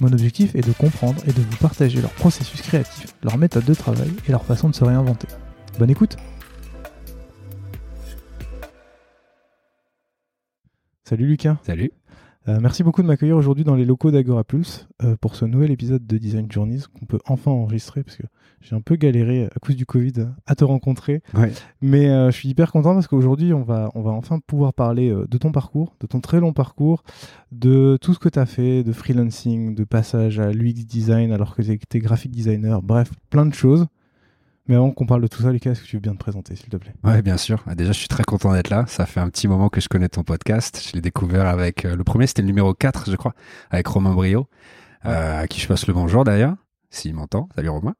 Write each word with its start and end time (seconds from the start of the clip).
Mon 0.00 0.12
objectif 0.12 0.54
est 0.54 0.66
de 0.66 0.72
comprendre 0.72 1.22
et 1.26 1.32
de 1.32 1.40
vous 1.40 1.56
partager 1.58 2.00
leur 2.00 2.12
processus 2.12 2.60
créatif, 2.62 3.14
leur 3.22 3.38
méthode 3.38 3.64
de 3.64 3.74
travail 3.74 4.10
et 4.26 4.32
leur 4.32 4.44
façon 4.44 4.68
de 4.68 4.74
se 4.74 4.84
réinventer. 4.84 5.28
Bonne 5.78 5.90
écoute. 5.90 6.16
Salut 11.04 11.26
Lucas. 11.26 11.58
Salut. 11.62 11.92
Euh, 12.48 12.58
merci 12.60 12.82
beaucoup 12.82 13.02
de 13.02 13.06
m'accueillir 13.06 13.36
aujourd'hui 13.36 13.64
dans 13.64 13.76
les 13.76 13.84
locaux 13.84 14.10
d'Agora 14.10 14.42
Pulse 14.42 14.88
euh, 15.04 15.14
pour 15.16 15.36
ce 15.36 15.44
nouvel 15.44 15.70
épisode 15.70 16.06
de 16.06 16.18
Design 16.18 16.50
Journeys 16.50 16.80
qu'on 16.98 17.06
peut 17.06 17.20
enfin 17.26 17.52
enregistrer 17.52 18.02
parce 18.02 18.16
que 18.16 18.24
j'ai 18.62 18.74
un 18.74 18.80
peu 18.80 18.96
galéré 18.96 19.48
à 19.54 19.58
cause 19.60 19.76
du 19.76 19.86
Covid 19.86 20.28
à 20.46 20.54
te 20.54 20.64
rencontrer. 20.64 21.22
Mais 21.80 22.08
euh, 22.08 22.30
je 22.30 22.36
suis 22.36 22.48
hyper 22.48 22.72
content 22.72 22.94
parce 22.94 23.06
qu'aujourd'hui 23.06 23.52
on 23.52 23.62
va, 23.62 23.90
on 23.94 24.02
va 24.02 24.12
enfin 24.12 24.38
pouvoir 24.46 24.72
parler 24.72 25.10
de 25.10 25.38
ton 25.38 25.52
parcours, 25.52 25.94
de 26.00 26.06
ton 26.06 26.20
très 26.20 26.40
long 26.40 26.52
parcours, 26.52 27.02
de 27.50 27.98
tout 28.00 28.14
ce 28.14 28.18
que 28.18 28.28
tu 28.28 28.38
as 28.38 28.46
fait, 28.46 28.82
de 28.82 28.92
freelancing, 28.92 29.74
de 29.74 29.84
passage 29.84 30.38
à 30.38 30.52
l'UX 30.52 30.84
design 30.86 31.32
alors 31.32 31.54
que 31.54 31.62
tu 31.62 31.72
étais 31.72 31.98
graphic 31.98 32.30
designer, 32.30 32.82
bref, 32.82 33.10
plein 33.30 33.46
de 33.46 33.54
choses. 33.54 33.86
Mais 34.68 34.76
avant 34.76 34.92
qu'on 34.92 35.06
parle 35.06 35.22
de 35.22 35.26
tout 35.26 35.42
ça, 35.42 35.50
Lucas, 35.50 35.72
est-ce 35.72 35.82
que 35.82 35.86
tu 35.86 35.96
veux 35.96 36.00
bien 36.00 36.12
te 36.12 36.18
présenter, 36.18 36.54
s'il 36.54 36.68
te 36.68 36.76
plaît? 36.76 36.94
Ouais, 37.02 37.20
bien 37.20 37.36
sûr. 37.36 37.64
Ah, 37.66 37.74
déjà, 37.74 37.90
je 37.90 37.98
suis 37.98 38.08
très 38.08 38.22
content 38.22 38.52
d'être 38.52 38.70
là. 38.70 38.84
Ça 38.86 39.06
fait 39.06 39.18
un 39.20 39.28
petit 39.28 39.48
moment 39.48 39.68
que 39.68 39.80
je 39.80 39.88
connais 39.88 40.08
ton 40.08 40.22
podcast. 40.22 40.80
Je 40.86 40.92
l'ai 40.92 41.00
découvert 41.00 41.46
avec 41.46 41.84
euh, 41.84 41.96
le 41.96 42.04
premier, 42.04 42.28
c'était 42.28 42.42
le 42.42 42.46
numéro 42.46 42.72
4, 42.72 43.10
je 43.10 43.16
crois, 43.16 43.34
avec 43.70 43.86
Romain 43.88 44.14
Brio, 44.14 44.46
euh, 45.04 45.42
à 45.42 45.48
qui 45.48 45.60
je 45.60 45.66
passe 45.66 45.88
le 45.88 45.94
bonjour 45.94 46.22
d'ailleurs, 46.22 46.54
s'il 46.90 47.14
m'entend. 47.14 47.48
Salut 47.56 47.70
Romain. 47.70 47.94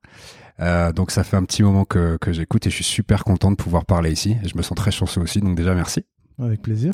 Euh, 0.62 0.92
donc 0.92 1.10
ça 1.10 1.24
fait 1.24 1.36
un 1.36 1.44
petit 1.44 1.62
moment 1.62 1.84
que, 1.84 2.16
que 2.16 2.32
j'écoute 2.32 2.66
et 2.66 2.70
je 2.70 2.76
suis 2.76 2.84
super 2.84 3.24
content 3.24 3.50
de 3.50 3.56
pouvoir 3.56 3.84
parler 3.84 4.12
ici. 4.12 4.36
Et 4.42 4.48
je 4.48 4.56
me 4.56 4.62
sens 4.62 4.76
très 4.76 4.90
chanceux 4.90 5.20
aussi, 5.20 5.40
donc 5.40 5.56
déjà 5.56 5.74
merci. 5.74 6.04
Avec 6.40 6.62
plaisir. 6.62 6.92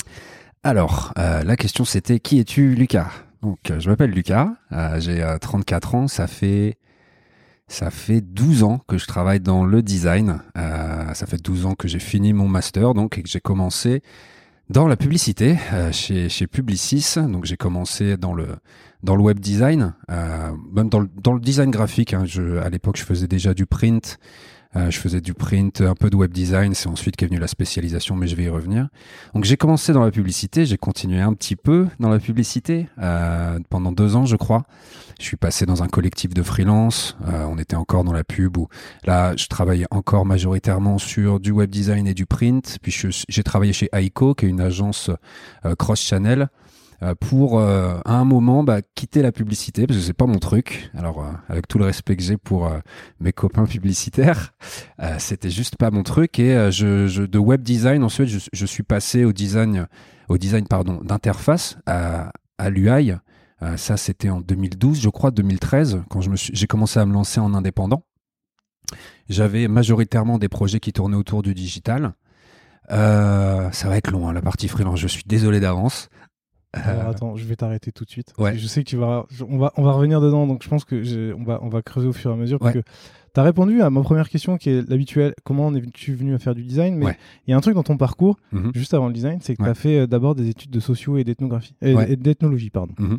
Alors, 0.63 1.13
la 1.15 1.55
question 1.55 1.85
c'était 1.85 2.19
qui 2.19 2.39
es-tu, 2.39 2.75
Lucas? 2.75 3.09
Donc, 3.41 3.59
je 3.79 3.89
m'appelle 3.89 4.11
Lucas, 4.11 4.49
j'ai 4.97 5.25
34 5.39 5.95
ans, 5.95 6.07
ça 6.09 6.27
fait 6.27 6.77
ça 7.69 7.91
fait 7.91 8.19
12 8.19 8.63
ans 8.63 8.81
que 8.87 8.97
je 8.97 9.05
travaille 9.05 9.39
dans 9.39 9.63
le 9.63 9.81
design. 9.81 10.41
Euh, 10.57 11.13
ça 11.13 11.27
fait 11.27 11.41
12 11.41 11.67
ans 11.67 11.75
que 11.75 11.87
j'ai 11.87 11.99
fini 11.99 12.33
mon 12.33 12.47
master 12.47 12.93
donc 12.93 13.17
et 13.17 13.23
que 13.23 13.29
j'ai 13.29 13.39
commencé 13.39 14.01
dans 14.69 14.87
la 14.87 14.95
publicité 14.95 15.57
euh, 15.73 15.91
chez, 15.91 16.29
chez 16.29 16.47
Publicis. 16.47 17.15
Donc 17.17 17.45
j'ai 17.45 17.57
commencé 17.57 18.17
dans 18.17 18.33
le 18.33 18.47
dans 19.01 19.15
le 19.15 19.21
web 19.21 19.39
design, 19.39 19.93
euh, 20.11 20.51
même 20.73 20.89
dans 20.89 20.99
le, 20.99 21.39
design 21.39 21.71
graphique. 21.71 22.13
Hein. 22.13 22.25
À 22.61 22.69
l'époque, 22.69 22.97
je 22.97 23.03
faisais 23.03 23.27
déjà 23.27 23.53
du 23.53 23.65
print. 23.65 24.19
Euh, 24.75 24.91
je 24.91 24.99
faisais 24.99 25.19
du 25.19 25.33
print, 25.33 25.81
un 25.81 25.95
peu 25.95 26.11
de 26.11 26.15
web 26.15 26.31
design, 26.31 26.75
c'est 26.75 26.87
ensuite 26.89 27.15
qu'est 27.15 27.25
venue 27.25 27.39
la 27.39 27.47
spécialisation, 27.47 28.15
mais 28.15 28.27
je 28.27 28.35
vais 28.35 28.43
y 28.43 28.49
revenir. 28.49 28.87
Donc 29.33 29.43
j'ai 29.43 29.57
commencé 29.57 29.93
dans 29.93 30.03
la 30.03 30.11
publicité, 30.11 30.65
j'ai 30.67 30.77
continué 30.77 31.21
un 31.21 31.33
petit 31.33 31.55
peu 31.55 31.87
dans 31.99 32.09
la 32.09 32.19
publicité 32.19 32.87
euh, 32.99 33.57
pendant 33.69 33.91
deux 33.91 34.15
ans, 34.15 34.25
je 34.25 34.35
crois. 34.35 34.63
Je 35.19 35.25
suis 35.25 35.37
passé 35.37 35.65
dans 35.65 35.81
un 35.81 35.87
collectif 35.87 36.33
de 36.33 36.43
freelance. 36.43 37.17
Euh, 37.27 37.45
on 37.49 37.57
était 37.57 37.75
encore 37.75 38.03
dans 38.03 38.13
la 38.13 38.23
pub 38.23 38.57
où 38.57 38.67
là, 39.05 39.35
je 39.35 39.47
travaillais 39.47 39.87
encore 39.89 40.25
majoritairement 40.25 40.97
sur 40.97 41.39
du 41.39 41.51
web 41.51 41.69
design 41.69 42.07
et 42.07 42.13
du 42.13 42.25
print. 42.25 42.77
Puis 42.81 42.95
j'ai 43.27 43.43
travaillé 43.43 43.73
chez 43.73 43.89
Aiko, 43.91 44.35
qui 44.35 44.45
est 44.45 44.49
une 44.49 44.61
agence 44.61 45.09
cross 45.77 45.99
channel. 45.99 46.43
Euh, 46.43 46.45
pour 47.19 47.59
euh, 47.59 47.99
à 48.05 48.15
un 48.15 48.25
moment 48.25 48.63
bah, 48.63 48.81
quitter 48.95 49.21
la 49.21 49.31
publicité 49.31 49.87
parce 49.87 49.99
que 49.99 50.05
c'est 50.05 50.13
pas 50.13 50.25
mon 50.25 50.39
truc. 50.39 50.91
Alors 50.97 51.21
euh, 51.21 51.31
avec 51.47 51.67
tout 51.67 51.77
le 51.77 51.85
respect 51.85 52.15
que 52.15 52.23
j'ai 52.23 52.37
pour 52.37 52.71
mes 53.19 53.31
copains 53.31 53.65
publicitaires, 53.65 54.53
c'était 55.17 55.49
juste 55.49 55.77
pas 55.77 55.91
mon 55.91 56.03
truc 56.03 56.39
et 56.39 56.53
de 56.53 57.37
web 57.37 57.61
design 57.61 58.03
ensuite 58.03 58.29
je, 58.51 58.65
suis 58.65 58.83
passé 58.83 59.25
au 59.25 59.33
design 59.33 59.87
au 60.27 60.37
design 60.37 60.67
pardon 60.67 61.01
d'interface 61.03 61.77
à, 61.85 62.31
à 62.57 62.69
l'UI. 62.69 63.13
ça 63.77 63.97
c'était 63.97 64.29
en 64.29 64.41
2012 64.41 65.01
je 65.01 65.09
crois 65.09 65.31
2013 65.31 66.03
quand 66.09 66.21
j'ai 66.21 66.67
commencé 66.67 66.99
à 66.99 67.05
me 67.05 67.13
lancer 67.13 67.39
en 67.39 67.53
indépendant. 67.53 68.03
J'avais 69.29 69.67
majoritairement 69.67 70.37
des 70.37 70.49
projets 70.49 70.79
qui 70.79 70.91
tournaient 70.91 71.15
autour 71.15 71.43
du 71.43 71.53
digital. 71.53 72.13
Euh, 72.91 73.69
ça 73.71 73.87
va 73.87 73.97
être 73.97 74.11
long, 74.11 74.27
hein, 74.27 74.33
la 74.33 74.41
partie 74.41 74.67
freelance. 74.67 74.99
Je 74.99 75.07
suis 75.07 75.23
désolé 75.25 75.59
d'avance. 75.59 76.09
Alors 76.73 77.07
euh, 77.07 77.11
attends, 77.11 77.35
je 77.35 77.45
vais 77.45 77.55
t'arrêter 77.55 77.91
tout 77.91 78.05
de 78.05 78.09
suite. 78.09 78.33
Ouais. 78.37 78.57
Je 78.57 78.67
sais 78.67 78.83
que 78.83 78.89
tu 78.89 78.97
vas, 78.97 79.25
on 79.47 79.57
va, 79.57 79.73
on 79.75 79.83
va 79.83 79.91
revenir 79.91 80.21
dedans, 80.21 80.45
donc 80.45 80.63
je 80.63 80.69
pense 80.69 80.85
que 80.85 81.33
on 81.33 81.43
va, 81.43 81.59
on 81.63 81.69
va 81.69 81.81
creuser 81.81 82.07
au 82.07 82.13
fur 82.13 82.29
et 82.29 82.33
à 82.33 82.37
mesure 82.37 82.59
parce 82.59 82.73
que 82.73 82.83
tu 83.33 83.39
as 83.39 83.43
répondu 83.43 83.81
à 83.81 83.89
ma 83.89 84.01
première 84.01 84.29
question 84.29 84.57
qui 84.57 84.69
est 84.69 84.87
l'habituel. 84.87 85.33
Comment 85.43 85.73
es-tu 85.73 86.13
venu 86.13 86.35
à 86.35 86.39
faire 86.39 86.53
du 86.53 86.63
design 86.63 86.95
Mais 86.95 87.17
il 87.47 87.51
y 87.51 87.53
a 87.53 87.57
un 87.57 87.61
truc 87.61 87.75
dans 87.75 87.83
ton 87.83 87.97
parcours, 87.97 88.37
mhm. 88.51 88.71
juste 88.75 88.93
avant 88.93 89.07
le 89.07 89.13
design, 89.13 89.39
c'est 89.41 89.55
que 89.55 89.63
tu 89.63 89.69
as 89.69 89.73
fait 89.73 89.99
euh, 89.99 90.07
d'abord 90.07 90.35
des 90.35 90.49
études 90.49 90.71
de 90.71 90.79
sociaux 90.79 91.17
et 91.17 91.23
d'ethnographie, 91.23 91.75
et 91.81 92.15
d'ethnologie, 92.15 92.69
pardon. 92.69 92.93
Mhm. 92.99 93.17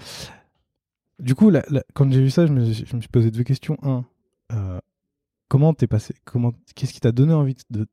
Du 1.18 1.34
coup, 1.34 1.52
quand 1.92 2.10
j'ai 2.10 2.22
vu 2.22 2.30
ça, 2.30 2.46
je 2.46 2.52
me, 2.52 2.64
je 2.64 2.96
me, 2.96 3.00
suis 3.00 3.10
posé 3.10 3.30
deux 3.30 3.42
questions. 3.42 3.76
Un, 3.82 4.04
euh, 4.52 4.78
comment 5.50 5.74
t'es 5.74 5.88
passé 5.88 6.14
comment 6.24 6.52
qu'est-ce 6.74 6.94
qui 6.94 7.00
t'a 7.00 7.12
donné 7.12 7.34
envie 7.34 7.56
de, 7.70 7.86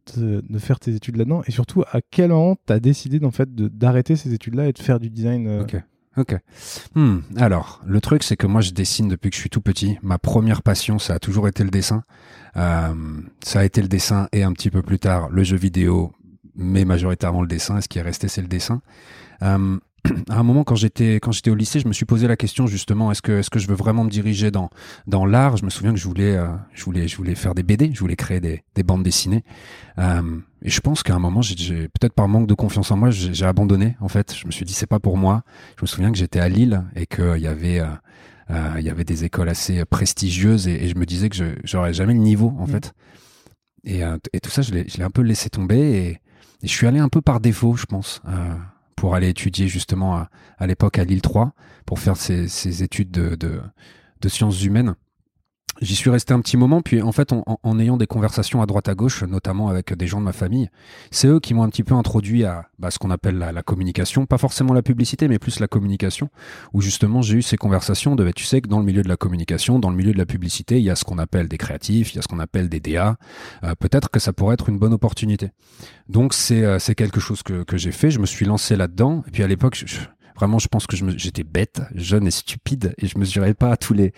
faire 0.60 0.80
tes 0.80 0.94
études 0.94 1.18
là-dedans 1.18 1.42
et 1.48 1.52
surtout 1.52 1.84
à 1.92 2.00
quel 2.12 2.30
moment 2.30 2.56
t'as 2.66 2.80
décidé 2.80 3.20
en 3.26 3.32
fait 3.32 3.54
d'arrêter 3.54 4.16
ces 4.16 4.34
études-là 4.34 4.68
et 4.70 4.74
de 4.74 4.80
faire 4.80 5.00
du 5.00 5.10
design 5.10 5.48
euh? 5.48 5.64
Ok. 5.64 5.76
Ok. 6.16 6.36
Hmm. 6.96 7.20
Alors, 7.36 7.80
le 7.86 8.02
truc, 8.02 8.24
c'est 8.24 8.36
que 8.36 8.48
moi, 8.48 8.60
je 8.62 8.72
dessine 8.72 9.08
depuis 9.08 9.30
que 9.30 9.36
je 9.36 9.40
suis 9.40 9.52
tout 9.52 9.62
petit. 9.62 10.00
Ma 10.02 10.18
première 10.18 10.64
passion, 10.64 10.98
ça 10.98 11.14
a 11.14 11.20
toujours 11.20 11.48
été 11.48 11.64
le 11.64 11.70
dessin. 11.70 12.02
Euh, 12.56 12.96
ça 13.44 13.60
a 13.60 13.64
été 13.64 13.84
le 13.84 13.88
dessin 13.88 14.28
et 14.32 14.42
un 14.42 14.52
petit 14.52 14.72
peu 14.72 14.82
plus 14.82 14.98
tard 14.98 15.30
le 15.30 15.44
jeu 15.44 15.58
vidéo, 15.58 16.12
mais 16.56 16.86
majoritairement 16.86 17.42
le 17.42 17.48
dessin. 17.48 17.78
Et 17.78 17.82
ce 17.82 17.88
qui 17.88 18.00
est 18.00 18.02
resté, 18.02 18.30
c'est 18.30 18.42
le 18.42 18.48
dessin. 18.48 18.82
Euh, 19.44 19.78
à 20.30 20.40
un 20.40 20.44
moment 20.44 20.64
quand 20.64 20.76
j'étais 20.76 21.16
quand 21.16 21.32
j'étais 21.32 21.50
au 21.50 21.56
lycée, 21.56 21.80
je 21.80 21.88
me 21.88 21.94
suis 21.94 22.06
posé 22.06 22.28
la 22.28 22.36
question 22.36 22.68
justement 22.68 23.12
est-ce 23.12 23.22
que 23.22 23.40
est-ce 23.40 23.50
que 23.50 23.60
je 23.60 23.68
veux 23.68 23.76
vraiment 23.76 24.04
me 24.04 24.10
diriger 24.10 24.52
dans 24.52 24.70
dans 25.08 25.26
l'art? 25.26 25.58
Je 25.58 25.66
me 25.66 25.70
souviens 25.70 25.92
que 25.94 26.00
je 26.00 26.08
voulais 26.08 26.36
euh, 26.36 26.48
je 26.74 26.84
voulais 26.86 27.08
je 27.08 27.18
voulais 27.18 27.36
faire 27.36 27.56
des 27.56 27.64
BD, 27.64 27.92
je 27.94 28.00
voulais 28.00 28.16
créer 28.16 28.40
des, 28.40 28.64
des 28.76 28.84
bandes 28.84 29.04
dessinées. 29.04 29.44
Euh, 30.00 30.40
et 30.62 30.70
je 30.70 30.80
pense 30.82 31.04
qu'à 31.04 31.16
un 31.16 31.20
moment, 31.20 31.42
j'ai 31.42 31.88
peut-être 31.88 32.14
par 32.14 32.28
manque 32.28 32.48
de 32.48 32.54
confiance 32.54 32.92
en 32.92 32.98
moi, 32.98 33.10
j'ai 33.10 33.46
abandonné. 33.46 33.96
En 34.00 34.08
fait, 34.08 34.36
je 34.36 34.46
me 34.46 34.52
suis 34.52 34.66
dit 34.66 34.74
c'est 34.74 34.88
pas 34.88 35.00
pour 35.00 35.18
moi. 35.18 35.44
Je 35.78 35.84
me 35.84 35.88
souviens 35.88 36.12
que 36.12 36.18
j'étais 36.18 36.40
à 36.40 36.50
Lille 36.50 36.84
et 36.96 37.06
qu'il 37.06 37.38
y 37.38 37.48
avait 37.48 37.80
euh, 37.80 37.88
euh, 38.52 38.76
il 38.78 38.86
y 38.86 38.90
avait 38.90 39.04
des 39.04 39.24
écoles 39.24 39.50
assez 39.50 39.84
prestigieuses 39.86 40.68
et, 40.68 40.86
et 40.86 40.88
je 40.88 40.96
me 40.96 41.06
disais 41.06 41.30
que 41.30 41.36
je 41.36 41.46
j'aurais 41.64 41.94
jamais 41.94 42.14
le 42.14 42.20
niveau 42.20 42.54
en 42.60 42.66
mmh. 42.66 42.70
fait. 42.70 42.94
Et, 43.84 44.02
et 44.34 44.40
tout 44.42 44.50
ça, 44.50 44.62
je 44.62 44.74
l'ai 44.74 45.04
un 45.04 45.10
peu 45.10 45.22
laissé 45.22 45.50
tomber 45.50 45.80
et, 45.80 46.10
et, 46.10 46.68
je 46.68 46.74
suis 46.74 46.88
allé 46.88 47.00
un 47.00 47.08
peu 47.08 47.22
par 47.22 47.40
défaut, 47.40 47.76
je 47.78 47.86
pense. 47.86 48.22
Pour 48.98 49.16
aller 49.16 49.30
étudier 49.30 49.70
justement 49.70 50.16
à, 50.18 50.30
à 50.58 50.68
l'époque 50.68 51.00
à 51.00 51.06
Lille 51.06 51.22
3 51.22 51.54
pour 51.86 52.00
faire 52.00 52.18
ces, 52.18 52.50
ces 52.50 52.84
études 52.84 53.12
de, 53.12 53.36
de, 53.36 53.62
de 54.22 54.30
sciences 54.30 54.62
humaines. 54.64 54.96
J'y 55.80 55.96
suis 55.96 56.10
resté 56.10 56.34
un 56.34 56.42
petit 56.42 56.58
moment, 56.58 56.82
puis 56.82 57.02
en 57.04 57.12
fait, 57.12 57.32
en, 57.32 57.80
ayant 57.80 57.98
des 57.98 58.08
conversations 58.08 58.62
à 58.62 58.66
droite 58.66 58.90
à 58.90 58.96
gauche, 58.96 59.24
notamment 59.24 59.68
avec 59.68 59.94
des 59.94 60.08
gens 60.08 60.20
de 60.20 60.26
ma 60.26 60.34
famille, 60.34 60.70
c'est 61.12 61.28
eux 61.28 61.40
qui 61.40 61.54
m'ont 61.54 61.64
un 61.64 61.70
petit 61.70 61.84
peu 61.84 61.94
introduit 61.94 62.46
à 62.46 62.68
bah, 62.80 62.90
ce 62.90 62.98
qu'on 62.98 63.12
appelle 63.12 63.38
la, 63.38 63.62
communication, 63.62 64.26
pas 64.26 64.40
forcément 64.40 64.74
la 64.74 64.82
publicité, 64.82 65.28
mais 65.28 65.38
plus 65.38 65.60
la 65.60 65.68
communication, 65.68 66.30
où 66.74 66.82
justement 66.82 67.22
j'ai 67.22 67.36
eu 67.38 67.42
ces 67.44 67.58
conversations 67.58 68.16
de, 68.16 68.24
bah, 68.24 68.34
tu 68.34 68.44
sais 68.44 68.62
que 68.62 68.68
dans 68.68 68.80
le 68.80 68.86
milieu 68.86 69.04
de 69.04 69.10
la 69.10 69.18
communication, 69.18 69.78
dans 69.78 69.92
le 69.92 69.96
milieu 69.96 70.14
de 70.14 70.18
la 70.18 70.26
publicité, 70.26 70.80
il 70.80 70.84
y 70.84 70.90
a 70.90 70.96
ce 70.96 71.04
qu'on 71.04 71.20
appelle 71.20 71.48
des 71.48 71.58
créatifs, 71.58 72.14
il 72.14 72.16
y 72.16 72.20
a 72.20 72.22
ce 72.24 72.28
qu'on 72.28 72.40
appelle 72.40 72.70
des 72.70 72.80
DA, 72.80 73.18
euh, 73.64 73.76
peut-être 73.80 74.10
que 74.10 74.20
ça 74.20 74.34
pourrait 74.34 74.56
être 74.56 74.70
une 74.70 74.80
bonne 74.80 74.94
opportunité. 74.94 75.52
Donc 76.10 76.34
c'est 76.34 76.64
euh, 76.64 76.80
quelque 76.80 77.20
chose 77.20 77.44
que, 77.44 77.64
que 77.64 77.78
j'ai 77.78 77.92
fait, 77.92 78.10
je 78.10 78.20
me 78.20 78.26
suis 78.26 78.46
lancé 78.46 78.76
là-dedans, 78.76 79.24
et 79.28 79.32
puis 79.32 79.44
à 79.44 79.48
l'époque, 79.48 79.76
je, 79.76 79.98
Vraiment, 80.38 80.60
je 80.60 80.68
pense 80.68 80.86
que 80.88 80.96
j'étais 81.18 81.44
bête, 81.44 81.82
jeune 81.96 82.28
et 82.28 82.32
stupide, 82.32 82.94
et 82.98 83.08
je 83.08 83.18
mesurais 83.18 83.54
pas 83.54 83.76
tous 83.76 83.94
les, 83.94 84.14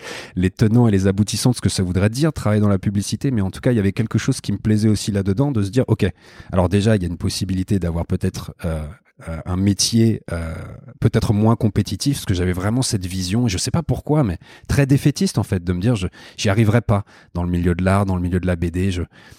tenants 0.50 0.86
et 0.86 0.90
les 0.90 1.06
aboutissants 1.06 1.50
de 1.50 1.56
ce 1.56 1.60
que 1.60 1.68
ça 1.68 1.82
voudrait 1.82 2.10
dire 2.10 2.32
travailler 2.32 2.60
dans 2.60 2.68
la 2.68 2.78
publicité. 2.78 3.30
Mais 3.30 3.40
en 3.40 3.50
tout 3.50 3.60
cas, 3.60 3.72
il 3.72 3.76
y 3.76 3.80
avait 3.80 3.92
quelque 3.92 4.18
chose 4.18 4.40
qui 4.40 4.52
me 4.52 4.58
plaisait 4.58 4.88
aussi 4.88 5.12
là-dedans, 5.12 5.50
de 5.50 5.62
se 5.62 5.70
dire, 5.70 5.84
ok, 5.88 6.06
alors 6.52 6.68
déjà, 6.68 6.96
il 6.96 7.02
y 7.02 7.06
a 7.06 7.08
une 7.08 7.16
possibilité 7.16 7.78
d'avoir 7.78 8.06
peut-être 8.06 8.54
euh, 8.64 8.86
euh, 9.28 9.38
un 9.44 9.56
métier 9.56 10.22
euh, 10.32 10.54
peut-être 10.98 11.34
moins 11.34 11.56
compétitif, 11.56 12.18
parce 12.18 12.24
que 12.24 12.34
j'avais 12.34 12.52
vraiment 12.52 12.80
cette 12.80 13.04
vision, 13.04 13.46
et 13.46 13.48
je 13.50 13.58
sais 13.58 13.70
pas 13.70 13.82
pourquoi, 13.82 14.24
mais 14.24 14.38
très 14.66 14.86
défaitiste 14.86 15.36
en 15.36 15.42
fait, 15.42 15.62
de 15.62 15.72
me 15.72 15.80
dire 15.80 15.94
je 15.94 16.06
j'y 16.38 16.48
arriverai 16.48 16.80
pas 16.80 17.04
dans 17.34 17.42
le 17.42 17.50
milieu 17.50 17.74
de 17.74 17.84
l'art, 17.84 18.06
dans 18.06 18.16
le 18.16 18.22
milieu 18.22 18.40
de 18.40 18.46
la 18.46 18.56
BD. 18.56 18.90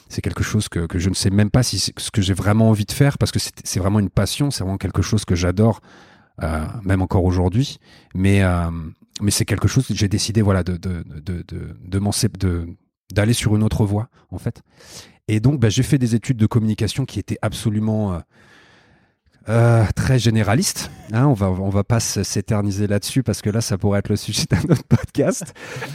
C'est 0.07 0.21
quelque 0.21 0.43
chose 0.43 0.69
que, 0.69 0.85
que 0.85 0.99
je 0.99 1.09
ne 1.09 1.15
sais 1.15 1.31
même 1.31 1.49
pas 1.49 1.63
si 1.63 1.79
c'est 1.79 1.97
ce 1.99 2.11
que 2.11 2.21
j'ai 2.21 2.33
vraiment 2.33 2.69
envie 2.69 2.85
de 2.85 2.91
faire, 2.91 3.17
parce 3.17 3.31
que 3.31 3.39
c'est 3.39 3.79
vraiment 3.79 3.99
une 3.99 4.09
passion, 4.09 4.51
c'est 4.51 4.63
vraiment 4.63 4.77
quelque 4.77 5.01
chose 5.01 5.25
que 5.25 5.35
j'adore, 5.35 5.81
euh, 6.43 6.65
même 6.83 7.01
encore 7.01 7.23
aujourd'hui. 7.23 7.77
Mais 8.15 8.43
euh, 8.43 8.69
c'est 9.29 9.45
quelque 9.45 9.67
chose 9.67 9.87
que 9.87 9.93
j'ai 9.93 10.07
décidé 10.07 10.41
voilà 10.41 10.63
de 10.63 10.77
de 10.77 11.03
de 11.13 12.67
d'aller 13.13 13.33
sur 13.33 13.55
une 13.55 13.63
autre 13.63 13.85
voie 13.85 14.09
en 14.31 14.37
fait. 14.37 14.61
Et 15.27 15.39
donc 15.39 15.59
bah, 15.59 15.69
j'ai 15.69 15.83
fait 15.83 15.97
des 15.97 16.15
études 16.15 16.37
de 16.37 16.45
communication 16.45 17.05
qui 17.05 17.19
étaient 17.19 17.37
absolument 17.41 18.21
euh, 19.49 19.85
très 19.95 20.19
généraliste. 20.19 20.91
Hein, 21.13 21.25
on 21.25 21.33
va 21.33 21.49
on 21.49 21.69
va 21.69 21.83
pas 21.83 21.99
s'éterniser 21.99 22.87
là-dessus 22.87 23.23
parce 23.23 23.41
que 23.41 23.49
là 23.49 23.59
ça 23.59 23.77
pourrait 23.77 23.99
être 23.99 24.09
le 24.09 24.15
sujet 24.15 24.45
d'un 24.49 24.61
autre 24.71 24.83
podcast. 24.83 25.53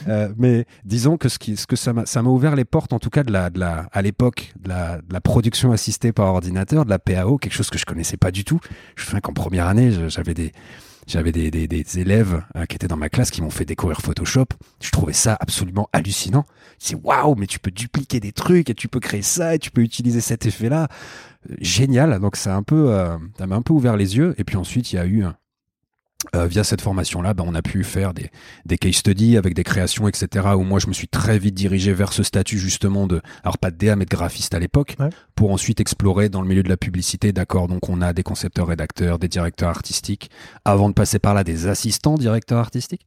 Euh, 0.08 0.28
mais 0.36 0.66
disons 0.84 1.16
que 1.16 1.28
ce 1.28 1.38
qui 1.38 1.56
ce 1.56 1.66
que 1.66 1.76
ça 1.76 1.92
m'a 1.92 2.06
ça 2.06 2.22
m'a 2.22 2.30
ouvert 2.30 2.56
les 2.56 2.64
portes 2.64 2.92
en 2.92 2.98
tout 2.98 3.10
cas 3.10 3.22
de 3.22 3.32
la 3.32 3.50
de 3.50 3.60
la 3.60 3.86
à 3.92 4.02
l'époque 4.02 4.52
de 4.60 4.68
la, 4.68 4.96
de 4.98 5.12
la 5.12 5.20
production 5.20 5.72
assistée 5.72 6.12
par 6.12 6.26
ordinateur, 6.26 6.84
de 6.84 6.90
la 6.90 6.98
PAO, 6.98 7.38
quelque 7.38 7.54
chose 7.54 7.70
que 7.70 7.78
je 7.78 7.86
connaissais 7.86 8.16
pas 8.16 8.30
du 8.30 8.44
tout. 8.44 8.60
Je 8.96 9.14
me 9.14 9.20
qu'en 9.20 9.32
première 9.32 9.68
année 9.68 9.92
j'avais 10.08 10.34
des 10.34 10.52
j'avais 11.06 11.30
des, 11.30 11.52
des, 11.52 11.68
des, 11.68 11.98
élèves 12.00 12.42
euh, 12.56 12.64
qui 12.66 12.74
étaient 12.74 12.88
dans 12.88 12.96
ma 12.96 13.08
classe 13.08 13.30
qui 13.30 13.40
m'ont 13.40 13.50
fait 13.50 13.64
découvrir 13.64 14.00
Photoshop. 14.00 14.46
Je 14.80 14.90
trouvais 14.90 15.12
ça 15.12 15.36
absolument 15.38 15.88
hallucinant. 15.92 16.44
C'est 16.78 16.96
waouh, 16.96 17.36
mais 17.36 17.46
tu 17.46 17.60
peux 17.60 17.70
dupliquer 17.70 18.18
des 18.18 18.32
trucs 18.32 18.70
et 18.70 18.74
tu 18.74 18.88
peux 18.88 18.98
créer 18.98 19.22
ça 19.22 19.54
et 19.54 19.60
tu 19.60 19.70
peux 19.70 19.82
utiliser 19.82 20.20
cet 20.20 20.46
effet-là 20.46 20.88
génial. 21.60 22.18
Donc 22.20 22.36
ça 22.36 22.54
un 22.54 22.62
peu, 22.62 22.90
euh, 22.90 23.16
ça 23.38 23.46
m'a 23.46 23.56
un 23.56 23.62
peu 23.62 23.72
ouvert 23.72 23.96
les 23.96 24.16
yeux. 24.16 24.34
Et 24.38 24.44
puis 24.44 24.56
ensuite, 24.56 24.92
il 24.92 24.96
y 24.96 24.98
a 24.98 25.06
eu 25.06 25.24
euh, 26.34 26.46
via 26.46 26.64
cette 26.64 26.80
formation-là, 26.80 27.34
bah, 27.34 27.44
on 27.46 27.54
a 27.54 27.62
pu 27.62 27.84
faire 27.84 28.12
des, 28.12 28.30
des 28.64 28.78
case 28.78 28.94
studies 28.94 29.36
avec 29.36 29.54
des 29.54 29.64
créations, 29.64 30.08
etc. 30.08 30.46
Où 30.56 30.62
moi, 30.62 30.80
je 30.80 30.88
me 30.88 30.92
suis 30.92 31.08
très 31.08 31.38
vite 31.38 31.54
dirigé 31.54 31.92
vers 31.92 32.12
ce 32.12 32.22
statut 32.22 32.58
justement 32.58 33.06
de, 33.06 33.20
alors 33.44 33.58
pas 33.58 33.70
de 33.70 33.76
DA, 33.76 33.96
mais 33.96 34.06
de 34.06 34.10
graphiste 34.10 34.54
à 34.54 34.58
l'époque, 34.58 34.96
pour 35.34 35.52
ensuite 35.52 35.78
explorer 35.78 36.28
dans 36.28 36.42
le 36.42 36.48
milieu 36.48 36.62
de 36.62 36.68
la 36.68 36.76
publicité. 36.76 37.32
D'accord, 37.32 37.68
donc 37.68 37.88
on 37.88 38.00
a 38.00 38.12
des 38.12 38.22
concepteurs, 38.22 38.66
rédacteurs, 38.66 39.18
des 39.18 39.28
directeurs 39.28 39.68
artistiques, 39.68 40.30
avant 40.64 40.88
de 40.88 40.94
passer 40.94 41.18
par 41.18 41.34
là, 41.34 41.44
des 41.44 41.68
assistants 41.68 42.16
directeurs 42.16 42.58
artistiques. 42.58 43.06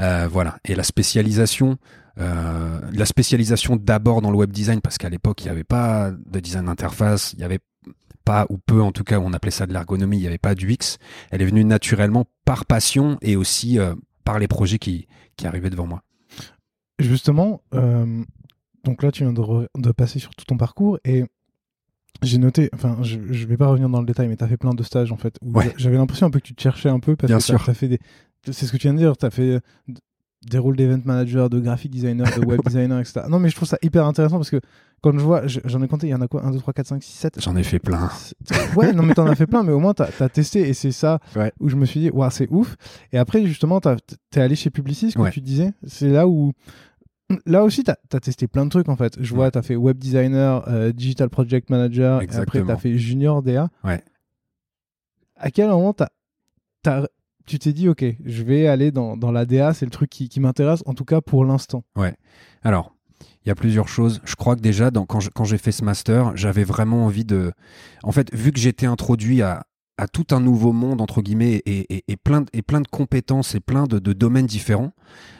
Euh, 0.00 0.28
voilà. 0.30 0.56
Et 0.64 0.74
la 0.74 0.84
spécialisation, 0.84 1.76
euh, 2.18 2.80
la 2.92 3.04
spécialisation 3.04 3.76
d'abord 3.76 4.22
dans 4.22 4.30
le 4.30 4.38
web 4.38 4.50
design 4.50 4.80
parce 4.80 4.96
qu'à 4.96 5.10
l'époque 5.10 5.42
il 5.42 5.44
n'y 5.44 5.50
avait 5.50 5.64
pas 5.64 6.10
de 6.10 6.40
design 6.40 6.64
d'interface, 6.64 7.34
il 7.34 7.38
n'y 7.38 7.44
avait 7.44 7.60
pas 8.24 8.46
ou 8.48 8.58
peu 8.58 8.80
en 8.80 8.90
tout 8.90 9.04
cas 9.04 9.18
on 9.18 9.32
appelait 9.32 9.50
ça 9.50 9.66
de 9.66 9.72
l'ergonomie, 9.72 10.16
il 10.16 10.20
n'y 10.20 10.26
avait 10.26 10.38
pas 10.38 10.54
du 10.54 10.72
X. 10.72 10.98
Elle 11.30 11.42
est 11.42 11.46
venue 11.46 11.64
naturellement 11.64 12.24
par 12.44 12.64
passion 12.64 13.18
et 13.20 13.36
aussi 13.36 13.78
euh, 13.78 13.94
par 14.24 14.38
les 14.38 14.48
projets 14.48 14.78
qui, 14.78 15.06
qui 15.36 15.46
arrivaient 15.46 15.70
devant 15.70 15.86
moi. 15.86 16.02
Justement, 16.98 17.60
euh, 17.74 18.24
donc 18.84 19.02
là 19.02 19.12
tu 19.12 19.24
viens 19.24 19.34
de, 19.34 19.68
de, 19.76 19.92
passer 19.92 20.18
sur 20.18 20.34
tout 20.34 20.46
ton 20.46 20.56
parcours 20.56 20.98
et 21.04 21.24
j'ai 22.22 22.38
noté, 22.38 22.70
enfin 22.72 22.96
je, 23.02 23.18
ne 23.18 23.46
vais 23.46 23.58
pas 23.58 23.66
revenir 23.66 23.90
dans 23.90 24.00
le 24.00 24.06
détail, 24.06 24.28
mais 24.28 24.36
tu 24.36 24.44
as 24.44 24.48
fait 24.48 24.56
plein 24.56 24.72
de 24.72 24.82
stages 24.82 25.12
en 25.12 25.18
fait. 25.18 25.38
J'avais 25.76 25.98
l'impression 25.98 26.26
un 26.26 26.30
peu 26.30 26.40
que 26.40 26.46
tu 26.46 26.54
te 26.54 26.62
cherchais 26.62 26.88
un 26.88 26.98
peu 26.98 27.14
parce 27.14 27.28
Bien 27.28 27.38
que 27.38 27.62
tu 27.62 27.70
as, 27.70 27.74
fait 27.74 27.88
des... 27.88 27.98
C'est 28.50 28.64
ce 28.64 28.72
que 28.72 28.78
tu 28.78 28.84
viens 28.84 28.94
de 28.94 28.98
dire, 28.98 29.18
tu 29.18 29.26
as 29.26 29.30
fait 29.30 29.60
des 30.48 30.58
rôles 30.58 30.76
d'event 30.76 31.00
manager, 31.04 31.50
de 31.50 31.58
graphic 31.58 31.90
designer, 31.90 32.26
de 32.38 32.44
web 32.44 32.60
designer, 32.66 33.00
etc. 33.00 33.22
Non, 33.28 33.38
mais 33.38 33.48
je 33.48 33.56
trouve 33.56 33.68
ça 33.68 33.78
hyper 33.82 34.06
intéressant 34.06 34.36
parce 34.36 34.50
que 34.50 34.60
quand 35.02 35.12
je 35.12 35.24
vois, 35.24 35.42
j'en 35.46 35.82
ai 35.82 35.88
compté, 35.88 36.06
il 36.06 36.10
y 36.10 36.14
en 36.14 36.20
a 36.20 36.28
quoi? 36.28 36.44
1, 36.44 36.52
2, 36.52 36.58
3, 36.58 36.72
4, 36.72 36.86
5, 36.86 37.02
6, 37.02 37.12
7 37.12 37.40
J'en 37.40 37.56
ai 37.56 37.62
fait 37.62 37.78
plein. 37.78 38.08
Ouais, 38.76 38.92
non, 38.92 39.02
mais 39.02 39.14
t'en 39.14 39.26
as 39.26 39.34
fait 39.34 39.46
plein, 39.46 39.62
mais 39.62 39.72
au 39.72 39.78
moins 39.78 39.94
t'as 39.94 40.08
as 40.20 40.28
testé 40.28 40.68
et 40.68 40.74
c'est 40.74 40.92
ça 40.92 41.18
où 41.60 41.68
je 41.68 41.76
me 41.76 41.84
suis 41.84 42.00
dit, 42.00 42.10
waouh, 42.10 42.30
c'est 42.30 42.48
ouf. 42.50 42.76
Et 43.12 43.18
après, 43.18 43.44
justement, 43.46 43.80
t'es 43.80 44.40
allé 44.40 44.56
chez 44.56 44.70
Publicis, 44.70 45.12
comme 45.12 45.30
tu 45.30 45.40
disais. 45.40 45.72
C'est 45.86 46.08
là 46.08 46.26
où. 46.26 46.52
Là 47.44 47.64
aussi, 47.64 47.82
t'as 47.82 47.96
as 48.12 48.20
testé 48.20 48.46
plein 48.46 48.64
de 48.64 48.70
trucs 48.70 48.88
en 48.88 48.94
fait. 48.94 49.20
Je 49.20 49.34
vois, 49.34 49.50
t'as 49.50 49.62
fait 49.62 49.74
web 49.74 49.98
designer, 49.98 50.62
euh, 50.68 50.92
digital 50.92 51.28
project 51.28 51.70
manager, 51.70 52.22
et 52.22 52.28
après 52.36 52.62
t'as 52.62 52.76
fait 52.76 52.96
junior 52.96 53.42
DA. 53.42 53.68
Ouais. 53.82 54.02
À 55.36 55.50
quel 55.50 55.68
moment 55.68 55.92
t'as 55.92 56.08
as 56.86 57.08
tu 57.46 57.58
t'es 57.58 57.72
dit, 57.72 57.88
ok, 57.88 58.04
je 58.24 58.42
vais 58.42 58.66
aller 58.66 58.90
dans, 58.90 59.16
dans 59.16 59.32
la 59.32 59.46
DA, 59.46 59.72
c'est 59.72 59.84
le 59.84 59.90
truc 59.90 60.10
qui, 60.10 60.40
m'intéresse, 60.40 60.82
en 60.86 60.94
tout 60.94 61.04
cas 61.04 61.20
pour 61.20 61.44
l'instant. 61.44 61.84
Ouais. 61.96 62.14
Alors, 62.62 62.92
il 63.44 63.48
y 63.48 63.50
a 63.50 63.54
plusieurs 63.54 63.88
choses. 63.88 64.20
Je 64.24 64.34
crois 64.34 64.56
que 64.56 64.60
déjà, 64.60 64.90
quand, 64.90 65.44
j'ai 65.44 65.58
fait 65.58 65.72
ce 65.72 65.84
master, 65.84 66.36
j'avais 66.36 66.64
vraiment 66.64 67.06
envie 67.06 67.24
de. 67.24 67.52
En 68.02 68.12
fait, 68.12 68.34
vu 68.34 68.52
que 68.52 68.58
j'étais 68.58 68.86
introduit 68.86 69.42
à, 69.42 69.64
tout 70.12 70.26
un 70.32 70.40
nouveau 70.40 70.72
monde 70.72 71.00
entre 71.00 71.22
guillemets 71.22 71.62
et, 71.64 72.04
et, 72.06 72.16
plein, 72.16 72.42
de, 72.42 72.88
compétences 72.90 73.54
et 73.54 73.60
plein 73.60 73.84
de 73.84 74.12
domaines 74.12 74.46
différents. 74.46 74.92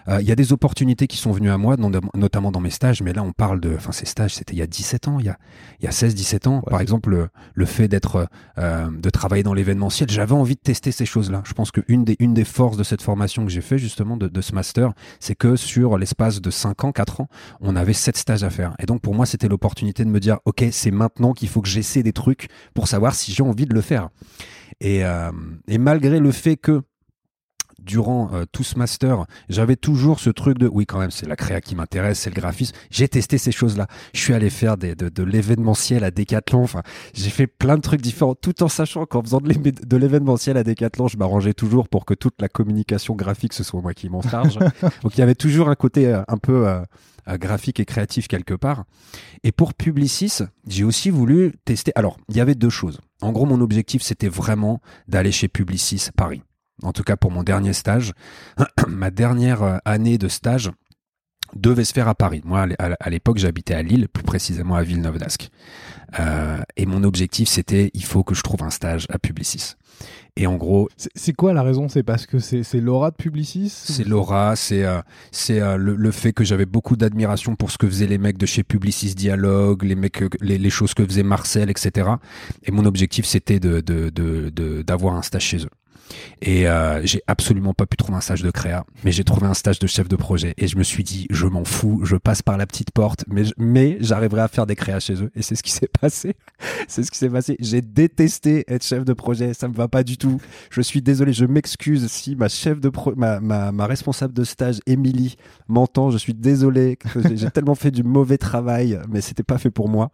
Euh, 0.09 0.21
il 0.21 0.27
y 0.27 0.33
a 0.33 0.37
des 0.37 0.53
opportunités 0.53 1.07
qui 1.07 1.17
sont 1.17 1.33
venues 1.33 1.51
à 1.51 1.59
moi, 1.59 1.77
notamment 2.15 2.53
dans 2.53 2.61
mes 2.61 2.71
stages, 2.71 3.03
mais 3.03 3.13
là 3.13 3.23
on 3.23 3.33
parle 3.33 3.61
de, 3.61 3.75
enfin 3.75 3.93
ces 3.93 4.07
stages 4.07 4.35
c'était 4.35 4.55
il 4.55 4.59
y 4.59 4.63
a 4.63 4.67
17 4.67 5.09
ans, 5.09 5.19
il 5.19 5.27
y 5.27 5.29
a, 5.29 5.39
y 5.83 5.87
a 5.87 5.91
16-17 5.91 6.49
ans. 6.49 6.63
Par 6.63 6.81
exemple, 6.81 7.11
le, 7.11 7.29
le 7.55 7.67
fait 7.67 7.89
d'être, 7.89 8.29
euh, 8.59 8.89
de 8.91 9.11
travailler 9.11 9.43
dans 9.43 9.55
l'événementiel, 9.55 10.09
j'avais 10.11 10.35
envie 10.35 10.55
de 10.55 10.61
tester 10.61 10.93
ces 10.93 11.07
choses-là. 11.07 11.43
Je 11.45 11.53
pense 11.53 11.71
qu'une 11.71 12.05
des, 12.05 12.17
une 12.21 12.35
des 12.35 12.45
forces 12.45 12.77
de 12.77 12.85
cette 12.85 13.03
formation 13.03 13.45
que 13.45 13.51
j'ai 13.51 13.61
fait 13.61 13.79
justement 13.79 14.17
de, 14.17 14.29
de 14.29 14.41
ce 14.41 14.55
master, 14.55 14.93
c'est 15.21 15.35
que 15.35 15.57
sur 15.57 15.99
l'espace 15.99 16.41
de 16.41 16.51
5 16.51 16.85
ans, 16.85 16.93
4 16.93 17.23
ans, 17.23 17.29
on 17.61 17.77
avait 17.77 17.93
7 17.93 18.17
stages 18.17 18.45
à 18.45 18.51
faire. 18.51 18.75
Et 18.79 18.87
donc 18.87 19.01
pour 19.01 19.15
moi 19.15 19.27
c'était 19.27 19.49
l'opportunité 19.49 20.05
de 20.05 20.11
me 20.11 20.21
dire, 20.21 20.39
ok, 20.45 20.65
c'est 20.71 20.91
maintenant 20.91 21.33
qu'il 21.33 21.49
faut 21.49 21.63
que 21.63 21.69
j'essaie 21.69 22.03
des 22.03 22.13
trucs 22.13 22.49
pour 22.75 22.89
savoir 22.89 23.15
si 23.15 23.33
j'ai 23.33 23.43
envie 23.43 23.67
de 23.67 23.75
le 23.75 23.81
faire. 23.81 24.09
Et, 24.81 25.05
euh, 25.05 25.31
et 25.69 25.79
malgré 25.79 26.21
le 26.21 26.33
fait 26.33 26.57
que 26.57 26.83
durant 27.87 28.31
euh, 28.35 28.45
tout 28.51 28.65
ce 28.65 28.79
master, 28.79 29.25
j'avais 29.49 29.77
toujours 29.77 30.21
ce 30.21 30.29
truc 30.29 30.59
de 30.59 30.69
oui 30.69 30.85
quand 30.85 30.99
même 30.99 31.11
c'est 31.11 31.27
la 31.27 31.37
créa 31.37 31.61
qui 31.61 31.75
m'intéresse, 31.75 32.21
c'est 32.21 32.31
le 32.31 32.35
graphisme. 32.35 32.75
J'ai 32.91 33.09
testé 33.09 33.39
ces 33.39 33.53
choses-là. 33.53 33.87
Je 34.13 34.21
suis 34.21 34.35
allé 34.35 34.51
faire 34.51 34.77
des, 34.77 34.95
de, 34.95 35.09
de 35.09 35.23
l'événementiel 35.23 36.05
à 36.05 36.11
Decathlon. 36.11 36.63
Enfin, 36.63 36.83
j'ai 37.15 37.31
fait 37.31 37.47
plein 37.47 37.77
de 37.77 37.83
trucs 37.83 38.03
différents, 38.03 38.35
tout 38.35 38.63
en 38.63 38.69
sachant 38.69 39.07
qu'en 39.07 39.23
faisant 39.23 39.41
de 39.41 39.97
l'événementiel 39.97 40.57
à 40.57 40.65
Decathlon, 40.65 41.09
je 41.09 41.17
m'arrangeais 41.17 41.55
toujours 41.55 41.89
pour 41.89 42.05
que 42.05 42.15
toute 42.15 42.35
la 42.43 42.49
communication 42.49 43.15
graphique 43.15 43.53
ce 43.53 43.63
soit 43.63 43.81
moi 43.81 43.95
qui 43.95 44.09
m'en 44.11 44.23
charge. 44.23 44.59
Donc 45.03 45.17
il 45.17 45.19
y 45.19 45.23
avait 45.23 45.35
toujours 45.35 45.69
un 45.69 45.77
côté 45.77 46.09
euh, 46.09 46.23
un 46.29 46.39
peu 46.39 46.67
graphique 47.29 47.81
et 47.81 47.85
créatif 47.85 48.29
quelque 48.29 48.55
part. 48.55 48.85
Et 49.43 49.53
pour 49.53 49.75
Publicis, 49.75 50.43
j'ai 50.67 50.85
aussi 50.85 51.11
voulu 51.11 51.53
tester. 51.65 51.93
Alors, 51.95 52.19
il 52.29 52.37
y 52.37 52.41
avait 52.41 52.55
deux 52.55 52.71
choses. 52.71 53.01
En 53.21 53.33
gros, 53.33 53.47
mon 53.47 53.61
objectif, 53.61 54.03
c'était 54.03 54.29
vraiment 54.29 54.81
d'aller 55.09 55.33
chez 55.33 55.49
Publicis 55.49 56.09
Paris. 56.17 56.43
En 56.83 56.93
tout 56.93 57.03
cas, 57.03 57.17
pour 57.17 57.31
mon 57.31 57.43
dernier 57.43 57.73
stage, 57.73 58.13
ma 58.89 59.11
dernière 59.11 59.63
euh, 59.63 59.79
année 59.85 60.19
de 60.19 60.29
stage 60.29 60.71
devait 61.55 61.85
se 61.85 61.93
faire 61.93 62.09
à 62.09 62.15
Paris. 62.15 62.43
Moi, 62.45 62.67
à 62.79 63.11
l'époque, 63.11 63.39
j'habitais 63.39 63.75
à 63.75 63.83
Lille, 63.83 64.09
plus 64.09 64.25
précisément 64.25 64.75
à 64.75 64.83
Villeneuve 64.83 65.19
d'Ascq. 65.19 65.51
Euh, 66.19 66.59
et 66.77 66.87
mon 66.87 67.03
objectif, 67.05 67.49
c'était, 67.49 67.91
il 67.95 68.05
faut 68.05 68.25
que 68.25 68.35
je 68.35 68.43
trouve 68.43 68.63
un 68.63 68.71
stage 68.71 69.07
à 69.11 69.19
Publicis. 69.19 69.75
Et 70.37 70.47
en 70.47 70.57
gros, 70.57 70.89
c'est 71.15 71.33
quoi 71.33 71.55
la 71.55 71.63
raison? 71.63 71.89
C'est 71.89 72.03
parce 72.03 72.27
que 72.27 72.39
c'est 72.39 72.81
l'aura 72.81 73.11
de 73.11 73.17
Publicis 73.17 73.71
C'est 73.71 74.05
l'aura, 74.05 74.55
c'est 74.55 74.85
euh, 74.85 75.01
c'est 75.31 75.63
euh, 75.63 75.79
le, 75.79 75.97
le, 75.97 76.11
fait 76.11 76.35
que 76.35 76.45
j'avais 76.45 76.67
beaucoup 76.67 76.97
d'admiration 76.97 77.57
pour 77.57 77.71
ce 77.71 77.79
que 77.79 77.87
faisaient 77.87 78.07
les 78.07 78.19
mecs 78.19 78.37
de 78.37 78.45
chez 78.45 78.63
Publicis 78.63 79.15
Dialogue, 79.15 79.83
les 79.85 79.95
mecs, 79.95 80.23
les, 80.43 80.59
les 80.59 80.71
choses 80.71 80.93
que 80.93 81.07
faisait 81.07 81.23
Marcel, 81.23 81.71
etc. 81.71 82.11
Et 82.65 82.71
mon 82.71 82.85
objectif, 82.85 83.25
c'était 83.25 83.61
de 83.61 83.81
d'avoir 83.81 84.13
de, 84.13 84.51
de, 84.51 84.83
de, 84.83 85.19
un 85.19 85.23
stage 85.23 85.43
chez 85.43 85.65
eux. 85.65 85.71
Et 86.43 86.69
euh, 86.69 87.05
j'ai 87.05 87.23
absolument 87.27 87.73
pas 87.73 87.87
pu 87.87 87.97
trouver 87.97 88.17
un 88.17 88.21
stage 88.21 88.43
de 88.43 88.51
créa, 88.51 88.85
mais 89.05 89.13
j'ai 89.13 89.25
trouvé 89.25 89.47
un 89.47 89.55
stage 89.55 89.79
de 89.79 89.87
chef 89.87 90.09
de 90.09 90.17
projet. 90.17 90.55
Et 90.59 90.69
je 90.69 90.77
me 90.77 90.83
suis 90.83 91.03
dit, 91.03 91.27
je 91.31 91.47
m'en 91.47 91.65
fous, 91.65 92.01
je 92.05 92.17
passe 92.17 92.43
par 92.43 92.57
la 92.57 92.67
petite 92.67 92.91
porte, 92.91 93.25
mais, 93.29 93.43
mais 93.57 93.97
j'arriverai 94.01 94.43
à 94.43 94.49
faire 94.49 94.67
des 94.67 94.77
créas 94.77 95.01
chez 95.01 95.15
eux. 95.23 95.31
Et 95.35 95.43
c'est 95.43 95.55
ce 95.55 95.63
qui 95.63 95.71
s'est 95.73 95.91
passé. 96.01 96.37
c'est 96.89 97.03
ce 97.03 97.11
qui 97.11 97.19
s'est 97.19 97.31
passé. 97.31 97.57
J'ai 97.61 97.81
détesté 97.81 98.65
être 98.69 98.85
chef 98.85 99.05
de 99.05 99.13
projet, 99.13 99.55
ça 99.55 99.69
me 99.69 99.75
va 99.75 99.89
pas 99.89 100.03
du 100.03 100.19
tout. 100.19 100.41
Je 100.71 100.81
suis 100.81 101.03
désolé, 101.03 101.33
je 101.33 101.45
m'excuse 101.45 102.07
si 102.09 102.37
ma 102.37 102.49
chef 102.49 102.81
de 102.81 102.89
pro 102.89 103.15
ma, 103.17 103.41
ma, 103.41 103.87
responsable 103.87 104.35
de 104.35 104.45
stage, 104.45 104.81
Émilie, 104.87 105.37
m'entend. 105.69 106.11
Je 106.11 106.19
suis 106.19 106.35
désolé, 106.35 106.99
j'ai 107.35 107.51
tellement 107.51 107.75
fait 107.75 107.91
du 107.91 108.03
mauvais 108.03 108.39
travail, 108.39 109.01
mais 109.09 109.21
c'était 109.21 109.43
pas 109.43 109.59
fait 109.59 109.71
pour 109.71 109.89
moi. 109.89 110.11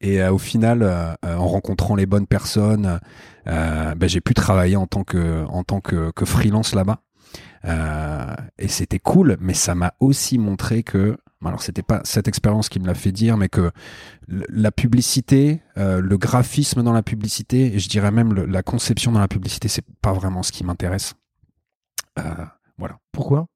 Et 0.00 0.20
euh, 0.20 0.32
au 0.32 0.38
final, 0.38 0.82
euh, 0.82 1.14
en 1.24 1.46
rencontrant 1.46 1.96
les 1.96 2.06
bonnes 2.06 2.26
personnes, 2.26 2.86
euh, 2.86 2.98
ben, 3.48 4.08
j'ai 4.08 4.20
pu 4.20 4.34
travailler 4.34 4.76
en 4.76 4.86
tant 4.86 5.04
que 5.04 5.44
en 5.46 5.64
tant 5.64 5.80
que, 5.80 6.10
que 6.12 6.24
freelance 6.24 6.74
là-bas. 6.74 7.00
Euh, 7.64 8.34
et 8.58 8.68
c'était 8.68 8.98
cool, 8.98 9.36
mais 9.40 9.54
ça 9.54 9.74
m'a 9.74 9.94
aussi 10.00 10.38
montré 10.38 10.82
que 10.82 11.16
alors 11.44 11.62
c'était 11.62 11.82
pas 11.82 12.00
cette 12.02 12.26
expérience 12.26 12.68
qui 12.68 12.80
me 12.80 12.86
l'a 12.86 12.94
fait 12.94 13.12
dire, 13.12 13.36
mais 13.36 13.48
que 13.48 13.70
la 14.26 14.72
publicité, 14.72 15.62
euh, 15.76 16.00
le 16.00 16.18
graphisme 16.18 16.82
dans 16.82 16.92
la 16.92 17.02
publicité, 17.02 17.74
et 17.74 17.78
je 17.78 17.88
dirais 17.88 18.10
même 18.10 18.34
la 18.34 18.62
conception 18.62 19.12
dans 19.12 19.20
la 19.20 19.28
publicité, 19.28 19.68
c'est 19.68 19.84
pas 20.02 20.12
vraiment 20.12 20.42
ce 20.42 20.50
qui 20.50 20.64
m'intéresse. 20.64 21.14
Euh, 22.18 22.44
voilà. 22.76 22.98
Pourquoi? 23.12 23.46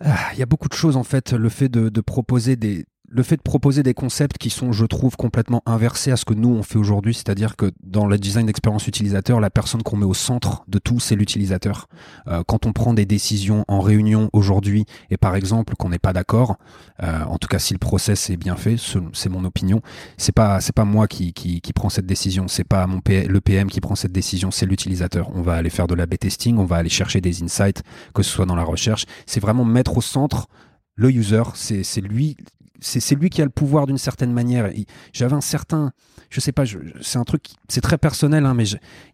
Ah, 0.00 0.32
Il 0.34 0.38
y 0.38 0.42
a 0.42 0.46
beaucoup 0.46 0.68
de 0.68 0.74
choses 0.74 0.96
en 0.96 1.04
fait. 1.04 1.32
Le 1.32 1.48
fait 1.48 1.70
de 1.70 2.00
proposer 2.00 2.56
des, 2.56 2.84
le 3.14 3.22
fait 3.22 3.36
de 3.36 3.42
proposer 3.42 3.84
des 3.84 3.94
concepts 3.94 4.38
qui 4.38 4.50
sont, 4.50 4.72
je 4.72 4.84
trouve, 4.84 5.16
complètement 5.16 5.62
inversés 5.66 6.10
à 6.10 6.16
ce 6.16 6.24
que 6.24 6.34
nous 6.34 6.48
on 6.48 6.64
fait 6.64 6.78
aujourd'hui, 6.78 7.14
c'est-à-dire 7.14 7.54
que 7.54 7.70
dans 7.84 8.06
le 8.06 8.18
design 8.18 8.46
d'expérience 8.46 8.88
utilisateur, 8.88 9.38
la 9.38 9.50
personne 9.50 9.84
qu'on 9.84 9.96
met 9.96 10.04
au 10.04 10.14
centre 10.14 10.64
de 10.66 10.80
tout, 10.80 10.98
c'est 10.98 11.14
l'utilisateur. 11.14 11.86
Euh, 12.26 12.42
quand 12.44 12.66
on 12.66 12.72
prend 12.72 12.92
des 12.92 13.06
décisions 13.06 13.64
en 13.68 13.80
réunion 13.80 14.30
aujourd'hui 14.32 14.84
et 15.10 15.16
par 15.16 15.36
exemple 15.36 15.76
qu'on 15.76 15.90
n'est 15.90 16.00
pas 16.00 16.12
d'accord, 16.12 16.56
euh, 17.04 17.22
en 17.22 17.38
tout 17.38 17.46
cas 17.46 17.60
si 17.60 17.72
le 17.72 17.78
process 17.78 18.30
est 18.30 18.36
bien 18.36 18.56
fait, 18.56 18.76
c'est 19.12 19.28
mon 19.28 19.44
opinion, 19.44 19.80
c'est 20.16 20.34
pas 20.34 20.60
c'est 20.60 20.74
pas 20.74 20.84
moi 20.84 21.06
qui, 21.06 21.32
qui, 21.32 21.60
qui 21.60 21.72
prend 21.72 21.90
cette 21.90 22.06
décision, 22.06 22.48
c'est 22.48 22.64
pas 22.64 22.84
mon 22.88 23.00
le 23.06 23.40
PM 23.40 23.70
qui 23.70 23.80
prend 23.80 23.94
cette 23.94 24.12
décision, 24.12 24.50
c'est 24.50 24.66
l'utilisateur. 24.66 25.30
On 25.34 25.42
va 25.42 25.54
aller 25.54 25.70
faire 25.70 25.86
de 25.86 25.94
la 25.94 26.06
B 26.06 26.16
testing, 26.18 26.58
on 26.58 26.64
va 26.64 26.76
aller 26.76 26.88
chercher 26.88 27.20
des 27.20 27.44
insights, 27.44 27.84
que 28.12 28.24
ce 28.24 28.30
soit 28.30 28.46
dans 28.46 28.56
la 28.56 28.64
recherche. 28.64 29.04
C'est 29.24 29.40
vraiment 29.40 29.64
mettre 29.64 29.98
au 29.98 30.00
centre 30.00 30.48
le 30.96 31.10
user, 31.10 31.42
c'est 31.54 32.00
lui 32.00 32.36
c'est 32.84 33.14
lui 33.14 33.30
qui 33.30 33.40
a 33.40 33.44
le 33.44 33.50
pouvoir 33.50 33.86
d'une 33.86 33.98
certaine 33.98 34.32
manière. 34.32 34.70
J'avais 35.12 35.34
un 35.34 35.40
certain, 35.40 35.92
je 36.30 36.40
sais 36.40 36.52
pas, 36.52 36.64
c'est 37.00 37.18
un 37.18 37.24
truc, 37.24 37.46
c'est 37.68 37.80
très 37.80 37.98
personnel, 37.98 38.44
hein, 38.46 38.54
mais 38.54 38.64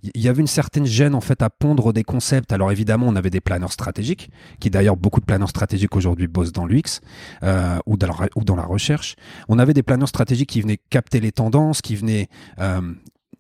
il 0.03 0.21
y 0.21 0.29
avait 0.29 0.41
une 0.41 0.47
certaine 0.47 0.87
gêne 0.87 1.15
en 1.15 1.21
fait 1.21 1.43
à 1.43 1.51
pondre 1.51 1.93
des 1.93 2.05
concepts. 2.05 2.53
Alors 2.53 2.73
évidemment, 2.73 3.07
on 3.09 3.17
avait 3.17 3.31
des 3.31 3.41
planeurs 3.41 3.73
stratégiques, 3.73 4.31
qui 4.59 4.71
d'ailleurs 4.71 4.97
beaucoup 4.97 5.21
de 5.21 5.25
planeurs 5.25 5.51
stratégiques 5.51 5.95
aujourd'hui 5.97 6.27
bossent 6.27 6.53
dans 6.53 6.67
l'UX 6.67 7.01
euh, 7.43 7.79
ou, 7.87 7.97
dans 7.97 8.57
la, 8.57 8.65
recherche. 8.65 9.15
On 9.49 9.59
avait 9.59 9.75
des 9.75 9.83
planeurs 9.83 10.09
stratégiques 10.09 10.51
qui 10.51 10.61
venaient 10.61 10.81
capter 10.91 11.21
les 11.21 11.33
tendances, 11.33 11.81
qui 11.81 11.97
venaient 11.97 12.29
euh, 12.61 12.81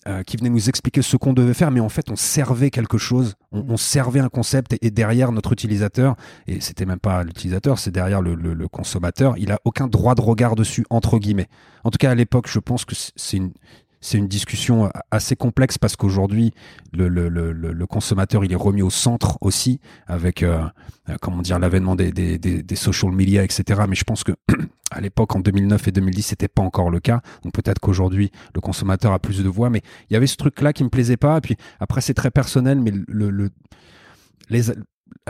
euh, 0.08 0.22
qui 0.22 0.38
venait 0.38 0.48
nous 0.48 0.70
expliquer 0.70 1.02
ce 1.02 1.16
qu'on 1.18 1.34
devait 1.34 1.52
faire, 1.52 1.70
mais 1.70 1.80
en 1.80 1.90
fait, 1.90 2.10
on 2.10 2.16
servait 2.16 2.70
quelque 2.70 2.96
chose, 2.96 3.34
on, 3.52 3.76
servait 3.76 4.20
un 4.20 4.30
concept, 4.30 4.74
et, 4.80 4.90
derrière 4.90 5.30
notre 5.30 5.52
utilisateur, 5.52 6.16
et 6.46 6.60
c'était 6.60 6.86
même 6.86 6.98
pas 6.98 7.22
l'utilisateur, 7.22 7.78
c'est 7.78 7.90
derrière 7.90 8.22
le, 8.22 8.34
le, 8.34 8.68
consommateur, 8.68 9.34
il 9.36 9.52
a 9.52 9.60
aucun 9.64 9.88
droit 9.88 10.14
de 10.14 10.22
regard 10.22 10.54
dessus, 10.54 10.86
entre 10.88 11.18
guillemets. 11.18 11.48
En 11.84 11.90
tout 11.90 11.98
cas, 11.98 12.10
à 12.10 12.14
l'époque, 12.14 12.48
je 12.48 12.58
pense 12.58 12.86
que 12.86 12.94
c'est 12.94 13.36
une, 13.36 13.52
c'est 14.00 14.18
une 14.18 14.28
discussion 14.28 14.90
assez 15.10 15.36
complexe 15.36 15.78
parce 15.78 15.96
qu'aujourd'hui 15.96 16.52
le, 16.92 17.08
le, 17.08 17.28
le, 17.28 17.52
le, 17.52 17.86
consommateur 17.86 18.44
il 18.44 18.52
est 18.52 18.56
remis 18.56 18.82
au 18.82 18.90
centre 18.90 19.38
aussi 19.40 19.80
avec 20.06 20.42
euh, 20.42 20.62
euh, 21.08 21.16
comment 21.20 21.42
dire 21.42 21.58
l'avènement 21.58 21.96
des, 21.96 22.12
des, 22.12 22.38
des, 22.38 22.62
des, 22.62 22.76
social 22.76 23.12
media 23.12 23.44
etc 23.44 23.82
mais 23.88 23.94
je 23.94 24.04
pense 24.04 24.24
que 24.24 24.32
à 24.90 25.00
l'époque 25.00 25.34
en 25.36 25.40
2009 25.40 25.88
et 25.88 25.92
2010 25.92 26.22
c'était 26.22 26.48
pas 26.48 26.62
encore 26.62 26.90
le 26.90 27.00
cas. 27.00 27.20
Donc 27.42 27.52
peut-être 27.54 27.78
qu'aujourd'hui 27.78 28.30
le 28.54 28.60
consommateur 28.60 29.12
a 29.12 29.18
plus 29.18 29.42
de 29.42 29.48
voix. 29.48 29.70
Mais 29.70 29.82
il 30.08 30.14
y 30.14 30.16
avait 30.16 30.26
ce 30.26 30.36
truc 30.36 30.60
là 30.60 30.72
qui 30.72 30.84
me 30.84 30.88
plaisait 30.88 31.16
pas. 31.16 31.38
Et 31.38 31.40
puis 31.40 31.56
après 31.78 32.00
c'est 32.00 32.14
très 32.14 32.30
personnel 32.30 32.80
mais 32.80 32.92
le 33.08 33.50
les 34.48 34.62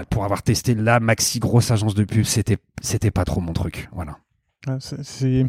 pour 0.09 0.25
avoir 0.25 0.43
testé 0.43 0.75
la 0.75 1.01
maxi 1.01 1.39
grosse 1.41 1.71
agence 1.71 1.95
de 1.95 2.05
pub 2.05 2.25
c'était 2.25 2.59
c'était 2.81 3.11
pas 3.11 3.25
trop 3.25 3.41
mon 3.41 3.53
truc. 3.53 3.89
Voilà. 3.93 4.19
Ah, 4.67 4.79
c'est 4.81 5.47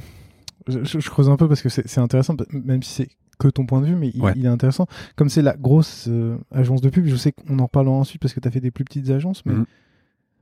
je, 0.68 1.10
creuse 1.10 1.30
un 1.30 1.38
peu 1.38 1.48
parce 1.48 1.62
que 1.62 1.70
c'est 1.70 2.00
intéressant, 2.00 2.36
même 2.52 2.84
si 2.84 2.94
c'est 2.94 3.10
que 3.40 3.48
ton 3.48 3.66
point 3.66 3.82
de 3.82 3.88
vue, 3.88 3.96
mais 3.96 4.12
il, 4.14 4.46
est 4.46 4.50
intéressant. 4.50 4.86
Comme 5.16 5.30
c'est 5.30 5.42
la 5.42 5.56
grosse 5.58 6.08
euh, 6.08 6.38
agence 6.52 6.82
de 6.82 6.90
pub, 6.90 7.06
je 7.06 7.16
sais 7.16 7.32
qu'on 7.32 7.60
en 7.60 7.66
reparlera 7.66 7.96
ensuite 7.96 8.22
parce 8.22 8.34
que 8.34 8.40
tu 8.40 8.48
as 8.48 8.52
fait 8.52 8.60
des 8.60 8.72
plus 8.72 8.86
petites 8.86 9.10
agences, 9.10 9.44
mais 9.46 9.54
mhm. 9.54 9.66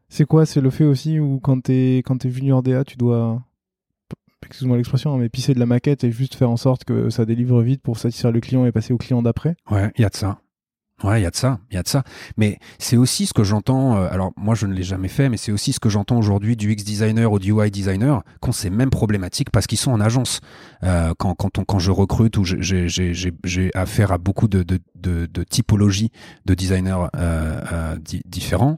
c'est 0.09 0.25
quoi? 0.25 0.45
C'est 0.45 0.61
le 0.61 0.69
fait 0.69 0.83
aussi 0.83 1.19
où 1.19 1.39
quand 1.39 1.63
tu 1.63 1.71
es, 1.71 1.97
quand 1.99 2.25
es 2.25 2.29
junior 2.29 2.61
DA, 2.61 2.83
tu 2.83 2.97
dois, 2.97 3.41
excuse-moi 4.45 4.77
l'expression, 4.77 5.13
hein, 5.13 5.17
mais 5.17 5.29
pisser 5.29 5.53
de 5.53 5.59
la 5.59 5.65
maquette 5.65 6.03
et 6.03 6.11
juste 6.11 6.35
faire 6.35 6.49
en 6.49 6.57
sorte 6.57 6.83
que 6.83 7.09
ça 7.09 7.25
délivre 7.25 7.61
vite 7.61 7.81
pour 7.81 7.97
satisfaire 7.97 8.31
le 8.31 8.41
client 8.41 8.65
et 8.65 8.71
passer 8.71 8.93
au 8.93 8.97
client 8.97 9.21
d'après? 9.21 9.55
Ouais, 9.71 9.91
il 9.97 10.01
y 10.01 10.05
a 10.05 10.09
de 10.09 10.15
ça. 10.15 10.41
Ouais, 11.03 11.21
il 11.21 11.23
y 11.23 11.25
a 11.25 11.31
de 11.31 11.35
ça, 11.35 11.59
il 11.71 11.75
y 11.75 11.77
a 11.77 11.83
de 11.83 11.87
ça. 11.87 12.03
Mais 12.35 12.59
c'est 12.77 12.97
aussi 12.97 13.25
ce 13.25 13.33
que 13.33 13.43
j'entends. 13.43 13.97
Euh, 13.97 14.09
alors 14.11 14.33
moi, 14.35 14.53
je 14.53 14.65
ne 14.65 14.73
l'ai 14.73 14.83
jamais 14.83 15.07
fait, 15.07 15.29
mais 15.29 15.37
c'est 15.37 15.51
aussi 15.51 15.71
ce 15.71 15.79
que 15.79 15.89
j'entends 15.89 16.17
aujourd'hui 16.17 16.57
du 16.57 16.71
X 16.71 16.83
designer 16.83 17.31
ou 17.31 17.39
du 17.39 17.51
UI 17.51 17.71
designer 17.71 18.21
quand 18.41 18.51
c'est 18.51 18.69
même 18.69 18.89
problématique 18.89 19.49
parce 19.49 19.65
qu'ils 19.65 19.77
sont 19.77 19.91
en 19.91 20.01
agence. 20.01 20.41
Euh, 20.83 21.13
quand 21.17 21.35
quand 21.35 21.57
on, 21.57 21.63
quand 21.63 21.79
je 21.79 21.91
recrute 21.91 22.37
ou 22.37 22.43
j'ai 22.43 23.71
affaire 23.75 24.11
à 24.11 24.17
beaucoup 24.17 24.47
de, 24.47 24.63
de, 24.63 24.79
de, 24.95 25.25
de 25.25 25.43
typologies 25.43 26.11
de 26.45 26.53
designers 26.53 27.07
euh, 27.15 27.61
euh 27.71 27.95
différents 28.25 28.77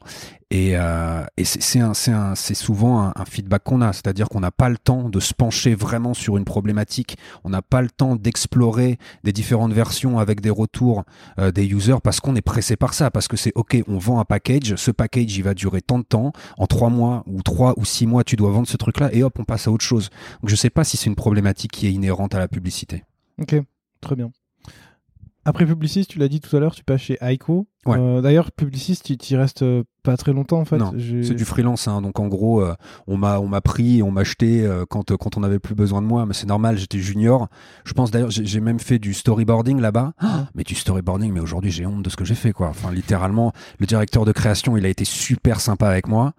et, 0.51 0.75
euh, 0.75 1.23
et 1.37 1.45
c'est 1.45 2.53
souvent 2.53 3.13
un, 3.15 3.25
feedback 3.25 3.63
qu'on 3.63 3.81
a, 3.81 3.93
c'est-à-dire 3.93 4.27
qu'on 4.27 4.41
n'a 4.41 4.51
pas 4.51 4.67
le 4.67 4.77
temps 4.77 5.07
de 5.07 5.19
se 5.21 5.33
pencher 5.33 5.75
vraiment 5.75 6.13
sur 6.13 6.35
une 6.35 6.43
problématique, 6.43 7.17
on 7.45 7.49
n'a 7.49 7.61
pas 7.61 7.81
le 7.81 7.89
temps 7.89 8.17
d'explorer 8.17 8.99
des 9.23 9.31
différentes 9.31 9.71
versions 9.71 10.19
avec 10.19 10.41
des 10.41 10.49
retours 10.49 11.05
euh, 11.39 11.51
des 11.51 11.65
users 11.65 12.01
parce 12.03 12.19
qu'on 12.19 12.35
est 12.35 12.41
pressé 12.41 12.75
par 12.75 12.93
ça, 12.93 13.09
parce 13.09 13.29
que 13.29 13.37
c'est 13.37 13.53
ok, 13.55 13.81
on 13.87 13.97
vend 13.97 14.19
un 14.19 14.25
package, 14.25 14.75
ce 14.75 14.91
package 14.91 15.37
il 15.37 15.43
va 15.43 15.53
durer 15.53 15.81
tant 15.81 15.99
de 15.99 16.03
temps, 16.03 16.33
en 16.57 16.67
trois 16.67 16.89
mois 16.89 17.23
ou 17.27 17.41
trois 17.43 17.73
ou 17.77 17.85
six 17.85 18.05
mois 18.05 18.25
tu 18.25 18.35
dois 18.35 18.51
vendre 18.51 18.67
ce 18.67 18.75
truc-là. 18.75 19.09
Et 19.13 19.23
hop 19.23 19.39
on 19.39 19.45
passe 19.45 19.69
à 19.69 19.71
autre 19.71 19.85
chose. 19.85 20.09
Donc 20.41 20.49
je 20.49 20.55
sais 20.57 20.69
pas 20.69 20.83
si 20.83 20.97
c'est 20.97 21.09
une 21.09 21.15
problématique 21.15 21.71
qui 21.71 21.87
est 21.87 21.93
inhérente 21.93 22.35
à 22.35 22.39
la 22.39 22.49
publicité. 22.49 23.05
Ok, 23.39 23.55
très 24.01 24.15
bien. 24.17 24.31
Après 25.43 25.65
Publicis, 25.65 26.05
tu 26.05 26.19
l'as 26.19 26.27
dit 26.27 26.39
tout 26.39 26.55
à 26.55 26.59
l'heure, 26.59 26.75
tu 26.75 26.83
passes 26.83 27.01
chez 27.01 27.17
Aiko. 27.19 27.67
Euh, 27.87 28.21
d'ailleurs, 28.21 28.51
Publicis, 28.51 28.99
tu 29.01 29.33
y 29.33 29.35
restes 29.35 29.63
euh, 29.63 29.83
pas 30.03 30.15
très 30.15 30.33
longtemps 30.33 30.59
en 30.59 30.65
fait. 30.65 30.77
C'est 31.23 31.33
du 31.33 31.45
freelance. 31.45 31.87
Hein. 31.87 32.03
Donc 32.03 32.19
en 32.19 32.27
gros, 32.27 32.61
euh, 32.61 32.75
on 33.07 33.17
m'a 33.17 33.39
on 33.39 33.47
m'a 33.47 33.61
pris, 33.61 33.99
et 33.99 34.03
on 34.03 34.11
m'a 34.11 34.21
acheté 34.21 34.69
quand 34.89 35.15
quand 35.17 35.37
on 35.37 35.43
avait 35.43 35.57
plus 35.57 35.73
besoin 35.73 36.03
de 36.03 36.05
moi. 36.05 36.27
Mais 36.27 36.35
c'est 36.35 36.45
normal, 36.45 36.77
j'étais 36.77 36.99
junior. 36.99 37.47
Je 37.85 37.93
pense 37.93 38.11
d'ailleurs, 38.11 38.29
j'ai 38.29 38.59
même 38.59 38.79
fait 38.79 38.99
du 38.99 39.15
storyboarding 39.15 39.79
là-bas. 39.79 40.13
Ah. 40.19 40.45
mais 40.55 40.63
du 40.63 40.75
storyboarding, 40.75 41.33
mais 41.33 41.39
aujourd'hui 41.39 41.71
j'ai 41.71 41.87
honte 41.87 42.03
de 42.03 42.09
ce 42.11 42.17
que 42.17 42.25
j'ai 42.25 42.35
fait 42.35 42.51
quoi. 42.51 42.67
Enfin 42.67 42.91
littéralement, 42.91 43.51
le 43.79 43.87
directeur 43.87 44.25
de 44.25 44.31
création, 44.31 44.77
il 44.77 44.85
a 44.85 44.89
été 44.89 45.05
super 45.05 45.59
sympa 45.59 45.87
avec 45.87 46.07
moi. 46.07 46.33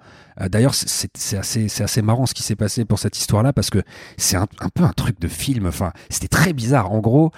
d'ailleurs, 0.49 0.75
c'est 0.75 1.37
assez 1.37 1.69
c'est 1.69 1.83
assez 1.83 2.03
marrant 2.03 2.27
ce 2.27 2.35
qui 2.35 2.45
s'est 2.45 2.57
passé 2.57 2.85
pour 2.85 3.01
cette 3.01 3.19
histoire-là 3.19 3.53
parce 3.53 3.71
que 3.71 3.83
c'est 4.17 4.37
un, 4.37 4.47
un, 4.61 4.69
peu 4.69 4.85
un 4.85 4.93
truc 4.93 5.19
de 5.19 5.27
film. 5.27 5.67
Enfin, 5.67 5.93
c'était 6.09 6.29
très 6.29 6.53
bizarre. 6.53 6.93
En 6.93 7.01
gros. 7.01 7.33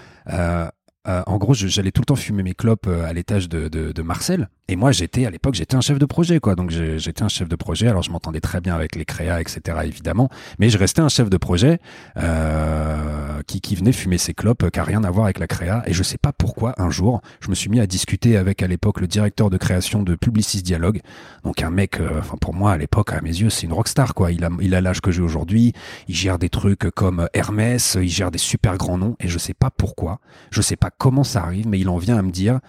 Euh, 1.07 1.23
en 1.27 1.37
gros, 1.37 1.53
j'allais 1.55 1.91
tout 1.91 2.01
le 2.01 2.07
temps 2.07 2.17
fumer 2.17 2.43
mes 2.43 2.55
clopes 2.55 2.87
euh, 2.87 3.05
à 3.05 3.13
l'étage 3.13 3.49
de, 3.49 3.69
de, 3.69 3.93
de, 3.93 4.03
Marcel. 4.03 4.49
Et 4.69 4.77
moi, 4.77 4.91
j'étais 4.91 5.27
à 5.27 5.31
l'époque, 5.31 5.55
j'étais 5.55 5.77
un 5.77 5.83
chef 5.83 5.99
de 5.99 6.07
projet, 6.07 6.41
quoi. 6.41 6.55
Donc 6.55 6.71
j'étais 6.71 7.23
un 7.23 7.29
chef 7.29 7.47
de 7.47 7.57
projet. 7.57 7.89
Alors 7.89 8.03
je 8.03 8.11
m'entendais 8.11 8.41
très 8.41 8.63
bien 8.63 8.75
avec 8.75 8.97
les 8.97 9.05
créas, 9.05 9.39
etc. 9.41 9.61
Évidemment, 9.85 10.31
mais 10.59 10.71
je 10.71 10.79
restais 10.79 11.03
un 11.03 11.11
chef 11.11 11.29
de 11.29 11.37
projet 11.37 11.79
euh, 12.17 13.43
qui, 13.47 13.61
qui 13.61 13.75
venait 13.75 13.93
fumer 13.93 14.17
ses 14.17 14.33
clopes, 14.33 14.71
qui 14.71 14.81
a 14.81 14.85
rien 14.85 15.05
à 15.05 15.11
voir 15.11 15.27
avec 15.27 15.39
la 15.39 15.47
créa. 15.47 15.83
Et 15.87 15.93
je 15.93 16.03
sais 16.03 16.17
pas 16.17 16.33
pourquoi 16.33 16.75
un 16.79 16.89
jour, 16.89 17.21
je 17.41 17.51
me 17.51 17.55
suis 17.55 17.69
mis 17.69 17.81
à 17.81 17.87
discuter 17.87 18.39
avec 18.39 18.63
à 18.63 18.67
l'époque 18.67 19.03
le 19.03 19.07
directeur 19.07 19.51
de 19.51 19.59
création 19.59 20.03
de 20.03 20.15
Publicis 20.15 20.63
Dialogue. 20.63 21.03
Donc 21.45 21.63
un 21.63 21.71
mec, 21.71 22.01
euh, 22.01 22.21
enfin 22.21 22.39
pour 22.41 22.55
moi 22.55 22.73
à 22.73 22.79
l'époque, 22.79 23.13
à 23.13 23.21
mes 23.21 23.29
yeux, 23.29 23.51
c'est 23.51 23.67
une 23.67 23.75
rockstar, 23.75 24.15
quoi. 24.15 24.33
Il 24.33 24.45
a 24.45 24.51
il 24.63 24.75
a 24.75 24.81
l'âge 24.81 25.03
que 25.03 25.11
j'ai 25.11 25.21
aujourd'hui. 25.21 25.75
Il 26.09 26.15
gère 26.15 26.39
des 26.39 26.49
trucs 26.49 26.91
comme 26.93 27.29
Hermès, 27.35 27.99
il 28.01 28.09
gère 28.09 28.31
des 28.31 28.39
super 28.39 28.79
grands 28.79 28.97
noms. 28.97 29.17
Et 29.21 29.29
je 29.29 29.37
sais 29.37 29.53
pas 29.53 29.69
pourquoi, 29.69 30.21
je 30.51 30.63
sais 30.63 30.77
pas 30.77 30.91
comment 30.99 31.25
ça 31.25 31.43
arrive, 31.43 31.69
mais 31.69 31.79
il 31.79 31.89
en 31.89 31.99
vient 31.99 32.17
à 32.17 32.23
me 32.23 32.31
dire 32.31 32.61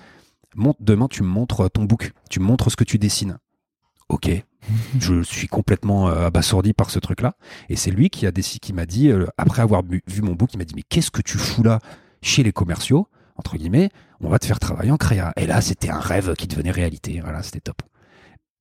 demain 0.80 1.08
tu 1.08 1.24
me 1.24 1.28
montres 1.28 1.70
ton 1.70 1.84
book, 1.84 2.14
tu 2.30 2.40
me 2.40 2.46
montres 2.46 2.72
ce 2.72 2.76
que 2.76 2.84
tu 2.84 2.98
dessines. 2.98 3.38
Ok, 4.10 4.30
je 5.00 5.24
suis 5.24 5.48
complètement 5.48 6.10
euh, 6.10 6.28
abasourdi 6.28 6.74
par 6.74 6.90
ce 6.90 7.00
truc-là. 7.00 7.36
Et 7.70 7.76
c'est 7.76 7.92
lui 7.92 8.10
qui 8.10 8.28
a 8.28 8.32
décidé, 8.32 8.60
qui 8.60 8.74
m'a 8.74 8.86
dit, 8.86 9.10
euh, 9.10 9.26
après 9.38 9.62
avoir 9.62 9.84
vu 9.84 10.22
mon 10.22 10.34
book, 10.34 10.54
il 10.54 10.58
m'a 10.58 10.66
dit 10.66 10.76
mais 10.76 10.84
qu'est-ce 10.84 11.12
que 11.12 11.22
tu 11.22 11.38
fous 11.38 11.64
là 11.64 11.80
chez 12.22 12.44
les 12.44 12.52
commerciaux 12.52 13.08
entre 13.36 13.58
guillemets? 13.58 13.90
On 14.22 14.30
va 14.30 14.40
te 14.40 14.46
faire 14.46 14.60
travailler 14.60 14.92
en 14.92 14.98
créa. 14.98 15.34
Et 15.36 15.46
là, 15.46 15.60
c'était 15.62 15.90
un 15.90 16.00
rêve 16.00 16.36
qui 16.36 16.48
devenait 16.48 16.72
réalité. 16.72 17.20
Voilà, 17.22 17.44
c'était 17.44 17.60
top. 17.60 17.82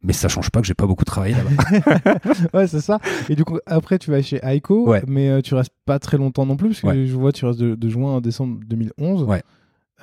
Mais 0.04 0.12
ça 0.12 0.28
change 0.28 0.50
pas 0.50 0.60
que 0.60 0.66
j'ai 0.66 0.74
pas 0.74 0.86
beaucoup 0.86 1.04
travaillé 1.04 1.34
là-bas. 1.34 2.14
ouais, 2.54 2.66
c'est 2.66 2.80
ça. 2.80 2.98
Et 3.28 3.34
du 3.34 3.44
coup, 3.44 3.58
après, 3.66 3.98
tu 3.98 4.10
vas 4.10 4.22
chez 4.22 4.38
Aiko, 4.42 4.94
mais 5.06 5.28
euh, 5.30 5.40
tu 5.40 5.54
restes 5.54 5.72
pas 5.86 5.98
très 5.98 6.18
longtemps 6.18 6.46
non 6.46 6.56
plus, 6.56 6.68
parce 6.68 6.94
que 6.94 7.06
je 7.06 7.14
vois, 7.14 7.32
tu 7.32 7.46
restes 7.46 7.58
de, 7.58 7.74
de 7.74 7.88
juin 7.88 8.18
à 8.18 8.20
décembre 8.20 8.60
2011. 8.66 9.24
Ouais. 9.24 9.42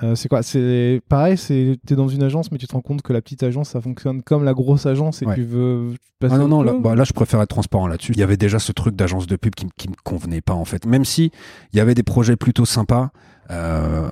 Euh, 0.02 0.14
c'est 0.14 0.28
quoi? 0.28 0.42
C'est 0.42 1.00
pareil, 1.08 1.36
c'est 1.36 1.78
t'es 1.86 1.94
dans 1.94 2.08
une 2.08 2.22
agence, 2.22 2.50
mais 2.50 2.58
tu 2.58 2.66
te 2.66 2.72
rends 2.72 2.80
compte 2.80 3.02
que 3.02 3.12
la 3.12 3.20
petite 3.20 3.42
agence, 3.42 3.70
ça 3.70 3.80
fonctionne 3.80 4.22
comme 4.22 4.42
la 4.42 4.54
grosse 4.54 4.86
agence 4.86 5.22
et 5.22 5.26
tu 5.34 5.42
veux 5.42 5.94
passer. 6.18 6.34
Ah 6.34 6.38
non, 6.38 6.48
non, 6.48 6.80
bah, 6.80 6.94
là, 6.94 7.04
je 7.04 7.12
préfère 7.12 7.40
être 7.40 7.50
transparent 7.50 7.86
là-dessus. 7.86 8.12
Il 8.12 8.18
y 8.18 8.22
avait 8.22 8.36
déjà 8.38 8.58
ce 8.58 8.72
truc 8.72 8.96
d'agence 8.96 9.26
de 9.26 9.36
pub 9.36 9.54
qui, 9.54 9.66
qui 9.76 9.88
me 9.88 9.94
convenait 10.02 10.40
pas 10.40 10.54
en 10.54 10.64
fait. 10.64 10.86
Même 10.86 11.04
si 11.04 11.30
il 11.72 11.76
y 11.76 11.80
avait 11.80 11.94
des 11.94 12.02
projets 12.02 12.36
plutôt 12.36 12.64
sympas, 12.64 13.10
euh, 13.50 14.10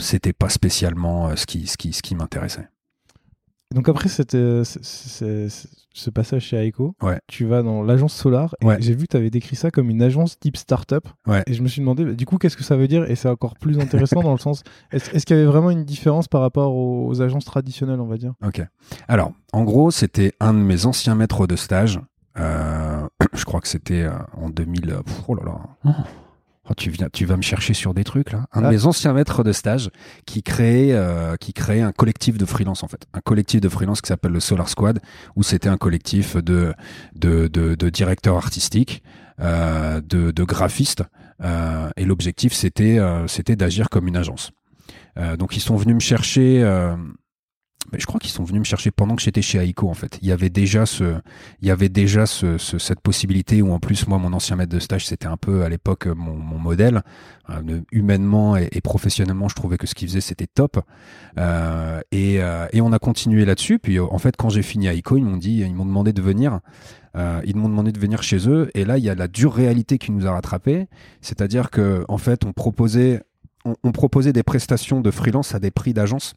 c'était 0.00 0.32
pas 0.32 0.48
spécialement 0.48 1.28
euh, 1.28 1.36
ce 1.36 1.46
qui, 1.46 1.66
ce 1.66 1.76
qui, 1.76 1.92
ce 1.92 2.02
qui 2.02 2.14
m'intéressait. 2.14 2.68
Donc 3.74 3.88
après 3.88 4.08
c'était 4.08 4.62
ce 4.64 6.10
passage 6.10 6.42
chez 6.42 6.56
Aiko, 6.56 6.94
tu 7.26 7.44
vas 7.44 7.62
dans 7.62 7.82
l'agence 7.82 8.14
Solar 8.14 8.54
et 8.62 8.66
j'ai 8.80 8.94
vu 8.94 9.06
que 9.06 9.12
tu 9.12 9.16
avais 9.16 9.30
décrit 9.30 9.56
ça 9.56 9.70
comme 9.70 9.90
une 9.90 10.02
agence 10.02 10.38
type 10.38 10.56
startup. 10.56 11.06
Et 11.46 11.52
je 11.52 11.62
me 11.62 11.68
suis 11.68 11.80
demandé, 11.80 12.04
bah, 12.04 12.12
du 12.12 12.26
coup, 12.26 12.38
qu'est-ce 12.38 12.56
que 12.56 12.64
ça 12.64 12.76
veut 12.76 12.88
dire? 12.88 13.10
Et 13.10 13.16
c'est 13.16 13.28
encore 13.28 13.56
plus 13.56 13.78
intéressant 13.78 14.22
dans 14.22 14.32
le 14.32 14.38
sens, 14.38 14.62
est-ce 14.92 15.26
qu'il 15.26 15.36
y 15.36 15.38
avait 15.38 15.48
vraiment 15.48 15.70
une 15.70 15.84
différence 15.84 16.28
par 16.28 16.40
rapport 16.40 16.74
aux, 16.74 17.20
agences 17.20 17.44
traditionnelles, 17.44 18.00
on 18.00 18.06
va 18.06 18.16
dire? 18.16 18.34
Ok. 18.46 18.62
Alors, 19.08 19.32
en 19.52 19.64
gros, 19.64 19.90
c'était 19.90 20.32
un 20.40 20.54
de 20.54 20.58
mes 20.58 20.86
anciens 20.86 21.14
maîtres 21.14 21.46
de 21.46 21.56
stage. 21.56 22.00
Euh, 22.38 23.08
je 23.32 23.44
crois 23.44 23.60
que 23.60 23.68
c'était 23.68 24.02
euh, 24.02 24.12
en 24.36 24.48
2000. 24.50 24.90
euh, 24.90 25.02
pff, 25.02 25.22
Oh 25.26 25.34
là 25.34 25.42
là. 25.44 25.58
Oh, 25.84 25.90
tu, 26.74 26.90
viens, 26.90 27.08
tu 27.12 27.24
vas 27.24 27.36
me 27.36 27.42
chercher 27.42 27.74
sur 27.74 27.94
des 27.94 28.04
trucs 28.04 28.32
là. 28.32 28.46
Un 28.52 28.62
de 28.62 28.66
mes 28.68 28.86
anciens 28.86 29.12
maîtres 29.12 29.42
de 29.44 29.52
stage 29.52 29.90
qui 30.26 30.42
créait, 30.42 30.92
euh, 30.92 31.36
qui 31.36 31.52
créait 31.52 31.80
un 31.82 31.92
collectif 31.92 32.38
de 32.38 32.44
freelance 32.46 32.82
en 32.82 32.88
fait. 32.88 33.06
Un 33.14 33.20
collectif 33.20 33.60
de 33.60 33.68
freelance 33.68 34.00
qui 34.00 34.08
s'appelle 34.08 34.32
le 34.32 34.40
Solar 34.40 34.68
Squad, 34.68 35.00
où 35.36 35.42
c'était 35.42 35.68
un 35.68 35.76
collectif 35.76 36.36
de, 36.36 36.74
de, 37.14 37.48
de, 37.48 37.74
de 37.74 37.88
directeurs 37.90 38.36
artistiques, 38.36 39.02
euh, 39.40 40.00
de, 40.00 40.30
de 40.30 40.44
graphistes. 40.44 41.04
euh, 41.44 41.90
et 41.96 42.04
l'objectif 42.04 42.52
c'était 42.52 42.98
euh, 42.98 43.26
c'était 43.28 43.54
d'agir 43.56 43.88
comme 43.90 44.08
une 44.08 44.16
agence. 44.16 44.50
Euh, 45.18 45.36
donc 45.36 45.56
ils 45.56 45.60
sont 45.60 45.76
venus 45.76 45.94
me 45.94 46.00
chercher. 46.00 46.62
Mais 47.92 47.98
je 47.98 48.06
crois 48.06 48.20
qu'ils 48.20 48.30
sont 48.30 48.44
venus 48.44 48.60
me 48.60 48.64
chercher 48.64 48.90
pendant 48.90 49.16
que 49.16 49.22
j'étais 49.22 49.42
chez 49.42 49.58
Aiko 49.58 49.88
en 49.88 49.94
fait. 49.94 50.18
Il 50.22 50.28
y 50.28 50.32
avait 50.32 50.50
déjà 50.50 50.86
ce, 50.86 51.14
il 51.60 51.68
y 51.68 51.70
avait 51.70 51.88
déjà 51.88 52.26
ce, 52.26 52.58
ce- 52.58 52.78
cette 52.78 53.00
possibilité 53.00 53.62
où 53.62 53.72
en 53.72 53.78
plus 53.78 54.06
moi 54.06 54.18
mon 54.18 54.32
ancien 54.32 54.56
maître 54.56 54.72
de 54.72 54.78
stage 54.78 55.06
c'était 55.06 55.26
un 55.26 55.36
peu 55.36 55.62
à 55.62 55.68
l'époque 55.68 56.06
mon, 56.06 56.34
modèle. 56.58 57.02
Euh, 57.50 57.80
humainement 57.92 58.56
et, 58.56 58.80
professionnellement 58.82 59.48
je 59.48 59.54
trouvais 59.54 59.78
que 59.78 59.86
ce 59.86 59.94
qu'il 59.94 60.06
faisait 60.08 60.20
c'était 60.20 60.46
top. 60.46 60.78
Euh, 61.38 62.00
et, 62.12 62.42
euh, 62.42 62.66
et 62.72 62.80
on 62.80 62.92
a 62.92 62.98
continué 62.98 63.44
là-dessus. 63.44 63.78
Puis 63.78 63.98
en 63.98 64.18
fait 64.18 64.36
quand 64.36 64.50
j'ai 64.50 64.62
fini 64.62 64.86
Aiko 64.86 65.16
ils 65.16 65.24
m'ont 65.24 65.36
dit 65.38 65.58
ils 65.60 65.74
m'ont 65.74 65.86
demandé 65.86 66.12
de 66.12 66.22
venir 66.22 66.60
ils 67.44 67.56
m'ont 67.56 67.68
demandé 67.68 67.90
de 67.90 67.98
venir 67.98 68.22
chez 68.22 68.48
eux. 68.48 68.70
Et 68.74 68.84
là 68.84 68.96
il 68.98 69.04
y 69.04 69.10
a 69.10 69.14
la 69.14 69.26
dure 69.28 69.52
réalité 69.52 69.98
qui 69.98 70.12
nous 70.12 70.26
a 70.26 70.30
rattrapés. 70.32 70.86
C'est-à-dire 71.20 71.70
que 71.70 72.04
en 72.08 72.18
fait 72.18 72.44
on 72.44 72.52
proposait 72.52 73.22
on, 73.82 73.92
proposait 73.92 74.32
des 74.32 74.42
prestations 74.42 75.00
de 75.00 75.10
freelance 75.10 75.54
à 75.54 75.58
des 75.58 75.70
prix 75.70 75.92
d'agence 75.92 76.34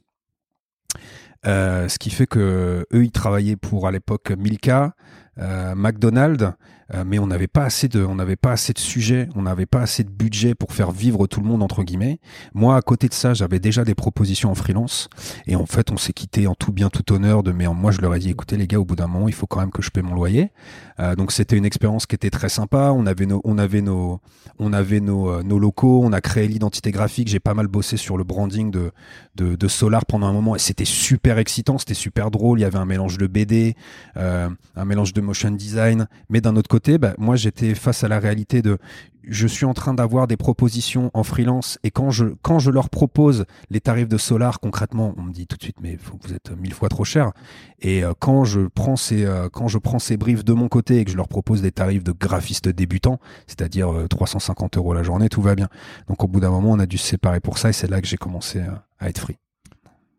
ce 1.46 1.98
qui 1.98 2.10
fait 2.10 2.28
que 2.28 2.86
eux 2.94 3.04
ils 3.04 3.12
travaillaient 3.12 3.56
pour 3.56 3.88
à 3.88 3.92
l'époque 3.92 4.32
Milka, 4.32 4.94
euh, 5.38 5.76
McDonald's, 5.76 6.52
euh, 6.94 7.04
mais 7.06 7.20
on 7.20 7.28
n'avait 7.28 7.48
pas 7.48 7.64
assez 7.64 7.88
de, 7.88 8.04
on 8.04 8.16
n'avait 8.16 8.36
pas 8.36 8.52
assez 8.52 8.74
de 8.74 8.80
sujets, 8.80 9.30
on 9.36 9.44
n'avait 9.44 9.66
pas 9.66 9.82
assez 9.82 10.04
de 10.04 10.10
budget 10.10 10.56
pour 10.56 10.74
faire 10.74 10.92
vivre 10.92 11.28
tout 11.28 11.40
le 11.42 11.48
monde 11.48 11.64
entre 11.64 11.84
guillemets. 11.84 12.20
Moi, 12.54 12.76
à 12.76 12.82
côté 12.82 13.08
de 13.08 13.14
ça, 13.14 13.34
j'avais 13.34 13.60
déjà 13.60 13.84
des 13.84 13.96
propositions 13.96 14.52
en 14.52 14.56
freelance, 14.56 15.10
et 15.48 15.56
en 15.56 15.66
fait, 15.66 15.92
on 15.92 15.98
s'est 15.98 16.14
quitté 16.14 16.48
en 16.48 16.56
tout 16.56 16.72
bien 16.72 16.90
tout 16.90 17.14
honneur. 17.14 17.44
De 17.44 17.52
mais 17.52 17.68
moi, 17.68 17.92
je 17.92 18.02
leur 18.02 18.16
ai 18.16 18.20
dit, 18.20 18.30
écoutez 18.30 18.58
les 18.58 18.68
gars, 18.68 18.80
au 18.80 18.86
bout 18.86 18.96
d'un 18.96 19.08
moment, 19.08 19.28
il 19.28 19.34
faut 19.34 19.48
quand 19.48 19.60
même 19.60 19.72
que 19.72 19.82
je 19.82 19.90
paie 19.90 20.02
mon 20.02 20.16
loyer. 20.16 20.52
Euh, 21.00 21.16
donc 21.16 21.32
c'était 21.32 21.58
une 21.58 21.66
expérience 21.66 22.06
qui 22.06 22.16
était 22.16 22.30
très 22.30 22.50
sympa. 22.50 22.92
On 22.96 23.06
avait 23.06 23.26
nos, 23.26 23.42
on 23.44 23.58
avait 23.58 23.82
nos, 23.82 24.20
on 24.60 24.74
avait 24.74 25.00
nos, 25.00 25.30
euh, 25.30 25.44
nos 25.44 25.60
locaux, 25.60 26.02
on 26.04 26.14
a 26.14 26.22
créé 26.22 26.48
l'identité 26.48 26.92
graphique. 26.92 27.28
J'ai 27.28 27.40
pas 27.40 27.54
mal 27.54 27.68
bossé 27.68 27.98
sur 27.98 28.18
le 28.18 28.24
branding 28.24 28.72
de, 28.72 28.92
de, 29.36 29.56
de 29.56 29.68
Solar 29.68 30.06
pendant 30.06 30.28
un 30.28 30.34
moment 30.34 30.56
et 30.56 30.60
c'était 30.60 30.86
super 30.86 31.38
excitant, 31.38 31.78
c'était 31.78 31.94
super 31.94 32.32
drôle. 32.32 32.60
Il 32.60 32.64
y 32.64 32.66
avait 32.66 32.78
un 32.78 32.86
mélange 32.86 33.18
de 33.18 33.28
BD, 33.28 33.76
un 34.16 34.86
mélange 34.86 35.14
de 35.14 35.22
motion 35.22 35.52
design. 35.52 36.08
Mais 36.30 36.42
d'un 36.42 36.56
autre 36.56 36.70
côté, 36.70 36.81
bah, 36.98 37.14
moi 37.18 37.36
j'étais 37.36 37.76
face 37.76 38.04
à 38.04 38.08
la 38.08 38.20
réalité 38.20 38.62
de 38.62 38.78
je 39.24 39.48
suis 39.48 39.66
en 39.66 39.74
train 39.74 39.94
d'avoir 39.94 40.28
des 40.28 40.38
propositions 40.38 41.12
en 41.14 41.24
freelance 41.24 41.78
et 41.84 41.92
quand 41.92 42.10
je, 42.10 42.26
quand 42.42 42.60
je 42.60 42.72
leur 42.72 42.90
propose 42.90 43.46
les 43.70 43.80
tarifs 43.80 44.08
de 44.08 44.18
Solar, 44.18 44.60
concrètement, 44.60 45.14
on 45.18 45.22
me 45.22 45.32
dit 45.32 45.48
tout 45.48 45.58
de 45.58 45.64
suite, 45.64 45.78
mais 45.82 45.96
vous 45.96 46.34
êtes 46.34 46.52
mille 46.58 46.74
fois 46.74 46.90
trop 46.90 47.04
cher. 47.04 47.32
Et 47.80 48.04
euh, 48.04 48.14
quand 48.18 48.46
je 48.46 48.62
prends 48.62 48.96
ces, 48.96 49.26
euh, 49.26 49.50
quand 49.50 49.68
je 49.68 49.78
prends 49.78 50.00
ces 50.00 50.18
briefs 50.18 50.44
de 50.44 50.54
mon 50.54 50.70
côté 50.70 50.98
et 50.98 51.06
que 51.06 51.12
je 51.12 51.18
leur 51.18 51.28
propose 51.28 51.62
des 51.62 51.72
tarifs 51.72 52.04
de 52.04 52.12
graphiste 52.12 52.68
débutant, 52.68 53.20
c'est-à-dire 53.48 53.94
euh, 53.94 54.08
350 54.08 54.78
euros 54.78 54.94
la 54.94 55.04
journée, 55.04 55.30
tout 55.30 55.42
va 55.42 55.56
bien. 55.56 55.70
Donc 56.08 56.24
au 56.24 56.28
bout 56.28 56.40
d'un 56.40 56.52
moment, 56.52 56.72
on 56.72 56.80
a 56.80 56.88
dû 56.88 56.98
se 56.98 57.08
séparer 57.08 57.40
pour 57.40 57.58
ça 57.58 57.70
et 57.70 57.74
c'est 57.74 57.90
là 57.90 58.02
que 58.02 58.08
j'ai 58.08 58.18
commencé 58.18 58.60
euh, 58.60 58.72
à 59.00 59.10
être 59.10 59.20
free. 59.20 59.38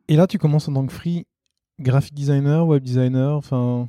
Et 0.08 0.16
là, 0.16 0.26
tu 0.26 0.38
commences 0.38 0.68
en 0.68 0.74
tant 0.74 0.86
que 0.86 0.92
free 0.92 1.26
graphic 1.80 2.14
designer, 2.14 2.66
web 2.66 2.82
designer, 2.82 3.36
enfin. 3.36 3.88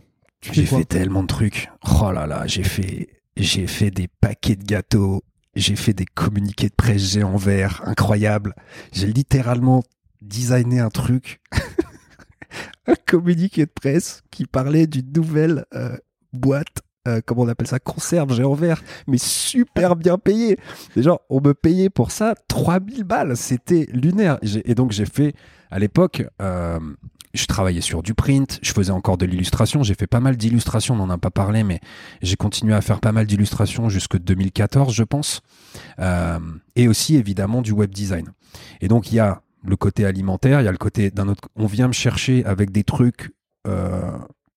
J'ai 0.51 0.65
fait 0.65 0.85
tellement 0.85 1.23
de 1.23 1.27
trucs. 1.27 1.69
Oh 2.01 2.11
là 2.11 2.27
là, 2.27 2.45
j'ai 2.47 2.63
fait, 2.63 3.07
j'ai 3.37 3.67
fait 3.67 3.91
des 3.91 4.07
paquets 4.07 4.55
de 4.55 4.63
gâteaux. 4.63 5.23
J'ai 5.55 5.75
fait 5.75 5.93
des 5.93 6.05
communiqués 6.05 6.69
de 6.69 6.73
presse 6.75 7.13
géants 7.13 7.37
verts, 7.37 7.81
incroyables. 7.85 8.55
J'ai 8.91 9.07
littéralement 9.07 9.83
designé 10.21 10.79
un 10.79 10.89
truc, 10.89 11.41
un 12.87 12.95
communiqué 13.07 13.65
de 13.65 13.71
presse 13.71 14.23
qui 14.31 14.45
parlait 14.45 14.87
d'une 14.87 15.11
nouvelle 15.13 15.65
euh, 15.75 15.95
boîte, 16.31 16.81
euh, 17.07 17.21
comment 17.25 17.43
on 17.43 17.47
appelle 17.47 17.67
ça, 17.67 17.79
conserve 17.79 18.33
géant 18.33 18.53
vert, 18.53 18.81
mais 19.07 19.17
super 19.17 19.95
bien 19.95 20.17
payé. 20.17 20.57
Déjà, 20.95 21.17
on 21.29 21.41
me 21.41 21.53
payait 21.53 21.89
pour 21.89 22.11
ça 22.11 22.35
3000 22.47 23.03
balles. 23.03 23.35
C'était 23.35 23.87
lunaire. 23.91 24.39
Et 24.65 24.75
donc, 24.75 24.91
j'ai 24.91 25.05
fait, 25.05 25.33
à 25.69 25.79
l'époque, 25.79 26.23
euh, 26.41 26.79
je 27.33 27.45
travaillais 27.45 27.81
sur 27.81 28.03
du 28.03 28.13
print, 28.13 28.59
je 28.61 28.71
faisais 28.71 28.91
encore 28.91 29.17
de 29.17 29.25
l'illustration, 29.25 29.81
j'ai 29.83 29.95
fait 29.95 30.07
pas 30.07 30.19
mal 30.19 30.37
d'illustrations, 30.37 30.93
on 30.93 30.97
n'en 30.97 31.09
a 31.09 31.17
pas 31.17 31.31
parlé, 31.31 31.63
mais 31.63 31.79
j'ai 32.21 32.35
continué 32.35 32.73
à 32.73 32.81
faire 32.81 32.99
pas 32.99 33.11
mal 33.11 33.25
d'illustrations 33.25 33.89
jusque 33.89 34.17
2014, 34.17 34.93
je 34.93 35.03
pense, 35.03 35.41
Euh, 35.99 36.39
et 36.75 36.87
aussi 36.87 37.15
évidemment 37.15 37.63
du 37.63 37.71
web 37.71 37.91
design. 37.91 38.31
Et 38.81 38.87
donc 38.87 39.11
il 39.11 39.15
y 39.15 39.19
a 39.19 39.41
le 39.65 39.75
côté 39.75 40.05
alimentaire, 40.05 40.61
il 40.61 40.65
y 40.65 40.67
a 40.67 40.71
le 40.71 40.77
côté 40.77 41.09
d'un 41.09 41.27
autre, 41.27 41.49
on 41.55 41.65
vient 41.65 41.87
me 41.87 41.93
chercher 41.93 42.45
avec 42.45 42.71
des 42.71 42.83
trucs 42.83 43.31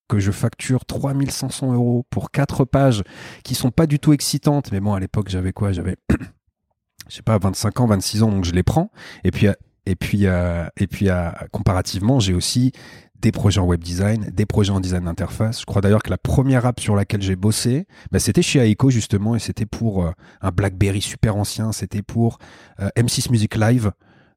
que 0.09 0.19
je 0.19 0.31
facture 0.31 0.85
3500 0.85 1.73
euros 1.73 2.07
pour 2.11 2.31
quatre 2.31 2.65
pages 2.65 3.03
qui 3.45 3.55
sont 3.55 3.71
pas 3.71 3.87
du 3.87 3.99
tout 3.99 4.13
excitantes, 4.13 4.73
mais 4.73 4.81
bon 4.81 4.95
à 4.95 5.01
l'époque 5.01 5.29
j'avais 5.29 5.53
quoi, 5.53 5.73
j'avais 5.73 5.97
je 7.09 7.15
sais 7.15 7.23
pas 7.23 7.39
25 7.39 7.81
ans, 7.81 7.87
26 7.87 8.23
ans, 8.23 8.31
donc 8.31 8.45
je 8.45 8.53
les 8.53 8.63
prends. 8.63 8.91
Et 9.25 9.31
puis 9.31 9.47
et 9.89 9.95
puis, 9.95 10.25
et 10.25 10.87
puis 10.89 11.09
comparativement, 11.53 12.19
j'ai 12.19 12.35
aussi 12.35 12.73
des 13.21 13.33
projets 13.33 13.61
en 13.61 13.65
web 13.65 13.83
design, 13.83 14.31
des 14.33 14.47
projets 14.47 14.73
en 14.73 14.81
design 14.81 15.05
d'interface. 15.05 15.61
Je 15.61 15.67
crois 15.67 15.81
d'ailleurs 15.81 16.03
que 16.03 16.11
la 16.11 16.19
première 16.19 16.67
app 16.67 16.81
sur 16.81 16.97
laquelle 16.97 17.23
j'ai 17.23 17.37
bossé, 17.37 17.87
bah, 18.11 18.19
c'était 18.19 18.43
chez 18.43 18.59
Aiko 18.61 18.91
justement, 18.91 19.35
et 19.35 19.39
c'était 19.39 19.67
pour 19.67 20.05
euh, 20.05 20.13
un 20.41 20.51
BlackBerry 20.51 21.01
super 21.01 21.37
ancien, 21.37 21.73
c'était 21.73 22.03
pour 22.03 22.39
euh, 22.81 22.89
M6 22.97 23.31
Music 23.31 23.57
Live. 23.57 23.93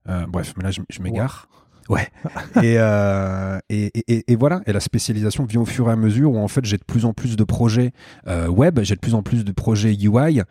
Euh, 0.07 0.25
bref, 0.27 0.53
mais 0.57 0.63
là 0.63 0.71
je 0.71 1.01
m'égare. 1.01 1.47
Ouais. 1.89 2.07
et, 2.63 2.75
euh, 2.77 3.59
et, 3.69 3.91
et, 4.07 4.31
et 4.31 4.35
voilà. 4.35 4.61
Et 4.67 4.73
la 4.73 4.79
spécialisation 4.79 5.43
vient 5.45 5.61
au 5.61 5.65
fur 5.65 5.89
et 5.89 5.91
à 5.91 5.95
mesure 5.95 6.31
où 6.33 6.37
en 6.37 6.47
fait 6.47 6.63
j'ai 6.65 6.77
de 6.77 6.83
plus 6.83 7.05
en 7.05 7.13
plus 7.13 7.35
de 7.35 7.43
projets 7.43 7.91
euh, 8.27 8.47
web, 8.47 8.79
j'ai 8.83 8.95
de 8.95 8.99
plus 8.99 9.15
en 9.15 9.23
plus 9.23 9.43
de 9.43 9.51
projets 9.51 9.93
UI. 9.93 10.41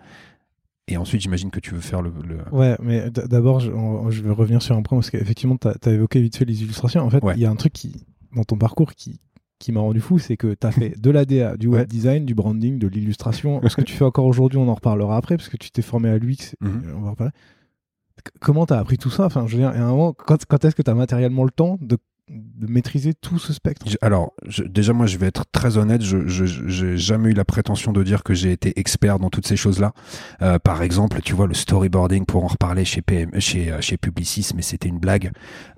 Et 0.91 0.97
ensuite, 0.97 1.21
j'imagine 1.21 1.51
que 1.51 1.61
tu 1.61 1.75
veux 1.75 1.81
faire 1.81 2.01
le. 2.01 2.11
le... 2.27 2.39
Ouais, 2.51 2.77
mais 2.83 3.11
d'abord, 3.11 3.61
je, 3.61 3.71
je 4.09 4.23
vais 4.23 4.31
revenir 4.31 4.63
sur 4.63 4.75
un 4.75 4.83
point 4.83 4.99
parce 4.99 5.11
qu'effectivement, 5.11 5.57
tu 5.59 5.69
as, 5.69 5.93
évoqué 5.93 6.21
vite 6.21 6.37
fait 6.37 6.47
les 6.47 6.63
illustrations. 6.63 7.03
En 7.03 7.11
fait, 7.11 7.19
il 7.23 7.25
Ouais. 7.27 7.39
y 7.39 7.45
a 7.45 7.51
un 7.51 7.57
truc 7.57 7.75
qui, 7.75 8.07
dans 8.35 8.43
ton 8.45 8.57
parcours 8.57 8.95
qui, 8.95 9.21
qui 9.59 9.71
m'a 9.71 9.81
rendu 9.81 10.01
fou, 10.01 10.19
c'est 10.19 10.39
que 10.39 10.55
tu 10.59 10.67
as 10.67 10.73
fait 10.73 10.99
de 10.99 11.11
l'ADA, 11.11 11.59
du 11.59 11.67
web 11.67 11.81
Ouais. 11.81 11.87
design, 11.87 12.25
du 12.25 12.35
branding, 12.35 12.79
de 12.79 12.89
l'illustration. 12.89 13.61
Ce 13.69 13.77
que 13.77 13.83
tu 13.83 13.95
fais 13.95 14.05
encore 14.07 14.25
aujourd'hui, 14.25 14.59
on 14.59 14.67
en 14.69 14.75
reparlera 14.75 15.19
après 15.19 15.37
parce 15.37 15.51
que 15.51 15.59
tu 15.59 15.71
t'es 15.71 15.83
formé 15.83 16.09
à 16.09 16.17
l'UX. 16.17 16.55
Mhm. 16.63 16.83
On 16.97 17.01
va 17.03 17.09
en 17.09 17.11
reparler. 17.11 17.33
Comment 18.41 18.67
tu 18.67 18.75
as 18.75 18.79
appris 18.79 18.99
tout 18.99 19.11
ça? 19.11 19.25
Enfin, 19.25 19.47
je 19.47 19.57
veux 19.57 19.63
dire, 19.63 19.71
à 19.71 19.75
un 19.75 19.91
moment, 19.91 20.13
quand, 20.13 20.65
est-ce 20.65 20.75
que 20.75 20.83
tu 20.83 20.91
as 20.91 20.95
matériellement 20.95 21.45
le 21.45 21.51
temps 21.51 21.79
de, 21.81 21.99
maîtriser 22.61 23.15
tout 23.15 23.39
ce 23.39 23.53
spectre? 23.55 23.87
Alors, 24.03 24.35
déjà, 24.67 24.93
moi, 24.93 25.07
je 25.07 25.17
vais 25.17 25.27
être 25.27 25.45
très 25.51 25.79
honnête. 25.79 26.03
Je 26.03 26.27
j'ai 26.27 26.97
jamais 26.99 27.31
eu 27.31 27.33
la 27.33 27.45
prétention 27.45 27.93
de 27.93 28.03
dire 28.03 28.23
que 28.23 28.35
j'ai 28.35 28.53
été 28.53 28.79
expert 28.79 29.19
dans 29.19 29.31
toutes 29.31 29.47
ces 29.47 29.57
choses-là. 29.57 29.93
Euh, 30.43 30.59
par 30.59 30.83
exemple, 30.83 31.21
tu 31.23 31.35
vois, 31.35 31.47
le 31.47 31.55
storyboarding, 31.55 32.27
pour 32.27 32.45
en 32.45 32.49
reparler 32.49 32.85
chez, 32.85 33.01
PM, 33.01 33.31
chez, 33.41 33.73
euh, 33.73 33.81
chez 33.81 33.97
Publicis, 33.97 34.51
mais 34.55 34.63
c'était 34.63 34.89
une 34.89 34.99
blague. 34.99 35.33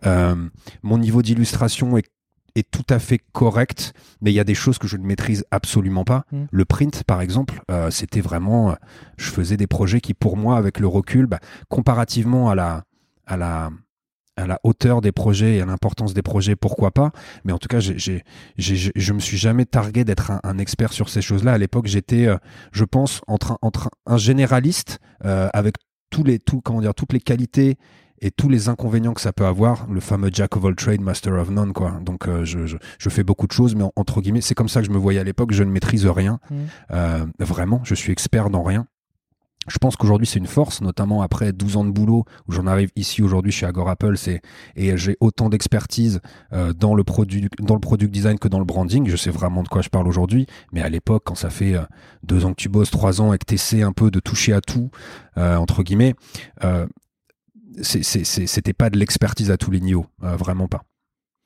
Euh, 0.06 0.34
mon 0.82 0.98
niveau 0.98 1.22
d'illustration 1.22 1.96
est, 1.96 2.10
est 2.54 2.70
tout 2.70 2.84
à 2.88 2.98
fait 2.98 3.20
correct, 3.32 3.92
mais 4.20 4.30
il 4.30 4.34
y 4.34 4.40
a 4.40 4.44
des 4.44 4.54
choses 4.54 4.78
que 4.78 4.88
je 4.88 4.96
ne 4.96 5.04
maîtrise 5.06 5.44
absolument 5.50 6.04
pas. 6.04 6.24
Mm. 6.32 6.44
Le 6.50 6.64
print, 6.64 7.04
par 7.04 7.20
exemple, 7.20 7.62
euh, 7.70 7.90
c'était 7.90 8.20
vraiment... 8.20 8.70
euh, 8.70 8.74
je 9.16 9.30
faisais 9.30 9.56
des 9.56 9.66
projets 9.66 10.00
qui, 10.00 10.14
pour 10.14 10.36
moi, 10.36 10.56
avec 10.56 10.80
le 10.80 10.86
recul, 10.86 11.26
bah, 11.26 11.40
comparativement 11.68 12.50
à 12.50 12.54
la... 12.54 12.84
À 13.26 13.36
la 13.36 13.70
à 14.36 14.46
la 14.46 14.58
hauteur 14.64 15.02
des 15.02 15.12
projets 15.12 15.56
et 15.56 15.60
à 15.60 15.66
l'importance 15.66 16.14
des 16.14 16.22
projets, 16.22 16.56
pourquoi 16.56 16.92
pas. 16.92 17.12
Mais 17.44 17.52
en 17.52 17.58
tout 17.58 17.68
cas, 17.68 17.78
j'ai, 17.78 17.98
j'ai, 17.98 18.24
je 18.56 19.12
me 19.12 19.18
suis 19.18 19.36
jamais 19.36 19.66
targué 19.66 20.02
d'être 20.02 20.30
un, 20.30 20.40
un 20.44 20.56
expert 20.56 20.94
sur 20.94 21.10
ces 21.10 21.20
choses-là. 21.20 21.52
À 21.52 21.58
l'époque, 21.58 21.88
j'étais, 21.88 22.26
euh, 22.26 22.38
je 22.72 22.84
pense, 22.84 23.20
entre, 23.26 23.52
un- 23.52 23.58
entre 23.60 23.90
un 24.06 24.16
généraliste 24.16 24.98
avec 25.20 25.74
tous 26.08 26.24
les, 26.24 26.38
tout, 26.38 26.62
comment 26.62 26.80
dire, 26.80 26.94
toutes 26.94 27.12
les 27.12 27.20
qualités 27.20 27.76
et 28.22 28.30
tous 28.30 28.48
les 28.48 28.68
inconvénients 28.68 29.14
que 29.14 29.20
ça 29.20 29.32
peut 29.32 29.46
avoir, 29.46 29.86
le 29.90 30.00
fameux 30.00 30.30
Jack 30.32 30.56
of 30.56 30.64
all 30.64 30.74
trade, 30.76 31.00
master 31.00 31.34
of 31.34 31.50
none, 31.50 31.72
quoi. 31.72 31.92
Donc, 32.02 32.28
euh, 32.28 32.44
je, 32.44 32.66
je, 32.66 32.76
je 32.98 33.08
fais 33.08 33.22
beaucoup 33.24 33.46
de 33.46 33.52
choses, 33.52 33.74
mais 33.74 33.84
en- 33.84 33.92
entre 33.96 34.20
guillemets, 34.20 34.40
c'est 34.42 34.54
comme 34.54 34.68
ça 34.68 34.80
que 34.80 34.86
je 34.86 34.92
me 34.92 34.98
voyais 34.98 35.20
à 35.20 35.24
l'époque. 35.24 35.52
Je 35.52 35.62
ne 35.62 35.70
maîtrise 35.70 36.06
rien, 36.06 36.38
Mhm. 36.50 36.58
Euh, 36.92 37.26
vraiment. 37.38 37.80
Je 37.84 37.94
suis 37.94 38.12
expert 38.12 38.50
dans 38.50 38.62
rien. 38.62 38.86
Je 39.68 39.76
pense 39.76 39.94
qu'aujourd'hui 39.94 40.26
c'est 40.26 40.38
une 40.38 40.46
force, 40.46 40.80
notamment 40.80 41.20
après 41.20 41.52
12 41.52 41.76
ans 41.76 41.84
de 41.84 41.90
boulot 41.90 42.24
où 42.48 42.52
j'en 42.52 42.66
arrive 42.66 42.90
ici 42.96 43.22
aujourd'hui 43.22 43.52
chez 43.52 43.66
Agor 43.66 43.90
Apple, 43.90 44.16
c'est 44.16 44.40
et 44.74 44.96
j'ai 44.96 45.18
autant 45.20 45.50
d'expertise 45.50 46.20
euh, 46.54 46.72
dans 46.72 46.94
le 46.94 47.04
produit 47.04 47.46
dans 47.60 47.74
le 47.74 47.80
product 47.80 48.10
design 48.10 48.38
que 48.38 48.48
dans 48.48 48.58
le 48.58 48.64
branding. 48.64 49.06
Je 49.06 49.16
sais 49.16 49.30
vraiment 49.30 49.62
de 49.62 49.68
quoi 49.68 49.82
je 49.82 49.90
parle 49.90 50.08
aujourd'hui, 50.08 50.46
mais 50.72 50.80
à 50.80 50.88
l'époque 50.88 51.24
quand 51.26 51.34
ça 51.34 51.50
fait 51.50 51.74
euh, 51.74 51.82
deux 52.22 52.46
ans 52.46 52.50
que 52.52 52.60
tu 52.62 52.70
bosses, 52.70 52.90
trois 52.90 53.20
ans 53.20 53.34
et 53.34 53.38
que 53.38 53.44
tu 53.46 53.54
essaies 53.54 53.82
un 53.82 53.92
peu 53.92 54.10
de 54.10 54.18
toucher 54.18 54.54
à 54.54 54.62
tout 54.62 54.90
euh, 55.36 55.56
entre 55.56 55.82
guillemets, 55.82 56.14
euh, 56.64 56.86
c'est- 56.86 56.86
c'est- 56.86 56.86
c'est- 56.86 57.59
c'était 57.82 58.72
pas 58.72 58.90
de 58.90 58.98
l'expertise 58.98 59.50
à 59.50 59.56
tous 59.56 59.70
les 59.70 59.80
niveaux, 59.80 60.06
euh, 60.22 60.36
vraiment 60.36 60.68
pas. 60.68 60.82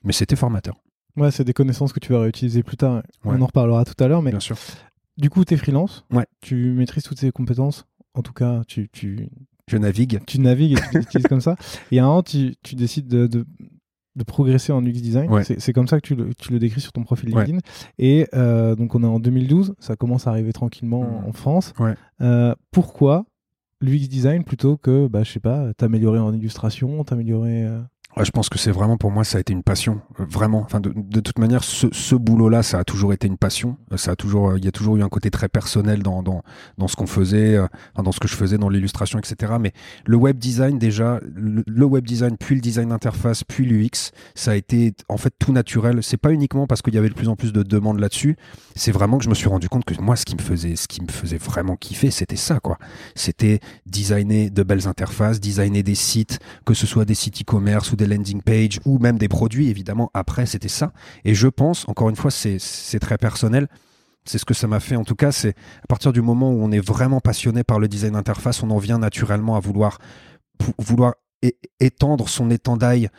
Mais 0.04 0.12
c'était 0.12 0.36
formateur, 0.36 0.76
Ouais, 1.16 1.30
c'est 1.30 1.44
des 1.44 1.52
connaissances 1.52 1.92
que 1.92 2.00
tu 2.00 2.12
vas 2.12 2.20
réutiliser 2.20 2.62
plus 2.64 2.76
tard. 2.76 2.96
Ouais. 3.24 3.36
On 3.38 3.40
en 3.40 3.46
reparlera 3.46 3.84
tout 3.84 4.02
à 4.02 4.08
l'heure, 4.08 4.20
mais 4.20 4.32
bien 4.32 4.40
sûr. 4.40 4.56
du 5.16 5.30
coup, 5.30 5.44
tu 5.44 5.54
es 5.54 5.56
freelance. 5.56 6.04
Ouais. 6.10 6.26
Tu 6.40 6.72
maîtrises 6.72 7.04
toutes 7.04 7.20
ces 7.20 7.30
compétences. 7.30 7.86
En 8.14 8.22
tout 8.22 8.32
cas, 8.32 8.62
tu, 8.66 8.88
tu, 8.90 9.28
Je 9.68 9.76
navigue. 9.76 10.20
tu 10.26 10.40
navigues 10.40 10.72
et 10.72 10.80
tu 10.90 10.98
utilises 10.98 11.26
comme 11.28 11.40
ça. 11.40 11.54
Et 11.92 12.00
à 12.00 12.04
un 12.04 12.08
moment, 12.08 12.22
tu, 12.24 12.56
tu 12.64 12.74
décides 12.74 13.06
de, 13.06 13.28
de, 13.28 13.46
de 14.16 14.24
progresser 14.24 14.72
en 14.72 14.84
UX 14.84 14.90
design. 15.00 15.30
Ouais. 15.30 15.44
C'est 15.44 15.72
comme 15.72 15.86
ça 15.86 16.00
que 16.00 16.06
tu 16.06 16.16
le, 16.16 16.34
tu 16.34 16.52
le 16.52 16.58
décris 16.58 16.80
sur 16.80 16.90
ton 16.92 17.04
profil 17.04 17.32
Ouais. 17.32 17.44
LinkedIn. 17.44 17.58
Et 17.98 18.26
euh, 18.34 18.74
donc, 18.74 18.94
on 18.96 19.02
est 19.04 19.06
en 19.06 19.20
2012. 19.20 19.74
Ça 19.78 19.94
commence 19.94 20.26
à 20.26 20.30
arriver 20.30 20.52
tranquillement 20.52 21.02
Mhm. 21.04 21.28
en 21.28 21.32
France. 21.32 21.72
Ouais. 21.78 21.94
Euh, 22.22 22.54
pourquoi 22.72 23.24
l'UX 23.84 24.08
design 24.08 24.44
plutôt 24.44 24.76
que, 24.76 25.06
bah, 25.08 25.22
je 25.22 25.32
sais 25.32 25.40
pas, 25.40 25.72
t'améliorer 25.74 26.18
en 26.18 26.32
illustration, 26.32 27.04
t'améliorer. 27.04 27.68
Je 28.22 28.30
pense 28.30 28.48
que 28.48 28.58
c'est 28.58 28.70
vraiment 28.70 28.96
pour 28.96 29.10
moi 29.10 29.24
ça 29.24 29.38
a 29.38 29.40
été 29.40 29.52
une 29.52 29.62
passion, 29.62 30.00
euh, 30.20 30.24
vraiment. 30.28 30.60
Enfin, 30.60 30.80
de, 30.80 30.92
de 30.94 31.20
toute 31.20 31.38
manière, 31.38 31.64
ce, 31.64 31.88
ce 31.92 32.14
boulot-là, 32.14 32.62
ça 32.62 32.78
a 32.78 32.84
toujours 32.84 33.12
été 33.12 33.26
une 33.26 33.38
passion. 33.38 33.76
Euh, 33.92 33.96
Ça 33.96 34.12
a 34.12 34.16
toujours, 34.16 34.50
euh, 34.50 34.58
il 34.58 34.64
y 34.64 34.68
a 34.68 34.72
toujours 34.72 34.96
eu 34.96 35.02
un 35.02 35.08
côté 35.08 35.30
très 35.30 35.48
personnel 35.48 36.02
dans 36.02 36.22
dans, 36.22 36.42
dans 36.78 36.86
ce 36.88 36.96
qu'on 36.96 37.06
faisait, 37.06 37.58
dans 37.96 38.12
ce 38.12 38.20
que 38.20 38.28
je 38.28 38.36
faisais, 38.36 38.58
dans 38.58 38.68
l'illustration, 38.68 39.18
etc. 39.18 39.54
Mais 39.60 39.72
le 40.06 40.16
web 40.16 40.38
design 40.38 40.78
déjà, 40.78 41.20
le, 41.34 41.64
le 41.66 41.84
web 41.84 42.04
design, 42.06 42.36
puis 42.38 42.54
le 42.54 42.60
design 42.60 42.90
d'interface, 42.90 43.42
puis 43.44 43.64
l'UX, 43.64 44.12
ça 44.34 44.52
a 44.52 44.54
été 44.54 44.94
en 45.08 45.16
fait 45.16 45.32
tout 45.38 45.52
naturel. 45.52 46.02
C'est 46.02 46.16
pas 46.16 46.32
uniquement 46.32 46.66
parce 46.66 46.82
qu'il 46.82 46.94
y 46.94 46.98
avait 46.98 47.08
de 47.08 47.14
plus 47.14 47.28
en 47.28 47.36
plus 47.36 47.52
de 47.52 47.62
demandes 47.62 47.98
là-dessus. 48.00 48.36
C'est 48.76 48.92
vraiment 48.92 49.18
que 49.18 49.24
je 49.24 49.28
me 49.28 49.34
suis 49.34 49.48
rendu 49.48 49.68
compte 49.68 49.84
que 49.84 50.00
moi, 50.00 50.16
ce 50.16 50.24
qui 50.24 50.36
me 50.36 50.42
faisait, 50.42 50.76
ce 50.76 50.86
qui 50.88 51.02
me 51.02 51.08
faisait 51.08 51.38
vraiment 51.38 51.76
kiffer, 51.76 52.10
c'était 52.10 52.36
ça, 52.36 52.60
quoi. 52.60 52.78
C'était 53.14 53.60
designer 53.86 54.50
de 54.50 54.62
belles 54.62 54.86
interfaces, 54.86 55.40
designer 55.40 55.82
des 55.82 55.94
sites, 55.94 56.38
que 56.64 56.74
ce 56.74 56.86
soit 56.86 57.04
des 57.04 57.14
sites 57.14 57.40
e-commerce 57.42 57.92
ou 57.92 57.96
des 57.96 58.03
landing 58.06 58.42
pages 58.42 58.80
ou 58.84 58.98
même 58.98 59.18
des 59.18 59.28
produits, 59.28 59.68
évidemment. 59.68 60.10
Après, 60.14 60.46
c'était 60.46 60.68
ça. 60.68 60.92
Et 61.24 61.34
je 61.34 61.48
pense, 61.48 61.88
encore 61.88 62.08
une 62.10 62.16
fois, 62.16 62.30
c'est 62.30 62.98
très 63.00 63.18
personnel. 63.18 63.68
C'est 64.26 64.38
ce 64.38 64.44
que 64.46 64.54
ça 64.54 64.66
m'a 64.66 64.80
fait. 64.80 64.96
En 64.96 65.04
tout 65.04 65.16
cas, 65.16 65.32
c'est 65.32 65.54
à 65.82 65.86
partir 65.86 66.12
du 66.12 66.22
moment 66.22 66.50
où 66.50 66.62
on 66.62 66.72
est 66.72 66.80
vraiment 66.80 67.20
passionné 67.20 67.62
par 67.62 67.78
le 67.78 67.88
design 67.88 68.12
d'interface, 68.14 68.62
on 68.62 68.70
en 68.70 68.78
vient 68.78 68.98
naturellement 68.98 69.56
à 69.56 69.60
vouloir 69.60 69.98
vouloir 70.78 71.14
étendre 71.80 72.28
son 72.28 72.50
étendail, 72.50 73.10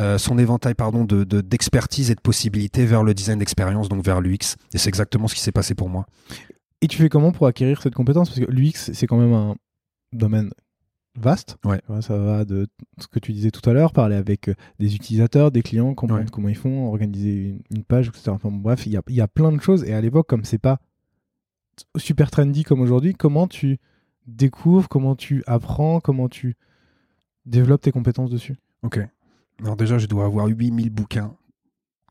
euh, 0.00 0.16
son 0.16 0.38
éventail 0.38 0.74
pardon 0.74 1.04
de 1.04 1.24
de- 1.24 1.42
d'expertise 1.42 2.10
et 2.10 2.14
de 2.14 2.20
possibilités 2.20 2.86
vers 2.86 3.02
le 3.02 3.12
design 3.12 3.38
d'expérience, 3.38 3.88
donc 3.90 4.02
vers 4.02 4.20
l'UX. 4.22 4.56
Et 4.72 4.78
c'est 4.78 4.88
exactement 4.88 5.28
ce 5.28 5.34
qui 5.34 5.42
s'est 5.42 5.52
passé 5.52 5.74
pour 5.74 5.90
moi. 5.90 6.06
Et 6.80 6.88
tu 6.88 6.96
fais 6.96 7.08
comment 7.10 7.30
pour 7.32 7.46
acquérir 7.46 7.82
cette 7.82 7.94
compétence? 7.94 8.30
Parce 8.30 8.40
que 8.40 8.50
l'UX, 8.50 8.90
c'est 8.94 9.06
quand 9.06 9.18
même 9.18 9.34
un 9.34 9.54
domaine 10.12 10.50
vaste. 11.16 11.56
Ouais. 11.64 11.80
Ça 12.00 12.18
va 12.18 12.44
de 12.44 12.66
ce 12.98 13.06
que 13.06 13.18
tu 13.18 13.32
disais 13.32 13.50
tout 13.50 13.68
à 13.68 13.72
l'heure, 13.72 13.92
parler 13.92 14.16
avec 14.16 14.48
euh, 14.48 14.54
des 14.80 14.94
utilisateurs, 14.94 15.50
des 15.50 15.62
clients, 15.62 15.94
comprendre 15.94 16.22
Ouais. 16.24 16.30
comment 16.32 16.48
ils 16.48 16.56
font, 16.56 16.88
organiser 16.88 17.48
une, 17.50 17.60
une 17.70 17.84
page, 17.84 18.08
etc. 18.08 18.30
Enfin, 18.30 18.50
bref, 18.50 18.86
il 18.86 18.92
y 18.92 18.96
a, 18.96 19.02
y 19.08 19.20
a 19.20 19.28
plein 19.28 19.52
de 19.52 19.60
choses. 19.60 19.84
Et 19.84 19.94
à 19.94 20.00
l'époque, 20.00 20.26
comme 20.28 20.44
c'est 20.44 20.58
pas 20.58 20.80
super 21.96 22.30
trendy 22.30 22.62
comme 22.64 22.80
aujourd'hui, 22.80 23.14
comment 23.14 23.46
tu 23.48 23.78
découvres, 24.26 24.88
comment 24.88 25.14
tu 25.16 25.42
apprends, 25.46 26.00
comment 26.00 26.28
tu 26.28 26.56
développes 27.46 27.82
tes 27.82 27.92
compétences 27.92 28.30
dessus? 28.30 28.56
Ok. 28.82 29.00
Alors 29.60 29.76
déjà, 29.76 29.98
je 29.98 30.06
dois 30.06 30.24
avoir 30.24 30.46
8000 30.46 30.90
bouquins 30.90 31.34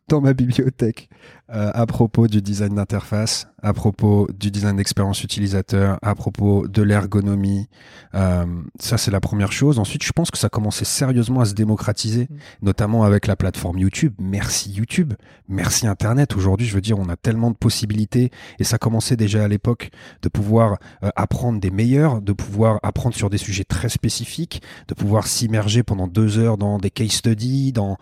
dans 0.08 0.22
ma 0.22 0.34
bibliothèque 0.34 1.10
euh, 1.50 1.72
à 1.74 1.86
propos 1.86 2.28
du 2.28 2.42
design 2.42 2.76
d'interface, 2.76 3.48
à 3.62 3.74
propos 3.74 4.28
du 4.38 4.52
design 4.52 4.76
d'expérience 4.78 5.24
utilisateur, 5.24 5.98
à 6.02 6.16
propos 6.16 6.68
de 6.68 6.82
l'ergonomie. 6.82 7.68
Euh, 8.16 8.46
ça, 8.80 8.98
c'est 8.98 9.12
la 9.12 9.20
première 9.20 9.52
chose. 9.52 9.80
Ensuite, 9.80 10.04
je 10.04 10.12
pense 10.12 10.32
que 10.32 10.38
ça 10.38 10.50
commençait 10.50 10.86
sérieusement 10.86 11.42
à 11.42 11.46
se 11.46 11.54
démocratiser, 11.54 12.28
Mm. 12.30 12.36
notamment 12.62 13.04
avec 13.04 13.28
la 13.28 13.36
plateforme 13.36 13.78
YouTube. 13.80 14.14
Merci 14.20 14.72
YouTube, 14.72 15.14
merci 15.48 15.88
Internet. 15.88 16.36
Aujourd'hui, 16.36 16.68
je 16.68 16.74
veux 16.74 16.82
dire, 16.82 17.00
on 17.00 17.10
a 17.10 17.16
tellement 17.16 17.52
de 17.52 17.56
possibilités 17.56 18.32
et 18.60 18.64
ça 18.64 18.78
commençait 18.78 19.16
déjà 19.16 19.44
à 19.44 19.48
l'époque 19.48 19.90
de 20.22 20.30
pouvoir 20.30 20.78
euh, 21.04 21.10
apprendre 21.16 21.60
des 21.60 21.72
meilleurs, 21.72 22.22
de 22.22 22.34
pouvoir 22.34 22.80
apprendre 22.84 23.16
sur 23.16 23.30
des 23.30 23.38
sujets 23.38 23.64
très 23.64 23.90
spécifiques, 23.90 24.62
de 24.88 24.94
pouvoir 24.94 25.28
s'immerger 25.28 25.84
pendant 25.84 26.08
deux 26.08 26.38
heures 26.38 26.58
dans 26.58 26.78
des 26.78 26.90
case 26.90 27.12
studies, 27.12 27.74
dans 27.74 27.98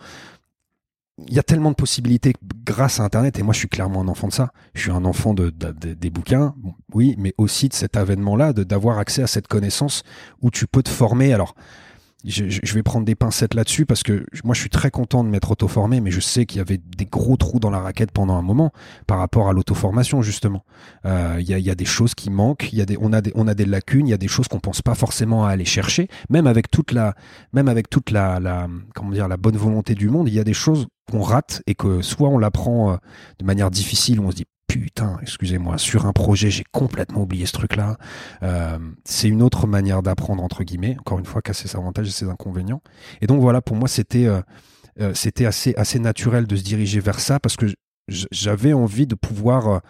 il 1.18 1.34
y 1.34 1.38
a 1.38 1.42
tellement 1.42 1.70
de 1.70 1.76
possibilités 1.76 2.32
grâce 2.64 2.98
à 3.00 3.04
Internet 3.04 3.38
et 3.38 3.42
moi 3.42 3.52
je 3.52 3.58
suis 3.58 3.68
clairement 3.68 4.00
un 4.00 4.08
enfant 4.08 4.28
de 4.28 4.32
ça. 4.32 4.50
Je 4.74 4.80
suis 4.82 4.90
un 4.90 5.04
enfant 5.04 5.34
de, 5.34 5.50
de- 5.50 5.72
de- 5.72 5.94
des 5.94 6.10
bouquins, 6.10 6.54
oui, 6.94 7.14
mais 7.18 7.34
aussi 7.38 7.68
de 7.68 7.74
cet 7.74 7.96
avènement-là, 7.96 8.52
d'avoir 8.52 8.98
accès 8.98 9.22
à 9.22 9.26
cette 9.26 9.46
connaissance 9.46 10.02
où 10.40 10.50
tu 10.50 10.66
peux 10.66 10.82
te 10.82 10.88
former. 10.88 11.32
Alors, 11.34 11.54
je, 12.24 12.48
je- 12.48 12.74
vais 12.74 12.84
prendre 12.84 13.04
des 13.04 13.16
pincettes 13.16 13.52
là-dessus 13.54 13.84
parce 13.84 14.04
que 14.04 14.24
moi 14.44 14.54
je 14.54 14.60
suis 14.60 14.70
très 14.70 14.90
content 14.92 15.24
de 15.24 15.28
m'être 15.28 15.50
auto-formé, 15.50 16.00
mais 16.00 16.12
je 16.12 16.20
sais 16.20 16.46
qu'il 16.46 16.58
y 16.58 16.60
avait 16.60 16.78
des 16.78 17.04
gros 17.04 17.36
trous 17.36 17.58
dans 17.58 17.68
la 17.70 17.80
raquette 17.80 18.12
pendant 18.12 18.34
un 18.36 18.42
moment 18.42 18.70
par 19.08 19.18
rapport 19.18 19.48
à 19.48 19.52
l'auto-formation 19.52 20.22
justement. 20.22 20.64
Euh, 21.04 21.36
Il 21.40 21.48
y, 21.50 21.52
a, 21.52 21.58
y 21.58 21.68
a 21.68 21.74
des 21.74 21.84
choses 21.84 22.14
qui 22.14 22.30
manquent, 22.30 22.72
y 22.72 22.80
a 22.80 22.86
des, 22.86 22.96
on 23.00 23.12
a 23.12 23.20
des, 23.20 23.32
on 23.34 23.48
a 23.48 23.54
des 23.54 23.64
lacunes, 23.66 24.06
il 24.06 24.10
y 24.10 24.14
a 24.14 24.18
des 24.18 24.28
choses 24.28 24.46
qu'on 24.48 24.60
pense 24.60 24.82
pas 24.82 24.94
forcément 24.94 25.44
à 25.44 25.50
aller 25.50 25.64
chercher, 25.64 26.06
même 26.30 26.46
avec 26.46 26.70
toute 26.70 26.92
la, 26.92 27.14
même 27.52 27.68
avec 27.68 27.90
toute 27.90 28.10
la, 28.12 28.38
la, 28.38 28.68
comment 28.94 29.10
dire, 29.10 29.26
la 29.26 29.36
bonne 29.36 29.56
volonté 29.56 29.94
du 29.96 30.08
monde, 30.08 30.28
il 30.28 30.34
y 30.34 30.40
a 30.40 30.44
des 30.44 30.54
choses 30.54 30.86
qu'on 31.12 31.20
rate 31.22 31.62
et 31.66 31.74
que 31.74 32.00
soit 32.00 32.30
on 32.30 32.38
l'apprend 32.38 32.92
euh, 32.92 32.96
de 33.38 33.44
manière 33.44 33.70
difficile, 33.70 34.18
on 34.18 34.30
se 34.30 34.36
dit 34.36 34.46
putain, 34.66 35.18
excusez-moi, 35.20 35.76
sur 35.76 36.06
un 36.06 36.12
projet, 36.14 36.50
j'ai 36.50 36.64
complètement 36.72 37.20
oublié 37.20 37.44
ce 37.44 37.52
truc-là. 37.52 37.98
Euh, 38.42 38.78
c'est 39.04 39.28
une 39.28 39.42
autre 39.42 39.66
manière 39.66 40.02
d'apprendre 40.02 40.42
entre 40.42 40.64
guillemets. 40.64 40.96
Encore 40.98 41.18
une 41.18 41.26
fois, 41.26 41.42
qui 41.42 41.50
a 41.50 41.54
ses 41.54 41.76
avantages 41.76 42.08
et 42.08 42.10
ses 42.12 42.30
inconvénients. 42.30 42.80
Et 43.20 43.26
donc 43.26 43.42
voilà, 43.42 43.60
pour 43.60 43.76
moi, 43.76 43.88
c'était 43.88 44.26
euh, 44.26 44.40
c'était 45.14 45.44
assez 45.44 45.74
assez 45.76 45.98
naturel 45.98 46.46
de 46.46 46.56
se 46.56 46.62
diriger 46.62 47.00
vers 47.00 47.20
ça 47.20 47.38
parce 47.38 47.56
que 47.56 47.66
j'avais 48.08 48.72
envie 48.72 49.06
de 49.06 49.14
pouvoir 49.14 49.82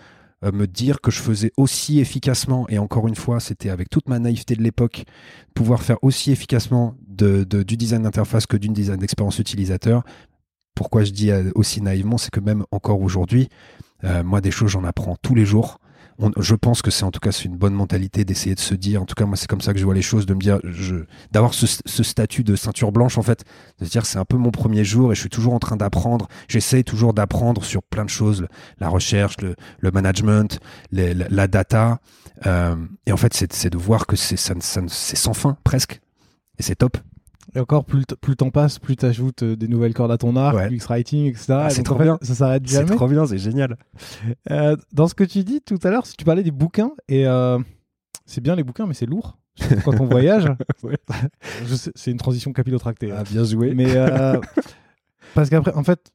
me 0.43 0.67
dire 0.67 1.01
que 1.01 1.13
je 1.13 1.21
faisais 1.21 1.53
aussi 1.57 2.01
efficacement, 2.01 2.69
et 2.69 2.79
encore 2.79 3.07
une 3.07 3.15
fois, 3.15 3.39
c'était 3.39 3.71
avec 3.71 3.89
toute 3.89 4.09
ma 4.09 4.19
naïveté 4.19 4.57
de 4.57 4.63
l'époque, 4.63 5.05
pouvoir 5.55 5.83
faire 5.83 5.99
aussi 6.03 6.33
efficacement 6.33 6.97
de- 7.07 7.45
du 7.45 7.77
design 7.77 8.03
d'interface 8.03 8.47
que 8.47 8.57
d'une 8.57 8.73
design 8.73 8.99
d'expérience 8.99 9.39
utilisateur. 9.39 10.03
Pourquoi 10.75 11.05
je 11.05 11.13
dis 11.13 11.31
euh, 11.31 11.51
aussi 11.55 11.81
naïvement, 11.81 12.19
c'est 12.19 12.31
que 12.31 12.41
même 12.41 12.65
encore 12.71 13.01
aujourd'hui, 13.01 13.49
euh, 14.05 14.23
moi 14.23 14.41
des 14.41 14.51
choses 14.51 14.71
j'en 14.71 14.85
apprends 14.85 15.17
tous 15.23 15.35
les 15.35 15.45
jours. 15.45 15.79
Je 16.37 16.55
pense 16.55 16.83
que 16.83 16.91
c'est 16.91 17.05
en 17.05 17.11
tout 17.11 17.19
cas 17.19 17.31
une 17.31 17.57
bonne 17.57 17.75
mentalité 17.75 18.25
d'essayer 18.25 18.55
de 18.55 18.61
se 18.61 18.75
dire, 18.75 19.03
en 19.03 19.07
tout 19.07 19.15
cas 19.15 19.25
moi 19.25 19.37
c'est 19.37 19.49
comme 19.49 19.61
ça 19.61 19.73
que 19.73 19.79
je 19.79 19.85
vois 19.85 19.95
les 19.95 20.03
choses, 20.03 20.25
de 20.25 20.35
me 20.35 20.41
dire, 20.41 20.61
d'avoir 21.33 21.53
ce, 21.53 21.67
statut 22.03 22.45
de 22.45 22.55
ceinture 22.55 22.93
blanche 22.93 23.19
en 23.19 23.23
fait, 23.23 23.45
de 23.81 23.85
se 23.87 23.91
dire 23.91 24.07
c'est 24.07 24.19
un 24.19 24.25
peu 24.25 24.37
mon 24.37 24.51
premier 24.51 24.85
jour 24.85 25.11
et 25.11 25.15
je 25.17 25.21
suis 25.21 25.31
toujours 25.31 25.55
en 25.55 25.59
train 25.59 25.77
d'apprendre. 25.77 26.29
J'essaye 26.49 26.85
toujours 26.85 27.13
d'apprendre 27.13 27.65
sur 27.65 27.83
plein 27.83 28.05
de 28.05 28.11
choses, 28.11 28.47
la 28.79 28.89
recherche, 28.89 29.37
le, 29.41 29.91
management, 29.91 30.61
la, 30.93 31.49
data. 31.49 31.99
Euh, 32.47 32.77
et 33.07 33.13
en 33.13 33.17
fait, 33.17 33.35
c'est 33.35 33.71
de 33.71 33.79
voir 33.79 34.07
que 34.07 34.15
c'est 34.15 34.37
sans 34.37 35.35
fin 35.35 35.57
presque. 35.65 36.01
Et 36.59 36.63
c'est 36.63 36.77
top. 36.77 36.99
Et 37.55 37.61
encore, 37.61 37.85
plus 37.85 38.05
plus 38.21 38.31
le 38.33 38.37
temps 38.37 38.51
passe, 38.51 38.79
plus 38.79 38.97
tu 38.97 39.05
ajoutes 39.05 39.45
des 39.45 39.69
nouvelles 39.69 39.93
cordes 39.95 40.11
à 40.11 40.17
ton 40.19 40.37
arc, 40.37 40.57
Ouais. 40.57 40.71
l'UX 40.71 40.87
writing, 40.89 41.27
etc. 41.27 41.45
Ah, 41.51 41.71
c'est 41.71 41.83
trop 41.83 41.97
en 41.97 41.99
fait, 41.99 42.05
bien. 42.05 42.19
Ça 42.23 42.35
s'arrête 42.35 42.63
C'est 42.67 42.77
jamais. 42.77 42.95
trop 42.97 43.09
bien, 43.09 43.27
c'est 43.27 43.37
génial. 43.39 43.77
Euh, 44.51 44.77
dans 44.93 45.07
ce 45.07 45.15
que 45.15 45.25
tu 45.25 45.45
dis 45.45 45.61
tout 45.61 45.79
à 45.83 45.91
l'heure, 45.91 46.07
si 46.07 46.17
tu 46.17 46.25
parlais 46.25 46.43
des 46.43 46.51
bouquins, 46.51 46.93
et 47.09 47.27
euh, 47.27 47.59
c'est 48.25 48.41
bien 48.41 48.57
les 48.57 48.63
bouquins, 48.65 48.87
mais 48.87 48.95
c'est 48.95 49.05
lourd. 49.07 49.39
Quand 49.85 50.01
on 50.01 50.07
voyage, 50.07 50.47
Ouais. 50.83 50.97
C'est 51.95 52.11
une 52.11 52.17
transition 52.17 52.53
capillotractée. 52.55 53.13
hein. 53.13 53.23
bien 53.31 53.45
joué. 53.45 53.75
Mais 53.75 53.95
euh, 53.97 54.41
parce 55.35 55.51
qu'après, 55.51 55.75
en 55.75 55.83
fait, 55.85 56.11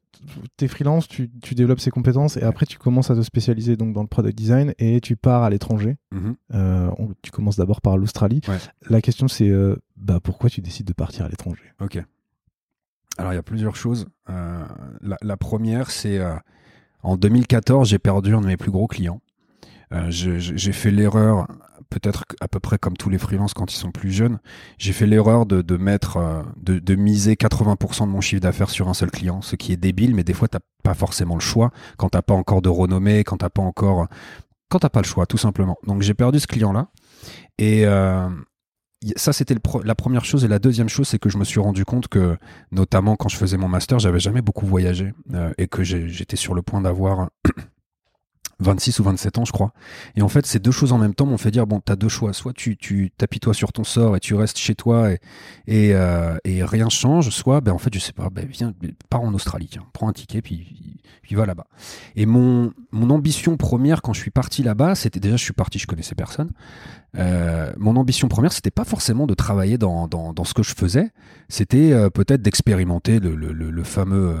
t'es 0.56 0.68
freelance, 0.68 1.08
tu, 1.08 1.30
tu 1.42 1.54
développes 1.54 1.80
ces 1.80 1.90
compétences 1.90 2.36
et 2.36 2.42
après 2.42 2.66
tu 2.66 2.78
commences 2.78 3.10
à 3.10 3.14
te 3.14 3.22
spécialiser 3.22 3.76
donc 3.76 3.92
dans 3.92 4.02
le 4.02 4.08
product 4.08 4.36
design 4.36 4.74
et 4.78 5.00
tu 5.00 5.16
pars 5.16 5.42
à 5.42 5.50
l'étranger. 5.50 5.96
Mhm. 6.12 6.36
Euh, 6.54 6.90
tu 7.22 7.30
commences 7.30 7.56
d'abord 7.56 7.80
par 7.80 7.96
l'Australie. 7.96 8.40
Ouais. 8.48 8.58
La 8.88 9.00
question 9.00 9.28
c'est 9.28 9.48
euh, 9.48 9.76
bah, 9.96 10.20
pourquoi 10.22 10.50
tu 10.50 10.60
décides 10.60 10.86
de 10.86 10.92
partir 10.92 11.24
à 11.24 11.28
l'étranger? 11.28 11.62
Ok. 11.80 12.02
Alors 13.16 13.32
il 13.32 13.36
y 13.36 13.38
a 13.38 13.42
plusieurs 13.42 13.76
choses. 13.76 14.06
Euh, 14.30 14.64
la, 15.00 15.16
la 15.20 15.36
première, 15.36 15.90
c'est 15.90 16.20
en 17.02 17.16
2014, 17.16 17.88
j'ai 17.88 17.98
perdu 17.98 18.34
un 18.34 18.40
de 18.40 18.46
mes 18.46 18.56
plus 18.56 18.70
gros 18.70 18.86
clients. 18.86 19.20
J'ai 20.08 20.72
fait 20.72 20.90
l'erreur, 20.90 21.48
peut-être 21.90 22.24
à 22.40 22.48
peu 22.48 22.60
près 22.60 22.78
comme 22.78 22.96
tous 22.96 23.10
les 23.10 23.18
freelances 23.18 23.54
quand 23.54 23.72
ils 23.72 23.76
sont 23.76 23.90
plus 23.90 24.10
jeunes, 24.12 24.38
j'ai 24.78 24.92
fait 24.92 25.06
l'erreur 25.06 25.46
de, 25.46 25.62
de 25.62 25.76
mettre, 25.76 26.16
euh, 26.18 26.42
de, 26.56 26.94
miser 26.94 27.34
80% 27.34 28.06
de 28.06 28.12
mon 28.12 28.20
chiffre 28.20 28.40
d'affaires 28.40 28.70
sur 28.70 28.88
un 28.88 28.94
seul 28.94 29.10
client, 29.10 29.42
ce 29.42 29.56
qui 29.56 29.72
est 29.72 29.76
débile, 29.76 30.14
mais 30.14 30.24
des 30.24 30.34
fois 30.34 30.48
t'as 30.48 30.60
pas 30.82 30.94
forcément 30.94 31.34
le 31.34 31.40
choix 31.40 31.70
quand 31.96 32.10
t'as 32.10 32.22
pas 32.22 32.34
encore 32.34 32.62
de 32.62 32.68
renommée, 32.68 33.24
quand 33.24 33.38
t'as 33.38 33.50
pas 33.50 33.62
encore, 33.62 34.06
quand 34.68 34.80
t'as 34.80 34.90
pas 34.90 35.00
le 35.00 35.06
choix, 35.06 35.26
tout 35.26 35.38
simplement. 35.38 35.76
Donc 35.86 36.02
j'ai 36.02 36.14
perdu 36.14 36.40
ce 36.40 36.46
client-là 36.46 36.88
et 37.58 37.86
euh, 37.86 38.28
ça 39.16 39.32
c'était 39.32 39.56
la 39.84 39.94
première 39.94 40.24
chose 40.24 40.44
et 40.44 40.48
la 40.48 40.58
deuxième 40.58 40.88
chose 40.88 41.08
c'est 41.08 41.18
que 41.18 41.28
je 41.28 41.38
me 41.38 41.44
suis 41.44 41.60
rendu 41.60 41.84
compte 41.84 42.08
que 42.08 42.36
notamment 42.72 43.16
quand 43.16 43.28
je 43.28 43.36
faisais 43.36 43.56
mon 43.56 43.68
master 43.68 43.98
j'avais 43.98 44.20
jamais 44.20 44.42
beaucoup 44.42 44.66
voyagé 44.66 45.12
euh, 45.34 45.52
et 45.58 45.68
que 45.68 45.82
j'étais 45.82 46.36
sur 46.36 46.54
le 46.54 46.62
point 46.62 46.80
d'avoir 46.80 47.30
26 48.60 48.98
ou 49.00 49.04
27 49.04 49.38
ans 49.38 49.44
je 49.44 49.52
crois. 49.52 49.72
Et 50.16 50.22
en 50.22 50.28
fait 50.28 50.46
ces 50.46 50.58
deux 50.58 50.70
choses 50.70 50.92
en 50.92 50.98
même 50.98 51.14
temps 51.14 51.26
m'ont 51.26 51.38
fait 51.38 51.50
dire 51.50 51.66
bon 51.66 51.80
t'as 51.80 51.96
deux 51.96 52.08
choix. 52.08 52.32
Soit 52.32 52.52
tu 52.52 52.76
tu 52.76 53.10
t'appuies-toi 53.16 53.54
sur 53.54 53.72
ton 53.72 53.84
sort 53.84 54.16
et 54.16 54.20
tu 54.20 54.34
restes 54.34 54.58
chez 54.58 54.74
toi 54.74 55.12
et 55.12 55.20
et, 55.66 55.94
euh, 55.94 56.36
et 56.44 56.64
rien 56.64 56.88
change 56.88 57.30
soit 57.30 57.60
ben 57.60 57.72
en 57.72 57.78
fait 57.78 57.92
je 57.92 57.98
sais 57.98 58.12
pas 58.12 58.30
ben 58.30 58.46
viens 58.46 58.72
pars 59.08 59.22
en 59.22 59.34
Australie 59.34 59.68
tiens, 59.70 59.84
prends 59.92 60.08
un 60.08 60.12
ticket 60.12 60.42
puis 60.42 60.98
puis 61.22 61.34
va 61.34 61.44
là-bas. 61.44 61.66
Et 62.16 62.24
mon 62.24 62.72
mon 62.90 63.10
ambition 63.10 63.56
première 63.56 64.00
quand 64.02 64.12
je 64.12 64.20
suis 64.20 64.30
parti 64.30 64.62
là-bas, 64.62 64.94
c'était 64.94 65.20
déjà 65.20 65.36
je 65.36 65.44
suis 65.44 65.52
parti, 65.52 65.78
je 65.78 65.86
connaissais 65.86 66.14
personne. 66.14 66.50
Euh, 67.16 67.72
mon 67.78 67.96
ambition 67.96 68.28
première, 68.28 68.52
c'était 68.52 68.70
pas 68.70 68.84
forcément 68.84 69.26
de 69.26 69.34
travailler 69.34 69.78
dans, 69.78 70.08
dans, 70.08 70.32
dans 70.32 70.44
ce 70.44 70.54
que 70.54 70.62
je 70.62 70.74
faisais, 70.74 71.10
c'était 71.48 71.92
euh, 71.92 72.10
peut-être 72.10 72.42
d'expérimenter 72.42 73.18
le, 73.18 73.34
le, 73.34 73.52
le, 73.52 73.82
fameux 73.82 74.36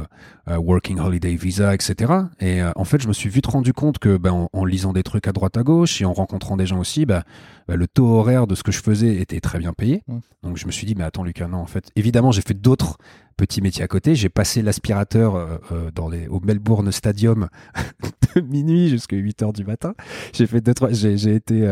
euh, 0.48 0.56
Working 0.56 0.98
Holiday 0.98 1.34
Visa, 1.34 1.74
etc. 1.74 2.12
Et 2.40 2.60
en 2.62 2.84
fait, 2.84 3.00
je 3.00 3.08
me 3.08 3.12
suis 3.12 3.30
vite 3.30 3.46
rendu 3.46 3.72
compte 3.72 3.98
que 3.98 4.16
ben, 4.16 4.48
en, 4.52 4.64
lisant 4.64 4.92
des 4.92 5.02
trucs 5.02 5.26
à 5.28 5.32
droite 5.32 5.56
à 5.56 5.62
gauche 5.62 6.00
et 6.00 6.04
en 6.04 6.12
rencontrant 6.12 6.56
des 6.56 6.66
gens 6.66 6.78
aussi, 6.78 7.06
ben, 7.06 7.22
ben, 7.68 7.76
le 7.76 7.86
taux 7.86 8.06
horaire 8.06 8.46
de 8.46 8.54
ce 8.54 8.62
que 8.62 8.72
je 8.72 8.80
faisais 8.80 9.16
était 9.16 9.40
très 9.40 9.58
bien 9.58 9.72
payé. 9.72 10.02
Donc 10.42 10.56
je 10.56 10.66
me 10.66 10.72
suis 10.72 10.86
dit, 10.86 10.94
mais 10.94 11.04
attends 11.04 11.24
Lucas, 11.24 11.48
non, 11.48 11.58
en 11.58 11.66
fait, 11.66 11.90
évidemment, 11.96 12.32
j'ai 12.32 12.42
fait 12.42 12.54
d'autres 12.54 12.98
petits 13.38 13.62
métiers 13.62 13.82
à 13.82 13.88
côté. 13.88 14.14
J'ai 14.14 14.28
passé 14.28 14.60
l'aspirateur 14.60 15.60
dans 15.94 16.08
les, 16.08 16.26
au 16.28 16.40
Melbourne 16.40 16.92
Stadium 16.92 17.48
de 18.34 18.42
minuit 18.42 18.90
jusqu'à 18.90 19.16
8 19.16 19.42
heures 19.42 19.52
du 19.54 19.64
matin. 19.64 19.94
J'ai 20.34 20.46
fait 20.46 20.60
deux, 20.60 20.74
trois, 20.74 20.90
j'ai 20.92 21.34
été 21.34 21.66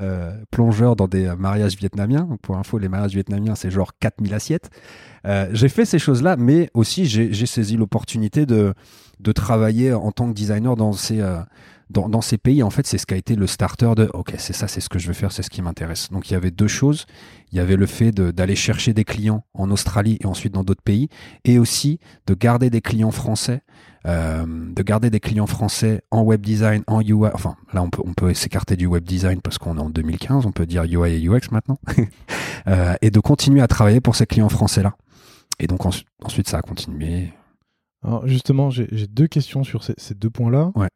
euh, 0.00 0.32
plongeur 0.50 0.96
dans 0.96 1.06
des 1.06 1.32
mariages 1.38 1.76
vietnamiens. 1.76 2.26
pour 2.40 2.56
info, 2.56 2.78
les 2.78 2.88
mariages 2.88 3.12
vietnamiens, 3.12 3.54
c'est 3.54 3.70
genre 3.70 3.92
4000 4.00 4.34
assiettes. 4.34 4.70
Euh, 5.26 5.48
j'ai 5.52 5.68
fait 5.68 5.84
ces 5.84 5.98
choses-là, 5.98 6.36
mais 6.36 6.70
aussi 6.74 7.04
j'ai 7.04 7.46
saisi 7.46 7.76
l'opportunité 7.76 8.46
de, 8.46 8.74
de 9.20 9.32
travailler 9.32 9.92
en 9.92 10.10
tant 10.10 10.28
que 10.28 10.34
designer 10.34 10.76
dans 10.76 10.92
ces, 10.92 11.20
euh, 11.20 11.38
dans, 11.92 12.08
dans, 12.08 12.20
ces 12.20 12.38
pays. 12.38 12.62
En 12.62 12.70
fait, 12.70 12.86
c'est 12.86 12.98
ce 12.98 13.06
qui 13.06 13.14
a 13.14 13.16
été 13.16 13.36
le 13.36 13.46
starter 13.46 13.92
de 13.96 14.10
OK, 14.14 14.34
c'est 14.38 14.52
ça, 14.52 14.68
c'est 14.68 14.80
ce 14.80 14.88
que 14.88 14.98
je 14.98 15.06
veux 15.06 15.12
faire, 15.12 15.32
c'est 15.32 15.42
ce 15.42 15.50
qui 15.50 15.62
m'intéresse. 15.62 16.10
Donc 16.10 16.30
il 16.30 16.34
y 16.34 16.36
avait 16.36 16.50
deux 16.50 16.68
choses. 16.68 17.06
Il 17.52 17.58
y 17.58 17.60
avait 17.60 17.76
le 17.76 17.86
fait 17.86 18.12
d'aller 18.12 18.56
chercher 18.56 18.92
des 18.94 19.04
clients 19.04 19.44
en 19.54 19.70
Australie 19.70 20.18
et 20.20 20.26
ensuite 20.26 20.54
dans 20.54 20.64
d'autres 20.64 20.82
pays, 20.82 21.08
et 21.44 21.58
aussi 21.58 22.00
de 22.26 22.34
garder 22.34 22.70
des 22.70 22.80
clients 22.80 23.10
français 23.10 23.62
euh, 24.04 24.44
de 24.46 24.82
garder 24.82 25.10
des 25.10 25.20
clients 25.20 25.46
français 25.46 26.02
en 26.10 26.22
web 26.22 26.40
design, 26.40 26.82
en 26.88 27.00
UI. 27.00 27.30
Enfin, 27.34 27.56
là, 27.72 27.82
on 27.82 27.90
peut, 27.90 28.02
on 28.04 28.14
peut 28.14 28.34
s'écarter 28.34 28.74
du 28.76 28.86
web 28.86 29.04
design 29.04 29.40
parce 29.40 29.58
qu'on 29.58 29.78
est 29.78 29.80
en 29.80 29.90
2015, 29.90 30.44
on 30.44 30.50
peut 30.50 30.66
dire 30.66 30.82
UI 30.82 31.24
et 31.24 31.28
UX 31.28 31.52
maintenant. 31.52 31.78
euh, 32.66 32.94
et 33.00 33.12
de 33.12 33.20
continuer 33.20 33.62
à 33.62 33.68
travailler 33.68 34.00
pour 34.00 34.16
ces 34.16 34.26
clients 34.26 34.48
français-là. 34.48 34.96
Et 35.60 35.68
donc, 35.68 35.86
ensuite, 35.86 36.48
ça 36.48 36.58
a 36.58 36.62
continué. 36.62 37.32
Alors, 38.02 38.26
justement, 38.26 38.70
j'ai 38.70 39.06
deux 39.06 39.28
questions 39.28 39.62
sur 39.62 39.84
ces, 39.84 39.94
ces 39.98 40.14
deux 40.14 40.30
points-là. 40.30 40.72
Ouais. 40.74 40.88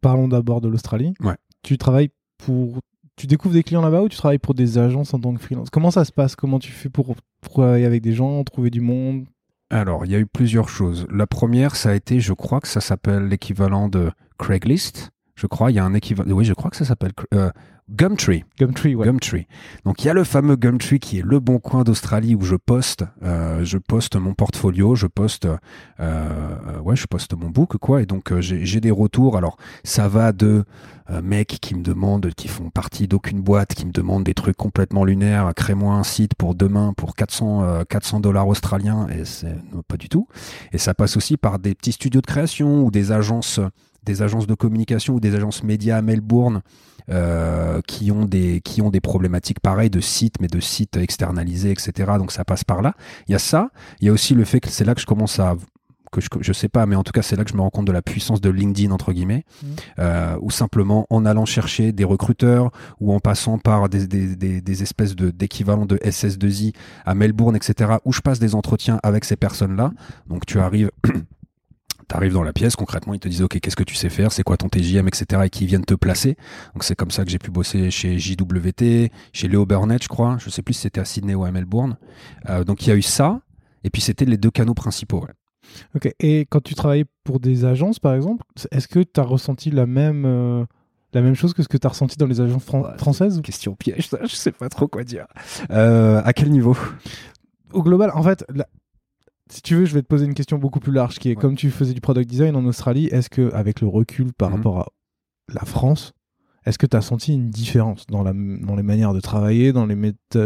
Parlons 0.00 0.28
d'abord 0.28 0.60
de 0.60 0.68
l'Australie. 0.68 1.14
Ouais. 1.20 1.36
Tu 1.62 1.78
travailles 1.78 2.10
pour 2.38 2.78
tu 3.16 3.26
découvres 3.26 3.54
des 3.54 3.64
clients 3.64 3.82
là-bas 3.82 4.02
ou 4.02 4.08
tu 4.08 4.16
travailles 4.16 4.38
pour 4.38 4.54
des 4.54 4.78
agences 4.78 5.12
en 5.12 5.18
tant 5.18 5.34
que 5.34 5.40
freelance? 5.40 5.70
Comment 5.70 5.90
ça 5.90 6.04
se 6.04 6.12
passe? 6.12 6.36
Comment 6.36 6.58
tu 6.58 6.70
fais 6.70 6.88
pour, 6.88 7.16
pour 7.40 7.52
travailler 7.52 7.84
avec 7.84 8.00
des 8.00 8.12
gens, 8.12 8.42
trouver 8.44 8.70
du 8.70 8.80
monde? 8.80 9.26
Alors, 9.70 10.06
il 10.06 10.12
y 10.12 10.14
a 10.14 10.18
eu 10.18 10.26
plusieurs 10.26 10.68
choses. 10.68 11.06
La 11.10 11.26
première, 11.26 11.76
ça 11.76 11.90
a 11.90 11.94
été, 11.94 12.20
je 12.20 12.32
crois 12.32 12.60
que 12.60 12.68
ça 12.68 12.80
s'appelle 12.80 13.26
l'équivalent 13.26 13.88
de 13.88 14.10
Craigslist. 14.38 15.10
Je 15.34 15.46
crois, 15.46 15.70
il 15.70 15.74
y 15.74 15.78
a 15.78 15.84
un 15.84 15.94
équivalent. 15.94 16.30
Oui, 16.32 16.44
je 16.44 16.54
crois 16.54 16.70
que 16.70 16.76
ça 16.76 16.84
s'appelle 16.84 17.12
euh, 17.34 17.50
Gumtree. 17.90 18.44
Gumtree, 18.58 18.94
ouais. 18.94 19.06
Gumtree. 19.06 19.46
Donc 19.84 20.04
il 20.04 20.08
y 20.08 20.10
a 20.10 20.14
le 20.14 20.24
fameux 20.24 20.56
Gumtree 20.56 20.98
qui 20.98 21.18
est 21.18 21.24
le 21.24 21.40
bon 21.40 21.58
coin 21.58 21.84
d'Australie 21.84 22.34
où 22.34 22.42
je 22.42 22.56
poste, 22.56 23.04
euh, 23.22 23.64
je 23.64 23.78
poste 23.78 24.16
mon 24.16 24.34
portfolio, 24.34 24.94
je 24.94 25.06
poste, 25.06 25.46
euh, 25.46 25.56
euh 26.00 26.78
ouais, 26.80 26.96
je 26.96 27.06
poste 27.06 27.34
mon 27.34 27.48
book 27.48 27.78
quoi. 27.78 28.02
Et 28.02 28.06
donc 28.06 28.30
euh, 28.30 28.42
j'ai 28.42 28.80
des 28.80 28.90
retours. 28.90 29.38
Alors 29.38 29.56
ça 29.84 30.06
va 30.06 30.32
de 30.32 30.64
euh, 31.10 31.22
mecs 31.22 31.58
qui 31.62 31.74
me 31.74 31.82
demandent, 31.82 32.30
qui 32.34 32.48
font 32.48 32.68
partie 32.68 33.08
d'aucune 33.08 33.40
boîte, 33.40 33.74
qui 33.74 33.86
me 33.86 33.92
demandent 33.92 34.24
des 34.24 34.34
trucs 34.34 34.56
complètement 34.56 35.04
lunaires. 35.06 35.50
Crée-moi 35.56 35.94
un 35.94 36.04
site 36.04 36.34
pour 36.34 36.54
demain 36.54 36.92
pour 36.94 37.14
400 37.14 37.84
400 37.88 38.20
dollars 38.20 38.48
australiens 38.48 39.06
et 39.08 39.24
c'est 39.24 39.56
pas 39.88 39.96
du 39.96 40.10
tout. 40.10 40.28
Et 40.72 40.78
ça 40.78 40.92
passe 40.92 41.16
aussi 41.16 41.38
par 41.38 41.58
des 41.58 41.74
petits 41.74 41.92
studios 41.92 42.20
de 42.20 42.26
création 42.26 42.84
ou 42.84 42.90
des 42.90 43.12
agences 43.12 43.60
des 44.08 44.22
agences 44.22 44.46
de 44.46 44.54
communication 44.54 45.14
ou 45.14 45.20
des 45.20 45.34
agences 45.34 45.62
médias 45.62 45.98
à 45.98 46.02
Melbourne 46.02 46.62
euh, 47.10 47.80
qui 47.86 48.10
ont 48.10 48.24
des 48.24 48.60
qui 48.62 48.82
ont 48.82 48.90
des 48.90 49.00
problématiques 49.00 49.60
pareilles 49.60 49.90
de 49.90 50.00
sites, 50.00 50.40
mais 50.40 50.48
de 50.48 50.60
sites 50.60 50.96
externalisés, 50.96 51.70
etc. 51.70 52.12
Donc 52.18 52.32
ça 52.32 52.44
passe 52.44 52.64
par 52.64 52.82
là. 52.82 52.94
Il 53.28 53.32
y 53.32 53.34
a 53.34 53.38
ça. 53.38 53.70
Il 54.00 54.06
y 54.06 54.08
a 54.10 54.12
aussi 54.12 54.34
le 54.34 54.44
fait 54.44 54.60
que 54.60 54.68
c'est 54.68 54.84
là 54.84 54.94
que 54.94 55.00
je 55.00 55.06
commence 55.06 55.38
à 55.38 55.56
que 56.10 56.22
je, 56.22 56.28
je 56.40 56.52
sais 56.54 56.70
pas, 56.70 56.86
mais 56.86 56.96
en 56.96 57.04
tout 57.04 57.12
cas 57.12 57.20
c'est 57.20 57.36
là 57.36 57.44
que 57.44 57.50
je 57.50 57.56
me 57.56 57.60
rends 57.60 57.70
compte 57.70 57.86
de 57.86 57.92
la 57.92 58.00
puissance 58.00 58.40
de 58.40 58.48
LinkedIn 58.48 58.90
entre 58.92 59.12
guillemets, 59.12 59.44
mmh. 59.62 59.66
euh, 59.98 60.36
ou 60.40 60.50
simplement 60.50 61.06
en 61.10 61.26
allant 61.26 61.44
chercher 61.44 61.92
des 61.92 62.04
recruteurs 62.04 62.70
ou 62.98 63.12
en 63.12 63.20
passant 63.20 63.58
par 63.58 63.90
des, 63.90 64.06
des, 64.06 64.34
des, 64.34 64.62
des 64.62 64.82
espèces 64.82 65.14
de 65.14 65.30
d'équivalents 65.30 65.86
de 65.86 65.96
SS2I 65.98 66.74
à 67.04 67.14
Melbourne, 67.14 67.56
etc. 67.56 67.96
où 68.06 68.12
je 68.12 68.20
passe 68.20 68.38
des 68.38 68.54
entretiens 68.54 69.00
avec 69.02 69.24
ces 69.24 69.36
personnes-là. 69.36 69.92
Donc 70.28 70.46
tu 70.46 70.60
arrives 70.60 70.90
T'arrives 72.08 72.32
dans 72.32 72.42
la 72.42 72.54
pièce, 72.54 72.74
concrètement, 72.74 73.12
ils 73.12 73.20
te 73.20 73.28
disent, 73.28 73.42
OK, 73.42 73.60
qu'est-ce 73.60 73.76
que 73.76 73.84
tu 73.84 73.94
sais 73.94 74.08
faire, 74.08 74.32
c'est 74.32 74.42
quoi 74.42 74.56
ton 74.56 74.68
TJM, 74.68 75.06
etc., 75.06 75.42
et 75.44 75.50
qui 75.50 75.66
viennent 75.66 75.84
te 75.84 75.94
placer. 75.94 76.36
Donc, 76.74 76.84
c'est 76.84 76.96
comme 76.96 77.10
ça 77.10 77.24
que 77.24 77.30
j'ai 77.30 77.38
pu 77.38 77.50
bosser 77.50 77.90
chez 77.90 78.18
JWT, 78.18 79.10
chez 79.32 79.48
Léo 79.48 79.66
Burnett, 79.66 80.02
je 80.02 80.08
crois. 80.08 80.38
Je 80.38 80.48
sais 80.48 80.62
plus 80.62 80.72
si 80.72 80.80
c'était 80.80 81.00
à 81.00 81.04
Sydney 81.04 81.34
ou 81.34 81.44
à 81.44 81.50
Melbourne. 81.50 81.98
Euh, 82.48 82.64
donc, 82.64 82.86
il 82.86 82.88
y 82.88 82.92
a 82.92 82.96
eu 82.96 83.02
ça, 83.02 83.42
et 83.84 83.90
puis 83.90 84.00
c'était 84.00 84.24
les 84.24 84.38
deux 84.38 84.50
canaux 84.50 84.74
principaux. 84.74 85.26
Ok, 85.94 86.10
et 86.18 86.46
quand 86.48 86.62
tu 86.62 86.74
travaillais 86.74 87.04
pour 87.24 87.40
des 87.40 87.66
agences, 87.66 87.98
par 87.98 88.14
exemple, 88.14 88.42
est-ce 88.70 88.88
que 88.88 89.00
tu 89.00 89.20
as 89.20 89.24
ressenti 89.24 89.70
la 89.70 89.84
même, 89.84 90.24
euh, 90.24 90.64
la 91.12 91.20
même 91.20 91.34
chose 91.34 91.52
que 91.52 91.62
ce 91.62 91.68
que 91.68 91.76
tu 91.76 91.86
as 91.86 91.90
ressenti 91.90 92.16
dans 92.16 92.26
les 92.26 92.40
agences 92.40 92.64
françaises? 92.96 93.40
Question 93.42 93.74
piège, 93.74 94.08
ça, 94.08 94.18
je 94.22 94.34
sais 94.34 94.52
pas 94.52 94.70
trop 94.70 94.88
quoi 94.88 95.04
dire. 95.04 95.26
Euh, 95.70 96.22
à 96.24 96.32
quel 96.32 96.50
niveau? 96.50 96.76
Au 97.72 97.82
global, 97.82 98.10
en 98.14 98.22
fait, 98.22 98.46
si 99.50 99.62
tu 99.62 99.74
veux, 99.76 99.84
je 99.84 99.94
vais 99.94 100.02
te 100.02 100.06
poser 100.06 100.26
une 100.26 100.34
question 100.34 100.58
beaucoup 100.58 100.80
plus 100.80 100.92
large 100.92 101.18
qui 101.18 101.30
est 101.30 101.34
comme 101.34 101.56
tu 101.56 101.70
faisais 101.70 101.94
du 101.94 102.00
product 102.00 102.28
design 102.28 102.56
en 102.56 102.64
Australie, 102.66 103.06
est-ce 103.06 103.30
que 103.30 103.52
avec 103.54 103.80
le 103.80 103.88
recul 103.88 104.32
par 104.32 104.50
mhm. 104.50 104.56
rapport 104.56 104.78
à 104.80 104.86
la 105.52 105.64
France, 105.64 106.12
est-ce 106.64 106.78
que 106.78 106.86
tu 106.86 106.96
as 106.96 107.00
senti 107.00 107.32
une 107.32 107.48
différence 107.50 108.06
dans, 108.06 108.22
la, 108.22 108.32
dans 108.34 108.76
les 108.76 108.82
manières 108.82 109.14
de 109.14 109.20
travailler, 109.20 109.72
dans 109.72 109.86
les, 109.86 109.96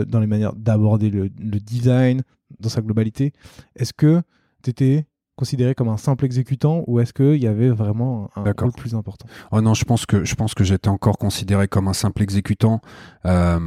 dans 0.07 0.21
les 0.21 0.27
manières 0.27 0.55
d'aborder 0.55 1.11
le, 1.11 1.29
design 1.29 2.23
dans 2.61 2.69
sa 2.69 2.81
globalité? 2.81 3.33
Est-ce 3.75 3.93
que 3.93 4.23
tu 4.63 4.71
étais 4.71 5.07
considéré 5.35 5.75
comme 5.75 5.89
un 5.89 5.97
simple 5.97 6.25
exécutant 6.25 6.85
ou 6.87 7.01
est-ce 7.01 7.13
qu'il 7.13 7.43
y 7.43 7.49
avait 7.49 7.71
vraiment 7.71 8.31
un 8.37 8.45
rôle 8.45 8.73
plus 8.73 8.95
important? 8.95 9.27
Oh 9.51 9.61
non, 9.61 9.75
je 9.75 9.85
pense 9.85 10.07
que 10.07 10.25
je 10.25 10.35
pense 10.37 10.55
que 10.55 10.63
j'étais 10.63 10.89
encore 10.89 11.19
considéré 11.19 11.67
comme 11.67 11.89
un 11.89 11.93
simple 11.95 12.23
exécutant. 12.23 12.81
Euh 13.27 13.59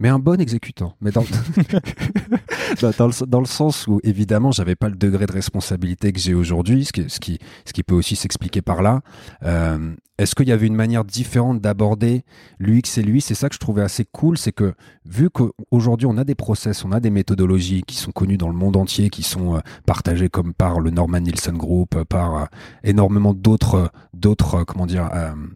mais 0.00 0.08
un 0.08 0.18
bon 0.18 0.40
exécutant. 0.40 0.94
Mais 1.00 1.10
dans, 1.10 1.22
le, 1.22 3.26
dans 3.26 3.40
le, 3.40 3.46
sens 3.46 3.86
où, 3.86 4.00
évidemment, 4.02 4.50
j'avais 4.50 4.74
pas 4.74 4.88
le 4.88 4.96
degré 4.96 5.26
de 5.26 5.32
responsabilité 5.32 6.12
que 6.12 6.18
j'ai 6.18 6.34
aujourd'hui, 6.34 6.84
ce 6.84 6.92
qui, 6.92 7.08
ce, 7.08 7.20
qui, 7.20 7.38
ce 7.64 7.72
qui 7.72 7.82
peut 7.82 7.94
aussi 7.94 8.16
s'expliquer 8.16 8.60
par 8.60 8.82
là. 8.82 9.00
Euh, 9.44 9.94
Est-ce 10.18 10.34
qu'il 10.34 10.48
y 10.48 10.52
avait 10.52 10.66
une 10.66 10.74
manière 10.74 11.04
différente 11.04 11.60
d'aborder 11.60 12.24
l'UX 12.58 12.98
et 12.98 13.02
lui? 13.02 13.20
C'est 13.20 13.34
ça 13.34 13.48
que 13.48 13.54
je 13.54 13.60
trouvais 13.60 13.82
assez 13.82 14.04
cool, 14.04 14.36
c'est 14.36 14.52
que 14.52 14.74
vu 15.06 15.30
qu'aujourd'hui 15.30 16.06
on 16.06 16.18
a 16.18 16.24
des 16.24 16.34
process, 16.34 16.84
on 16.84 16.92
a 16.92 17.00
des 17.00 17.10
méthodologies 17.10 17.82
qui 17.82 17.96
sont 17.96 18.12
connues 18.12 18.36
dans 18.36 18.48
le 18.48 18.56
monde 18.56 18.76
entier, 18.76 19.10
qui 19.10 19.22
sont 19.22 19.56
euh, 19.56 19.60
partagées 19.86 20.28
comme 20.28 20.54
par 20.54 20.80
le 20.80 20.90
Norman 20.90 21.20
Nielsen 21.20 21.56
Group, 21.56 22.02
par 22.04 22.36
euh, 22.36 22.44
énormément 22.82 23.32
d'autres, 23.32 23.90
d'autres, 24.12 24.64
comment 24.64 24.86
dire, 24.86 25.08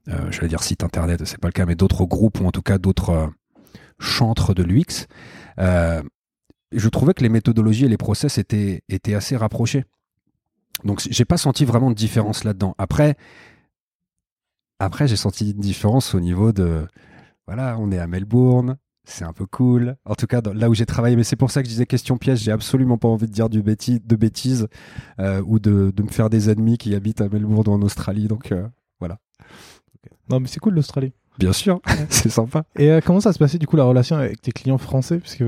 je 0.07 0.41
vais 0.41 0.49
dire 0.49 0.63
site 0.63 0.85
internet, 0.85 1.25
c'est 1.25 1.39
pas 1.39 1.49
le 1.49 1.53
cas, 1.53 1.67
mais 1.67 1.75
d'autres 1.75 2.05
groupes 2.05 2.41
ou 2.41 2.47
en 2.47 2.51
tout 2.51 2.63
cas 2.63 2.79
d'autres 2.79 3.31
chantre 3.99 4.55
de 4.55 4.63
l'UX, 4.63 5.07
euh, 5.59 6.03
je 6.73 6.89
trouvais 6.89 7.15
que 7.15 7.23
les 7.23 7.29
méthodologies 7.29 7.87
et 7.87 7.89
les 7.89 7.97
process 7.97 8.39
étaient, 8.39 8.83
étaient 8.89 9.15
assez 9.15 9.37
rapprochés. 9.37 9.85
Donc 10.85 11.01
j'ai 11.11 11.25
pas 11.25 11.39
senti 11.39 11.65
vraiment 11.65 11.91
de 11.91 11.97
différence 11.97 12.45
là-dedans. 12.45 12.75
Après, 12.79 13.17
après 14.79 15.09
j'ai 15.09 15.17
senti 15.17 15.51
une 15.51 15.61
différence 15.61 16.15
au 16.15 16.21
niveau 16.21 16.53
de 16.53 16.87
voilà, 17.47 17.77
on 17.79 17.91
est 17.91 17.99
à 17.99 18.07
Melbourne, 18.07 18.77
c'est 19.05 19.25
un 19.25 19.33
peu 19.33 19.47
cool. 19.47 19.97
En 20.05 20.15
tout 20.15 20.27
cas, 20.27 20.43
là 20.55 20.69
où 20.69 20.75
j'ai 20.75 20.87
travaillé, 20.87 21.17
mais 21.17 21.25
c'est 21.25 21.37
pour 21.37 21.51
ça 21.51 21.63
que 21.63 21.67
je 21.67 21.73
disais 21.73 21.87
question 21.87 22.19
piège, 22.19 22.41
j'ai 22.41 22.53
absolument 22.53 22.99
pas 22.99 23.09
envie 23.09 23.27
de 23.27 23.33
dire 23.33 23.49
du 23.49 23.63
de 23.63 24.17
bêtises 24.17 24.69
euh, 25.19 25.43
ou 25.47 25.59
de, 25.59 25.93
me 25.99 26.09
faire 26.09 26.29
des 26.29 26.51
ennemis 26.51 26.77
qui 26.77 26.95
habitent 26.95 27.23
à 27.23 27.29
Melbourne 27.29 27.69
ou 27.69 27.73
en 27.73 27.83
Australie. 27.83 28.29
Donc 28.29 28.53
euh, 28.53 28.69
voilà. 29.01 29.19
Non, 30.29 30.41
mais 30.41 30.47
c'est 30.47 30.61
cool 30.61 30.75
l'Australie. 30.75 31.13
Bien 31.39 31.53
sûr, 31.53 31.81
c'est 32.11 32.31
sympa. 32.31 32.65
Et 32.77 32.91
euh, 32.91 33.01
comment 33.05 33.21
ça 33.21 33.33
se 33.33 33.39
passait 33.39 33.59
du 33.59 33.67
coup 33.67 33.77
la 33.77 33.85
relation 33.85 34.17
avec 34.17 34.41
tes 34.43 34.53
clients 34.53 34.79
français? 34.79 35.19
Puisque 35.19 35.45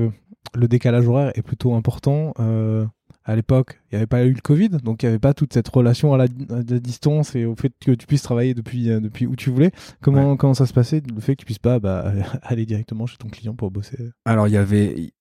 le 0.55 0.67
décalage 0.67 1.07
horaire 1.07 1.31
est 1.35 1.41
plutôt 1.41 1.73
important. 1.73 2.33
Euh, 2.39 2.85
à 3.23 3.35
l'époque, 3.35 3.79
il 3.85 3.95
n'y 3.95 3.97
avait 3.97 4.07
pas 4.07 4.23
eu 4.25 4.33
le 4.33 4.41
Covid, 4.41 4.69
donc 4.69 5.03
il 5.03 5.05
n'y 5.05 5.09
avait 5.09 5.19
pas 5.19 5.33
toute 5.33 5.53
cette 5.53 5.67
relation 5.67 6.13
à 6.13 6.17
la, 6.17 6.27
distance 6.27 7.35
et 7.35 7.45
au 7.45 7.55
fait 7.55 7.71
que 7.79 7.91
tu 7.91 8.07
puisses 8.07 8.23
travailler 8.23 8.53
depuis, 8.55 8.89
euh, 8.89 8.99
depuis 8.99 9.27
où 9.27 9.35
tu 9.35 9.51
voulais. 9.51 9.71
Comment, 10.01 10.35
comment 10.37 10.55
ça 10.55 10.65
se 10.65 10.73
passait, 10.73 11.03
le 11.13 11.21
fait 11.21 11.35
que 11.35 11.41
tu 11.41 11.45
puisses 11.45 11.59
pas 11.59 11.79
bah, 11.79 12.11
aller 12.41 12.65
directement 12.65 13.05
chez 13.05 13.17
ton 13.17 13.27
client 13.27 13.53
pour 13.53 13.69
bosser? 13.69 13.97
Alors, 14.25 14.47
il 14.47 14.53
y 14.53 14.57
avait, 14.57 15.13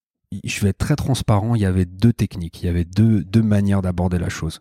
je 0.44 0.60
vais 0.60 0.70
être 0.70 0.78
très 0.78 0.96
transparent, 0.96 1.54
il 1.54 1.60
y 1.60 1.66
avait 1.66 1.84
deux 1.84 2.14
techniques, 2.14 2.62
il 2.62 2.66
y 2.66 2.68
avait 2.70 2.86
deux, 2.86 3.22
deux 3.22 3.42
manières 3.42 3.82
d'aborder 3.82 4.18
la 4.18 4.30
chose. 4.30 4.60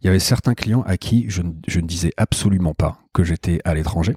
Il 0.00 0.06
y 0.06 0.08
avait 0.08 0.18
certains 0.18 0.54
clients 0.54 0.82
à 0.86 0.96
qui 0.96 1.26
je, 1.28 1.42
je 1.66 1.80
ne 1.80 1.86
disais 1.86 2.12
absolument 2.16 2.72
pas 2.72 3.00
que 3.12 3.22
j'étais 3.22 3.60
à 3.64 3.74
l'étranger. 3.74 4.16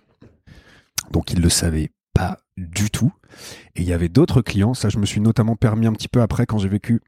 Donc 1.12 1.32
il 1.32 1.41
le 1.41 1.49
savait 1.49 1.91
pas 2.13 2.38
du 2.58 2.89
tout. 2.89 3.12
Et 3.75 3.82
il 3.82 3.88
y 3.88 3.93
avait 3.93 4.10
d'autres 4.10 4.41
clients, 4.41 4.73
ça 4.73 4.89
je 4.89 4.97
me 4.97 5.06
suis 5.06 5.21
notamment 5.21 5.56
permis 5.56 5.88
un 5.88 5.93
petit 5.93 6.10
peu 6.10 6.21
après 6.21 6.45
quand 6.45 6.58
j'ai 6.58 6.67
vécu 6.67 7.01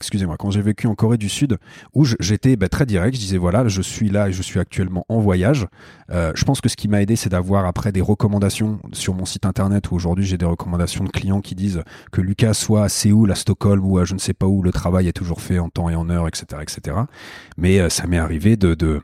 excusez-moi, 0.00 0.36
quand 0.38 0.50
j'ai 0.50 0.62
vécu 0.62 0.86
en 0.86 0.94
Corée 0.94 1.18
du 1.18 1.28
Sud, 1.28 1.58
où 1.94 2.04
j'étais 2.20 2.56
bah, 2.56 2.68
très 2.68 2.86
direct, 2.86 3.14
je 3.14 3.20
disais 3.20 3.36
voilà, 3.36 3.66
je 3.68 3.82
suis 3.82 4.08
là 4.08 4.28
et 4.28 4.32
je 4.32 4.42
suis 4.42 4.60
actuellement 4.60 5.04
en 5.08 5.18
voyage. 5.18 5.66
Euh, 6.10 6.32
je 6.34 6.44
pense 6.44 6.60
que 6.60 6.68
ce 6.68 6.76
qui 6.76 6.88
m'a 6.88 7.02
aidé, 7.02 7.16
c'est 7.16 7.28
d'avoir 7.28 7.66
après 7.66 7.92
des 7.92 8.00
recommandations 8.00 8.78
sur 8.92 9.14
mon 9.14 9.24
site 9.24 9.44
internet 9.44 9.90
où 9.90 9.94
aujourd'hui 9.94 10.24
j'ai 10.24 10.38
des 10.38 10.46
recommandations 10.46 11.04
de 11.04 11.10
clients 11.10 11.40
qui 11.40 11.54
disent 11.54 11.82
que 12.12 12.20
Lucas 12.20 12.54
soit 12.54 12.84
à 12.84 12.88
Séoul, 12.88 13.30
à 13.30 13.34
Stockholm 13.34 13.84
ou 13.84 13.98
à 13.98 14.04
je 14.04 14.14
ne 14.14 14.18
sais 14.18 14.34
pas 14.34 14.46
où, 14.46 14.62
le 14.62 14.72
travail 14.72 15.08
est 15.08 15.12
toujours 15.12 15.40
fait 15.40 15.58
en 15.58 15.68
temps 15.68 15.88
et 15.88 15.96
en 15.96 16.08
heure, 16.08 16.28
etc., 16.28 16.62
etc. 16.62 16.96
Mais 17.56 17.80
euh, 17.80 17.88
ça 17.88 18.06
m'est 18.06 18.18
arrivé 18.18 18.56
de, 18.56 19.02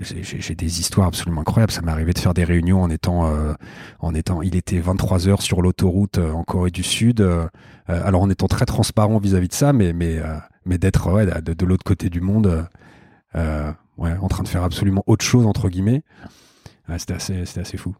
j'ai 0.00 0.54
des 0.54 0.80
histoires 0.80 1.08
absolument 1.08 1.40
incroyables. 1.40 1.72
Ça 1.72 1.82
m'est 1.82 1.92
arrivé 1.92 2.12
de 2.12 2.18
faire 2.18 2.34
des 2.34 2.44
réunions 2.44 2.82
en 2.82 2.90
étant, 2.90 3.26
euh, 3.26 3.52
en 3.98 4.14
étant, 4.14 4.42
il 4.42 4.54
était 4.54 4.78
23 4.78 5.28
heures 5.28 5.42
sur 5.42 5.60
l'autoroute 5.60 6.18
en 6.18 6.44
Corée 6.44 6.70
du 6.70 6.84
Sud. 6.84 7.26
Alors 7.88 8.22
en 8.22 8.30
étant 8.30 8.48
très 8.48 8.66
transparent 8.66 9.18
vis-à-vis 9.18 9.48
de 9.48 9.54
ça, 9.54 9.72
mais 9.72 9.92
mais 9.92 10.78
d'être 10.78 11.08
de, 11.40 11.66
l'autre 11.66 11.84
côté 11.84 12.10
du 12.10 12.20
monde 12.20 12.68
euh, 13.34 13.72
en 13.98 14.28
train 14.28 14.42
de 14.42 14.48
faire 14.48 14.62
absolument 14.62 15.02
autre 15.06 15.24
chose 15.24 15.46
entre 15.46 15.68
guillemets. 15.68 16.02
assez, 17.14 17.44
c'était 17.44 17.60
assez 17.60 17.76
fou. 17.76 17.94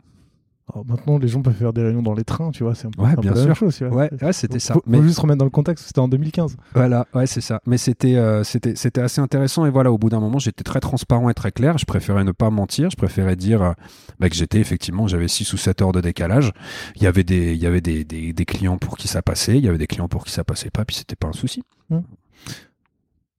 Maintenant, 0.87 1.19
les 1.19 1.29
gens 1.29 1.43
peuvent 1.43 1.55
faire 1.55 1.73
des 1.73 1.83
réunions 1.83 2.03
dans 2.03 2.15
les 2.15 2.25
trains, 2.25 2.51
tu 2.51 2.63
vois, 2.63 2.75
c'est 2.75 2.87
un 2.87 2.91
peu, 2.91 3.03
ouais, 3.03 3.17
bien 3.17 3.33
sûr. 3.33 3.41
la 3.41 3.47
même 3.47 3.55
chose. 3.55 3.81
Ouais, 3.83 4.11
ouais 4.23 4.33
c'était 4.33 4.59
ça. 4.59 4.75
Faut, 4.75 4.83
mais... 4.87 4.99
faut 4.99 5.05
juste 5.05 5.19
remettre 5.19 5.39
dans 5.39 5.45
le 5.45 5.51
contexte, 5.51 5.87
c'était 5.87 6.01
en 6.01 6.09
2015. 6.09 6.57
Voilà, 6.75 7.07
ouais, 7.15 7.27
c'est 7.27 7.41
ça. 7.41 7.61
Mais 7.67 7.79
c'était, 7.79 8.17
euh, 8.17 8.45
c'était, 8.45 8.75
c'était 8.77 9.01
assez 9.01 9.21
intéressant. 9.21 9.67
Et 9.67 9.71
voilà, 9.71 9.91
au 9.93 9.99
bout 9.99 10.09
d'un 10.11 10.21
moment, 10.21 10.39
j'étais 10.39 10.65
très 10.65 10.81
transparent 10.81 11.29
et 11.31 11.35
très 11.35 11.53
clair. 11.53 11.79
Je 11.79 11.85
préférais 11.87 12.25
ne 12.25 12.33
pas 12.33 12.51
mentir. 12.51 12.91
Je 12.91 12.97
préférais 12.97 13.37
dire 13.37 13.63
euh, 13.63 13.73
bah, 14.21 14.29
que 14.29 14.35
j'étais 14.37 14.59
effectivement, 14.59 15.07
j'avais 15.09 15.29
6 15.29 15.53
ou 15.53 15.57
7 15.57 15.83
heures 15.83 15.93
de 15.93 16.01
décalage. 16.01 16.53
Il 16.97 17.03
y 17.03 17.07
avait 17.07 17.25
des, 17.25 17.55
il 17.55 17.61
y 17.63 17.67
avait 17.67 17.81
des, 17.81 18.05
des, 18.05 18.33
des 18.33 18.45
clients 18.45 18.79
pour 18.79 18.97
qui 18.97 19.09
ça 19.09 19.23
passait. 19.23 19.59
Il 19.59 19.65
y 19.65 19.69
avait 19.69 19.79
des 19.79 19.87
clients 19.87 20.09
pour 20.09 20.25
qui 20.25 20.33
ça 20.33 20.45
passait 20.45 20.71
pas. 20.71 20.85
Puis 20.85 20.97
c'était 20.97 21.17
pas 21.17 21.29
un 21.29 21.33
souci. 21.33 21.63
Hum. 21.91 22.03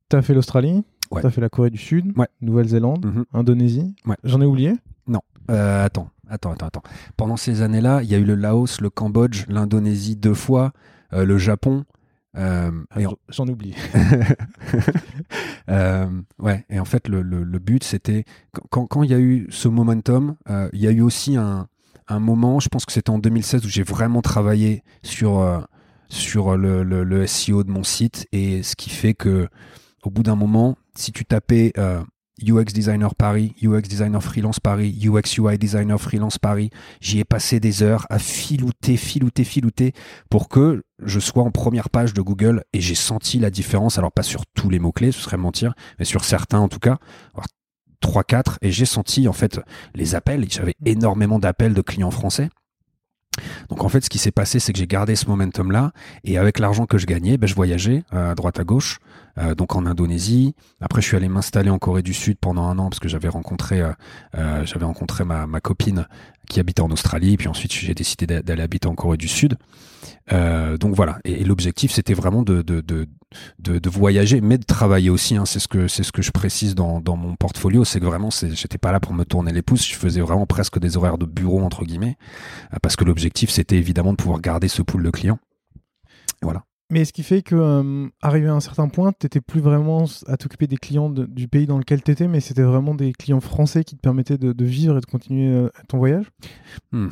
Tu 0.10 0.16
as 0.16 0.22
fait 0.22 0.34
l'Australie 0.34 0.84
Ouais. 1.12 1.22
Tu 1.22 1.28
as 1.28 1.32
fait 1.32 1.42
la 1.42 1.50
Corée 1.50 1.72
du 1.72 1.78
Sud, 1.80 2.16
Ouais. 2.18 2.28
Nouvelle-Zélande, 2.42 3.04
Mhm. 3.04 3.26
Indonésie. 3.34 3.96
J'en 4.24 4.42
ai 4.42 4.46
oublié. 4.46 4.74
Euh, 5.50 5.84
attends, 5.86 6.10
attends, 6.30 6.52
attends, 6.52 6.68
attends. 6.68 6.84
Pendant 7.18 7.38
ces 7.38 7.62
années-là, 7.62 8.02
il 8.04 8.10
y 8.10 8.16
a 8.16 8.18
eu 8.20 8.24
le 8.24 8.36
Laos, 8.36 8.80
le 8.82 8.90
Cambodge, 8.90 9.46
l'Indonésie 9.50 10.16
deux 10.16 10.34
fois, 10.36 10.72
euh, 11.14 11.26
le 11.26 11.38
Japon. 11.38 11.86
euh, 12.38 12.72
en- 12.96 13.16
J'en 13.30 13.48
ai 13.48 13.52
oublié. 13.52 13.76
Euh, 15.70 16.08
ouais, 16.40 16.66
et 16.70 16.80
en 16.80 16.86
fait, 16.86 17.08
le, 17.08 17.22
le- 17.22 17.44
le 17.44 17.60
but, 17.60 17.84
c'était 17.84 18.26
quand, 18.72 18.88
quand 18.88 19.04
il 19.04 19.12
y 19.12 19.14
a 19.14 19.20
eu 19.20 19.46
ce 19.52 19.68
momentum, 19.68 20.36
il 20.74 20.80
y 20.80 20.88
a 20.88 20.92
eu 20.92 21.02
aussi 21.02 21.36
un, 21.38 21.68
un 22.08 22.20
moment, 22.20 22.60
je 22.60 22.70
pense 22.70 22.86
que 22.88 22.92
c'était 22.92 23.12
en 23.12 23.20
2016, 23.20 23.66
où 23.66 23.70
j'ai 23.70 23.84
vraiment 23.84 24.22
travaillé 24.24 24.84
sur, 25.04 25.68
sur 26.10 26.58
le, 26.58 26.82
le- 26.84 27.28
SEO 27.28 27.64
de 27.64 27.70
mon 27.72 27.84
site, 27.84 28.28
et 28.32 28.64
ce 28.64 28.76
qui 28.76 28.90
fait 28.90 29.14
que, 29.14 29.48
au 30.04 30.10
bout 30.10 30.24
d'un 30.24 30.36
moment, 30.36 30.76
si 30.96 31.12
tu 31.12 31.24
tapais 31.24 31.72
UX 32.42 32.74
designer 32.74 33.16
Paris, 33.16 33.54
UX 33.62 33.82
designer 33.84 34.22
freelance 34.22 34.60
Paris, 34.60 34.98
UX 35.04 35.38
UI 35.38 35.58
designer 35.58 36.00
freelance 36.00 36.38
Paris, 36.38 36.70
j'y 37.02 37.20
ai 37.20 37.24
passé 37.26 37.60
des 37.60 37.84
heures 37.84 38.06
à 38.10 38.20
filouter, 38.20 38.98
filouter, 38.98 39.44
filouter 39.44 39.94
pour 40.30 40.50
que 40.50 40.84
je 41.04 41.20
sois 41.20 41.44
en 41.44 41.52
première 41.52 41.90
page 41.90 42.14
de 42.14 42.22
Google 42.22 42.64
et 42.74 42.82
j'ai 42.82 42.96
senti 42.96 43.40
la 43.40 43.50
différence. 43.50 43.98
Alors 43.98 44.12
pas 44.12 44.24
sur 44.24 44.46
tous 44.54 44.70
les 44.70 44.80
mots-clés, 44.80 45.12
ce 45.12 45.22
serait 45.22 45.38
mentir, 45.38 45.74
mais 45.98 46.06
sur 46.06 46.24
certains 46.24 46.60
en 46.60 46.68
tout 46.68 46.80
cas. 46.80 46.98
Alors, 47.34 47.46
3 48.02 48.24
4 48.24 48.60
et 48.62 48.72
j'ai 48.72 48.86
senti 48.86 49.28
en 49.28 49.34
fait 49.34 49.60
les 49.94 50.16
appels, 50.16 50.46
j'avais 50.50 50.76
énormément 50.86 51.40
d'appels 51.40 51.74
de 51.74 51.82
clients 51.82 52.12
français. 52.12 52.50
Donc 53.70 53.84
en 53.84 53.90
fait, 53.90 54.04
ce 54.04 54.10
qui 54.10 54.18
s'est 54.18 54.32
passé, 54.32 54.60
c'est 54.60 54.74
que 54.74 54.80
j'ai 54.80 54.88
gardé 54.88 55.16
ce 55.16 55.28
momentum-là, 55.28 55.92
et 56.24 56.38
avec 56.38 56.60
l'argent 56.60 56.86
que 56.86 56.98
je 56.98 57.06
gagnais, 57.06 57.38
ben, 57.38 57.48
je 57.48 57.56
voyageais 57.56 58.04
euh, 58.14 58.32
à 58.32 58.36
droite 58.36 58.60
à 58.60 58.64
gauche, 58.64 59.00
euh, 59.40 59.56
donc 59.56 59.76
en 59.76 59.86
Indonésie. 59.86 60.54
Après, 60.82 61.02
je 61.02 61.08
suis 61.08 61.18
allé 61.18 61.30
m'installer 61.30 61.70
en 61.70 61.80
Corée 61.80 62.02
du 62.02 62.14
Sud 62.14 62.38
pendant 62.40 62.64
un 62.64 62.78
an 62.80 62.90
parce 62.90 63.00
que 63.00 63.08
j'avais 63.08 63.30
rencontré, 63.30 63.82
euh, 63.82 63.92
euh, 64.38 64.66
j'avais 64.66 64.86
rencontré 64.86 65.24
ma, 65.24 65.48
ma 65.48 65.62
copine 65.62 66.08
qui 66.50 66.60
habitait 66.60 66.82
en 66.82 66.90
Australie, 66.90 67.38
puis 67.38 67.48
ensuite 67.48 67.72
j'ai 67.72 67.94
décidé 67.94 68.26
d'a- 68.26 68.42
d'aller 68.42 68.64
habiter 68.64 68.88
en 68.88 68.96
Corée 68.96 69.18
du 69.18 69.28
Sud. 69.28 69.56
Euh, 70.34 70.78
donc 70.78 70.96
voilà, 70.96 71.20
et, 71.24 71.44
l'objectif 71.44 71.92
c'était 71.92 72.14
vraiment 72.14 72.42
de, 72.42 72.62
de, 72.62 72.82
de, 72.82 73.08
de, 73.60 73.90
voyager, 73.90 74.42
mais 74.42 74.58
de 74.58 74.64
travailler 74.64 75.10
aussi. 75.12 75.36
Hein. 75.36 75.46
C'est 75.46 75.60
ce 75.60 75.68
que 75.68 75.88
c'est 75.88 76.04
ce 76.04 76.12
que 76.12 76.22
je 76.22 76.32
précise 76.32 76.74
dans, 76.74 77.00
dans 77.00 77.16
mon 77.16 77.36
portfolio, 77.36 77.86
c'est 77.86 78.00
que 78.00 78.06
vraiment 78.06 78.30
j'étais 78.32 78.78
pas 78.80 78.92
là 78.92 79.00
pour 79.00 79.14
me 79.14 79.26
tourner 79.26 79.52
les 79.52 79.62
pouces, 79.62 79.88
je 79.88 79.96
faisais 79.96 80.22
vraiment 80.22 80.48
presque 80.48 80.80
des 80.80 80.98
horaires 80.98 81.18
de 81.18 81.26
bureau 81.26 81.62
entre 81.62 81.86
guillemets, 81.86 82.18
euh, 82.74 82.78
parce 82.82 82.96
que 82.96 83.06
l'objectif 83.06 83.52
c'était 83.52 83.78
évidemment 83.78 84.12
de 84.12 84.18
pouvoir 84.18 84.42
garder 84.42 84.68
ce 84.68 84.82
pool 84.82 85.04
de 85.04 85.12
clients. 85.12 85.40
Voilà. 86.42 86.64
Mais 86.92 87.06
ce 87.06 87.14
qui 87.14 87.22
fait 87.24 87.42
que, 87.44 87.56
euh, 87.56 88.08
arrivé 88.22 88.48
à 88.48 88.54
un 88.56 88.60
certain 88.60 88.88
point, 88.88 89.12
tu 89.12 89.26
n'étais 89.26 89.42
plus 89.42 89.62
vraiment 89.62 90.06
à 90.28 90.38
t'occuper 90.38 90.66
des 90.66 90.78
clients 90.78 91.10
de- 91.10 91.26
du 91.26 91.48
pays 91.48 91.68
dans 91.68 91.78
lequel 91.78 92.02
tu 92.02 92.12
étais, 92.12 92.28
mais 92.28 92.40
c'était 92.40 92.64
vraiment 92.64 92.96
des 92.96 93.12
clients 93.14 93.42
français 93.42 93.84
qui 93.84 93.96
te 93.96 94.02
permettaient 94.02 94.38
de, 94.40 94.54
de 94.54 94.66
vivre 94.66 94.98
et 94.98 95.02
de 95.02 95.06
continuer 95.06 95.54
euh, 95.54 95.70
ton 95.88 96.00
voyage? 96.00 96.26
Euh, 96.94 97.06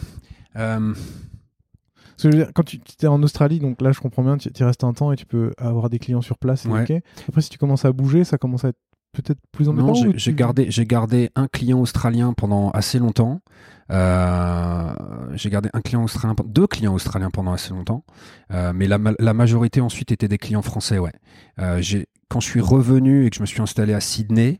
Parce 0.55 2.23
que 2.23 2.31
je 2.31 2.37
veux 2.37 2.43
dire, 2.45 2.51
quand 2.55 2.63
tu 2.63 2.77
étais 2.77 3.05
en 3.07 3.21
Australie, 3.21 3.59
donc 3.59 3.79
là 3.81 3.91
je 3.91 3.99
comprends 3.99 4.23
bien, 4.23 4.37
tu 4.37 4.49
y 4.49 4.63
restes 4.63 4.83
un 4.83 4.93
temps 4.93 5.11
et 5.11 5.15
tu 5.15 5.27
peux 5.27 5.51
avoir 5.59 5.89
des 5.91 5.99
clients 5.99 6.21
sur 6.21 6.39
place. 6.39 6.61
c'est 6.63 6.69
Ouais. 6.69 6.81
ok. 6.81 7.03
Après, 7.29 7.41
si 7.41 7.49
tu 7.49 7.59
commences 7.59 7.85
à 7.85 7.91
bouger, 7.91 8.23
ça 8.23 8.39
commence 8.39 8.65
à 8.65 8.69
être 8.69 8.79
peut-être 9.13 9.39
plus 9.51 9.69
embêtant. 9.69 9.87
Non, 9.87 9.93
ou 9.93 9.95
j'ai 9.95 10.11
tu- 10.13 10.19
j'ai 10.19 10.33
gardé, 10.33 10.71
j'ai 10.71 10.85
gardé 10.85 11.29
un 11.35 11.47
client 11.47 11.79
australien 11.79 12.33
pendant 12.33 12.71
assez 12.71 12.97
longtemps. 12.97 13.41
Euh, 13.91 14.93
j'ai 15.33 15.49
gardé 15.49 15.69
un 15.73 15.81
client 15.81 16.03
australien, 16.03 16.35
deux 16.45 16.67
clients 16.67 16.93
australiens 16.93 17.29
pendant 17.31 17.53
assez 17.53 17.71
longtemps. 17.71 18.03
Euh, 18.51 18.73
mais 18.73 18.87
la, 18.87 18.97
ma- 18.97 19.13
la 19.19 19.33
majorité 19.33 19.81
ensuite 19.81 20.11
étaient 20.11 20.27
des 20.27 20.37
clients 20.37 20.61
français, 20.61 20.99
ouais. 20.99 21.13
Euh, 21.59 21.81
quand 22.29 22.39
je 22.39 22.47
suis 22.47 22.61
revenu 22.61 23.25
et 23.25 23.29
que 23.29 23.35
je 23.37 23.41
me 23.41 23.45
suis 23.45 23.61
installé 23.61 23.93
à 23.93 24.01
Sydney, 24.01 24.59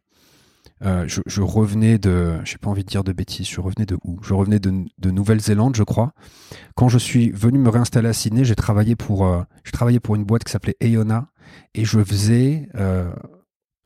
je, 0.82 1.42
revenais 1.42 1.98
de, 1.98 2.36
j'ai 2.46 2.58
pas 2.58 2.70
envie 2.70 2.84
de 2.84 2.88
dire 2.90 3.04
de 3.04 3.12
bêtises, 3.12 3.48
je 3.50 3.60
revenais 3.60 3.86
de 3.86 3.98
où? 4.06 4.20
Je 4.22 4.34
revenais 4.34 4.60
de, 4.60 4.86
de 5.00 5.12
Nouvelle-Zélande, 5.12 5.76
je 5.76 5.84
crois. 5.84 6.14
Quand 6.76 6.88
je 6.88 6.98
suis 7.00 7.32
venu 7.32 7.58
me 7.58 7.70
réinstaller 7.70 8.08
à 8.10 8.14
Sydney, 8.14 8.46
j'ai 8.46 8.56
travaillé 8.56 8.96
pour, 8.96 9.28
je 9.64 9.72
travaillais 9.72 10.00
pour 10.00 10.16
une 10.16 10.24
boîte 10.24 10.44
qui 10.44 10.52
s'appelait 10.52 10.78
Eona 10.82 11.30
et 11.74 11.84
je 11.84 12.02
faisais, 12.04 12.70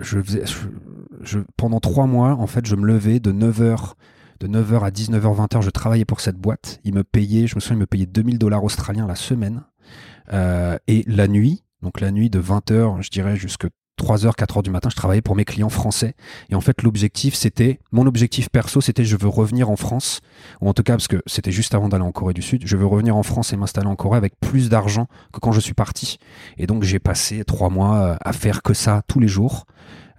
je 0.02 0.22
faisais, 0.22 0.44
je- 1.22 1.40
pendant 1.58 1.80
trois 1.80 2.08
mois, 2.08 2.34
en 2.34 2.46
fait, 2.48 2.66
je 2.66 2.76
me 2.76 2.86
levais 2.86 3.20
de 3.20 3.32
9h, 3.32 3.94
de 4.42 4.48
9h 4.48 4.84
à 4.84 4.90
19h, 4.90 5.48
20h, 5.48 5.62
je 5.62 5.70
travaillais 5.70 6.06
pour 6.06 6.20
cette 6.20 6.38
boîte. 6.38 6.80
Ils 6.84 6.94
me 6.94 7.04
payaient, 7.04 7.46
je 7.46 7.56
me 7.56 7.60
souviens, 7.60 7.78
ils 7.78 7.82
me 7.82 7.86
payaient 7.86 8.08
2000 8.08 8.40
dollars 8.40 8.64
australiens 8.64 9.06
la 9.06 9.16
semaine. 9.16 9.64
Euh, 10.34 10.78
et 10.88 11.04
la 11.08 11.28
nuit, 11.28 11.64
donc 11.84 12.02
la 12.02 12.12
nuit 12.12 12.30
de 12.30 12.42
20h, 12.42 13.02
je 13.02 13.10
dirais, 13.10 13.36
jusque 13.36 13.68
3h, 14.00 14.36
4h 14.36 14.64
du 14.64 14.72
matin, 14.72 14.90
je 14.90 14.96
travaillais 14.96 15.22
pour 15.22 15.36
mes 15.36 15.46
clients 15.46 15.70
français. 15.70 16.16
Et 16.50 16.56
en 16.56 16.62
fait, 16.62 16.82
l'objectif, 16.82 17.36
c'était, 17.36 17.80
mon 17.92 18.08
objectif 18.08 18.50
perso, 18.50 18.82
c'était 18.82 19.06
je 19.06 19.16
veux 19.16 19.28
revenir 19.28 19.70
en 19.70 19.76
France, 19.76 20.22
ou 20.60 20.70
en 20.70 20.74
tout 20.74 20.82
cas, 20.82 20.94
parce 20.94 21.08
que 21.08 21.22
c'était 21.28 21.52
juste 21.52 21.76
avant 21.76 21.88
d'aller 21.88 22.04
en 22.04 22.12
Corée 22.12 22.34
du 22.34 22.42
Sud, 22.42 22.64
je 22.66 22.78
veux 22.78 22.86
revenir 22.88 23.16
en 23.16 23.24
France 23.24 23.54
et 23.54 23.58
m'installer 23.58 23.88
en 23.88 23.96
Corée 23.96 24.18
avec 24.18 24.40
plus 24.40 24.70
d'argent 24.70 25.08
que 25.32 25.40
quand 25.40 25.52
je 25.52 25.60
suis 25.60 25.76
parti. 25.76 26.18
Et 26.58 26.66
donc, 26.66 26.82
j'ai 26.82 27.00
passé 27.00 27.44
trois 27.46 27.70
mois 27.70 27.98
euh, 27.98 28.16
à 28.22 28.34
faire 28.34 28.64
que 28.64 28.74
ça 28.74 29.04
tous 29.08 29.20
les 29.20 29.28
jours. 29.28 29.66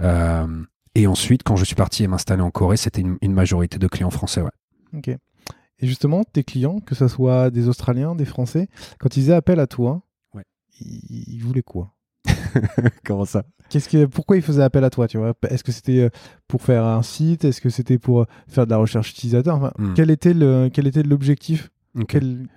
Euh, 0.00 0.46
et 0.94 1.06
ensuite, 1.06 1.42
quand 1.42 1.56
je 1.56 1.64
suis 1.64 1.74
parti 1.74 2.04
et 2.04 2.06
m'installer 2.06 2.42
en 2.42 2.50
Corée, 2.50 2.76
c'était 2.76 3.00
une, 3.00 3.16
une 3.22 3.32
majorité 3.32 3.78
de 3.78 3.86
clients 3.88 4.10
français. 4.10 4.42
Ouais. 4.42 4.50
Ok. 4.96 5.08
Et 5.08 5.86
justement, 5.86 6.22
tes 6.24 6.44
clients, 6.44 6.78
que 6.80 6.94
ce 6.94 7.08
soit 7.08 7.50
des 7.50 7.66
Australiens, 7.68 8.14
des 8.14 8.24
Français, 8.26 8.68
quand 9.00 9.16
ils 9.16 9.22
faisaient 9.22 9.32
appel 9.34 9.58
à 9.58 9.66
toi, 9.66 10.02
Ouais. 10.34 10.44
ils, 10.80 11.24
ils 11.34 11.42
voulaient 11.42 11.62
quoi? 11.62 11.92
Comment 13.04 13.24
ça? 13.24 13.42
Qu'est-ce 13.68 13.88
que, 13.88 14.04
pourquoi 14.04 14.36
ils 14.36 14.42
faisaient 14.42 14.62
appel 14.62 14.84
à 14.84 14.90
toi 14.90 15.08
tu 15.08 15.18
vois? 15.18 15.32
Est-ce 15.48 15.64
que 15.64 15.72
c'était 15.72 16.02
euh, 16.02 16.10
pour 16.46 16.62
faire 16.62 16.84
un 16.84 17.02
site? 17.02 17.44
Est-ce 17.44 17.60
que 17.60 17.70
c'était 17.70 17.98
pour 17.98 18.20
euh, 18.20 18.24
faire 18.46 18.66
de 18.66 18.70
la 18.70 18.76
recherche 18.76 19.10
utilisateur? 19.10 19.56
Enfin, 19.56 19.72
Hmm. 19.78 19.94
quel, 19.94 20.10
était 20.10 20.34
le, 20.34 20.68
quel 20.72 20.86
était 20.86 21.02
l'objectif? 21.02 21.70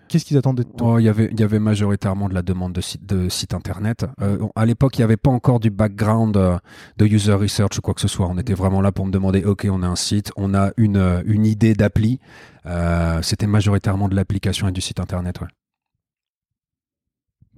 Qu'est-ce 0.08 0.24
qu'ils 0.24 0.38
attendaient 0.38 0.63
de 0.63 0.69
toi? 0.69 0.93
Oh, 0.93 1.00
il 1.00 1.04
y 1.04 1.10
avait, 1.10 1.28
il 1.30 1.38
y 1.38 1.43
avait 1.43 1.60
majoritairement 1.60 2.30
de 2.30 2.34
la 2.34 2.41
demande 2.41 2.71
de 2.71 2.80
site, 2.80 3.06
de 3.06 3.28
site 3.28 3.54
internet. 3.54 4.06
Euh, 4.21 4.48
à 4.56 4.65
l'époque, 4.65 4.98
il 4.98 5.02
n'y 5.02 5.04
avait 5.04 5.17
pas 5.17 5.30
encore 5.30 5.60
du 5.60 5.69
background 5.69 6.38
euh, 6.38 6.58
de 6.95 7.06
user 7.06 7.34
research 7.34 7.78
ou 7.78 7.82
quoi 7.82 7.93
que 7.93 8.00
ce 8.00 8.08
soit. 8.08 8.28
On 8.28 8.38
était 8.38 8.54
vraiment 8.54 8.80
là 8.80 8.93
pour 8.93 9.06
me 9.06 9.12
demander, 9.12 9.43
ok, 9.43 9.67
on 9.69 9.84
a 9.84 9.88
un 9.88 9.98
site, 9.98 10.32
on 10.38 10.54
a 10.54 10.71
une, 10.78 10.95
euh, 10.95 11.21
une 11.26 11.45
idée 11.45 11.74
d'appli. 11.74 12.19
Euh, 12.65 13.21
C'était 13.21 13.48
majoritairement 13.48 14.08
de 14.08 14.15
l'application 14.15 14.69
et 14.69 14.71
du 14.71 14.80
site 14.80 15.02
internet. 15.02 15.41
Ouais. 15.41 15.48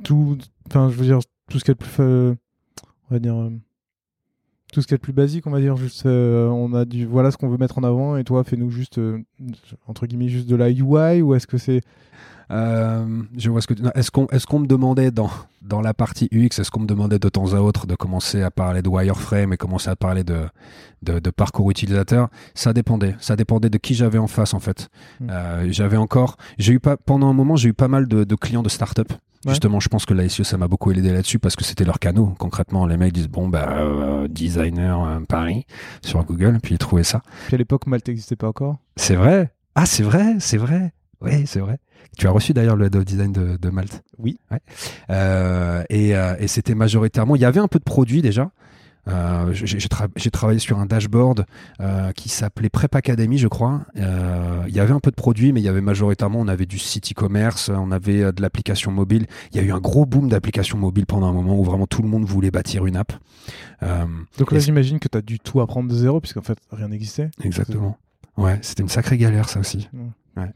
Tout, 0.03 0.37
je 0.73 0.79
veux 0.79 1.05
dire, 1.05 1.19
tout 1.49 1.59
ce 1.59 1.63
qui 1.63 1.71
est 1.71 1.75
plus, 1.75 2.01
on 2.01 2.35
va 3.11 3.19
dire, 3.19 3.35
tout 4.77 4.83
ce 4.83 4.85
qui 4.85 4.93
est 4.93 4.97
le 4.97 5.01
plus 5.01 5.11
basique, 5.11 5.47
on 5.47 5.49
va 5.49 5.59
dire, 5.59 5.75
juste, 5.75 6.05
euh, 6.05 6.47
on 6.49 6.71
a 6.75 6.85
du, 6.85 7.07
voilà 7.07 7.31
ce 7.31 7.37
qu'on 7.37 7.49
veut 7.49 7.57
mettre 7.57 7.79
en 7.79 7.83
avant, 7.83 8.15
et 8.15 8.23
toi, 8.23 8.43
fais-nous 8.43 8.69
juste, 8.69 8.99
euh, 8.99 9.17
entre 9.87 10.05
guillemets, 10.05 10.29
juste 10.29 10.47
de 10.47 10.55
la 10.55 10.69
UI, 10.69 11.23
ou 11.23 11.33
est-ce 11.33 11.47
que 11.47 11.57
c'est, 11.57 11.81
Euh, 12.51 13.23
je 13.35 13.49
vois 13.49 13.61
ce 13.61 13.67
que 13.67 13.73
tu... 13.73 13.83
Est-ce 13.95 14.11
qu'on 14.11 14.27
est 14.27 14.45
qu'on 14.45 14.59
me 14.59 14.67
demandait 14.67 15.11
dans, 15.11 15.29
dans 15.61 15.81
la 15.81 15.93
partie 15.93 16.29
UX, 16.31 16.59
est-ce 16.59 16.71
qu'on 16.71 16.81
me 16.81 16.87
demandait 16.87 17.19
de 17.19 17.29
temps 17.29 17.53
à 17.53 17.59
autre 17.59 17.87
de 17.87 17.95
commencer 17.95 18.41
à 18.41 18.51
parler 18.51 18.81
de 18.81 18.89
wireframe 18.89 19.51
et 19.51 19.57
commencer 19.57 19.89
à 19.89 19.95
parler 19.95 20.23
de, 20.23 20.45
de, 21.01 21.19
de 21.19 21.29
parcours 21.29 21.69
utilisateur? 21.69 22.29
Ça 22.53 22.71
dépendait. 22.71 23.15
Ça 23.19 23.35
dépendait 23.35 23.69
de 23.69 23.77
qui 23.77 23.95
j'avais 23.95 24.17
en 24.17 24.27
face 24.27 24.53
en 24.53 24.59
fait. 24.59 24.89
Mm. 25.19 25.27
Euh, 25.29 25.67
j'avais 25.71 25.97
encore, 25.97 26.37
j'ai 26.57 26.73
eu 26.73 26.79
pas 26.79 26.95
pendant 26.95 27.27
un 27.27 27.33
moment, 27.33 27.55
j'ai 27.57 27.69
eu 27.69 27.73
pas 27.73 27.89
mal 27.89 28.07
de, 28.07 28.23
de 28.23 28.35
clients 28.35 28.63
de 28.63 28.69
start-up. 28.69 29.11
Ouais. 29.47 29.53
Justement, 29.53 29.79
je 29.79 29.87
pense 29.87 30.05
que 30.05 30.13
la 30.13 30.27
SEO, 30.27 30.43
ça 30.43 30.57
m'a 30.57 30.67
beaucoup 30.67 30.91
aidé 30.91 31.11
là-dessus 31.11 31.39
parce 31.39 31.55
que 31.55 31.63
c'était 31.63 31.85
leur 31.85 31.99
canot. 31.99 32.35
Concrètement, 32.37 32.85
les 32.85 32.97
mecs 32.97 33.13
disent 33.13 33.29
bon, 33.29 33.47
bah, 33.47 33.77
euh, 33.77 34.27
designer 34.27 35.01
euh, 35.07 35.19
Paris 35.27 35.65
sur 36.03 36.23
Google, 36.25 36.59
puis 36.61 36.75
ils 36.75 36.77
trouvaient 36.77 37.03
ça. 37.05 37.21
Puis 37.45 37.55
à 37.55 37.57
l'époque, 37.57 37.87
Malte 37.87 38.07
n'existait 38.09 38.35
pas 38.35 38.47
encore. 38.49 38.77
C'est 38.97 39.15
vrai 39.15 39.51
Ah, 39.75 39.85
c'est 39.85 40.03
vrai, 40.03 40.35
c'est 40.39 40.57
vrai. 40.57 40.93
Oui, 41.21 41.47
c'est 41.47 41.59
vrai. 41.61 41.79
Tu 42.17 42.27
as 42.27 42.31
reçu 42.31 42.53
d'ailleurs 42.53 42.75
le 42.75 42.85
head 42.85 42.95
of 42.95 43.05
design 43.05 43.31
de, 43.31 43.57
de 43.57 43.69
Malte? 43.69 44.03
Oui. 44.17 44.39
Ouais. 44.51 44.59
Euh, 45.11 45.83
et 45.89 46.15
euh, 46.15 46.35
et 46.39 46.47
c'était 46.47 46.75
majoritairement. 46.75 47.35
Il 47.35 47.41
y 47.41 47.45
avait 47.45 47.59
un 47.59 47.67
peu 47.67 47.79
de 47.79 47.83
produits 47.83 48.21
déjà. 48.21 48.51
Euh, 49.07 49.53
j'ai 49.53 49.65
j'ai 49.67 49.87
tra- 49.87 50.09
j'ai 50.15 50.29
travaillé 50.31 50.59
sur 50.59 50.79
un 50.79 50.85
dashboard 50.85 51.45
euh, 51.79 52.11
qui 52.11 52.29
s'appelait 52.29 52.69
Prep 52.69 52.93
Academy, 52.95 53.37
je 53.37 53.47
crois. 53.47 53.81
Euh, 53.97 54.63
il 54.67 54.75
y 54.75 54.79
avait 54.79 54.93
un 54.93 54.99
peu 54.99 55.11
de 55.11 55.15
produits, 55.15 55.53
mais 55.53 55.61
il 55.61 55.63
y 55.63 55.69
avait 55.69 55.81
majoritairement, 55.81 56.39
on 56.39 56.47
avait 56.47 56.65
du 56.65 56.77
site 56.79 57.11
e-commerce, 57.11 57.69
on 57.69 57.91
avait 57.91 58.31
de 58.33 58.41
l'application 58.41 58.91
mobile. 58.91 59.25
Il 59.51 59.57
y 59.57 59.59
a 59.59 59.63
eu 59.63 59.71
un 59.71 59.79
gros 59.79 60.05
boom 60.05 60.27
d'applications 60.29 60.77
mobiles 60.77 61.05
pendant 61.05 61.27
un 61.27 61.33
moment 61.33 61.57
où 61.59 61.63
vraiment 61.63 61.87
tout 61.87 62.01
le 62.01 62.09
monde 62.09 62.25
voulait 62.25 62.51
bâtir 62.51 62.85
une 62.85 62.97
app. 62.97 63.13
Donc 64.37 64.51
là, 64.51 64.59
j'imagine 64.59 64.99
que 64.99 65.07
tu 65.07 65.17
as 65.17 65.21
dû 65.21 65.39
tout 65.39 65.61
apprendre 65.61 65.89
de 65.89 65.95
zéro, 65.95 66.19
puisqu'en 66.19 66.41
fait, 66.41 66.57
rien 66.71 66.87
n'existait. 66.89 67.29
exactement. 67.43 67.97
Ouais, 68.37 68.59
c'était 68.61 68.83
une 68.83 68.89
sacrée 68.89 69.17
galère 69.17 69.49
ça 69.49 69.59
aussi. 69.59 69.89
Ouais. 69.93 70.43
Ouais. 70.43 70.51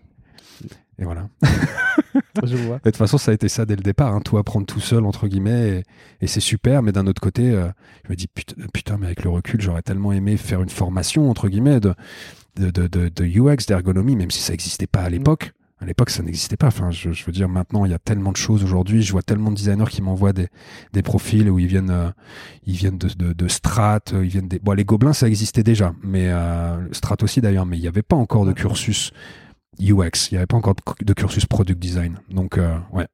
Et 1.01 1.03
voilà. 1.03 1.27
Je 2.43 2.55
vois. 2.55 2.77
De 2.77 2.83
toute 2.83 2.97
façon, 2.97 3.17
ça 3.17 3.31
a 3.31 3.33
été 3.33 3.49
ça 3.49 3.65
dès 3.65 3.75
le 3.75 3.81
départ, 3.81 4.13
hein, 4.13 4.21
tout 4.23 4.37
apprendre 4.37 4.65
tout 4.65 4.79
seul, 4.79 5.05
entre 5.05 5.27
guillemets, 5.27 5.69
et, 5.69 5.83
et 6.21 6.27
c'est 6.27 6.39
super, 6.39 6.83
mais 6.83 6.91
d'un 6.91 7.07
autre 7.07 7.21
côté, 7.21 7.49
euh, 7.51 7.67
je 8.05 8.11
me 8.11 8.15
dis, 8.15 8.27
putain, 8.27 8.55
putain, 8.73 8.97
mais 8.97 9.07
avec 9.07 9.23
le 9.23 9.31
recul, 9.31 9.59
j'aurais 9.59 9.81
tellement 9.81 10.13
aimé 10.13 10.37
faire 10.37 10.61
une 10.61 10.69
formation, 10.69 11.29
entre 11.29 11.49
guillemets, 11.49 11.79
de, 11.79 11.93
de, 12.55 12.69
de, 12.69 12.87
de, 12.87 13.09
de 13.09 13.25
UX, 13.25 13.65
d'ergonomie, 13.67 14.15
même 14.15 14.31
si 14.31 14.41
ça 14.41 14.53
n'existait 14.53 14.87
pas 14.87 15.01
à 15.01 15.09
l'époque. 15.09 15.51
À 15.79 15.85
l'époque, 15.85 16.11
ça 16.11 16.21
n'existait 16.21 16.57
pas. 16.57 16.67
Enfin, 16.67 16.91
je, 16.91 17.11
je 17.11 17.25
veux 17.25 17.31
dire, 17.31 17.49
maintenant, 17.49 17.85
il 17.85 17.91
y 17.91 17.95
a 17.95 17.99
tellement 17.99 18.31
de 18.31 18.37
choses 18.37 18.63
aujourd'hui. 18.63 19.01
Je 19.01 19.11
vois 19.11 19.23
tellement 19.23 19.49
de 19.49 19.55
designers 19.55 19.89
qui 19.89 20.03
m'envoient 20.03 20.33
des, 20.33 20.47
des 20.93 21.01
profils 21.01 21.49
où 21.49 21.57
ils 21.57 21.65
viennent, 21.65 21.89
euh, 21.89 22.11
ils 22.67 22.75
viennent 22.75 22.99
de, 22.99 23.07
de, 23.07 23.33
de 23.33 23.47
Strat, 23.47 24.01
euh, 24.13 24.23
ils 24.23 24.29
viennent 24.29 24.47
des. 24.47 24.59
Bon, 24.59 24.73
les 24.73 24.85
gobelins, 24.85 25.13
ça 25.13 25.27
existait 25.27 25.63
déjà, 25.63 25.93
mais 26.03 26.29
euh, 26.29 26.77
Strat 26.93 27.17
aussi 27.23 27.41
d'ailleurs, 27.41 27.65
mais 27.65 27.77
il 27.79 27.81
n'y 27.81 27.87
avait 27.87 28.03
pas 28.03 28.15
encore 28.15 28.45
de 28.45 28.53
cursus 28.53 29.11
UX. 29.79 30.29
Il 30.29 30.33
n'y 30.33 30.37
avait 30.37 30.47
pas 30.47 30.57
encore 30.57 30.75
de, 31.01 31.13
cursus 31.13 31.45
product 31.45 31.79
design. 31.79 32.19
Donc, 32.29 32.57
euh, 32.57 32.77
ouais. 32.91 33.07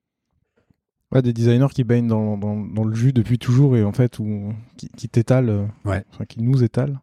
Ouais, 1.11 1.21
des 1.21 1.31
designers 1.31 1.69
qui 1.73 1.83
baignent 1.83 2.07
dans, 2.07 2.37
dans, 2.37 2.57
dans 2.57 2.83
le 2.83 2.93
jus 2.93 3.13
depuis 3.13 3.39
toujours 3.39 3.77
et 3.77 3.83
en 3.83 3.93
fait, 3.93 4.19
où, 4.19 4.53
qui, 4.75 4.89
qui 4.89 5.07
t'étalent, 5.07 5.49
euh, 5.49 5.65
Ouais. 5.85 6.03
enfin, 6.13 6.25
qui 6.25 6.41
nous 6.41 6.63
étalent. 6.63 6.97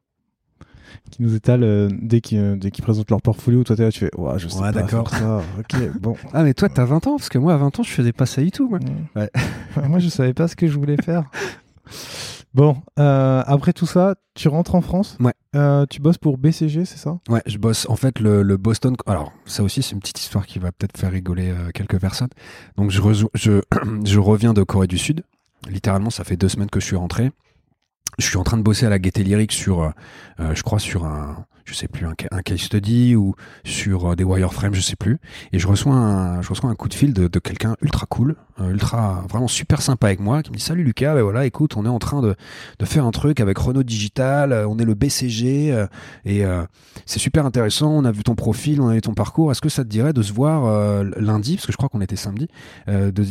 Qui 1.10 1.22
nous 1.22 1.34
étalent 1.34 1.64
euh, 1.64 1.88
dès 2.02 2.20
qu'ils 2.20 2.58
dès 2.58 2.70
présentent 2.70 3.10
leur 3.10 3.22
portfolio. 3.22 3.64
Toi, 3.64 3.76
t'es 3.76 3.82
là, 3.84 3.90
tu 3.90 4.00
fais, 4.00 4.10
ouais, 4.16 4.38
je 4.38 4.48
sais 4.48 4.56
Ouais, 4.56 4.72
pas 4.72 4.82
d'accord. 4.82 5.08
ça. 5.08 5.40
ok, 5.58 5.98
bon. 6.00 6.16
Ah, 6.34 6.42
mais 6.44 6.52
toi, 6.54 6.68
t'as 6.68 6.84
20 6.84 7.06
ans 7.06 7.16
Parce 7.16 7.30
que 7.30 7.38
moi, 7.38 7.54
à 7.54 7.56
20 7.56 7.80
ans, 7.80 7.82
je 7.82 7.90
faisais 7.90 8.12
pas 8.12 8.26
ça 8.26 8.42
du 8.42 8.50
tout, 8.50 8.68
moi. 8.68 8.78
Ouais. 9.16 9.30
Moi, 9.88 9.98
je 9.98 10.08
savais 10.08 10.34
pas 10.34 10.46
ce 10.48 10.54
que 10.54 10.66
je 10.68 10.78
voulais 10.78 10.96
faire. 11.02 11.24
Bon, 12.54 12.76
euh, 13.00 13.42
après 13.46 13.72
tout 13.72 13.86
ça, 13.86 14.14
tu 14.34 14.46
rentres 14.46 14.76
en 14.76 14.80
France. 14.80 15.16
Ouais. 15.18 15.34
Euh, 15.56 15.86
tu 15.90 16.00
bosses 16.00 16.18
pour 16.18 16.38
BCG, 16.38 16.84
c'est 16.84 16.98
ça? 16.98 17.18
Ouais, 17.28 17.42
je 17.46 17.58
bosse. 17.58 17.86
En 17.88 17.96
fait, 17.96 18.20
le, 18.20 18.42
le 18.42 18.56
Boston. 18.56 18.94
Alors, 19.06 19.32
ça 19.44 19.64
aussi, 19.64 19.82
c'est 19.82 19.92
une 19.92 20.00
petite 20.00 20.20
histoire 20.20 20.46
qui 20.46 20.60
va 20.60 20.70
peut-être 20.70 20.96
faire 20.96 21.10
rigoler 21.10 21.50
euh, 21.50 21.70
quelques 21.74 21.98
personnes. 22.00 22.28
Donc, 22.76 22.90
je, 22.90 23.00
je, 23.34 23.60
je 24.04 24.18
reviens 24.20 24.54
de 24.54 24.62
Corée 24.62 24.86
du 24.86 24.98
Sud. 24.98 25.24
Littéralement, 25.68 26.10
ça 26.10 26.22
fait 26.22 26.36
deux 26.36 26.48
semaines 26.48 26.70
que 26.70 26.78
je 26.78 26.86
suis 26.86 26.96
rentré. 26.96 27.32
Je 28.18 28.26
suis 28.26 28.36
en 28.36 28.44
train 28.44 28.56
de 28.56 28.62
bosser 28.62 28.86
à 28.86 28.90
la 28.90 29.00
Gaieté 29.00 29.24
Lyrique 29.24 29.50
sur, 29.50 29.92
je 30.38 30.62
crois, 30.62 30.78
sur 30.78 31.04
un, 31.04 31.46
je 31.64 31.72
sais 31.72 31.88
plus, 31.88 32.06
un, 32.06 32.14
un 32.30 32.42
case 32.42 32.60
study 32.60 33.16
ou 33.16 33.34
sur 33.64 34.10
euh, 34.10 34.16
des 34.16 34.24
wireframes, 34.24 34.74
je 34.74 34.80
sais 34.80 34.96
plus. 34.96 35.18
Et 35.52 35.58
je 35.58 35.66
reçois 35.66 35.94
un, 35.94 36.42
je 36.42 36.48
reçois 36.50 36.68
un 36.68 36.74
coup 36.74 36.88
de 36.88 36.94
fil 36.94 37.14
de, 37.14 37.26
quelqu'un 37.38 37.74
ultra 37.80 38.06
cool, 38.06 38.36
euh, 38.60 38.70
ultra, 38.70 39.24
vraiment 39.30 39.48
super 39.48 39.80
sympa 39.80 40.08
avec 40.08 40.20
moi, 40.20 40.42
qui 40.42 40.50
me 40.50 40.56
dit 40.56 40.62
Salut 40.62 40.84
Lucas, 40.84 41.14
ben 41.14 41.22
voilà, 41.22 41.46
écoute, 41.46 41.76
on 41.76 41.86
est 41.86 41.88
en 41.88 41.98
train 41.98 42.20
de, 42.20 42.34
de 42.78 42.84
faire 42.84 43.06
un 43.06 43.10
truc 43.12 43.40
avec 43.40 43.56
Renault 43.56 43.82
Digital, 43.82 44.52
euh, 44.52 44.68
on 44.68 44.78
est 44.78 44.84
le 44.84 44.94
BCG, 44.94 45.86
et 46.24 46.44
c'est 47.06 47.18
super 47.18 47.46
intéressant. 47.46 47.90
On 47.90 48.04
a 48.04 48.12
vu 48.12 48.22
ton 48.22 48.34
profil, 48.34 48.80
on 48.80 48.88
a 48.88 48.94
vu 48.94 49.00
ton 49.00 49.14
parcours. 49.14 49.50
Est-ce 49.50 49.60
que 49.60 49.68
ça 49.68 49.84
te 49.84 49.88
dirait 49.88 50.12
de 50.12 50.22
se 50.22 50.32
voir 50.32 51.04
lundi, 51.16 51.56
parce 51.56 51.66
que 51.66 51.72
je 51.72 51.76
crois 51.76 51.88
qu'on 51.88 52.00
était 52.00 52.16
samedi, 52.16 52.48
de 52.86 53.22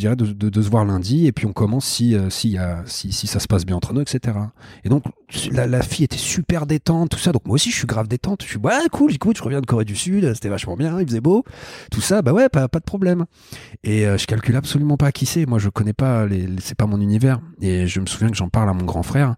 se 0.61 0.69
voir 0.69 0.86
lundi, 0.86 1.27
et 1.27 1.31
puis 1.31 1.45
on 1.45 1.53
commence 1.53 1.86
si, 1.86 2.15
si 2.29 3.27
ça 3.27 3.39
se 3.39 3.47
passe 3.47 3.65
bien 3.65 3.75
entre 3.75 3.93
nous, 3.93 4.01
etc. 4.01 4.38
Et 4.84 4.89
donc 4.89 5.03
la, 5.51 5.67
la 5.67 5.81
fille 5.81 6.05
était 6.05 6.17
super 6.17 6.65
détente, 6.65 7.09
tout 7.09 7.19
ça. 7.19 7.31
Donc 7.31 7.45
moi 7.45 7.55
aussi 7.55 7.71
je 7.71 7.77
suis 7.77 7.88
grave 7.88 8.07
détente. 8.07 8.22
Je 8.41 8.45
suis 8.47 8.57
bah 8.59 8.80
cool, 8.91 9.11
écoute, 9.13 9.38
je 9.38 9.43
reviens 9.43 9.59
de 9.61 9.65
Corée 9.65 9.86
du 9.86 9.95
Sud, 9.95 10.34
c'était 10.34 10.49
vachement 10.49 10.76
bien, 10.78 10.99
il 10.99 11.05
faisait 11.07 11.19
beau, 11.21 11.43
tout 11.91 12.01
ça. 12.01 12.21
Bah 12.21 12.32
ouais, 12.34 12.49
pas, 12.49 12.67
pas 12.67 12.80
de 12.80 12.84
problème. 12.86 13.26
Et 13.84 14.07
euh, 14.07 14.17
je 14.17 14.26
calcule 14.28 14.55
absolument 14.55 14.97
pas 14.97 15.11
qui 15.11 15.26
c'est. 15.26 15.45
Moi 15.45 15.59
je 15.59 15.69
connais 15.69 15.93
pas, 15.93 16.26
les- 16.26 16.47
c'est 16.59 16.76
pas 16.76 16.86
mon 16.88 16.99
univers. 17.01 17.39
Et 17.61 17.86
je 17.88 17.99
me 17.99 18.05
souviens 18.05 18.30
que 18.30 18.36
j'en 18.38 18.49
parle 18.49 18.69
à 18.69 18.74
mon 18.74 18.86
grand 18.86 19.03
frère 19.03 19.36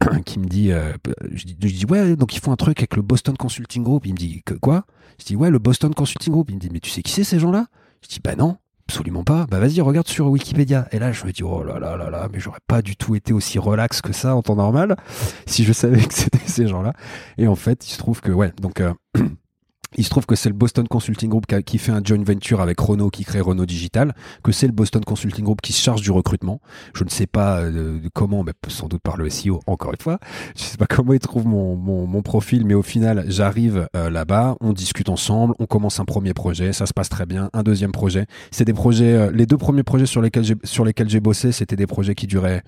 qui 0.24 0.38
me 0.38 0.46
dit, 0.46 0.72
euh, 0.72 0.92
je, 1.32 1.44
dis, 1.44 1.56
je 1.60 1.74
dis 1.74 1.86
ouais, 1.86 2.16
donc 2.16 2.34
ils 2.36 2.40
font 2.40 2.52
un 2.52 2.56
truc 2.56 2.78
avec 2.78 2.96
le 2.96 3.02
Boston 3.02 3.36
Consulting 3.36 3.82
Group. 3.82 4.06
Il 4.06 4.12
me 4.12 4.18
dit 4.18 4.42
que 4.44 4.54
quoi? 4.54 4.84
Je 5.18 5.24
dis 5.24 5.36
ouais, 5.36 5.50
le 5.50 5.58
Boston 5.58 5.92
Consulting 5.94 6.32
Group. 6.32 6.50
Il 6.50 6.54
me 6.56 6.60
dit 6.60 6.70
mais 6.72 6.80
tu 6.80 6.90
sais 6.90 7.02
qui 7.02 7.12
c'est 7.12 7.24
ces 7.24 7.38
gens-là? 7.38 7.66
Je 8.02 8.08
dis 8.08 8.20
bah 8.22 8.36
non. 8.36 8.56
Absolument 8.90 9.22
pas. 9.22 9.46
Bah 9.48 9.60
vas-y, 9.60 9.80
regarde 9.80 10.08
sur 10.08 10.26
Wikipédia. 10.26 10.88
Et 10.90 10.98
là, 10.98 11.12
je 11.12 11.24
me 11.24 11.30
dis, 11.30 11.44
oh 11.44 11.62
là 11.62 11.78
là 11.78 11.96
là 11.96 12.10
là, 12.10 12.28
mais 12.32 12.40
j'aurais 12.40 12.58
pas 12.66 12.82
du 12.82 12.96
tout 12.96 13.14
été 13.14 13.32
aussi 13.32 13.60
relax 13.60 14.02
que 14.02 14.12
ça 14.12 14.34
en 14.34 14.42
temps 14.42 14.56
normal 14.56 14.96
si 15.46 15.62
je 15.62 15.72
savais 15.72 16.02
que 16.02 16.12
c'était 16.12 16.40
ces 16.44 16.66
gens-là. 16.66 16.92
Et 17.38 17.46
en 17.46 17.54
fait, 17.54 17.86
il 17.86 17.92
se 17.92 17.98
trouve 17.98 18.20
que, 18.20 18.32
ouais, 18.32 18.52
donc, 18.60 18.80
euh, 18.80 18.92
il 19.96 20.04
se 20.04 20.10
trouve 20.10 20.26
que 20.26 20.36
c'est 20.36 20.48
le 20.48 20.54
Boston 20.54 20.86
Consulting 20.86 21.28
Group 21.28 21.46
qui, 21.64 21.78
fait 21.78 21.92
un 21.92 22.00
joint 22.02 22.22
venture 22.22 22.60
avec 22.60 22.78
Renault 22.78 23.10
qui 23.10 23.24
crée 23.24 23.40
Renault 23.40 23.66
Digital, 23.66 24.14
que 24.42 24.52
c'est 24.52 24.66
le 24.66 24.72
Boston 24.72 25.02
Consulting 25.04 25.44
Group 25.44 25.60
qui 25.60 25.72
se 25.72 25.82
charge 25.82 26.00
du 26.00 26.10
recrutement. 26.10 26.60
Je 26.94 27.04
ne 27.04 27.08
sais 27.08 27.26
pas 27.26 27.60
euh, 27.60 27.98
comment, 28.14 28.44
mais 28.44 28.52
sans 28.68 28.86
doute 28.86 29.02
par 29.02 29.16
le 29.16 29.28
SEO, 29.28 29.60
encore 29.66 29.90
une 29.90 30.00
fois. 30.00 30.18
Je 30.56 30.62
sais 30.62 30.76
pas 30.76 30.86
comment 30.86 31.12
ils 31.12 31.18
trouvent 31.18 31.46
mon, 31.46 31.76
mon, 31.76 32.06
mon 32.06 32.22
profil, 32.22 32.64
mais 32.64 32.74
au 32.74 32.82
final, 32.82 33.24
j'arrive 33.28 33.88
euh, 33.96 34.10
là-bas, 34.10 34.56
on 34.60 34.72
discute 34.72 35.08
ensemble, 35.08 35.54
on 35.58 35.66
commence 35.66 35.98
un 35.98 36.04
premier 36.04 36.34
projet, 36.34 36.72
ça 36.72 36.86
se 36.86 36.92
passe 36.92 37.08
très 37.08 37.26
bien, 37.26 37.50
un 37.52 37.62
deuxième 37.62 37.92
projet. 37.92 38.26
C'est 38.52 38.64
des 38.64 38.74
projets, 38.74 39.14
euh, 39.14 39.30
les 39.32 39.46
deux 39.46 39.58
premiers 39.58 39.82
projets 39.82 40.06
sur 40.06 40.22
lesquels 40.22 40.44
j'ai, 40.44 40.56
sur 40.62 40.84
lesquels 40.84 41.08
j'ai 41.08 41.20
bossé, 41.20 41.50
c'était 41.50 41.76
des 41.76 41.86
projets 41.86 42.14
qui 42.14 42.26
duraient 42.26 42.62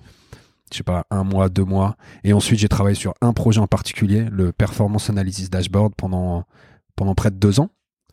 je 0.71 0.77
sais 0.77 0.83
pas, 0.83 1.05
un 1.11 1.23
mois, 1.23 1.49
deux 1.49 1.65
mois. 1.65 1.97
Et 2.23 2.33
ensuite, 2.33 2.57
j'ai 2.57 2.67
travaillé 2.67 2.95
sur 2.95 3.13
un 3.21 3.31
projet 3.31 3.59
en 3.59 3.67
particulier, 3.67 4.25
le 4.31 4.51
Performance 4.51 5.07
Analysis 5.11 5.51
Dashboard, 5.51 5.93
pendant, 5.95 6.45
pendant 6.95 7.15
près 7.15 7.31
de 7.31 7.35
deux 7.37 7.59
ans. 7.59 7.69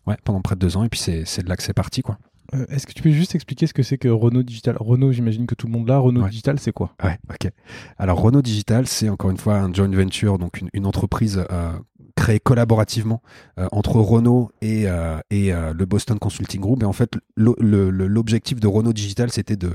Ouais, 0.06 0.16
pendant 0.24 0.40
près 0.40 0.54
de 0.54 0.60
deux 0.60 0.76
ans. 0.76 0.84
Et 0.84 0.88
puis, 0.88 0.98
c'est, 0.98 1.42
de 1.42 1.48
là 1.48 1.56
que 1.56 1.62
c'est 1.62 1.74
parti, 1.74 2.02
quoi. 2.02 2.18
Euh, 2.54 2.66
Est-ce 2.68 2.86
que 2.86 2.92
tu 2.92 3.02
peux 3.02 3.10
juste 3.10 3.34
expliquer 3.34 3.66
ce 3.66 3.74
que 3.74 3.82
c'est 3.82 3.98
que 3.98 4.08
Renault 4.08 4.42
Digital? 4.42 4.76
Renault, 4.80 5.12
j'imagine 5.12 5.46
que 5.46 5.54
tout 5.54 5.66
le 5.66 5.72
monde 5.72 5.86
l'a. 5.86 5.98
Renault 5.98 6.22
Ouais. 6.22 6.30
Digital, 6.30 6.58
c'est 6.58 6.72
quoi? 6.72 6.94
Ouais, 7.04 7.18
ok. 7.28 7.50
Alors, 7.98 8.20
Renault 8.20 8.42
Digital, 8.42 8.86
c'est 8.86 9.08
encore 9.08 9.30
une 9.30 9.36
fois 9.36 9.58
un 9.58 9.72
joint 9.72 9.88
venture, 9.88 10.38
donc 10.38 10.60
une, 10.60 10.68
une 10.72 10.86
entreprise 10.86 11.44
euh, 11.52 11.72
créée 12.16 12.40
collaborativement 12.40 13.22
euh, 13.58 13.68
entre 13.70 13.96
Renault 14.00 14.50
et, 14.62 14.86
et 15.30 15.52
le 15.52 15.84
Boston 15.84 16.18
Consulting 16.18 16.60
Group. 16.60 16.82
Et 16.82 16.86
en 16.86 16.92
fait, 16.92 17.12
l'objectif 17.36 18.58
de 18.58 18.66
Renault 18.66 18.92
Digital, 18.94 19.30
c'était 19.30 19.56
de 19.56 19.70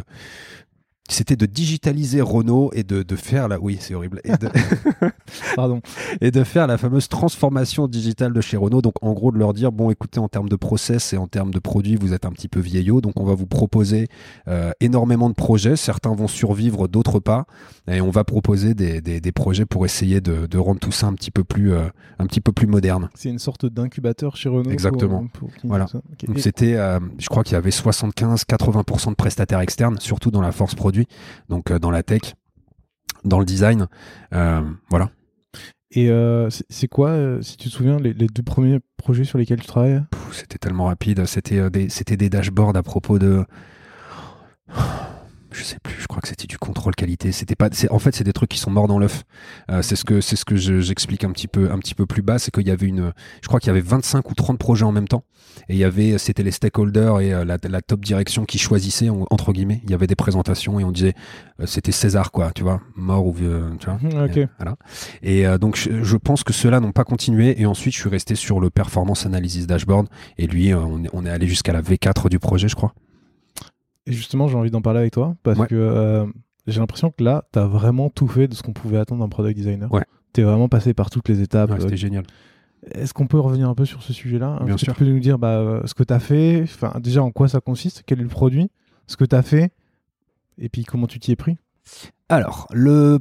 c'était 1.08 1.36
de 1.36 1.46
digitaliser 1.46 2.22
Renault 2.22 2.72
et 2.74 2.84
de, 2.84 3.04
de 3.04 3.16
faire 3.16 3.48
la 3.48 3.60
oui 3.60 3.78
c'est 3.80 3.94
horrible 3.94 4.22
et 4.24 4.32
de, 4.32 4.50
Pardon. 5.56 5.82
et 6.22 6.32
de 6.32 6.44
faire 6.44 6.68
la 6.68 6.78
fameuse 6.78 7.08
transformation 7.10 7.88
digitale 7.88 8.34
de 8.34 8.42
chez 8.42 8.58
Renault. 8.58 8.82
Donc 8.82 8.96
en 9.02 9.14
gros 9.14 9.32
de 9.32 9.38
leur 9.38 9.54
dire 9.54 9.72
bon 9.72 9.90
écoutez 9.92 10.20
en 10.20 10.28
termes 10.28 10.50
de 10.50 10.56
process 10.56 11.14
et 11.14 11.18
en 11.18 11.28
termes 11.28 11.52
de 11.52 11.60
produits 11.60 11.96
vous 11.96 12.14
êtes 12.14 12.26
un 12.26 12.32
petit 12.32 12.48
peu 12.48 12.60
vieillot 12.60 13.02
donc 13.02 13.20
on 13.20 13.24
va 13.26 13.36
vous 13.36 13.46
proposer 13.46 14.08
euh, 14.48 14.72
énormément 14.80 15.30
de 15.30 15.36
projets. 15.36 15.76
Certains 15.76 16.14
vont 16.16 16.28
survivre, 16.28 16.88
d'autres 16.88 17.20
pas 17.20 17.46
et 17.88 18.02
on 18.02 18.10
va 18.10 18.24
proposer 18.24 18.74
des, 18.74 19.02
des, 19.02 19.22
des 19.22 19.32
projets 19.32 19.66
pour 19.66 19.86
essayer 19.86 20.22
de, 20.22 20.48
de 20.48 20.58
rendre 20.58 20.80
tout 20.80 20.92
ça 20.92 21.08
un 21.08 21.14
petit 21.14 21.32
peu 21.32 21.44
plus 21.44 21.74
euh, 21.74 21.84
un 22.20 22.26
petit 22.26 22.42
peu 22.42 22.52
plus 22.52 22.68
moderne. 22.68 23.10
C'est 23.16 23.30
une 23.30 23.40
sorte 23.40 23.66
d'incubateur 23.66 24.36
chez 24.38 24.50
Renault. 24.50 24.72
Exactement. 24.72 25.28
pour 25.34 25.50
Voilà. 25.64 25.86
Donc 26.28 26.38
Et- 26.38 26.42
c'était, 26.42 26.74
euh, 26.76 27.00
je 27.20 27.28
crois 27.28 27.44
qu'il 27.44 27.54
y 27.54 27.58
avait 27.58 27.70
75-80% 27.72 29.10
de 29.12 29.16
prestataires 29.16 29.60
externes, 29.60 29.98
surtout 30.00 30.32
dans 30.32 30.42
la 30.42 30.52
force 30.52 30.76
produit, 30.76 30.95
donc 31.50 31.72
euh, 31.72 31.80
dans 31.80 31.92
la 31.92 32.04
tech, 32.04 32.34
dans 33.24 33.40
le 33.40 33.46
design, 33.46 33.88
euh, 34.34 34.62
voilà. 34.90 35.10
Et 35.92 36.10
euh, 36.10 36.50
c'est 36.70 36.88
quoi, 36.88 37.10
euh, 37.10 37.42
si 37.42 37.58
tu 37.58 37.70
te 37.70 37.74
souviens, 37.74 37.98
les, 37.98 38.14
les 38.14 38.28
deux 38.28 38.44
premiers 38.44 38.80
projets 38.98 39.24
sur 39.24 39.38
lesquels 39.38 39.62
tu 39.62 39.68
travailles? 39.68 40.02
C'était 40.32 40.58
tellement 40.58 40.86
rapide. 40.86 41.26
C'était 41.26 41.70
des, 41.70 41.90
c'était 41.90 42.18
des 42.18 42.30
dashboards 42.30 42.76
à 42.76 42.84
propos 42.84 43.18
de. 43.18 43.46
Je 45.58 45.64
sais 45.64 45.78
plus. 45.82 45.96
Je 46.02 46.08
crois 46.08 46.22
que 46.22 46.28
c'était 46.28 46.48
du 46.48 46.58
contrôle 46.58 46.96
qualité. 46.96 47.32
C'était 47.32 47.56
pas. 47.56 47.70
c'est- 47.72 47.90
En 47.92 48.00
fait, 48.00 48.14
c'est 48.16 48.24
des 48.24 48.34
trucs 48.34 48.50
qui 48.50 48.60
sont 48.60 48.72
morts 48.72 48.88
dans 48.88 49.00
l'œuf. 49.00 49.24
Euh, 49.72 49.82
c'est 49.82 49.96
ce 49.96 50.04
que 50.04 50.20
c'est 50.22 50.36
ce 50.36 50.44
que 50.46 50.56
je- 50.56 50.82
j'explique 50.82 51.24
un 51.24 51.32
petit 51.32 51.48
peu 51.48 51.72
un 51.72 51.78
petit 51.80 51.96
peu 51.96 52.06
plus 52.06 52.22
bas. 52.22 52.40
C'est 52.40 52.52
qu'il 52.52 52.68
y 52.68 52.72
avait 52.72 52.88
une. 52.88 53.14
Je 53.42 53.48
crois 53.48 53.60
qu'il 53.60 53.68
y 53.68 53.72
avait 53.72 53.80
25 53.82 54.30
ou 54.30 54.34
30 54.34 54.58
projets 54.60 54.86
en 54.86 54.92
même 54.92 55.08
temps. 55.08 55.24
Et 55.70 55.74
il 55.76 55.78
y 55.78 55.84
avait. 55.84 56.18
C'était 56.18 56.44
les 56.44 56.52
stakeholders 56.52 57.22
et 57.22 57.34
euh, 57.34 57.46
la, 57.46 57.58
la 57.70 57.82
top 57.82 58.04
direction 58.04 58.46
qui 58.46 58.58
choisissaient 58.58 59.10
en- 59.10 59.26
entre 59.30 59.54
guillemets. 59.54 59.82
Il 59.86 59.92
y 59.92 59.94
avait 59.94 60.08
des 60.08 60.16
présentations 60.16 60.80
et 60.80 60.84
on 60.84 60.92
disait. 60.92 61.14
euh, 61.62 61.66
c'était 61.66 61.92
César 61.94 62.32
quoi. 62.32 62.52
Tu 62.54 62.64
vois. 62.64 62.82
Mort 62.96 63.26
ou 63.26 63.32
vieux. 63.34 63.64
Tu 63.80 63.86
vois. 63.86 63.98
Mhm, 64.02 64.26
Ok. 64.26 64.38
Et, 64.38 64.48
voilà. 64.58 64.76
Et 65.24 65.48
euh, 65.48 65.58
donc, 65.58 65.78
je, 65.78 66.04
je 66.04 66.18
pense 66.18 66.44
que 66.44 66.52
ceux-là 66.54 66.80
n'ont 66.80 66.92
pas 66.92 67.04
continué. 67.06 67.60
Et 67.62 67.66
ensuite, 67.66 67.94
je 67.96 68.00
suis 68.02 68.10
resté 68.10 68.36
sur 68.36 68.60
le 68.60 68.70
Performance 68.70 69.26
Analysis 69.26 69.68
Dashboard. 69.68 70.08
Et 70.38 70.48
lui, 70.48 70.74
on, 70.74 71.04
est- 71.06 71.10
on 71.14 71.26
est 71.26 71.30
allé 71.30 71.48
jusqu'à 71.48 71.72
la 71.74 71.82
V4 71.82 72.30
du 72.30 72.40
projet, 72.40 72.68
je 72.68 72.76
crois. 72.76 72.94
Et 74.08 74.14
justement, 74.14 74.48
j'ai 74.48 74.56
envie 74.56 74.72
d'en 74.72 74.82
parler 74.82 75.00
avec 75.00 75.14
toi 75.14 75.36
parce 75.44 75.58
Ouais. 75.60 75.68
que 75.68 75.76
euh, 75.76 76.26
j'ai 76.68 76.80
l'impression 76.80 77.12
que 77.12 77.24
là, 77.24 77.44
tu 77.54 77.60
as 77.60 77.66
vraiment 77.66 78.10
tout 78.10 78.28
fait 78.28 78.48
de 78.48 78.54
ce 78.54 78.62
qu'on 78.64 78.74
pouvait 78.74 78.98
attendre 78.98 79.22
d'un 79.22 79.30
product 79.30 79.58
designer. 79.58 79.92
Ouais. 79.92 80.04
Tu 80.34 80.42
es 80.42 80.44
vraiment 80.44 80.70
passé 80.70 80.94
par 80.94 81.10
toutes 81.10 81.28
les 81.30 81.42
étapes. 81.42 81.70
Ouais, 81.72 81.78
Euh, 81.78 81.82
C'était 81.82 81.98
génial. 81.98 82.24
Est-ce 82.92 83.14
qu'on 83.14 83.26
peut 83.26 83.40
revenir 83.40 83.68
un 83.68 83.74
peu 83.74 83.86
sur 83.86 84.04
ce 84.04 84.14
sujet-là? 84.14 84.60
Bien 84.64 84.76
que 84.76 84.80
sûr. 84.82 84.94
Tu 84.94 85.00
peux 85.00 85.06
nous 85.10 85.20
dire 85.20 85.40
bah, 85.40 85.58
euh, 85.58 85.82
ce 85.86 85.94
que 85.96 86.04
tu 86.04 86.14
as 86.14 86.20
fait, 86.20 86.62
enfin, 86.64 86.94
déjà 87.00 87.24
en 87.24 87.32
quoi 87.32 87.48
ça 87.48 87.60
consiste, 87.60 88.04
quel 88.06 88.20
est 88.20 88.24
le 88.24 88.30
produit, 88.30 88.70
ce 89.08 89.18
que 89.18 89.26
tu 89.26 89.36
as 89.36 89.42
fait, 89.42 89.72
et 90.60 90.70
puis 90.70 90.84
comment 90.84 91.08
tu 91.08 91.20
t'y 91.20 91.32
es 91.32 91.36
pris? 91.36 91.58
Alors, 92.30 92.68
le 92.74 93.20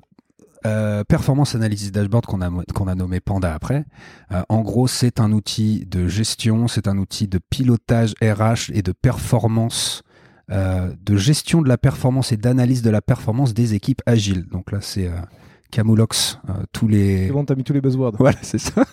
euh, 0.67 1.03
Performance 1.05 1.55
Analysis 1.55 1.93
Dashboard 1.93 2.27
qu'on 2.27 2.41
a, 2.43 2.51
mo- 2.51 2.63
qu'on 2.75 2.89
a 2.89 2.95
nommé 2.95 3.21
Panda 3.21 3.55
après, 3.55 3.85
euh, 4.33 4.43
en 4.51 4.61
gros, 4.61 4.87
c'est 4.87 5.19
un 5.21 5.33
outil 5.33 5.87
de 5.87 6.09
gestion, 6.09 6.69
c'est 6.69 6.87
un 6.89 6.99
outil 6.99 7.27
de 7.29 7.39
pilotage 7.39 8.15
RH 8.23 8.71
et 8.75 8.83
de 8.83 8.93
performance, 8.93 10.03
euh, 10.03 10.14
de 10.49 11.17
gestion 11.17 11.63
de 11.63 11.69
la 11.69 11.79
performance 11.79 12.33
et 12.33 12.37
d'analyse 12.37 12.83
de 12.83 12.91
la 12.91 13.01
performance 13.01 13.55
des 13.55 13.75
équipes 13.75 14.03
agiles. 14.07 14.47
Donc 14.51 14.73
là, 14.73 14.79
c'est 14.81 15.07
euh, 15.07 15.13
Camulox, 15.71 16.39
euh, 16.49 16.53
tous 16.73 16.89
les... 16.89 17.27
C'est 17.27 17.33
bon, 17.33 17.45
t'as 17.45 17.55
mis 17.55 17.65
tous 17.65 17.73
les 17.73 17.81
buzzwords. 17.81 18.15
Voilà, 18.19 18.39
c'est 18.43 18.59
ça. 18.59 18.85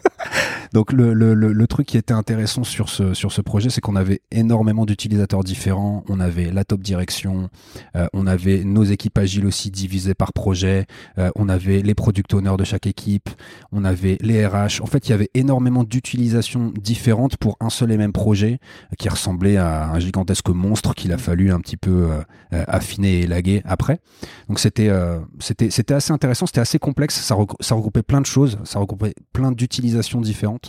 Donc 0.74 0.94
le, 0.94 1.14
le, 1.14 1.34
le, 1.34 1.52
le 1.52 1.68
truc 1.68 1.88
qui 1.88 1.98
était 1.98 2.14
intéressant 2.14 2.64
sur 2.64 2.90
ce, 2.90 3.14
sur 3.14 3.32
ce 3.32 3.42
projet, 3.42 3.70
c'est 3.70 3.82
qu'on 3.82 3.96
avait 3.96 4.22
énormément 4.32 4.86
d'utilisateurs 4.86 5.44
différents. 5.44 6.04
On 6.08 6.20
avait 6.20 6.52
la 6.52 6.64
top 6.64 6.82
direction, 6.82 7.50
euh, 7.96 8.08
on 8.14 8.28
avait 8.28 8.64
nos 8.64 8.84
équipes 8.84 9.18
agiles 9.18 9.46
aussi 9.46 9.72
divisées 9.72 10.14
par 10.14 10.34
projet, 10.34 10.86
euh, 11.18 11.30
on 11.36 11.50
avait 11.50 11.82
les 11.82 11.94
product 11.94 12.34
owners 12.34 12.58
de 12.58 12.64
chaque 12.64 12.88
équipe, 12.88 13.30
on 13.72 13.84
avait 13.84 14.18
les 14.22 14.46
RH. 14.46 14.82
En 14.82 14.86
fait, 14.86 15.08
il 15.08 15.12
y 15.12 15.14
avait 15.14 15.30
énormément 15.34 15.84
d'utilisations 15.84 16.72
différentes 16.82 17.38
pour 17.38 17.58
un 17.60 17.70
seul 17.70 17.92
et 17.92 17.98
même 17.98 18.14
projet 18.14 18.60
euh, 18.92 18.96
qui 18.98 19.10
ressemblait 19.10 19.58
à 19.58 19.90
un 19.92 20.00
gigantesque 20.00 20.50
monstre 20.50 20.96
qu'il 20.96 21.12
a 21.12 21.18
fallu 21.18 21.52
un 21.52 21.60
petit 21.60 21.78
peu 21.78 21.92
euh, 21.92 22.22
euh, 22.54 22.64
affiner 22.68 23.20
et 23.20 23.22
élaguer 23.24 23.62
après. 23.66 24.00
Donc 24.48 24.60
c'était 24.60 24.90
euh, 24.90 25.20
c'était 25.40 25.70
c'était 25.70 25.94
assez 25.94 26.12
intéressant, 26.12 26.46
c'était 26.46 26.62
assez 26.62 26.80
complexe, 26.80 27.20
ça 27.22 27.36
regroupait 27.76 28.04
plein 28.04 28.22
de 28.22 28.26
choses, 28.26 28.58
ça 28.64 28.80
regroupait 28.80 29.14
plein 29.34 29.52
d'utilisations 29.52 30.22
différentes. 30.22 30.61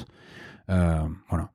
Euh, 0.71 1.01
voilà. 1.29 1.51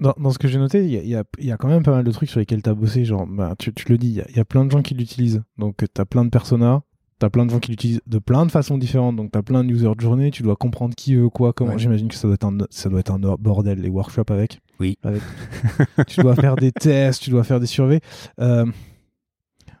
Dans, 0.00 0.12
dans 0.18 0.30
ce 0.30 0.38
que 0.38 0.48
j'ai 0.48 0.58
noté, 0.58 0.84
il 0.84 0.92
y 0.92 1.14
y 1.14 1.46
y 1.46 1.52
a 1.52 1.56
quand 1.56 1.68
même 1.68 1.82
pas 1.82 1.92
mal 1.92 2.04
de 2.04 2.10
trucs 2.10 2.28
sur 2.28 2.40
lesquels 2.40 2.62
tu 2.62 2.68
as 2.68 2.74
bossé. 2.74 3.04
Genre, 3.04 3.26
bah, 3.26 3.54
tu, 3.58 3.72
tu 3.72 3.88
le 3.90 3.96
dis, 3.98 4.08
il 4.08 4.14
y 4.14 4.20
a- 4.20 4.26
il 4.28 4.36
y, 4.36 4.40
a 4.40 4.44
plein 4.44 4.64
de 4.64 4.70
gens 4.70 4.82
qui 4.82 4.94
l'utilisent. 4.94 5.42
Donc, 5.56 5.76
tu 5.78 6.00
as 6.00 6.04
plein 6.04 6.24
de 6.24 6.30
personas, 6.30 6.82
tu 7.20 7.24
as 7.26 7.30
plein 7.30 7.46
de 7.46 7.50
gens 7.50 7.60
qui 7.60 7.70
l'utilisent 7.70 8.00
de 8.06 8.18
plein 8.18 8.44
de 8.44 8.50
façons 8.50 8.76
différentes. 8.76 9.16
Donc, 9.16 9.30
tu 9.32 9.38
as 9.38 9.42
plein 9.42 9.62
de 9.64 9.70
user 9.70 9.90
journée, 9.98 10.30
tu 10.30 10.42
dois 10.42 10.56
comprendre 10.56 10.94
qui 10.96 11.14
veut 11.14 11.28
quoi, 11.30 11.52
comment. 11.52 11.72
Ouais. 11.72 11.78
J'imagine 11.78 12.08
que 12.08 12.16
ça 12.16 12.26
doit, 12.26 12.34
être 12.34 12.44
un, 12.44 12.58
ça 12.70 12.88
doit 12.88 13.00
être 13.00 13.12
un 13.12 13.18
bordel, 13.18 13.80
les 13.80 13.88
workshops 13.88 14.30
avec. 14.30 14.60
Oui. 14.80 14.98
Avec- 15.04 15.22
tu 16.08 16.20
dois 16.20 16.34
faire 16.34 16.56
des 16.56 16.72
tests, 16.72 17.22
tu 17.22 17.30
dois 17.30 17.44
faire 17.44 17.60
des 17.60 17.66
surveys. 17.66 18.00
Euh, 18.40 18.66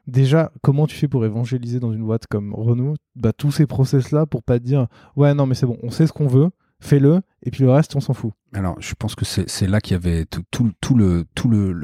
déjà, 0.06 0.52
comment 0.62 0.86
tu 0.86 0.96
fais 0.96 1.08
pour 1.08 1.24
évangéliser 1.24 1.80
dans 1.80 1.92
une 1.92 2.04
boîte 2.04 2.26
comme 2.28 2.54
Renault? 2.54 2.94
Bah, 3.16 3.32
tous 3.32 3.50
ces 3.50 3.66
process-là 3.66 4.26
pour 4.26 4.42
pas 4.42 4.58
te 4.58 4.64
dire 4.64 4.86
ouais, 5.16 5.34
non, 5.34 5.46
mais 5.46 5.54
c'est 5.56 5.66
bon, 5.66 5.76
on 5.82 5.90
sait 5.90 6.06
ce 6.06 6.12
qu'on 6.12 6.28
veut, 6.28 6.50
fais-le, 6.84 7.20
et 7.42 7.50
puis 7.50 7.62
le 7.64 7.70
reste, 7.70 7.96
on 7.96 8.00
s'en 8.00 8.12
fout. 8.14 8.32
Alors, 8.52 8.76
je 8.78 8.94
pense 8.96 9.14
que 9.14 9.24
c'est 9.24 9.66
là 9.66 9.80
qu'il 9.80 9.94
y 9.94 9.96
avait 9.96 10.26
tout, 10.26 10.94
le- 10.94 11.24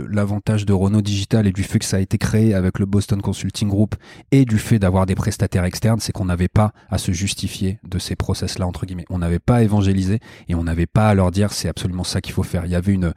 l'avantage 0.08 0.66
de 0.66 0.72
Renault 0.72 1.00
Digital 1.02 1.46
et 1.46 1.52
du 1.52 1.62
fait 1.64 1.78
que 1.80 1.84
ça 1.84 1.96
a 1.96 2.00
été 2.00 2.16
créé 2.18 2.54
avec 2.54 2.78
le 2.78 2.86
Boston 2.86 3.20
Consulting 3.20 3.68
Group 3.68 3.96
et 4.30 4.44
du 4.44 4.58
fait 4.58 4.78
d'avoir 4.78 5.06
des 5.06 5.14
prestataires 5.16 5.64
externes, 5.64 5.98
c'est 6.00 6.12
qu'on 6.12 6.26
n'avait 6.26 6.48
pas 6.48 6.72
à 6.90 6.98
se 6.98 7.10
justifier 7.12 7.80
de 7.88 7.98
ces 7.98 8.14
process-là 8.14 8.66
entre 8.66 8.86
guillemets. 8.86 9.06
On 9.10 9.18
n'avait 9.18 9.40
pas 9.40 9.56
à 9.56 9.62
évangéliser 9.62 10.20
et 10.48 10.54
on 10.54 10.62
n'avait 10.62 10.86
pas 10.86 11.08
à 11.08 11.14
leur 11.14 11.30
dire 11.32 11.52
c'est 11.52 11.68
absolument 11.68 12.04
ça 12.04 12.20
qu'il 12.20 12.32
faut 12.34 12.44
faire. 12.44 12.66
Il 12.66 12.70
y 12.70 12.76
avait 12.76 12.92
une 12.94 13.12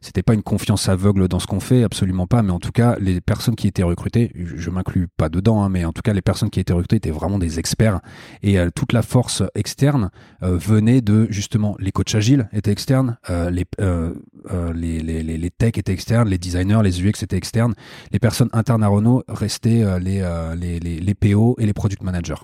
c'était 0.00 0.22
pas 0.22 0.34
une 0.34 0.42
confiance 0.42 0.88
aveugle 0.88 1.28
dans 1.28 1.38
ce 1.38 1.46
qu'on 1.46 1.60
fait, 1.60 1.82
absolument 1.82 2.26
pas, 2.26 2.42
mais 2.42 2.52
en 2.52 2.58
tout 2.58 2.72
cas, 2.72 2.96
les 3.00 3.20
personnes 3.20 3.56
qui 3.56 3.66
étaient 3.66 3.82
recrutées, 3.82 4.32
je, 4.34 4.70
m'inclus 4.70 5.08
pas 5.16 5.28
dedans, 5.28 5.62
hein, 5.62 5.68
mais 5.68 5.84
en 5.84 5.92
tout 5.92 6.02
cas, 6.02 6.12
les 6.12 6.22
personnes 6.22 6.50
qui 6.50 6.60
étaient 6.60 6.72
recrutées 6.72 6.96
étaient 6.96 7.10
vraiment 7.10 7.38
des 7.38 7.58
experts. 7.58 8.00
Et 8.42 8.58
euh, 8.58 8.70
toute 8.74 8.92
la 8.92 9.02
force 9.02 9.42
externe 9.54 10.10
euh, 10.42 10.56
venait 10.56 11.00
de 11.00 11.26
justement 11.30 11.76
les 11.78 11.92
coachs 11.92 12.14
agiles 12.14 12.48
étaient 12.52 12.72
externes, 12.72 13.18
euh, 13.30 13.50
les, 13.50 13.64
euh, 14.52 14.72
les, 14.72 15.00
les, 15.00 15.22
les, 15.22 15.50
techs 15.50 15.78
étaient 15.78 15.92
externes, 15.92 16.28
les 16.28 16.38
designers, 16.38 16.80
les 16.82 17.00
UX 17.02 17.22
étaient 17.22 17.36
externes, 17.36 17.74
les 18.12 18.18
personnes 18.18 18.48
internes 18.52 18.82
à 18.82 18.88
Renault 18.88 19.22
restaient 19.28 19.82
euh, 19.82 19.98
les, 19.98 20.20
euh, 20.20 20.54
les, 20.54 20.78
les, 20.80 21.00
les 21.00 21.14
PO 21.14 21.56
et 21.58 21.66
les 21.66 21.72
product 21.72 22.02
managers. 22.02 22.34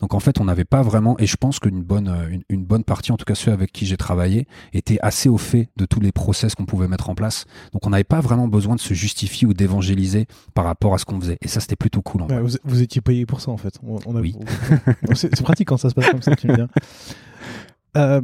Donc 0.00 0.12
en 0.14 0.20
fait, 0.20 0.38
on 0.40 0.44
n'avait 0.44 0.64
pas 0.66 0.82
vraiment, 0.82 1.16
et 1.18 1.26
je 1.26 1.36
pense 1.36 1.58
qu'une 1.58 1.82
bonne, 1.82 2.08
une, 2.30 2.42
une 2.50 2.64
bonne 2.64 2.84
partie, 2.84 3.10
en 3.12 3.16
tout 3.16 3.24
cas 3.24 3.34
ceux 3.34 3.52
avec 3.52 3.72
qui 3.72 3.86
j'ai 3.86 3.96
travaillé, 3.96 4.46
étaient 4.74 4.98
assez 5.00 5.28
au 5.28 5.38
fait 5.38 5.68
de 5.76 5.84
tous 5.86 6.00
les 6.00 6.12
process 6.12 6.54
qu'on 6.54 6.66
pouvait 6.66 6.88
mettre 6.88 7.08
en 7.10 7.14
place. 7.14 7.46
Donc 7.72 7.86
on 7.86 7.90
n'avait 7.90 8.04
pas 8.04 8.20
vraiment 8.20 8.48
besoin 8.48 8.74
de 8.74 8.80
se 8.80 8.92
justifier 8.94 9.46
ou 9.46 9.54
d'évangéliser 9.54 10.26
par 10.54 10.64
rapport 10.66 10.92
à 10.94 10.98
ce 10.98 11.04
qu'on 11.06 11.18
faisait. 11.20 11.38
Et 11.40 11.48
ça, 11.48 11.60
c'était 11.60 11.76
plutôt 11.76 12.02
cool. 12.02 12.22
En 12.22 12.26
Ouais, 12.26 12.34
vrai. 12.40 12.42
vous, 12.42 12.56
vous 12.64 12.82
étiez 12.82 13.00
payé 13.00 13.24
pour 13.26 13.40
ça 13.40 13.50
en 13.50 13.56
fait. 13.56 13.74
On, 13.82 13.98
on 14.04 14.16
a- 14.16 14.20
Oui. 14.20 14.36
c'est 15.14 15.42
pratique 15.42 15.68
quand 15.68 15.76
ça 15.78 15.88
se 15.90 15.94
passe 15.94 16.10
comme 16.10 16.22
ça, 16.22 16.36
tu 16.36 16.46
me 16.48 16.56
dis. 16.56 16.62
Euh, 17.96 18.20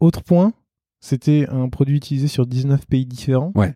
autre 0.00 0.22
point, 0.22 0.52
c'était 1.00 1.46
un 1.48 1.68
produit 1.68 1.96
utilisé 1.96 2.28
sur 2.28 2.46
19 2.46 2.86
pays 2.86 3.06
différents. 3.06 3.52
Ouais. 3.54 3.74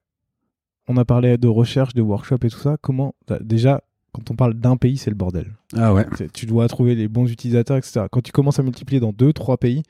On 0.88 0.96
a 0.96 1.04
parlé 1.04 1.38
de 1.38 1.48
recherche, 1.48 1.94
de 1.94 2.02
workshop 2.02 2.38
et 2.42 2.48
tout 2.50 2.58
ça. 2.58 2.76
Comment 2.80 3.14
bah, 3.28 3.38
Déjà, 3.40 3.82
quand 4.12 4.30
on 4.30 4.34
parle 4.34 4.54
d'un 4.54 4.76
pays, 4.76 4.96
c'est 4.98 5.10
le 5.10 5.16
bordel. 5.16 5.54
Ah 5.76 5.94
ouais. 5.94 6.06
Tu 6.34 6.46
dois 6.46 6.68
trouver 6.68 6.94
les 6.94 7.08
bons 7.08 7.30
utilisateurs, 7.30 7.76
etc. 7.76 8.06
Quand 8.10 8.20
tu 8.22 8.32
commences 8.32 8.58
à 8.58 8.62
multiplier 8.62 9.00
dans 9.00 9.12
2, 9.12 9.32
3 9.32 9.56
pays, 9.58 9.82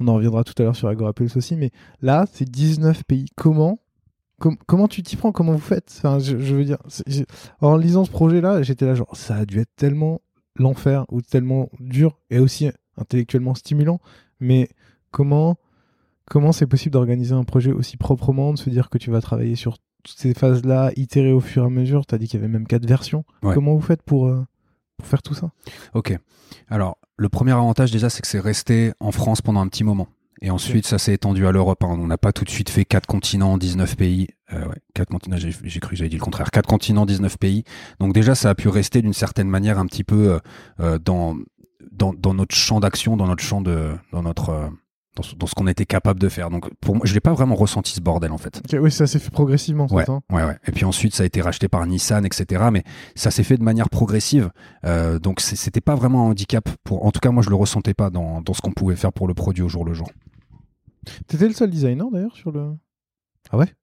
on 0.00 0.08
en 0.08 0.14
reviendra 0.14 0.42
tout 0.44 0.54
à 0.58 0.62
l'heure 0.64 0.76
sur 0.76 0.88
Agora 0.88 1.12
Pulse 1.12 1.36
aussi, 1.36 1.54
mais 1.56 1.70
là, 2.00 2.26
c'est 2.32 2.48
19 2.50 3.04
pays. 3.04 3.26
Comment 3.36 3.78
Com- 4.40 4.56
Comment 4.66 4.88
tu 4.88 5.02
t'y 5.04 5.14
prends? 5.16 5.30
Comment 5.30 5.52
vous 5.52 5.58
faites? 5.58 5.94
Enfin, 5.98 6.18
je, 6.18 6.36
je 6.38 6.54
veux 6.56 6.64
dire, 6.64 6.78
en 7.60 7.76
lisant 7.76 8.04
ce 8.04 8.10
projet-là, 8.10 8.62
j'étais 8.62 8.86
là 8.86 8.94
genre, 8.96 9.14
ça 9.16 9.36
a 9.36 9.46
dû 9.46 9.60
être 9.60 9.70
tellement 9.76 10.20
l'enfer 10.56 11.06
ou 11.10 11.22
tellement 11.22 11.70
dur 11.78 12.18
et 12.30 12.40
aussi 12.40 12.68
intellectuellement 12.98 13.54
stimulant, 13.54 14.00
mais 14.40 14.68
comment 15.12 15.56
comment 16.26 16.52
c'est 16.52 16.66
possible 16.66 16.92
d'organiser 16.92 17.34
un 17.34 17.44
projet 17.44 17.72
aussi 17.72 17.96
proprement, 17.96 18.52
de 18.52 18.58
se 18.58 18.70
dire 18.70 18.88
que 18.90 18.98
tu 18.98 19.10
vas 19.10 19.20
travailler 19.20 19.56
sur 19.56 19.78
toutes 20.02 20.18
ces 20.18 20.34
phases-là, 20.34 20.90
itérer 20.96 21.32
au 21.32 21.40
fur 21.40 21.62
et 21.64 21.66
à 21.66 21.70
mesure? 21.70 22.06
Tu 22.06 22.14
as 22.14 22.18
dit 22.18 22.26
qu'il 22.28 22.40
y 22.40 22.42
avait 22.42 22.52
même 22.52 22.66
quatre 22.66 22.86
versions. 22.86 23.24
Ouais. 23.42 23.54
Comment 23.54 23.74
vous 23.74 23.80
faites 23.80 24.02
pour, 24.02 24.26
euh, 24.26 24.44
pour 24.96 25.06
faire 25.06 25.22
tout 25.22 25.34
ça? 25.34 25.50
Ok. 25.94 26.16
Alors, 26.68 26.98
le 27.16 27.28
premier 27.28 27.52
avantage 27.52 27.90
déjà, 27.92 28.10
c'est 28.10 28.20
que 28.22 28.26
c'est 28.28 28.40
resté 28.40 28.92
en 29.00 29.12
France 29.12 29.42
pendant 29.42 29.60
un 29.60 29.68
petit 29.68 29.84
moment. 29.84 30.08
Et 30.44 30.50
ensuite, 30.50 30.86
ça 30.88 30.98
s'est 30.98 31.14
étendu 31.14 31.46
à 31.46 31.52
l'Europe. 31.52 31.84
hein. 31.84 31.88
On 31.92 32.08
n'a 32.08 32.18
pas 32.18 32.32
tout 32.32 32.44
de 32.44 32.50
suite 32.50 32.68
fait 32.68 32.84
quatre 32.84 33.06
continents, 33.06 33.56
19 33.58 33.96
pays. 33.96 34.26
Euh, 34.52 34.66
ouais, 34.66 34.74
quatre 34.92 35.08
continents, 35.10 35.36
j'ai 35.36 35.52
j'ai 35.62 35.78
cru 35.78 35.90
que 35.90 35.96
j'avais 35.96 36.08
dit 36.10 36.16
le 36.16 36.22
contraire. 36.22 36.50
Quatre 36.50 36.66
continents, 36.68 37.06
19 37.06 37.38
pays. 37.38 37.62
Donc 38.00 38.12
déjà, 38.12 38.34
ça 38.34 38.50
a 38.50 38.54
pu 38.56 38.66
rester 38.68 39.02
d'une 39.02 39.12
certaine 39.12 39.48
manière 39.48 39.78
un 39.78 39.86
petit 39.86 40.02
peu 40.02 40.32
euh, 40.32 40.38
euh, 40.80 40.98
dans, 40.98 41.36
dans, 41.92 42.12
dans 42.12 42.34
notre 42.34 42.56
champ 42.56 42.80
d'action, 42.80 43.16
dans 43.16 43.28
notre 43.28 43.44
champ 43.44 43.60
de... 43.60 43.92
Dans 44.10 44.22
notre... 44.24 44.68
dans 45.14 45.46
ce, 45.46 45.54
qu'on 45.54 45.66
était 45.66 45.84
capable 45.84 46.20
de 46.20 46.28
faire. 46.28 46.50
Donc 46.50 46.72
pour 46.80 46.96
moi, 46.96 47.04
je 47.04 47.14
l'ai 47.14 47.20
pas 47.20 47.32
vraiment 47.32 47.54
ressenti 47.54 47.92
ce 47.92 48.00
bordel 48.00 48.32
en 48.32 48.38
fait. 48.38 48.62
Oui, 48.72 48.90
ça 48.90 49.06
s'est 49.06 49.18
fait 49.18 49.30
progressivement, 49.30 49.86
Ouais, 49.90 50.04
ça 50.04 50.20
ouais, 50.30 50.44
ouais. 50.44 50.56
Et 50.66 50.72
puis 50.72 50.84
ensuite, 50.84 51.14
ça 51.14 51.22
a 51.22 51.26
été 51.26 51.40
racheté 51.42 51.68
par 51.68 51.86
Nissan, 51.86 52.24
etc. 52.24 52.64
Mais 52.72 52.82
ça 53.14 53.30
s'est 53.30 53.44
fait 53.44 53.56
de 53.56 53.62
manière 53.62 53.90
progressive. 53.90 54.50
Euh, 54.84 55.18
donc 55.18 55.40
c'était 55.40 55.80
pas 55.80 55.94
vraiment 55.94 56.26
un 56.26 56.30
handicap. 56.30 56.68
Pour, 56.84 57.04
en 57.04 57.10
tout 57.10 57.20
cas, 57.20 57.30
moi, 57.30 57.42
je 57.42 57.50
le 57.50 57.56
ressentais 57.56 57.94
pas 57.94 58.10
dans, 58.10 58.40
dans 58.40 58.54
ce 58.54 58.60
qu'on 58.60 58.72
pouvait 58.72 58.96
faire 58.96 59.12
pour 59.12 59.28
le 59.28 59.34
produit 59.34 59.62
au 59.62 59.68
jour 59.68 59.84
le 59.84 59.92
jour. 59.92 60.08
T'étais 61.26 61.48
le 61.48 61.54
seul 61.54 61.70
designer 61.70 62.10
d'ailleurs 62.10 62.36
sur 62.36 62.52
le. 62.52 62.70
Ah 63.50 63.58
ouais 63.58 63.74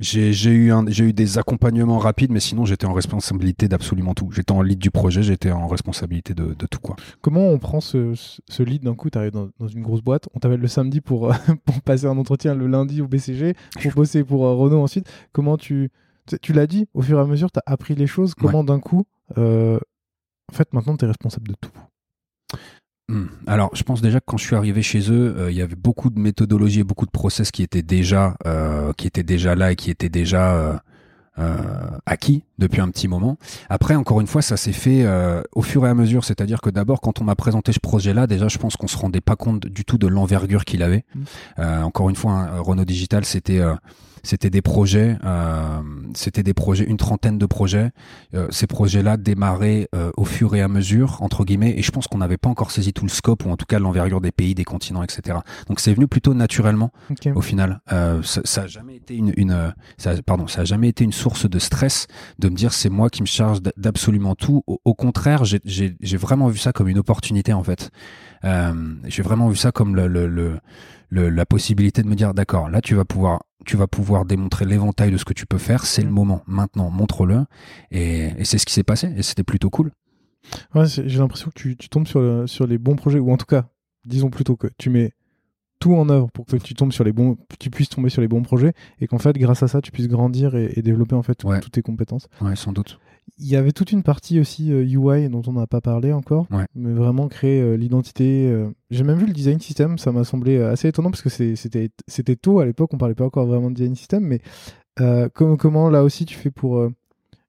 J'ai 0.00 0.32
j'ai 0.32 0.50
eu, 0.50 0.72
un- 0.72 0.84
j'ai 0.88 1.04
eu 1.04 1.12
des 1.12 1.36
accompagnements 1.38 1.98
rapides, 1.98 2.30
mais 2.32 2.40
sinon, 2.40 2.64
j'étais 2.64 2.86
en 2.86 2.92
responsabilité 2.94 3.68
d'absolument 3.68 4.14
tout. 4.14 4.30
J'étais 4.32 4.52
en 4.52 4.62
lead 4.62 4.78
du 4.78 4.90
projet, 4.90 5.22
j'étais 5.22 5.50
en 5.50 5.68
responsabilité 5.68 6.32
de, 6.34 6.54
de 6.54 6.66
tout 6.66 6.78
quoi. 6.80 6.96
Comment 7.20 7.48
on 7.48 7.58
prend 7.58 7.80
ce, 7.80 8.14
lead 8.62 8.82
d'un 8.82 8.94
coup 8.94 9.10
T'arrives 9.10 9.32
dans, 9.32 9.50
dans 9.58 9.68
une 9.68 9.82
grosse 9.82 10.00
boîte, 10.00 10.28
on 10.34 10.38
t'appelle 10.38 10.60
le 10.60 10.68
samedi 10.68 11.00
pour, 11.02 11.30
euh, 11.30 11.34
pour 11.66 11.82
passer 11.82 12.06
un 12.06 12.16
entretien 12.16 12.54
le 12.54 12.66
lundi 12.66 13.02
au 13.02 13.08
BCG, 13.08 13.54
pour 13.82 13.92
bosser 13.92 14.24
pour 14.24 14.46
euh, 14.46 14.54
Renault 14.54 14.82
ensuite. 14.82 15.06
Comment 15.32 15.56
tu. 15.58 15.90
Tu, 16.26 16.38
tu 16.40 16.52
l'as 16.52 16.66
dit, 16.66 16.86
au 16.94 17.02
fur 17.02 17.18
et 17.18 17.22
à 17.22 17.26
mesure, 17.26 17.50
t'as 17.50 17.62
appris 17.66 17.94
les 17.94 18.06
choses. 18.06 18.34
Comment 18.34 18.64
d'un 18.64 18.80
coup. 18.80 19.04
euh, 19.38 19.78
en 20.50 20.54
fait, 20.54 20.72
maintenant, 20.72 20.96
t'es 20.96 21.06
responsable 21.06 21.48
de 21.48 21.54
tout? 21.60 21.70
Hmm. 23.10 23.26
Alors, 23.46 23.70
je 23.74 23.82
pense 23.82 24.00
déjà 24.00 24.20
que 24.20 24.24
quand 24.26 24.36
je 24.36 24.44
suis 24.46 24.56
arrivé 24.56 24.82
chez 24.82 25.10
eux, 25.10 25.34
euh, 25.36 25.50
il 25.50 25.56
y 25.56 25.62
avait 25.62 25.74
beaucoup 25.74 26.10
de 26.10 26.18
méthodologies 26.18 26.80
et 26.80 26.84
beaucoup 26.84 27.06
de 27.06 27.10
process 27.10 27.50
qui 27.50 27.62
étaient 27.62 27.82
déjà, 27.82 28.36
euh, 28.46 28.92
qui 28.96 29.06
étaient 29.06 29.24
déjà 29.24 29.54
là 29.54 29.72
et 29.72 29.76
qui 29.76 29.90
étaient 29.90 30.08
déjà 30.08 30.80
euh, 31.40 31.64
acquis 32.06 32.44
depuis 32.58 32.80
un 32.80 32.88
petit 32.90 33.08
moment. 33.08 33.38
Après, 33.68 33.94
encore 33.94 34.20
une 34.20 34.26
fois, 34.26 34.42
ça 34.42 34.56
s'est 34.56 34.72
fait 34.72 35.04
euh, 35.04 35.42
au 35.54 35.62
fur 35.62 35.86
et 35.86 35.88
à 35.88 35.94
mesure. 35.94 36.24
C'est-à-dire 36.24 36.60
que 36.60 36.70
d'abord, 36.70 37.00
quand 37.00 37.20
on 37.20 37.24
m'a 37.24 37.34
présenté 37.34 37.72
ce 37.72 37.80
projet-là, 37.80 38.26
déjà, 38.26 38.48
je 38.48 38.58
pense 38.58 38.76
qu'on 38.76 38.88
se 38.88 38.96
rendait 38.96 39.20
pas 39.20 39.36
compte 39.36 39.66
du 39.66 39.84
tout 39.84 39.98
de 39.98 40.06
l'envergure 40.06 40.64
qu'il 40.64 40.82
avait. 40.82 41.04
Mm. 41.14 41.20
Euh, 41.60 41.82
encore 41.82 42.10
une 42.10 42.16
fois, 42.16 42.32
hein, 42.32 42.60
Renault 42.60 42.84
Digital, 42.84 43.24
c'était 43.24 43.60
euh, 43.60 43.74
c'était 44.22 44.50
des 44.50 44.62
projets, 44.62 45.16
euh, 45.24 45.80
c'était 46.14 46.42
des 46.42 46.54
projets, 46.54 46.84
une 46.84 46.96
trentaine 46.96 47.38
de 47.38 47.46
projets. 47.46 47.90
Euh, 48.34 48.46
ces 48.50 48.66
projets-là 48.66 49.16
démarraient 49.16 49.88
euh, 49.94 50.10
au 50.16 50.24
fur 50.24 50.54
et 50.54 50.60
à 50.62 50.68
mesure, 50.68 51.22
entre 51.22 51.44
guillemets, 51.44 51.74
et 51.78 51.82
je 51.82 51.90
pense 51.90 52.06
qu'on 52.06 52.18
n'avait 52.18 52.36
pas 52.36 52.48
encore 52.48 52.70
saisi 52.70 52.92
tout 52.92 53.04
le 53.04 53.10
scope 53.10 53.44
ou 53.46 53.50
en 53.50 53.56
tout 53.56 53.66
cas 53.66 53.78
l'envergure 53.78 54.20
des 54.20 54.32
pays, 54.32 54.54
des 54.54 54.64
continents, 54.64 55.02
etc. 55.02 55.38
Donc 55.68 55.80
c'est 55.80 55.94
venu 55.94 56.06
plutôt 56.06 56.34
naturellement 56.34 56.90
au 57.34 57.40
final. 57.40 57.80
Euh, 57.92 58.22
ça, 58.22 58.40
ça 58.44 58.62
a 58.62 58.66
jamais 58.66 58.96
été 58.96 59.16
une, 59.16 59.32
une 59.36 59.74
ça, 59.98 60.14
pardon, 60.24 60.46
ça 60.46 60.62
a 60.62 60.64
jamais 60.64 60.88
été 60.88 61.04
une 61.04 61.12
source 61.12 61.48
de 61.48 61.58
stress 61.58 62.06
de 62.38 62.48
me 62.48 62.54
dire 62.54 62.72
c'est 62.72 62.90
moi 62.90 63.10
qui 63.10 63.22
me 63.22 63.26
charge 63.26 63.60
d'absolument 63.76 64.34
tout. 64.34 64.62
Au, 64.66 64.78
au 64.84 64.94
contraire, 64.94 65.44
j'ai- 65.44 65.60
j'ai 65.64 65.96
j'ai 66.00 66.16
vraiment 66.16 66.48
vu 66.48 66.58
ça 66.58 66.72
comme 66.72 66.88
une 66.88 66.98
opportunité 66.98 67.52
en 67.52 67.62
fait. 67.62 67.90
Euh, 68.44 68.72
j'ai 69.06 69.22
vraiment 69.22 69.48
vu 69.48 69.56
ça 69.56 69.70
comme 69.72 69.94
le, 69.94 70.06
le, 70.06 70.26
le, 70.26 70.58
le- 71.10 71.28
la 71.28 71.44
possibilité 71.46 72.02
de 72.02 72.08
me 72.08 72.14
dire 72.14 72.32
d'accord, 72.34 72.68
là 72.70 72.80
tu 72.80 72.94
vas 72.94 73.04
pouvoir 73.04 73.42
tu 73.66 73.76
vas 73.76 73.86
pouvoir 73.86 74.24
démontrer 74.24 74.64
l'éventail 74.64 75.10
de 75.10 75.18
ce 75.18 75.24
que 75.26 75.34
tu 75.34 75.44
peux 75.44 75.58
faire. 75.58 75.84
C'est 75.84 76.00
le 76.02 76.08
Mm. 76.08 76.14
moment. 76.14 76.42
Maintenant, 76.46 76.88
montre-le. 76.90 77.44
Et, 77.90 78.28
et 78.38 78.44
c'est 78.46 78.56
ce 78.56 78.64
qui 78.64 78.72
s'est 78.72 78.82
passé. 78.84 79.12
Et 79.18 79.22
c'était 79.22 79.42
plutôt 79.44 79.68
cool. 79.68 79.90
Ouais, 80.74 80.86
j'ai 80.86 81.18
l'impression 81.18 81.50
que 81.50 81.60
tu, 81.60 81.76
tu 81.76 81.90
tombes 81.90 82.06
sur, 82.08 82.20
le- 82.22 82.46
sur 82.46 82.66
les 82.66 82.78
bons 82.78 82.96
projets, 82.96 83.18
ou 83.18 83.30
en 83.30 83.36
tout 83.36 83.44
cas, 83.44 83.68
disons 84.06 84.30
plutôt 84.30 84.56
que 84.56 84.68
tu 84.78 84.88
mets 84.88 85.12
tout 85.78 85.94
en 85.94 86.08
œuvre 86.08 86.30
pour 86.30 86.46
que 86.46 86.56
tu 86.56 86.72
tombes 86.74 86.92
sur 86.92 87.04
les 87.04 87.12
bons, 87.12 87.36
tu 87.58 87.68
puisses 87.68 87.90
tomber 87.90 88.08
sur 88.08 88.22
les 88.22 88.28
bons 88.28 88.42
projets, 88.42 88.72
et 88.98 89.06
qu'en 89.06 89.18
fait, 89.18 89.36
grâce 89.36 89.62
à 89.62 89.68
ça, 89.68 89.82
tu 89.82 89.90
puisses 89.92 90.08
grandir 90.08 90.54
et, 90.56 90.72
et 90.76 90.80
développer 90.82 91.14
en 91.14 91.22
fait 91.22 91.44
Ouais. 91.44 91.60
toutes 91.60 91.72
tes 91.72 91.82
compétences. 91.82 92.28
Ouais, 92.40 92.56
sans 92.56 92.72
doute. 92.72 92.98
Il 93.38 93.46
y 93.48 93.56
avait 93.56 93.72
toute 93.72 93.92
une 93.92 94.02
partie 94.02 94.38
aussi 94.40 94.72
euh, 94.72 94.82
UI 94.84 95.28
dont 95.28 95.42
on 95.46 95.52
n'a 95.52 95.66
pas 95.66 95.80
parlé 95.80 96.12
encore, 96.12 96.46
Ouais. 96.50 96.66
mais 96.74 96.92
vraiment 96.92 97.28
créer 97.28 97.60
euh, 97.60 97.74
l'identité. 97.76 98.48
euh, 98.50 98.68
J'ai 98.90 99.04
même 99.04 99.18
vu 99.18 99.26
le 99.26 99.32
design 99.32 99.60
system, 99.60 99.98
ça 99.98 100.12
m'a 100.12 100.24
semblé 100.24 100.56
euh, 100.58 100.72
assez 100.72 100.88
étonnant 100.88 101.10
parce 101.10 101.22
que 101.22 101.28
c'était 101.30 102.36
tôt 102.36 102.60
à 102.60 102.66
l'époque, 102.66 102.90
on 102.94 102.98
parlait 102.98 103.14
pas 103.14 103.24
encore 103.24 103.46
vraiment 103.46 103.70
de 103.70 103.76
design 103.76 103.94
system, 103.94 104.24
mais 104.24 104.40
euh, 105.00 105.28
comment, 105.32 105.56
comment 105.56 105.88
là 105.90 106.02
aussi 106.04 106.24
tu 106.26 106.34
fais 106.36 106.50
pour 106.50 106.76
euh, 106.78 106.92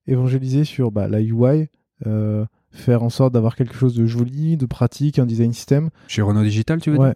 évangéliser 0.07 0.63
sur 0.63 0.91
bah, 0.91 1.07
la 1.07 1.21
UI, 1.21 1.67
euh, 2.07 2.45
faire 2.71 3.03
en 3.03 3.09
sorte 3.09 3.33
d'avoir 3.33 3.55
quelque 3.55 3.75
chose 3.75 3.95
de 3.95 4.05
joli, 4.05 4.57
de 4.57 4.65
pratique, 4.65 5.19
un 5.19 5.25
design 5.25 5.53
system? 5.53 5.89
Chez 6.07 6.21
Renault 6.21 6.43
Digital, 6.43 6.79
tu 6.81 6.91
veux 6.91 6.97
Ouais. 6.97 7.07
dire 7.09 7.15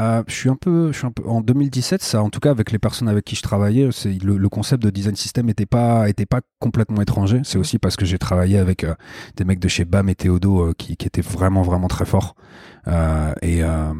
Euh, 0.00 0.22
je 0.26 0.34
suis 0.34 0.48
un 0.48 0.56
peu, 0.56 0.92
en 1.26 1.40
2017. 1.42 2.02
Ça, 2.02 2.22
en 2.22 2.30
tout 2.30 2.40
cas, 2.40 2.50
avec 2.50 2.72
les 2.72 2.78
personnes 2.78 3.08
avec 3.08 3.24
qui 3.24 3.36
je 3.36 3.42
travaillais, 3.42 3.90
c'est 3.92 4.12
le, 4.22 4.48
concept 4.48 4.82
de 4.82 4.90
design 4.90 5.14
system 5.14 5.48
était 5.48 5.66
pas, 5.66 6.08
était 6.08 6.26
pas 6.26 6.40
complètement 6.58 7.02
étranger. 7.02 7.42
C'est 7.44 7.58
aussi 7.58 7.78
parce 7.78 7.96
que 7.96 8.06
j'ai 8.06 8.18
travaillé 8.18 8.58
avec 8.58 8.84
euh, 8.84 8.94
des 9.36 9.44
mecs 9.44 9.60
de 9.60 9.68
chez 9.68 9.84
BAM 9.84 10.08
et 10.08 10.14
Théodo 10.14 10.60
euh, 10.60 10.72
qui, 10.76 10.96
qui 10.96 11.06
étaient 11.06 11.20
vraiment, 11.20 11.62
vraiment 11.62 11.88
très 11.88 12.06
forts. 12.06 12.34
Euh, 12.86 13.32
et 13.42 13.62
euh, 13.62 13.92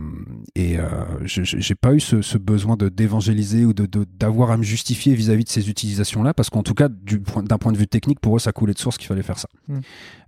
et 0.55 0.78
euh, 0.78 0.87
j'ai 1.26 1.74
pas 1.74 1.93
eu 1.95 2.01
ce, 2.01 2.22
ce 2.22 2.39
besoin 2.39 2.76
de 2.76 2.89
d'évangéliser 2.89 3.64
ou 3.66 3.72
de 3.74 3.87
d'avoir 4.18 4.51
à 4.51 4.57
me 4.57 4.62
justifier 4.62 5.14
vis-à-vis 5.14 5.45
de 5.45 5.49
ces 5.51 5.68
utilisations-là, 5.68 6.33
parce 6.35 6.49
qu'en 6.51 6.62
tout 6.62 6.74
cas, 6.74 6.89
du 6.89 7.18
d'un 7.45 7.59
point 7.59 7.72
de 7.72 7.76
vue 7.76 7.87
technique, 7.87 8.20
pour 8.20 8.37
eux, 8.37 8.39
ça 8.39 8.53
coulait 8.53 8.72
de 8.72 8.78
source 8.78 8.97
qu'il 8.97 9.07
fallait 9.07 9.22
faire 9.22 9.39
ça. 9.39 9.49
Mm. 9.68 9.78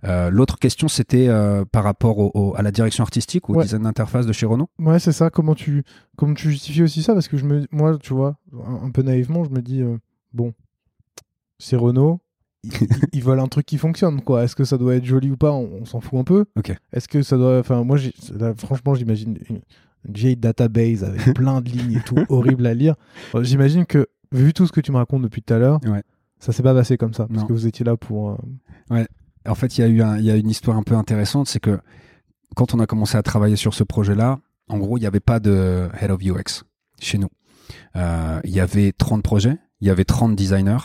Euh, 0.05 0.29
L'autre 0.29 0.59
question, 0.59 0.87
c'était 0.87 1.29
par 1.71 1.83
rapport 1.83 2.19
au, 2.19 2.31
au- 2.35 2.55
à 2.55 2.61
la 2.61 2.71
direction 2.71 3.03
artistique 3.03 3.49
ou 3.49 3.53
au 3.53 3.57
Ouais. 3.57 3.63
design 3.63 3.83
d'interface 3.83 4.25
de 4.27 4.33
chez 4.33 4.45
Renault? 4.45 4.69
Ouais, 4.79 4.99
c'est 4.99 5.11
ça. 5.13 5.29
Comment 5.29 5.55
tu, 5.55 5.83
comment 6.15 6.33
tu 6.35 6.51
justifies 6.51 6.83
aussi 6.83 7.01
ça? 7.03 7.13
Parce 7.13 7.27
que 7.27 7.37
je 7.37 7.45
me, 7.45 7.65
moi, 7.71 7.97
tu 7.97 8.13
vois, 8.13 8.37
un, 8.67 8.85
un 8.85 8.91
peu 8.91 9.01
naïvement, 9.01 9.43
je 9.43 9.49
me 9.49 9.61
dis, 9.61 9.81
bon, 10.33 10.53
c'est 11.57 11.75
Renault. 11.75 12.19
Ils, 13.11 13.21
veulent 13.23 13.39
un 13.41 13.47
truc 13.47 13.65
qui 13.65 13.77
fonctionne, 13.77 14.21
quoi. 14.21 14.43
Est-ce 14.43 14.55
que 14.55 14.63
ça 14.63 14.77
doit 14.77 14.95
être 14.95 15.05
joli 15.05 15.29
ou 15.31 15.37
pas? 15.37 15.51
On, 15.51 15.69
on 15.81 15.85
s'en 15.85 15.99
fout 15.99 16.19
un 16.19 16.23
peu. 16.23 16.45
Ok. 16.57 16.73
Est-ce 16.93 17.07
que 17.07 17.21
ça 17.21 17.37
doit. 17.37 17.59
Enfin, 17.59 17.83
moi, 17.83 17.97
là, 18.37 18.53
franchement, 18.57 18.95
j'imagine 18.95 19.37
une, 19.49 19.61
une 20.07 20.13
vieille 20.13 20.37
database 20.37 21.03
avec 21.03 21.21
plein 21.35 21.61
de 21.61 21.69
lignes 21.69 21.97
et 21.97 22.01
tout, 22.01 22.15
horrible 22.29 22.65
à 22.65 22.73
lire. 22.73 22.95
J'imagine 23.41 23.85
que, 23.85 24.07
vu 24.31 24.53
tout 24.53 24.65
ce 24.65 24.71
que 24.71 24.81
tu 24.81 24.91
me 24.91 24.97
racontes 24.97 25.21
depuis 25.23 25.41
tout 25.41 25.53
à 25.53 25.57
l'heure, 25.59 25.79
Ouais. 25.85 26.03
ça 26.39 26.53
s'est 26.53 26.63
pas 26.63 26.73
passé 26.73 26.97
comme 26.97 27.13
ça. 27.13 27.27
Parce 27.27 27.41
Non. 27.41 27.47
que 27.47 27.53
vous 27.53 27.67
étiez 27.67 27.83
là 27.85 27.97
pour. 27.97 28.37
euh, 28.91 29.03
En 29.47 29.55
fait, 29.55 29.77
il 29.77 29.81
y 29.81 29.83
a 29.83 29.87
eu 29.87 30.01
un- 30.01 30.17
y 30.19 30.31
a 30.31 30.35
une 30.37 30.49
histoire 30.49 30.77
un 30.77 30.83
peu 30.83 30.95
intéressante, 30.95 31.47
c'est 31.49 31.59
que 31.59 31.77
quand 32.55 32.73
on 32.73 32.79
a 32.79 32.85
commencé 32.85 33.17
à 33.17 33.23
travailler 33.23 33.57
sur 33.57 33.73
ce 33.73 33.83
projet-là, 33.83 34.39
en 34.69 34.77
gros, 34.77 34.97
il 34.97 35.01
n'y 35.01 35.07
avait 35.07 35.19
pas 35.19 35.41
de 35.41 35.89
head 35.99 36.11
of 36.11 36.21
UX 36.23 36.63
chez 37.01 37.17
nous. 37.17 37.27
Euh, 37.97 38.39
Il 38.45 38.51
y 38.51 38.61
avait 38.61 38.93
30 38.93 39.21
projets, 39.21 39.57
il 39.81 39.87
y 39.87 39.89
avait 39.89 40.05
30 40.05 40.35
designers, 40.35 40.77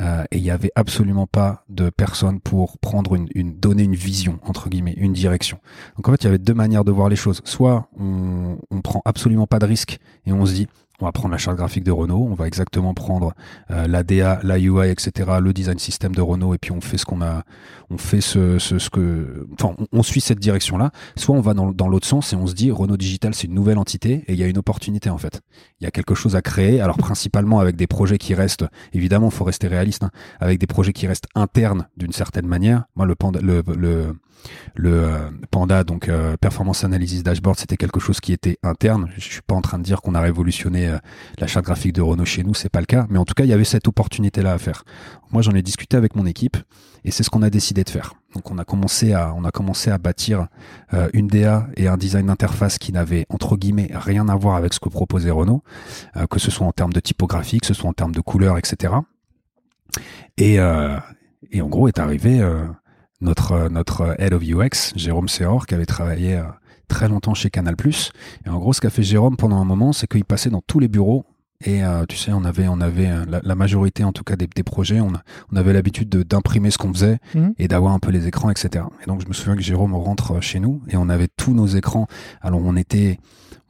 euh, 0.00 0.24
et 0.30 0.38
il 0.38 0.42
y 0.42 0.50
avait 0.50 0.72
absolument 0.74 1.26
pas 1.26 1.64
de 1.68 1.90
personnes 1.90 2.40
pour 2.40 2.78
prendre 2.78 3.14
une, 3.14 3.28
une 3.34 3.58
donner 3.58 3.82
une 3.82 3.94
vision 3.94 4.38
entre 4.42 4.68
guillemets, 4.68 4.94
une 4.96 5.12
direction. 5.12 5.58
Donc 5.96 6.08
en 6.08 6.12
fait, 6.12 6.22
il 6.22 6.24
y 6.24 6.28
avait 6.28 6.38
deux 6.38 6.54
manières 6.54 6.84
de 6.84 6.92
voir 6.92 7.08
les 7.08 7.16
choses. 7.16 7.40
Soit 7.44 7.88
on, 7.98 8.58
on 8.70 8.80
prend 8.80 9.02
absolument 9.04 9.46
pas 9.46 9.58
de 9.58 9.66
risque 9.66 9.98
et 10.26 10.32
on 10.32 10.46
se 10.46 10.54
dit 10.54 10.68
on 11.02 11.06
va 11.06 11.12
prendre 11.12 11.32
la 11.32 11.38
charte 11.38 11.56
graphique 11.56 11.82
de 11.82 11.90
Renault, 11.90 12.28
on 12.30 12.34
va 12.34 12.46
exactement 12.46 12.94
prendre 12.94 13.34
euh, 13.72 13.88
la 13.88 14.04
DA, 14.04 14.38
la 14.44 14.58
UI, 14.58 14.88
etc., 14.88 15.32
le 15.40 15.52
design 15.52 15.78
system 15.78 16.14
de 16.14 16.20
Renault, 16.20 16.54
et 16.54 16.58
puis 16.58 16.70
on 16.70 16.80
fait 16.80 16.96
ce 16.96 17.04
qu'on 17.04 17.20
a, 17.22 17.42
on 17.92 17.98
fait 17.98 18.20
ce, 18.20 18.88
que, 18.88 19.46
enfin, 19.54 19.74
on, 19.92 20.02
suit 20.02 20.20
cette 20.20 20.38
direction-là. 20.38 20.90
Soit 21.16 21.34
on 21.34 21.40
va 21.40 21.54
dans, 21.54 21.88
l'autre 21.88 22.06
sens 22.06 22.32
et 22.32 22.36
on 22.36 22.46
se 22.46 22.54
dit 22.54 22.70
Renault 22.70 22.96
Digital, 22.96 23.34
c'est 23.34 23.46
une 23.46 23.54
nouvelle 23.54 23.78
entité 23.78 24.24
et 24.26 24.32
il 24.32 24.38
y 24.38 24.42
a 24.42 24.46
une 24.46 24.58
opportunité 24.58 25.10
en 25.10 25.18
fait. 25.18 25.42
Il 25.80 25.84
y 25.84 25.86
a 25.86 25.90
quelque 25.90 26.14
chose 26.14 26.36
à 26.36 26.42
créer. 26.42 26.80
Alors 26.80 26.96
principalement 26.96 27.60
avec 27.60 27.76
des 27.76 27.86
projets 27.86 28.18
qui 28.18 28.34
restent, 28.34 28.64
évidemment, 28.92 29.30
faut 29.30 29.44
rester 29.44 29.68
réaliste, 29.68 30.04
hein, 30.04 30.10
avec 30.40 30.58
des 30.58 30.66
projets 30.66 30.92
qui 30.92 31.06
restent 31.06 31.28
internes 31.34 31.86
d'une 31.96 32.12
certaine 32.12 32.46
manière. 32.46 32.84
Moi, 32.96 33.06
le 33.06 33.14
panda, 33.14 33.40
euh, 35.78 35.84
donc 35.84 36.08
euh, 36.08 36.36
Performance 36.38 36.84
Analysis 36.84 37.22
Dashboard, 37.22 37.58
c'était 37.58 37.76
quelque 37.76 38.00
chose 38.00 38.20
qui 38.20 38.32
était 38.32 38.58
interne. 38.62 39.10
Je 39.16 39.20
suis 39.20 39.42
pas 39.42 39.54
en 39.54 39.62
train 39.62 39.78
de 39.78 39.84
dire 39.84 40.00
qu'on 40.00 40.14
a 40.14 40.20
révolutionné 40.20 40.91
euh, 40.92 40.98
la 41.38 41.46
charte 41.46 41.64
graphique 41.64 41.92
de 41.92 42.02
Renault 42.02 42.24
chez 42.24 42.42
nous, 42.42 42.54
c'est 42.54 42.68
pas 42.68 42.80
le 42.80 42.86
cas. 42.86 43.06
Mais 43.10 43.18
en 43.18 43.24
tout 43.24 43.34
cas, 43.34 43.44
il 43.44 43.50
y 43.50 43.52
avait 43.52 43.64
cette 43.64 43.88
opportunité-là 43.88 44.52
à 44.52 44.58
faire. 44.58 44.84
Moi, 45.30 45.42
j'en 45.42 45.52
ai 45.52 45.62
discuté 45.62 45.96
avec 45.96 46.14
mon 46.14 46.26
équipe 46.26 46.56
et 47.04 47.10
c'est 47.10 47.22
ce 47.22 47.30
qu'on 47.30 47.42
a 47.42 47.50
décidé 47.50 47.84
de 47.84 47.90
faire. 47.90 48.14
Donc, 48.34 48.50
on 48.50 48.58
a 48.58 48.64
commencé 48.64 49.12
à, 49.12 49.34
on 49.34 49.44
a 49.44 49.50
commencé 49.50 49.90
à 49.90 49.98
bâtir 49.98 50.46
euh, 50.94 51.08
une 51.12 51.28
DA 51.28 51.66
et 51.76 51.88
un 51.88 51.96
design 51.96 52.26
d'interface 52.26 52.78
qui 52.78 52.92
n'avait 52.92 53.26
entre 53.28 53.56
guillemets 53.56 53.90
rien 53.92 54.28
à 54.28 54.36
voir 54.36 54.56
avec 54.56 54.72
ce 54.72 54.80
que 54.80 54.88
proposait 54.88 55.30
Renault, 55.30 55.62
euh, 56.16 56.26
que 56.26 56.38
ce 56.38 56.50
soit 56.50 56.66
en 56.66 56.72
termes 56.72 56.92
de 56.92 57.00
typographie, 57.00 57.60
que 57.60 57.66
ce 57.66 57.74
soit 57.74 57.90
en 57.90 57.94
termes 57.94 58.14
de 58.14 58.20
couleurs, 58.20 58.58
etc. 58.58 58.94
Et, 60.38 60.54
et 60.54 61.60
en 61.60 61.68
gros, 61.68 61.88
est 61.88 61.98
arrivé 61.98 62.40
notre 63.20 63.68
notre 63.68 64.16
head 64.18 64.32
of 64.32 64.42
UX, 64.42 64.94
Jérôme 64.96 65.28
Seor, 65.28 65.66
qui 65.66 65.74
avait 65.74 65.84
travaillé 65.84 66.42
très 66.88 67.08
longtemps 67.08 67.34
chez 67.34 67.50
Canal+. 67.50 67.74
Et 68.46 68.48
en 68.48 68.58
gros, 68.58 68.72
ce 68.72 68.80
qu'a 68.80 68.90
fait 68.90 69.02
Jérôme 69.02 69.36
pendant 69.36 69.56
un 69.60 69.64
moment, 69.64 69.92
c'est 69.92 70.06
qu'il 70.06 70.24
passait 70.24 70.50
dans 70.50 70.62
tous 70.66 70.78
les 70.78 70.88
bureaux. 70.88 71.24
Et 71.64 71.84
euh, 71.84 72.04
tu 72.08 72.16
sais, 72.16 72.32
on 72.32 72.42
avait, 72.44 72.66
on 72.66 72.80
avait 72.80 73.06
euh, 73.08 73.24
la, 73.28 73.40
la 73.44 73.54
majorité, 73.54 74.02
en 74.02 74.10
tout 74.12 74.24
cas 74.24 74.34
des, 74.34 74.48
des 74.48 74.62
projets, 74.64 74.98
on, 75.00 75.12
avait 75.56 75.72
l'habitude 75.72 76.08
de- 76.08 76.24
d'imprimer 76.24 76.72
ce 76.72 76.78
qu'on 76.78 76.92
faisait 76.92 77.18
Mhm. 77.36 77.54
et 77.56 77.68
d'avoir 77.68 77.92
un 77.92 78.00
peu 78.00 78.10
les 78.10 78.26
écrans, 78.26 78.50
etc. 78.50 78.84
Et 79.02 79.06
donc, 79.06 79.22
je 79.22 79.28
me 79.28 79.32
souviens 79.32 79.54
que 79.54 79.62
Jérôme 79.62 79.94
rentre 79.94 80.40
chez 80.42 80.58
nous 80.58 80.82
et 80.88 80.96
on 80.96 81.08
avait 81.08 81.28
tous 81.36 81.54
nos 81.54 81.66
écrans. 81.68 82.08
Alors, 82.40 82.60
on 82.64 82.74
était, 82.76 83.20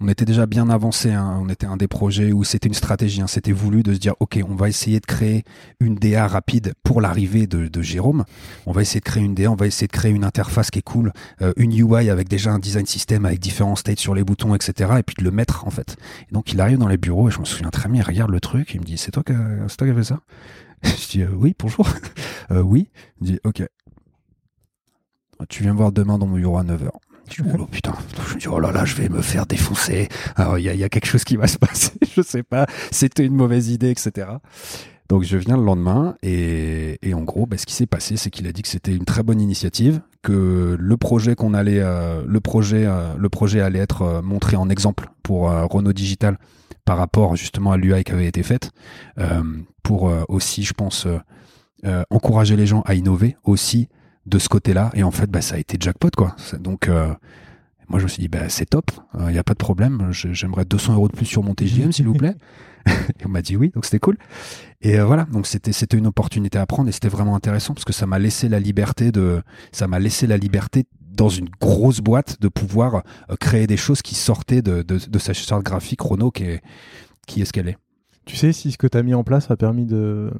on 0.00 0.08
était 0.08 0.24
déjà 0.24 0.46
bien 0.46 0.68
avancé. 0.68 1.12
hein. 1.12 1.38
On 1.42 1.48
était 1.48 1.66
un 1.66 1.76
des 1.76 1.88
projets 1.88 2.32
où 2.32 2.44
c'était 2.44 2.68
une 2.68 2.74
stratégie. 2.74 3.20
hein. 3.22 3.26
C'était 3.26 3.52
voulu 3.52 3.82
de 3.82 3.94
se 3.94 3.98
dire, 3.98 4.14
ok, 4.20 4.40
on 4.48 4.54
va 4.54 4.68
essayer 4.68 5.00
de 5.00 5.06
créer 5.06 5.44
une 5.80 5.94
DA 5.94 6.26
rapide 6.26 6.74
pour 6.82 7.00
l'arrivée 7.00 7.46
de, 7.46 7.82
Jérôme. 7.82 8.24
On 8.66 8.72
va 8.72 8.82
essayer 8.82 9.00
de 9.00 9.04
créer 9.04 9.22
une 9.22 9.34
DA, 9.34 9.50
on 9.50 9.54
va 9.56 9.66
essayer 9.66 9.86
de 9.86 9.92
créer 9.92 10.12
une 10.12 10.24
interface 10.24 10.70
qui 10.70 10.78
est 10.78 10.82
cool, 10.82 11.12
euh, 11.40 11.52
une 11.56 11.72
UI 11.72 12.10
avec 12.10 12.28
déjà 12.28 12.52
un 12.52 12.58
design 12.58 12.86
system 12.86 13.24
avec 13.26 13.40
différents 13.40 13.76
states 13.76 13.98
sur 13.98 14.14
les 14.14 14.24
boutons, 14.24 14.54
etc. 14.54 14.92
Et 14.98 15.02
puis 15.02 15.14
de 15.18 15.24
le 15.24 15.30
mettre 15.30 15.66
en 15.66 15.70
fait. 15.70 15.96
Et 16.30 16.32
donc 16.34 16.52
il 16.52 16.60
arrive 16.60 16.78
dans 16.78 16.88
les 16.88 16.96
bureaux 16.98 17.28
et 17.28 17.32
je 17.32 17.40
me 17.40 17.44
souviens 17.44 17.70
très 17.70 17.88
bien, 17.88 18.02
il 18.02 18.04
regarde 18.06 18.30
le 18.30 18.40
truc, 18.40 18.74
il 18.74 18.80
me 18.80 18.84
dit 18.84 18.96
c'est 18.98 19.10
toi 19.10 19.22
qui 19.24 19.32
a- 19.32 19.68
c'est 19.68 19.76
toi 19.76 19.86
qui 19.86 19.92
as 19.92 19.96
fait 19.96 20.04
ça? 20.04 20.20
Je 20.84 21.08
dis 21.10 21.22
euh, 21.22 21.28
oui, 21.34 21.54
bonjour. 21.58 21.88
Euh, 22.50 22.60
oui. 22.60 22.88
Il 23.20 23.26
me 23.28 23.32
dit 23.34 23.40
ok. 23.44 23.62
Tu 25.48 25.62
viens 25.62 25.72
me 25.72 25.78
voir 25.78 25.92
demain 25.92 26.18
dans 26.18 26.26
mon 26.26 26.36
bureau 26.36 26.58
à 26.58 26.64
9h. 26.64 26.90
Je 27.30 27.42
dis, 27.42 27.48
oh 27.58 27.66
putain, 27.66 27.94
je 28.28 28.34
me 28.34 28.40
dis, 28.40 28.48
oh 28.48 28.58
là 28.58 28.72
là, 28.72 28.84
je 28.84 28.94
vais 28.96 29.08
me 29.08 29.22
faire 29.22 29.46
défoncer. 29.46 30.08
Il 30.38 30.62
y 30.62 30.84
a, 30.84 30.88
quelque 30.88 31.06
chose 31.06 31.24
qui 31.24 31.36
va 31.36 31.46
se 31.46 31.58
passer, 31.58 31.92
je 32.16 32.22
sais 32.22 32.42
pas. 32.42 32.66
C'était 32.90 33.24
une 33.24 33.34
mauvaise 33.34 33.68
idée, 33.68 33.90
etc. 33.90 34.26
Donc, 35.08 35.24
je 35.24 35.36
viens 35.36 35.56
le 35.56 35.64
lendemain 35.64 36.16
et, 36.22 36.98
en 37.14 37.20
gros, 37.22 37.46
bah, 37.46 37.58
ce 37.58 37.66
qui 37.66 37.74
s'est 37.74 37.86
passé, 37.86 38.16
c'est 38.16 38.30
qu'il 38.30 38.46
a 38.46 38.52
dit 38.52 38.62
que 38.62 38.68
c'était 38.68 38.94
une 38.94 39.04
très 39.04 39.22
bonne 39.22 39.40
initiative, 39.40 40.00
que 40.22 40.76
le 40.78 40.96
projet 40.96 41.34
qu'on 41.34 41.54
allait, 41.54 41.80
euh, 41.80 42.22
le 42.26 42.40
projet, 42.40 42.86
euh, 42.86 43.12
le 43.18 43.28
projet 43.28 43.60
allait 43.60 43.80
être 43.80 44.02
euh, 44.02 44.22
montré 44.22 44.56
en 44.56 44.70
exemple 44.70 45.10
pour 45.22 45.50
Renault 45.50 45.92
Digital 45.92 46.38
par 46.84 46.96
rapport 46.96 47.36
justement 47.36 47.72
à 47.72 47.76
l'UI 47.76 48.04
qui 48.04 48.12
avait 48.12 48.26
été 48.26 48.42
faite, 48.42 48.72
pour 49.84 50.12
aussi, 50.28 50.64
je 50.64 50.72
pense, 50.72 51.06
encourager 52.10 52.56
les 52.56 52.66
gens 52.66 52.80
à 52.86 52.94
innover 52.94 53.36
aussi 53.44 53.88
de 54.26 54.38
ce 54.38 54.48
côté-là. 54.48 54.90
Et 54.94 55.02
en 55.02 55.10
fait, 55.10 55.30
bah, 55.30 55.40
ça 55.40 55.56
a 55.56 55.58
été 55.58 55.76
jackpot, 55.80 56.10
quoi. 56.16 56.36
Donc, 56.58 56.88
euh, 56.88 57.12
moi, 57.88 57.98
je 57.98 58.04
me 58.04 58.08
suis 58.08 58.20
dit, 58.20 58.28
bah, 58.28 58.48
c'est 58.48 58.66
top, 58.66 58.90
il 59.18 59.32
n'y 59.32 59.38
a 59.38 59.44
pas 59.44 59.54
de 59.54 59.58
problème. 59.58 60.08
J'aimerais 60.10 60.64
200 60.64 60.94
euros 60.94 61.08
de 61.08 61.16
plus 61.16 61.26
sur 61.26 61.42
mon 61.42 61.54
TGM, 61.54 61.92
s'il 61.92 62.06
vous 62.06 62.14
plaît. 62.18 62.34
et 62.86 63.26
on 63.26 63.28
m'a 63.28 63.42
dit 63.42 63.56
oui, 63.56 63.70
donc 63.74 63.84
c'était 63.84 63.98
cool. 63.98 64.16
Et 64.80 64.98
euh, 64.98 65.04
voilà, 65.04 65.24
donc 65.24 65.46
c'était 65.46 65.72
c'était 65.72 65.96
une 65.96 66.06
opportunité 66.06 66.58
à 66.58 66.66
prendre 66.66 66.88
et 66.88 66.92
c'était 66.92 67.08
vraiment 67.08 67.36
intéressant 67.36 67.74
parce 67.74 67.84
que 67.84 67.92
ça 67.92 68.06
m'a 68.06 68.18
laissé 68.18 68.48
la 68.48 68.58
liberté 68.58 69.12
de, 69.12 69.42
ça 69.70 69.86
m'a 69.86 70.00
laissé 70.00 70.26
la 70.26 70.36
liberté 70.36 70.86
dans 71.00 71.28
une 71.28 71.48
grosse 71.60 72.00
boîte 72.00 72.40
de 72.40 72.48
pouvoir 72.48 72.96
euh, 73.30 73.36
créer 73.38 73.66
des 73.66 73.76
choses 73.76 74.02
qui 74.02 74.14
sortaient 74.14 74.62
de, 74.62 74.82
de, 74.82 74.98
de 74.98 75.18
sa 75.18 75.32
charte 75.32 75.62
graphique 75.62 76.00
Renault 76.00 76.30
qui 76.30 76.44
est, 76.44 76.62
qui 77.26 77.42
est 77.42 77.44
ce 77.44 77.52
qu'elle 77.52 77.68
est. 77.68 77.78
Tu 78.24 78.36
sais 78.36 78.52
si 78.52 78.72
ce 78.72 78.78
que 78.78 78.86
tu 78.86 78.98
as 78.98 79.02
mis 79.02 79.14
en 79.14 79.24
place 79.24 79.50
a 79.50 79.56
permis 79.56 79.84
de, 79.84 80.32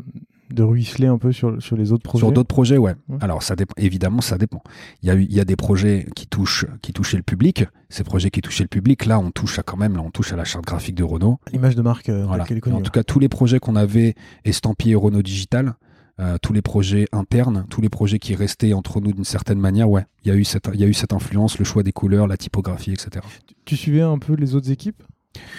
de 0.52 0.62
ruisseler 0.62 1.06
un 1.06 1.18
peu 1.18 1.32
sur, 1.32 1.60
sur 1.62 1.76
les 1.76 1.92
autres 1.92 2.02
projets 2.02 2.20
Sur 2.20 2.32
d'autres 2.32 2.48
projets, 2.48 2.78
ouais. 2.78 2.94
Ouais. 3.08 3.18
Alors, 3.20 3.42
ça 3.42 3.56
dépend. 3.56 3.74
Évidemment, 3.76 4.20
ça 4.20 4.38
dépend. 4.38 4.62
Il 5.02 5.08
y 5.08 5.10
a, 5.10 5.14
il 5.14 5.32
y 5.32 5.40
a 5.40 5.44
des 5.44 5.56
projets 5.56 6.06
qui 6.14 6.26
touchent, 6.26 6.66
qui 6.80 6.92
touchaient 6.92 7.16
le 7.16 7.22
public. 7.22 7.64
Ces 7.88 8.04
projets 8.04 8.30
qui 8.30 8.40
touchaient 8.40 8.64
le 8.64 8.68
public, 8.68 9.06
là, 9.06 9.18
on 9.18 9.30
touche 9.30 9.58
à 9.58 9.62
quand 9.62 9.76
même, 9.76 9.96
là, 9.96 10.02
on 10.02 10.10
touche 10.10 10.32
à 10.32 10.36
la 10.36 10.44
charte 10.44 10.64
graphique 10.64 10.94
de 10.94 11.04
Renault. 11.04 11.38
L'image 11.52 11.76
de 11.76 11.82
marque 11.82 12.08
euh, 12.08 12.24
Voilà. 12.26 12.44
connue. 12.44 12.76
En 12.76 12.80
tout 12.80 12.90
cas, 12.90 13.02
tous 13.02 13.18
les 13.18 13.28
projets 13.28 13.58
qu'on 13.58 13.76
avait 13.76 14.14
estampillés 14.44 14.94
Renault 14.94 15.22
Digital, 15.22 15.74
euh, 16.20 16.36
tous 16.42 16.52
les 16.52 16.62
projets 16.62 17.06
internes, 17.12 17.64
tous 17.70 17.80
les 17.80 17.88
projets 17.88 18.18
qui 18.18 18.34
restaient 18.34 18.74
entre 18.74 19.00
nous 19.00 19.12
d'une 19.12 19.24
certaine 19.24 19.58
manière, 19.58 19.88
ouais, 19.88 20.04
il 20.24 20.28
y 20.28 20.30
a 20.30 20.36
eu 20.36 20.44
cette, 20.44 20.68
il 20.74 20.80
y 20.80 20.84
a 20.84 20.86
eu 20.86 20.92
cette 20.94 21.12
influence, 21.12 21.58
le 21.58 21.64
choix 21.64 21.82
des 21.82 21.92
couleurs, 21.92 22.26
la 22.26 22.36
typographie, 22.36 22.92
etc. 22.92 23.24
Tu 23.64 23.76
suivais 23.76 24.02
un 24.02 24.18
peu 24.18 24.34
les 24.34 24.54
autres 24.54 24.70
équipes? 24.70 25.02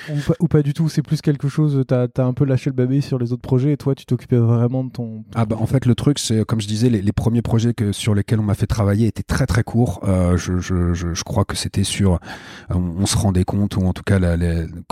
Ou 0.09 0.15
pas, 0.27 0.33
ou 0.39 0.47
pas 0.47 0.61
du 0.61 0.73
tout 0.73 0.89
C'est 0.89 1.01
plus 1.01 1.21
quelque 1.21 1.47
chose, 1.47 1.83
t'as 1.87 2.07
as 2.17 2.21
un 2.23 2.33
peu 2.33 2.45
lâché 2.45 2.69
le 2.69 2.75
bébé 2.75 3.01
sur 3.01 3.17
les 3.19 3.31
autres 3.33 3.41
projets 3.41 3.73
et 3.73 3.77
toi 3.77 3.95
tu 3.95 4.05
t'occupais 4.05 4.37
vraiment 4.37 4.83
de 4.83 4.89
ton... 4.91 5.23
ton 5.23 5.23
Ah 5.35 5.45
bah 5.45 5.55
en 5.59 5.65
fait 5.65 5.85
le 5.85 5.95
truc 5.95 6.19
c'est 6.19 6.45
comme 6.45 6.61
je 6.61 6.67
disais 6.67 6.89
les, 6.89 7.01
les 7.01 7.11
premiers 7.11 7.41
projets 7.41 7.73
que 7.73 7.91
sur 7.91 8.13
lesquels 8.15 8.39
on 8.39 8.43
m'a 8.43 8.53
fait 8.55 8.67
travailler 8.67 9.07
étaient 9.07 9.23
très 9.23 9.45
très 9.45 9.63
courts. 9.63 9.99
Euh, 10.03 10.37
je, 10.37 10.59
je, 10.59 10.93
je, 10.93 11.13
je 11.13 11.23
crois 11.23 11.45
que 11.45 11.55
c'était 11.55 11.83
sur 11.83 12.19
on, 12.69 12.79
on 12.99 13.05
se 13.05 13.17
rendait 13.17 13.43
compte 13.43 13.75
ou 13.77 13.81
en 13.85 13.93
tout 13.93 14.03
cas 14.03 14.19
la- 14.19 14.37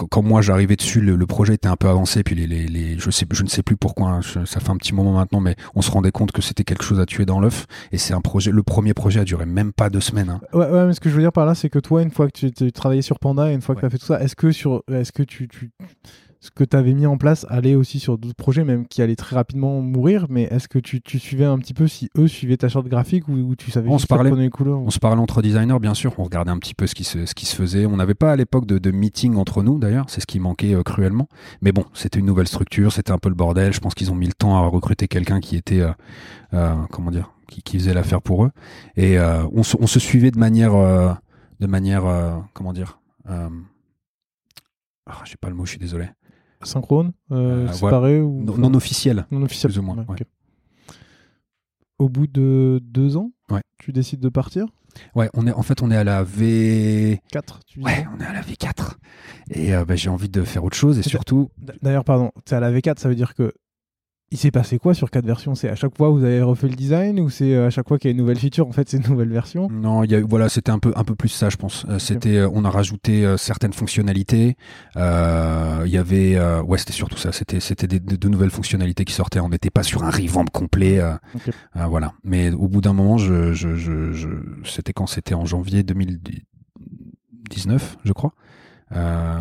quand, 0.09 0.21
moi 0.21 0.41
j'arrivais 0.41 0.75
dessus 0.75 1.01
le, 1.01 1.15
le 1.15 1.25
projet 1.27 1.53
était 1.55 1.67
un 1.67 1.75
peu 1.77 1.87
avancé 1.87 2.23
puis 2.23 2.35
les, 2.35 2.47
les, 2.47 2.67
les 2.67 2.97
je 2.99 3.09
sais 3.11 3.25
je 3.31 3.43
ne 3.43 3.47
sais 3.49 3.63
plus 3.63 3.77
pourquoi 3.77 4.09
hein, 4.09 4.21
ça 4.21 4.59
fait 4.59 4.69
un 4.69 4.77
petit 4.77 4.93
moment 4.93 5.13
maintenant 5.13 5.39
mais 5.39 5.55
on 5.75 5.81
se 5.81 5.91
rendait 5.91 6.11
compte 6.11 6.31
que 6.31 6.41
c'était 6.41 6.63
quelque 6.63 6.83
chose 6.83 6.99
à 6.99 7.05
tuer 7.05 7.25
dans 7.25 7.39
l'œuf 7.39 7.65
et 7.91 7.97
c'est 7.97 8.13
un 8.13 8.21
projet 8.21 8.51
le 8.51 8.63
premier 8.63 8.93
projet 8.93 9.19
a 9.19 9.23
duré 9.23 9.45
même 9.45 9.71
pas 9.73 9.89
deux 9.89 9.99
semaines. 10.01 10.29
hein. 10.29 10.41
Ouais, 10.53 10.69
ouais, 10.69 10.85
mais 10.87 10.93
ce 10.93 10.99
que 10.99 11.09
je 11.09 11.15
veux 11.15 11.21
dire 11.21 11.31
par 11.31 11.45
là, 11.45 11.55
c'est 11.55 11.69
que 11.69 11.79
toi, 11.79 12.01
une 12.01 12.11
fois 12.11 12.27
que 12.27 12.31
tu, 12.37 12.51
tu 12.51 12.71
travaillais 12.71 13.01
sur 13.01 13.19
Panda 13.19 13.49
et 13.51 13.53
une 13.53 13.61
fois 13.61 13.75
que 13.75 13.81
Ouais. 13.81 13.81
tu 13.81 13.85
as 13.87 13.89
fait 13.89 13.97
tout 13.97 14.05
ça, 14.05 14.21
est-ce 14.21 14.35
que, 14.35 14.51
sur, 14.51 14.70
est-ce 14.91 15.11
que 15.11 15.23
tu, 15.23 15.47
tu- 15.47 15.71
ce 16.43 16.49
que 16.49 16.63
tu 16.63 16.75
avais 16.75 16.93
mis 16.93 17.05
en 17.05 17.17
place 17.19 17.45
allait 17.49 17.75
aussi 17.75 17.99
sur 17.99 18.17
d'autres 18.17 18.33
projets, 18.35 18.63
même 18.63 18.87
qui 18.87 19.03
allaient 19.03 19.15
très 19.15 19.35
rapidement 19.35 19.79
mourir, 19.79 20.25
mais 20.27 20.43
est-ce 20.49 20.67
que 20.67 20.79
tu, 20.79 20.99
tu 20.99 21.19
suivais 21.19 21.45
un 21.45 21.59
petit 21.59 21.75
peu 21.75 21.87
si 21.87 22.09
eux 22.17 22.27
suivaient 22.27 22.57
ta 22.57 22.67
charte 22.67 22.87
graphique 22.87 23.27
ou, 23.27 23.33
ou 23.33 23.55
tu 23.55 23.69
savais 23.69 23.87
On 23.91 23.99
se 23.99 24.07
parlait. 24.07 24.31
les 24.35 24.49
couleurs 24.49 24.79
On 24.79 24.89
se 24.89 24.97
parlait 24.97 25.21
entre 25.21 25.43
designers, 25.43 25.77
bien 25.79 25.93
sûr. 25.93 26.15
On 26.17 26.23
regardait 26.23 26.49
un 26.49 26.57
petit 26.57 26.73
peu 26.73 26.87
ce 26.87 26.95
qui 26.95 27.03
se, 27.03 27.27
ce 27.27 27.35
qui 27.35 27.45
se 27.45 27.55
faisait. 27.55 27.85
On 27.85 27.95
n'avait 27.97 28.15
pas 28.15 28.31
à 28.31 28.35
l'époque 28.35 28.65
de, 28.65 28.79
de 28.79 28.89
meeting 28.89 29.35
entre 29.35 29.61
nous, 29.61 29.77
d'ailleurs. 29.77 30.05
C'est 30.09 30.19
ce 30.19 30.25
qui 30.25 30.39
manquait 30.39 30.73
euh, 30.73 30.81
cruellement. 30.81 31.27
Mais 31.61 31.71
bon, 31.71 31.85
c'était 31.93 32.17
une 32.19 32.25
nouvelle 32.25 32.47
structure. 32.47 32.91
C'était 32.91 33.11
un 33.11 33.19
peu 33.19 33.29
le 33.29 33.35
bordel. 33.35 33.71
Je 33.71 33.79
pense 33.79 33.93
qu'ils 33.93 34.09
ont 34.11 34.15
mis 34.15 34.25
le 34.25 34.33
temps 34.33 34.55
à 34.57 34.67
recruter 34.67 35.07
quelqu'un 35.07 35.41
qui 35.41 35.55
était, 35.55 35.81
euh, 35.81 35.91
euh, 36.55 36.73
comment 36.89 37.11
dire, 37.11 37.29
qui, 37.49 37.61
qui 37.61 37.77
faisait 37.77 37.93
l'affaire 37.93 38.23
pour 38.23 38.45
eux. 38.45 38.51
Et 38.97 39.19
euh, 39.19 39.43
on, 39.53 39.61
se, 39.61 39.77
on 39.79 39.85
se 39.85 39.99
suivait 39.99 40.31
de 40.31 40.39
manière, 40.39 40.73
euh, 40.73 41.11
de 41.59 41.67
manière, 41.67 42.07
euh, 42.07 42.31
comment 42.55 42.73
dire. 42.73 42.97
Ah, 45.11 45.21
j'ai 45.25 45.35
pas 45.37 45.49
le 45.49 45.55
mot. 45.55 45.65
Je 45.65 45.71
suis 45.71 45.79
désolé. 45.79 46.09
Synchrone 46.63 47.11
euh, 47.31 47.67
Euh, 47.83 48.21
ou 48.21 48.43
Non, 48.43 48.57
non 48.57 48.73
officiel. 48.75 49.25
non 49.31 49.41
officiel 49.43 49.71
plus 49.71 49.79
ou 49.79 49.83
moins, 49.83 49.95
Ouais, 49.97 50.05
ouais. 50.07 50.21
ok. 50.21 50.27
Au 51.99 52.09
bout 52.09 52.27
de 52.27 52.79
deux 52.83 53.17
ans, 53.17 53.31
tu 53.77 53.91
décides 53.91 54.19
de 54.19 54.29
partir? 54.29 54.65
Ouais, 55.15 55.29
on 55.33 55.47
est, 55.47 55.51
en 55.53 55.61
fait, 55.63 55.81
on 55.81 55.89
est 55.89 55.95
à 55.95 56.03
la 56.03 56.23
V. 56.23 57.21
Quatre, 57.31 57.59
tu 57.65 57.79
Ouais, 57.79 58.05
on 58.15 58.19
est 58.19 58.25
à 58.25 58.33
la 58.33 58.41
V4. 58.41 58.95
Et 59.51 59.73
euh, 59.73 59.85
bah, 59.85 59.95
j'ai 59.95 60.09
envie 60.09 60.29
de 60.29 60.43
faire 60.43 60.63
autre 60.63 60.75
chose. 60.77 60.99
Et 60.99 61.03
surtout, 61.03 61.49
D'ailleurs, 61.81 62.03
pardon, 62.03 62.31
c'est 62.45 62.55
à 62.55 62.59
la 62.59 62.71
V4, 62.71 62.99
ça 62.99 63.07
veut 63.09 63.15
dire 63.15 63.33
que 63.33 63.53
il 64.31 64.37
s'est 64.37 64.51
passé 64.51 64.79
quoi 64.79 64.93
sur 64.93 65.11
quatre 65.11 65.25
versions? 65.25 65.55
C'est 65.55 65.69
à 65.69 65.75
chaque 65.75 65.95
fois 65.97 66.09
vous 66.09 66.23
avez 66.23 66.41
refait 66.41 66.67
le 66.69 66.75
design 66.75 67.19
ou 67.19 67.29
c'est 67.29 67.53
euh, 67.53 67.67
à 67.67 67.69
chaque 67.69 67.87
fois 67.87 67.97
qu'il 67.99 68.09
y 68.09 68.11
a 68.11 68.13
une 68.13 68.17
nouvelle 68.17 68.39
feature 68.39 68.67
en 68.67 68.71
fait 68.71 68.89
c'est 68.89 68.97
une 68.97 69.09
nouvelle 69.09 69.29
version? 69.29 69.67
Non, 69.69 70.03
il 70.03 70.11
y 70.11 70.15
a 70.15 70.21
voilà, 70.21 70.49
c'était 70.49 70.71
un 70.71 70.79
peu 70.79 70.93
un 70.95 71.03
peu 71.03 71.15
plus 71.15 71.29
ça, 71.29 71.49
je 71.49 71.57
pense. 71.57 71.85
Euh, 71.89 71.99
C'était, 71.99 72.37
euh, 72.37 72.49
on 72.53 72.65
a 72.65 72.69
rajouté 72.69 73.25
euh, 73.25 73.37
certaines 73.37 73.73
fonctionnalités. 73.73 74.55
Il 74.95 75.91
y 75.91 75.97
avait, 75.97 76.39
ouais, 76.61 76.77
c'était 76.77 76.93
surtout 76.93 77.17
ça. 77.17 77.31
C'était 77.31 77.59
c'était 77.59 77.87
des- 77.87 77.99
de, 77.99 78.15
de 78.15 78.29
nouvelles 78.29 78.49
fonctionnalités 78.51 79.05
qui 79.05 79.13
sortaient. 79.13 79.39
On 79.39 79.49
n'était 79.49 79.69
pas 79.69 79.83
sur 79.83 80.03
un 80.03 80.09
revamp 80.09 80.45
complet, 80.51 81.01
voilà. 81.75 82.13
Mais 82.23 82.51
au 82.51 82.67
bout 82.67 82.81
d'un 82.81 82.93
moment, 82.93 83.17
je, 83.17 83.53
je, 83.53 83.75
je, 83.75 84.11
je- 84.13 84.27
c'était 84.63 84.93
quand? 84.93 85.07
C'était 85.07 85.33
en 85.33 85.45
janvier 85.45 85.83
2019, 85.83 87.97
je 88.03 88.13
crois. 88.13 88.33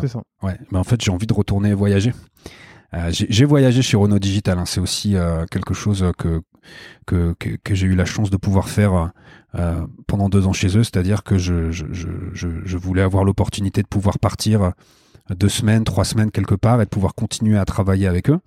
C'est 0.01 0.07
ça. 0.07 0.21
Ouais, 0.43 0.57
mais 0.71 0.77
en 0.77 0.83
fait, 0.83 1.01
j'ai 1.01 1.11
envie 1.11 1.27
de 1.27 1.33
retourner 1.33 1.73
voyager. 1.73 2.13
Euh, 2.93 3.09
j'ai 3.11 3.45
voyagé 3.45 3.81
chez 3.81 3.97
Renault 3.97 4.19
Digital. 4.19 4.59
hein. 4.59 4.65
C'est 4.65 4.81
aussi 4.81 5.15
euh, 5.15 5.45
quelque 5.49 5.73
chose 5.73 6.05
que 6.17 6.41
que, 7.05 7.33
que, 7.39 7.49
que 7.63 7.75
j'ai 7.75 7.87
eu 7.87 7.95
la 7.95 8.05
chance 8.05 8.29
de 8.29 8.37
pouvoir 8.37 8.69
faire 8.69 9.11
euh, 9.55 9.85
pendant 10.07 10.29
deux 10.29 10.47
ans 10.47 10.53
chez 10.53 10.77
eux. 10.77 10.83
C'est-à-dire 10.83 11.23
que 11.23 11.37
je, 11.37 11.71
je, 11.71 11.85
je, 11.91 12.47
je, 12.63 12.77
voulais 12.77 13.01
avoir 13.01 13.23
l'opportunité 13.23 13.81
de 13.81 13.87
pouvoir 13.87 14.19
partir 14.19 14.61
euh, 14.61 14.69
deux 15.35 15.49
semaines, 15.49 15.83
trois 15.83 16.05
semaines 16.05 16.31
quelque 16.31 16.55
part 16.55 16.81
et 16.81 16.85
de 16.85 16.89
pouvoir 16.89 17.15
continuer 17.15 17.57
à 17.57 17.65
travailler 17.65 18.07
avec 18.07 18.29
eux. 18.29 18.39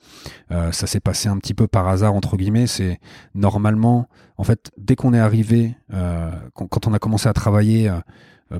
Euh, 0.51 0.73
ça 0.73 0.87
s'est 0.87 1.01
passé 1.01 1.29
un 1.29 1.39
petit 1.39 1.55
peu 1.55 1.67
par 1.67 1.89
hasard 1.89 2.15
entre 2.15 2.37
guillemets. 2.37 2.67
C'est 2.67 3.01
normalement, 3.35 4.09
en 4.37 4.45
fait, 4.45 4.71
dès 4.79 4.97
qu'on 4.97 5.15
est 5.15 5.21
arrivé, 5.21 5.77
euh, 5.93 6.31
quand, 6.55 6.67
quand 6.67 6.87
on 6.87 6.95
a 6.95 6.99
commencé 6.99 7.29
à 7.29 7.33
travailler 7.33 7.91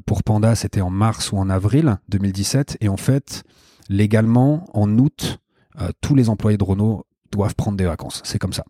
pour 0.07 0.23
Panda, 0.23 0.55
c'était 0.55 0.81
en 0.81 0.91
mars 0.91 1.33
ou 1.33 1.39
en 1.39 1.49
avril 1.51 1.99
2017, 2.09 2.79
et 2.81 2.89
en 2.89 2.97
fait, 2.97 3.45
légalement, 3.89 4.67
en 4.75 4.99
août, 4.99 5.39
euh, 5.81 5.91
tous 6.01 6.15
les 6.15 6.29
employés 6.29 6.59
de 6.59 6.65
Renault 6.65 7.07
doivent 7.35 7.55
prendre 7.55 7.77
des 7.77 7.85
vacances. 7.85 8.23
C'est 8.25 8.39
comme 8.39 8.53
ça. 8.53 8.65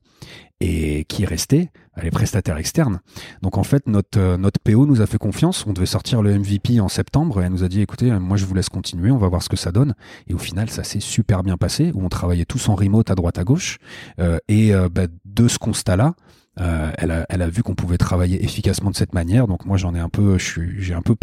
Et 0.60 1.04
qui 1.04 1.24
est 1.24 1.26
resté 1.26 1.70
Les 2.02 2.10
prestataires 2.10 2.56
externes. 2.56 3.00
Donc 3.42 3.58
en 3.58 3.62
fait, 3.62 3.86
notre, 3.86 4.18
euh, 4.18 4.36
notre 4.36 4.58
PO 4.60 4.86
nous 4.86 5.00
a 5.00 5.06
fait 5.06 5.18
confiance. 5.18 5.66
On 5.66 5.72
devait 5.72 5.86
sortir 5.86 6.22
le 6.22 6.38
MVP 6.38 6.80
en 6.80 6.88
septembre 6.88 7.40
et 7.40 7.44
elle 7.44 7.52
nous 7.52 7.64
a 7.64 7.68
dit 7.68 7.80
écoutez, 7.82 8.10
euh, 8.10 8.20
moi 8.20 8.36
je 8.36 8.46
vous 8.46 8.54
laisse 8.54 8.68
continuer, 8.68 9.10
on 9.10 9.18
va 9.18 9.28
voir 9.28 9.42
ce 9.42 9.48
que 9.48 9.56
ça 9.56 9.72
donne. 9.72 9.94
Et 10.26 10.34
au 10.34 10.38
final, 10.38 10.70
ça 10.70 10.82
s'est 10.82 11.00
super 11.00 11.42
bien 11.42 11.56
passé, 11.56 11.92
où 11.94 12.04
on 12.04 12.08
travaillait 12.08 12.46
tous 12.46 12.68
en 12.68 12.74
remote 12.74 13.10
à 13.10 13.14
droite 13.14 13.38
à 13.38 13.44
gauche. 13.44 13.78
Euh, 14.18 14.38
et 14.48 14.74
euh, 14.74 14.88
bah, 14.88 15.06
de 15.24 15.48
ce 15.48 15.58
constat-là, 15.58 16.14
euh, 16.60 16.92
elle, 16.98 17.42
a, 17.42 17.48
vu 17.48 17.62
qu'on 17.64 17.74
pouvait 17.74 17.98
travailler 17.98 18.44
efficacement 18.44 18.90
de 18.90 18.96
cette 18.96 19.12
manière. 19.12 19.46
Donc 19.46 19.64
moi 19.66 19.76
j'en 19.76 19.94
ai 19.94 19.98
un 19.98 20.08
peu, 20.08 20.38
j'ai 20.38 20.94
un 20.94 21.02
peu, 21.02 21.16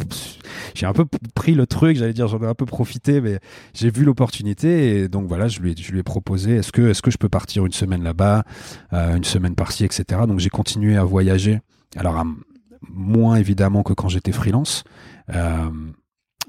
j'ai 0.74 0.86
un 0.86 0.94
peu 0.94 1.06
pris 1.36 1.54
le 1.54 1.66
truc. 1.66 1.98
J'allais 1.98 2.14
dire 2.14 2.28
j'en 2.28 2.42
ai 2.42 2.48
un 2.48 2.54
peu 2.54 2.66
profité, 2.66 3.22
mais 3.22 3.40
j'ai 3.74 3.90
vu 3.90 4.04
l'opportunité 4.04 4.98
et 4.98 5.08
donc 5.08 5.28
voilà, 5.28 5.48
je 5.48 5.62
lui 5.62 5.72
ai, 5.72 6.04
proposé 6.04 6.56
est-ce 6.56 6.72
que, 6.72 6.90
est-ce 6.90 7.02
que 7.02 7.12
je 7.12 7.18
peux 7.18 7.30
partir 7.30 7.66
une 7.66 7.72
semaine 7.72 8.04
là-bas, 8.04 8.44
euh, 8.94 9.16
une 9.16 9.24
semaine 9.24 9.56
par-ci, 9.56 9.86
etc. 9.86 10.22
Donc 10.28 10.40
j'ai 10.40 10.50
continué 10.50 10.98
à 10.98 11.04
voyager. 11.04 11.60
Alors 11.96 12.24
moins 12.90 13.36
évidemment 13.36 13.84
que 13.84 13.94
quand 13.94 14.10
j'étais 14.10 14.32
freelance. 14.32 14.84
Euh, 15.30 15.70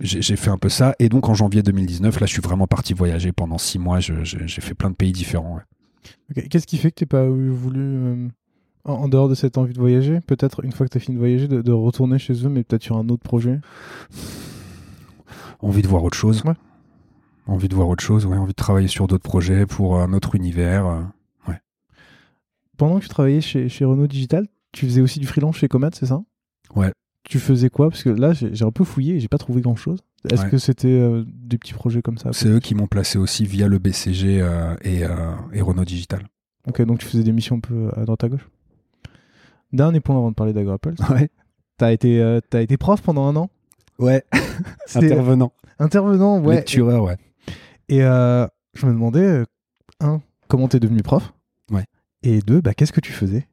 j'ai 0.00 0.36
fait 0.36 0.50
un 0.50 0.56
peu 0.56 0.70
ça 0.70 0.94
et 0.98 1.10
donc 1.10 1.28
en 1.28 1.34
janvier 1.34 1.62
2019 1.62 2.18
là 2.18 2.26
je 2.26 2.32
suis 2.32 2.40
vraiment 2.40 2.66
parti 2.66 2.94
voyager 2.94 3.30
pendant 3.30 3.58
six 3.58 3.78
mois 3.78 4.00
j'ai 4.00 4.48
fait 4.48 4.74
plein 4.74 4.90
de 4.90 4.96
pays 4.96 5.12
différents. 5.12 5.60
Qu'est-ce 6.50 6.66
qui 6.66 6.78
fait 6.78 6.90
que 6.90 6.96
tu 6.96 7.06
pas 7.06 7.24
eu 7.24 7.50
voulu, 7.50 8.30
en, 8.84 8.92
en 8.94 9.08
dehors 9.08 9.28
de 9.28 9.34
cette 9.34 9.58
envie 9.58 9.72
de 9.74 9.78
voyager, 9.80 10.20
peut-être 10.20 10.64
une 10.64 10.72
fois 10.72 10.86
que 10.86 10.92
tu 10.92 10.98
as 10.98 11.00
fini 11.00 11.14
de 11.16 11.20
voyager, 11.20 11.48
de, 11.48 11.62
de 11.62 11.72
retourner 11.72 12.18
chez 12.18 12.34
eux, 12.44 12.48
mais 12.48 12.64
peut-être 12.64 12.82
sur 12.82 12.96
un 12.96 13.08
autre 13.08 13.22
projet? 13.22 13.60
Envie 15.60 15.82
de 15.82 15.88
voir 15.88 16.02
autre 16.04 16.16
chose 16.16 16.42
Ouais. 16.44 16.54
envie 17.46 17.68
de 17.68 17.74
voir 17.74 17.88
autre 17.88 18.02
chose 18.04 18.26
ouais 18.26 18.36
envie 18.36 18.52
de 18.52 18.56
travailler 18.56 18.88
sur 18.88 19.06
d'autres 19.06 19.22
projets 19.28 19.66
pour 19.66 20.00
un 20.00 20.12
autre 20.12 20.34
univers 20.34 20.86
euh. 20.86 21.02
Pendant 22.78 22.98
que 22.98 23.02
tu 23.02 23.08
travaillais 23.10 23.40
chez, 23.42 23.68
chez 23.68 23.84
Renault 23.84 24.06
Digital, 24.08 24.48
tu 24.72 24.86
faisais 24.86 25.02
aussi 25.02 25.20
du 25.20 25.26
freelance 25.26 25.56
chez 25.56 25.68
Comat, 25.68 25.90
c'est 25.92 26.06
ça? 26.06 26.22
Ouais. 26.74 26.90
Tu 27.22 27.38
faisais 27.38 27.68
quoi? 27.70 27.90
Parce 27.90 28.02
que 28.02 28.08
là, 28.08 28.32
j'ai 28.32 28.64
un 28.64 28.72
peu 28.72 28.82
fouillé 28.82 29.14
et 29.16 29.20
j'ai 29.20 29.28
pas 29.28 29.38
trouvé 29.38 29.60
grand-chose. 29.60 30.00
Est-ce 30.28 30.44
Ouais. 30.44 30.50
que 30.50 30.58
c'était 30.58 30.88
euh, 30.88 31.22
des 31.28 31.58
petits 31.58 31.74
projets 31.74 32.02
comme 32.02 32.18
ça? 32.18 32.30
C'est 32.32 32.48
eux 32.48 32.58
qui 32.60 32.74
m'ont 32.74 32.88
placé 32.88 33.18
aussi 33.18 33.44
via 33.44 33.68
le 33.68 33.78
BCG 33.78 34.40
euh, 34.40 34.74
et, 34.82 35.02
et 35.52 35.60
Renault 35.60 35.84
Digital 35.84 36.26
Ok, 36.66 36.82
donc 36.82 36.98
tu 36.98 37.06
faisais 37.06 37.22
des 37.22 37.30
missions 37.32 37.56
un 37.56 37.60
peu 37.60 37.90
à 37.94 38.04
droite 38.04 38.24
à 38.24 38.28
gauche? 38.30 38.48
Dernier 39.72 40.00
point 40.00 40.16
avant 40.16 40.30
de 40.30 40.34
parler 40.34 40.52
d'AgroApple. 40.52 40.94
ouais 41.10 41.30
T'as 41.78 41.92
été, 41.92 42.20
euh, 42.20 42.40
t'as 42.50 42.60
été 42.62 42.76
prof 42.76 43.00
pendant 43.02 43.26
un 43.26 43.34
an 43.36 43.50
ouais 43.98 44.24
C'était- 44.86 45.06
intervenant 45.12 45.52
Intervenant, 45.78 46.40
ouais. 46.40 46.56
lectureur 46.56 47.02
ouais 47.04 47.16
Et 47.88 48.02
euh, 48.04 48.46
je 48.74 48.86
me 48.86 48.92
demandais, 48.92 49.20
euh, 49.24 49.44
un, 50.00 50.20
comment 50.48 50.68
t'es 50.68 50.78
devenu 50.80 51.02
prof? 51.02 51.32
Ouais. 51.70 51.84
Et 52.22 52.40
deux, 52.40 52.60
bah, 52.60 52.74
qu'est-ce 52.74 52.92
que 52.92 53.00
tu 53.00 53.12
faisais? 53.12 53.46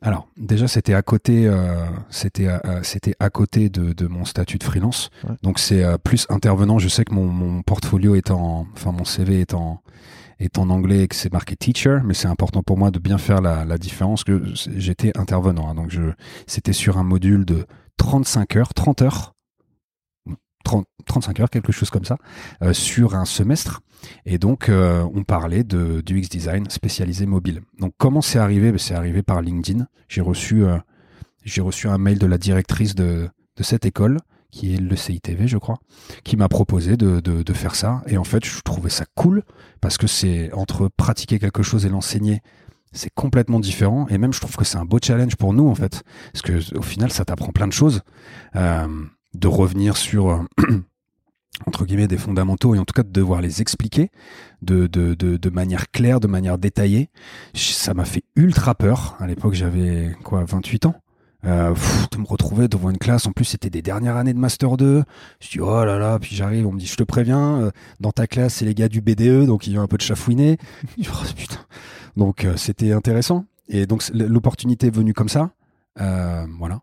Alors, 0.00 0.28
déjà, 0.36 0.68
c'était 0.68 0.94
à 0.94 1.02
côté, 1.02 1.46
euh, 1.46 1.84
c'était 2.08 2.46
à- 2.46 2.58
à- 2.64 2.82
c'était 2.84 3.14
à 3.18 3.30
côté 3.30 3.68
de, 3.68 3.92
de 3.92 4.06
mon 4.06 4.24
statut 4.24 4.56
de 4.58 4.62
freelance. 4.64 5.10
Ouais. 5.28 5.34
Donc, 5.42 5.58
c'est 5.58 5.82
euh, 5.84 5.98
plus 5.98 6.24
intervenant. 6.30 6.78
Je 6.78 6.88
sais 6.88 7.04
que 7.04 7.12
mon, 7.12 7.26
mon 7.26 7.62
portfolio 7.62 8.14
est 8.14 8.30
en, 8.30 8.66
enfin, 8.74 8.92
mon 8.92 9.04
CV 9.04 9.40
est 9.40 9.54
en, 9.54 9.80
est 10.38 10.58
en 10.58 10.70
anglais 10.70 11.04
et 11.04 11.08
que 11.08 11.14
c'est 11.14 11.32
marqué 11.32 11.56
teacher, 11.56 11.98
mais 12.04 12.14
c'est 12.14 12.28
important 12.28 12.62
pour 12.62 12.78
moi 12.78 12.90
de 12.90 12.98
bien 12.98 13.18
faire 13.18 13.40
la, 13.40 13.78
différence 13.78 14.24
que 14.24 14.42
j'étais 14.54 15.16
intervenant. 15.18 15.68
hein. 15.68 15.74
donc, 15.74 15.92
c'était 16.46 16.72
sur 16.72 16.98
un 16.98 17.04
module 17.04 17.44
de 17.44 17.66
35 17.96 18.56
heures, 18.56 18.74
30 18.74 19.02
heures, 19.02 19.34
30, 20.64 20.86
35 21.06 21.40
heures, 21.40 21.50
quelque 21.50 21.72
chose 21.72 21.90
comme 21.90 22.04
ça, 22.04 22.16
euh, 22.62 22.72
sur 22.72 23.14
un 23.14 23.24
semestre. 23.24 23.80
Et 24.26 24.38
donc, 24.38 24.68
euh, 24.68 25.06
on 25.14 25.24
parlait 25.24 25.64
de, 25.64 26.00
du 26.02 26.18
X 26.18 26.28
design 26.28 26.68
spécialisé 26.70 27.26
mobile. 27.26 27.62
Donc, 27.78 27.94
comment 27.98 28.20
c'est 28.20 28.38
arrivé? 28.38 28.70
Ben, 28.70 28.78
C'est 28.78 28.94
arrivé 28.94 29.22
par 29.22 29.42
LinkedIn. 29.42 29.86
J'ai 30.08 30.20
reçu, 30.20 30.64
euh, 30.64 30.78
j'ai 31.44 31.60
reçu 31.60 31.88
un 31.88 31.98
mail 31.98 32.18
de 32.18 32.26
la 32.26 32.38
directrice 32.38 32.94
de, 32.94 33.28
de 33.56 33.62
cette 33.62 33.86
école 33.86 34.18
qui 34.50 34.74
est 34.74 34.78
le 34.78 34.96
CITV, 34.96 35.46
je 35.46 35.58
crois, 35.58 35.78
qui 36.24 36.36
m'a 36.36 36.48
proposé 36.48 36.96
de, 36.96 37.20
de, 37.20 37.52
faire 37.52 37.74
ça. 37.74 38.02
Et 38.06 38.16
en 38.16 38.24
fait, 38.24 38.44
je 38.44 38.60
trouvais 38.60 38.90
ça 38.90 39.04
cool 39.14 39.42
parce 39.80 39.98
que 39.98 40.06
c'est 40.06 40.52
entre 40.52 40.88
pratiquer 40.88 41.38
quelque 41.38 41.62
chose 41.62 41.84
et 41.84 41.88
l'enseigner, 41.88 42.40
c'est 42.92 43.12
complètement 43.14 43.60
différent. 43.60 44.06
Et 44.08 44.18
même, 44.18 44.32
je 44.32 44.40
trouve 44.40 44.56
que 44.56 44.64
c'est 44.64 44.78
un 44.78 44.84
beau 44.84 44.98
challenge 45.02 45.36
pour 45.36 45.52
nous, 45.52 45.68
en 45.68 45.74
fait, 45.74 46.02
parce 46.32 46.42
que 46.42 46.76
au 46.76 46.82
final, 46.82 47.12
ça 47.12 47.24
t'apprend 47.24 47.52
plein 47.52 47.66
de 47.66 47.72
choses. 47.72 48.00
Euh, 48.56 48.86
de 49.34 49.48
revenir 49.48 49.96
sur 49.96 50.30
euh, 50.30 50.42
entre 51.66 51.84
guillemets 51.84 52.08
des 52.08 52.16
fondamentaux 52.16 52.74
et 52.74 52.78
en 52.78 52.84
tout 52.84 52.94
cas 52.94 53.02
de 53.02 53.10
devoir 53.10 53.40
les 53.40 53.60
expliquer 53.60 54.10
de, 54.62 54.86
de, 54.86 55.14
de, 55.14 55.36
de 55.36 55.50
manière 55.50 55.90
claire, 55.90 56.20
de 56.20 56.26
manière 56.26 56.58
détaillée. 56.58 57.10
Ça 57.54 57.94
m'a 57.94 58.04
fait 58.04 58.22
ultra 58.36 58.74
peur. 58.74 59.16
À 59.18 59.26
l'époque, 59.26 59.54
j'avais 59.54 60.16
quoi, 60.24 60.44
28 60.44 60.86
ans. 60.86 60.94
Euh, 61.44 61.72
de 62.10 62.18
me 62.18 62.26
retrouver 62.26 62.66
devant 62.66 62.90
une 62.90 62.98
classe, 62.98 63.26
en 63.26 63.32
plus 63.32 63.44
c'était 63.44 63.70
des 63.70 63.80
dernières 63.80 64.16
années 64.16 64.34
de 64.34 64.38
Master 64.38 64.76
2. 64.76 65.04
Je 65.40 65.48
dis 65.48 65.60
oh 65.60 65.84
là 65.84 65.96
là, 65.96 66.18
puis 66.18 66.34
j'arrive, 66.34 66.66
on 66.66 66.72
me 66.72 66.80
dit 66.80 66.86
je 66.86 66.96
te 66.96 67.04
préviens, 67.04 67.60
euh, 67.60 67.70
dans 68.00 68.10
ta 68.10 68.26
classe 68.26 68.54
c'est 68.54 68.64
les 68.64 68.74
gars 68.74 68.88
du 68.88 69.00
BDE, 69.00 69.46
donc 69.46 69.68
il 69.68 69.74
y 69.74 69.76
a 69.76 69.80
un 69.80 69.86
peu 69.86 69.96
de 69.96 70.02
chafouiné. 70.02 70.58
oh, 71.00 71.24
putain. 71.36 71.60
Donc 72.16 72.44
euh, 72.44 72.56
c'était 72.56 72.92
intéressant. 72.92 73.44
Et 73.68 73.86
donc 73.86 74.02
l'opportunité 74.12 74.88
est 74.88 74.94
venue 74.94 75.14
comme 75.14 75.28
ça. 75.28 75.52
Euh, 76.00 76.44
voilà. 76.58 76.80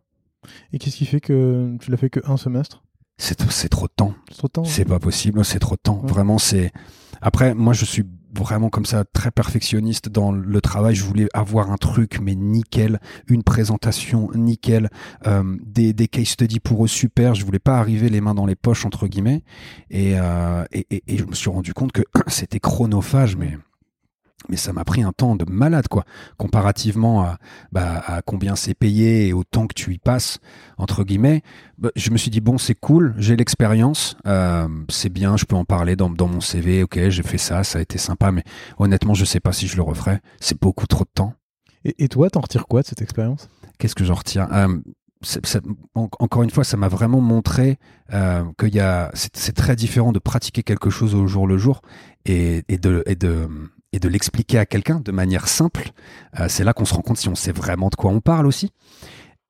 Et 0.71 0.79
qu'est-ce 0.79 0.95
qui 0.95 1.05
fait 1.05 1.19
que 1.19 1.75
tu 1.81 1.91
l'as 1.91 1.97
fait 1.97 2.09
que 2.09 2.21
un 2.23 2.37
semestre? 2.37 2.83
C'est 3.17 3.49
c'est 3.51 3.69
trop 3.69 3.87
de 3.87 3.93
temps. 3.93 4.13
C'est 4.29 4.37
trop 4.37 4.47
de 4.47 4.53
temps. 4.53 4.63
C'est 4.63 4.85
pas 4.85 4.99
possible, 4.99 5.43
c'est 5.43 5.59
trop 5.59 5.75
de 5.75 5.81
temps. 5.81 5.99
Ouais. 6.01 6.09
Vraiment 6.09 6.37
c'est. 6.37 6.71
Après 7.21 7.53
moi 7.53 7.73
je 7.73 7.83
suis 7.83 8.05
vraiment 8.43 8.69
comme 8.69 8.86
ça 8.86 9.03
très 9.05 9.31
perfectionniste 9.31 10.09
dans 10.09 10.31
le 10.31 10.61
travail. 10.61 10.95
Je 10.95 11.03
voulais 11.03 11.27
avoir 11.33 11.71
un 11.71 11.77
truc 11.77 12.19
mais 12.21 12.36
nickel, 12.36 12.99
une 13.27 13.43
présentation 13.43 14.29
nickel, 14.33 14.89
euh, 15.27 15.57
des, 15.63 15.93
des 15.93 16.07
case 16.07 16.27
studies 16.27 16.59
pour 16.59 16.86
eux 16.86 16.88
super. 16.88 17.36
Je 17.36 17.45
voulais 17.45 17.59
pas 17.59 17.77
arriver 17.77 18.09
les 18.09 18.21
mains 18.21 18.36
dans 18.36 18.45
les 18.45 18.55
poches 18.55 18.86
entre 18.86 19.07
guillemets. 19.07 19.43
Et, 19.89 20.13
euh, 20.19 20.63
et, 20.71 20.86
et, 20.91 21.03
et 21.07 21.17
je 21.17 21.25
me 21.25 21.33
suis 21.33 21.49
rendu 21.49 21.73
compte 21.73 21.91
que 21.91 22.03
c'était 22.27 22.59
chronophage, 22.59 23.36
mais 23.36 23.57
mais 24.49 24.57
ça 24.57 24.73
m'a 24.73 24.83
pris 24.83 25.03
un 25.03 25.11
temps 25.11 25.35
de 25.35 25.45
malade 25.49 25.87
quoi. 25.87 26.05
Comparativement 26.37 27.23
à, 27.23 27.37
bah, 27.71 28.03
à 28.05 28.21
combien 28.21 28.55
c'est 28.55 28.73
payé 28.73 29.27
et 29.27 29.33
au 29.33 29.43
temps 29.43 29.67
que 29.67 29.73
tu 29.73 29.93
y 29.93 29.97
passes 29.97 30.39
entre 30.77 31.03
guillemets 31.03 31.41
bah, 31.77 31.89
je 31.95 32.09
me 32.11 32.17
suis 32.17 32.31
dit 32.31 32.41
bon 32.41 32.57
c'est 32.57 32.75
cool 32.75 33.15
j'ai 33.17 33.35
l'expérience 33.35 34.17
euh, 34.27 34.67
c'est 34.89 35.09
bien 35.09 35.37
je 35.37 35.45
peux 35.45 35.55
en 35.55 35.65
parler 35.65 35.95
dans, 35.95 36.09
dans 36.09 36.27
mon 36.27 36.41
CV 36.41 36.83
ok 36.83 37.09
j'ai 37.09 37.23
fait 37.23 37.37
ça 37.37 37.63
ça 37.63 37.79
a 37.79 37.81
été 37.81 37.97
sympa 37.97 38.31
mais 38.31 38.43
honnêtement 38.77 39.13
je 39.13 39.25
sais 39.25 39.39
pas 39.39 39.53
si 39.53 39.67
je 39.67 39.75
le 39.75 39.81
referai. 39.83 40.19
C'est 40.39 40.59
beaucoup 40.59 40.87
trop 40.87 41.03
de 41.03 41.09
temps. 41.13 41.33
Et, 41.83 41.95
et 42.03 42.07
toi 42.07 42.29
t'en 42.29 42.41
retires 42.41 42.67
quoi 42.67 42.81
de 42.81 42.87
cette 42.87 43.01
expérience? 43.01 43.49
Qu'est-ce 43.77 43.95
que 43.95 44.03
j'en 44.05 44.15
retiens 44.15 44.47
euh, 44.51 44.79
c'est, 45.21 45.45
c'est, 45.45 45.61
en, 45.95 46.07
encore 46.19 46.43
une 46.43 46.49
fois, 46.49 46.63
ça 46.63 46.77
m'a 46.77 46.87
vraiment 46.87 47.21
montré 47.21 47.79
euh, 48.13 48.43
qu'il 48.59 48.75
y 48.75 48.79
a, 48.79 49.09
c'est, 49.13 49.35
c'est 49.35 49.53
très 49.53 49.75
différent 49.75 50.11
de 50.11 50.19
pratiquer 50.19 50.63
quelque 50.63 50.89
chose 50.89 51.15
au 51.15 51.25
jour 51.27 51.47
le 51.47 51.57
jour 51.57 51.81
et, 52.25 52.63
et 52.69 52.77
de, 52.77 53.03
et 53.07 53.15
de, 53.15 53.47
et 53.95 53.99
de 53.99 54.09
l'expliquer 54.09 54.59
à 54.59 54.65
quelqu'un 54.65 54.99
de 54.99 55.11
manière 55.13 55.47
simple, 55.47 55.91
euh, 56.39 56.47
c'est 56.49 56.65
là 56.65 56.73
qu'on 56.73 56.83
se 56.83 56.93
rend 56.93 57.01
compte 57.01 57.17
si 57.17 57.29
on 57.29 57.35
sait 57.35 57.53
vraiment 57.53 57.87
de 57.87 57.95
quoi 57.95 58.11
on 58.11 58.19
parle 58.19 58.45
aussi. 58.45 58.71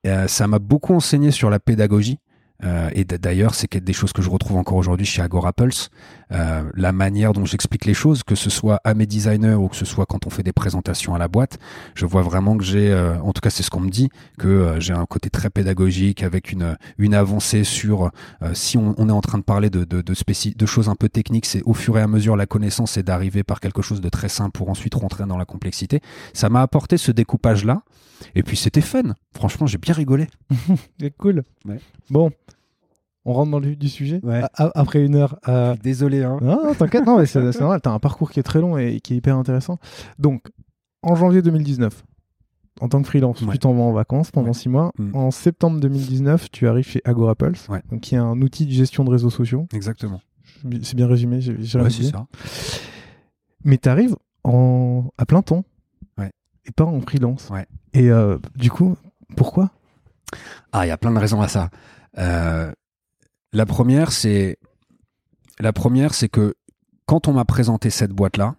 Euh, 0.06 0.28
ça 0.28 0.46
m'a 0.46 0.60
beaucoup 0.60 0.94
enseigné 0.94 1.32
sur 1.32 1.50
la 1.50 1.60
pédagogie. 1.60 2.20
Euh, 2.64 2.90
et 2.94 3.06
d'ailleurs, 3.06 3.56
c'est 3.56 3.76
des 3.76 3.94
choses 3.94 4.14
que 4.14 4.22
je 4.22 4.30
retrouve 4.30 4.58
encore 4.58 4.78
aujourd'hui 4.78 5.06
chez 5.06 5.24
Agora 5.24 5.52
Pulse. 5.52 5.90
Euh, 6.32 6.64
la 6.74 6.92
manière 6.92 7.34
dont 7.34 7.46
j'explique 7.46 7.86
les 7.86 7.94
choses, 7.94 8.24
que 8.24 8.36
ce 8.36 8.50
soit 8.50 8.82
à 8.84 8.94
mes 8.94 9.06
designers 9.06 9.54
ou 9.54 9.68
que 9.68 9.76
ce 9.76 9.86
soit 9.86 10.06
quand 10.06 10.26
on 10.26 10.30
fait 10.30 10.44
des 10.44 10.54
présentations 10.54 11.14
à 11.14 11.18
la 11.18 11.28
boîte, 11.28 11.60
je 11.94 12.06
vois 12.06 12.22
vraiment 12.22 12.58
que 12.58 12.64
j'ai, 12.64 12.92
euh, 12.92 13.20
en 13.22 13.32
tout 13.32 13.42
cas 13.42 13.50
c'est 13.50 13.64
ce 13.64 13.70
qu'on 13.70 13.82
me 13.82 13.90
dit, 13.90 14.10
que 14.38 14.48
euh, 14.48 14.80
j'ai 14.80 14.94
un 14.94 15.06
côté 15.06 15.30
très 15.30 15.50
pédagogique 15.50 16.24
avec 16.24 16.52
une 16.52 16.78
une 16.98 17.14
avancée 17.14 17.64
sur 17.64 18.12
euh, 18.42 18.54
si 18.54 18.78
on, 18.78 18.96
on, 18.98 19.10
est 19.10 19.12
en 19.12 19.22
train 19.22 19.38
de 19.38 19.44
parler 19.44 19.70
de 19.70 19.84
de, 19.84 20.02
de, 20.02 20.14
de 20.14 20.66
choses 20.66 20.90
un 20.90 20.96
peu 20.96 21.10
techniques, 21.10 21.46
c'est 21.46 21.62
au 21.64 21.74
fur 21.74 21.98
et 21.98 22.02
à 22.02 22.08
mesure 22.08 22.36
la 22.36 22.46
connaissance 22.46 22.92
c'est 22.92 23.04
d'arriver 23.04 23.44
par 23.44 23.60
quelque 23.60 23.82
chose 23.82 24.02
de 24.02 24.10
très 24.10 24.30
simple 24.30 24.52
pour 24.52 24.70
ensuite 24.70 24.96
rentrer 24.96 25.26
dans 25.26 25.38
la 25.38 25.46
complexité. 25.46 26.02
Ça 26.34 26.50
m'a 26.50 26.62
apporté 26.62 26.98
ce 26.98 27.12
découpage 27.12 27.66
là. 27.66 27.82
Et 28.34 28.44
puis 28.44 28.58
c'était 28.58 28.82
fun. 28.82 29.16
Franchement, 29.34 29.68
j'ai 29.68 29.78
bien 29.78 29.94
rigolé. 29.94 30.28
c'est 31.00 31.16
cool. 31.18 31.44
Ouais. 31.66 31.80
Bon, 32.10 32.32
on 33.26 33.34
rentre 33.34 33.52
dans 33.52 33.60
le 33.60 33.70
vif 33.70 33.78
du 33.78 33.90
sujet. 33.90 34.20
Ouais. 34.24 34.44
Après 34.54 35.04
une 35.04 35.16
heure. 35.16 35.40
Euh... 35.48 35.76
Désolé. 35.82 36.24
Hein. 36.24 36.38
Non, 36.42 36.74
t'inquiète, 36.78 37.06
non, 37.06 37.24
c'est 37.26 37.60
normal. 37.60 37.82
T'as 37.82 37.92
un 37.92 38.00
parcours 38.00 38.32
qui 38.32 38.40
est 38.40 38.44
très 38.44 38.62
long 38.62 38.78
et 38.78 39.00
qui 39.02 39.14
est 39.14 39.18
hyper 39.18 39.36
intéressant. 39.36 39.80
Donc, 40.20 40.44
en 41.02 41.16
janvier 41.16 41.42
2019, 41.42 42.04
en 42.82 42.90
tant 42.90 43.02
que 43.02 43.08
freelance, 43.08 43.42
ouais. 43.42 43.54
tu 43.54 43.60
t'en 43.60 43.74
vas 43.74 43.84
en 43.84 43.92
vacances 43.92 44.32
pendant 44.32 44.48
ouais. 44.48 44.54
six 44.54 44.70
mois. 44.70 44.92
Mm. 45.00 45.16
En 45.16 45.32
septembre 45.32 45.80
2019, 45.80 46.52
tu 46.52 46.68
arrives 46.68 46.88
chez 46.88 47.02
Agora 47.04 47.36
Pulse, 47.36 47.68
ouais. 47.70 47.82
donc, 47.90 48.02
qui 48.02 48.16
est 48.16 48.20
un 48.20 48.40
outil 48.42 48.66
de 48.66 48.72
gestion 48.72 49.04
de 49.04 49.10
réseaux 49.10 49.30
sociaux. 49.30 49.68
Exactement. 49.74 50.22
C'est 50.84 50.96
bien 50.96 51.08
résumé. 51.08 51.42
J'ai 51.42 51.58
c'est 51.62 52.04
ça. 52.04 52.28
Mais 53.64 53.78
tu 53.78 53.90
arrives 53.90 54.16
en... 54.44 55.10
à 55.18 55.26
plein 55.26 55.42
temps 55.42 55.66
ouais. 56.20 56.32
et 56.66 56.72
pas 56.72 56.84
en 56.84 57.02
freelance. 57.02 57.50
Et 57.94 58.12
euh, 58.12 58.38
du 58.56 58.70
coup, 58.70 58.96
pourquoi? 59.36 59.72
Ah, 60.72 60.86
il 60.86 60.90
y 60.90 60.92
a 60.92 60.98
plein 60.98 61.12
de 61.12 61.18
raisons 61.18 61.42
à 61.42 61.48
ça. 61.48 61.70
Euh, 62.18 62.72
la 63.56 63.66
première, 63.66 64.12
c'est 64.12 64.58
que 66.30 66.56
quand 67.06 67.28
on 67.28 67.34
m'a 67.34 67.46
présenté 67.46 67.90
cette 67.90 68.12
boîte-là, 68.12 68.56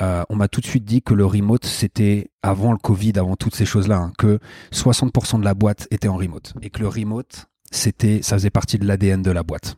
euh, 0.00 0.22
on 0.30 0.36
m'a 0.36 0.48
tout 0.48 0.60
de 0.60 0.66
suite 0.66 0.84
dit 0.84 1.02
que 1.02 1.14
le 1.14 1.26
remote, 1.26 1.66
c'était 1.66 2.30
avant 2.42 2.72
le 2.72 2.78
Covid, 2.78 3.12
avant 3.16 3.36
toutes 3.36 3.54
ces 3.54 3.66
choses-là, 3.66 3.98
hein, 3.98 4.12
que 4.18 4.38
60% 4.72 5.40
de 5.40 5.44
la 5.44 5.54
boîte 5.54 5.88
était 5.90 6.08
en 6.08 6.16
remote 6.16 6.54
et 6.62 6.70
que 6.70 6.80
le 6.80 6.88
remote, 6.88 7.46
c'était, 7.70 8.22
ça 8.22 8.36
faisait 8.36 8.50
partie 8.50 8.78
de 8.78 8.86
l'ADN 8.86 9.20
de 9.22 9.30
la 9.30 9.42
boîte. 9.42 9.76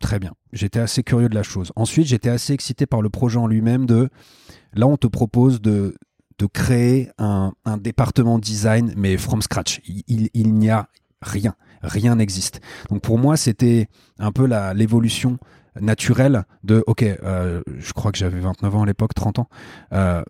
Très 0.00 0.18
bien. 0.18 0.32
J'étais 0.52 0.80
assez 0.80 1.02
curieux 1.02 1.28
de 1.28 1.34
la 1.34 1.42
chose. 1.42 1.72
Ensuite, 1.76 2.06
j'étais 2.06 2.30
assez 2.30 2.52
excité 2.52 2.86
par 2.86 3.00
le 3.00 3.10
projet 3.10 3.38
en 3.38 3.46
lui-même 3.46 3.86
de, 3.86 4.08
là, 4.72 4.86
on 4.86 4.96
te 4.96 5.06
propose 5.06 5.60
de, 5.60 5.94
créer 6.52 7.10
un, 7.16 7.52
département 7.78 8.38
design, 8.38 8.92
mais 8.96 9.16
from 9.16 9.40
scratch. 9.40 9.80
Il 9.86 10.52
n'y 10.54 10.70
a 10.70 10.88
rien. 11.22 11.54
Rien 11.84 12.16
n'existe. 12.16 12.60
Donc 12.90 13.02
pour 13.02 13.18
moi, 13.18 13.36
c'était 13.36 13.88
un 14.18 14.32
peu 14.32 14.48
l'évolution 14.74 15.38
naturelle 15.80 16.44
de, 16.62 16.84
ok, 16.86 17.02
euh, 17.02 17.62
je 17.78 17.92
crois 17.92 18.12
que 18.12 18.18
j'avais 18.18 18.40
29 18.40 18.76
ans 18.76 18.82
à 18.82 18.86
l'époque, 18.86 19.14
30 19.14 19.40
ans. 19.40 19.48
Euh, 19.92 20.22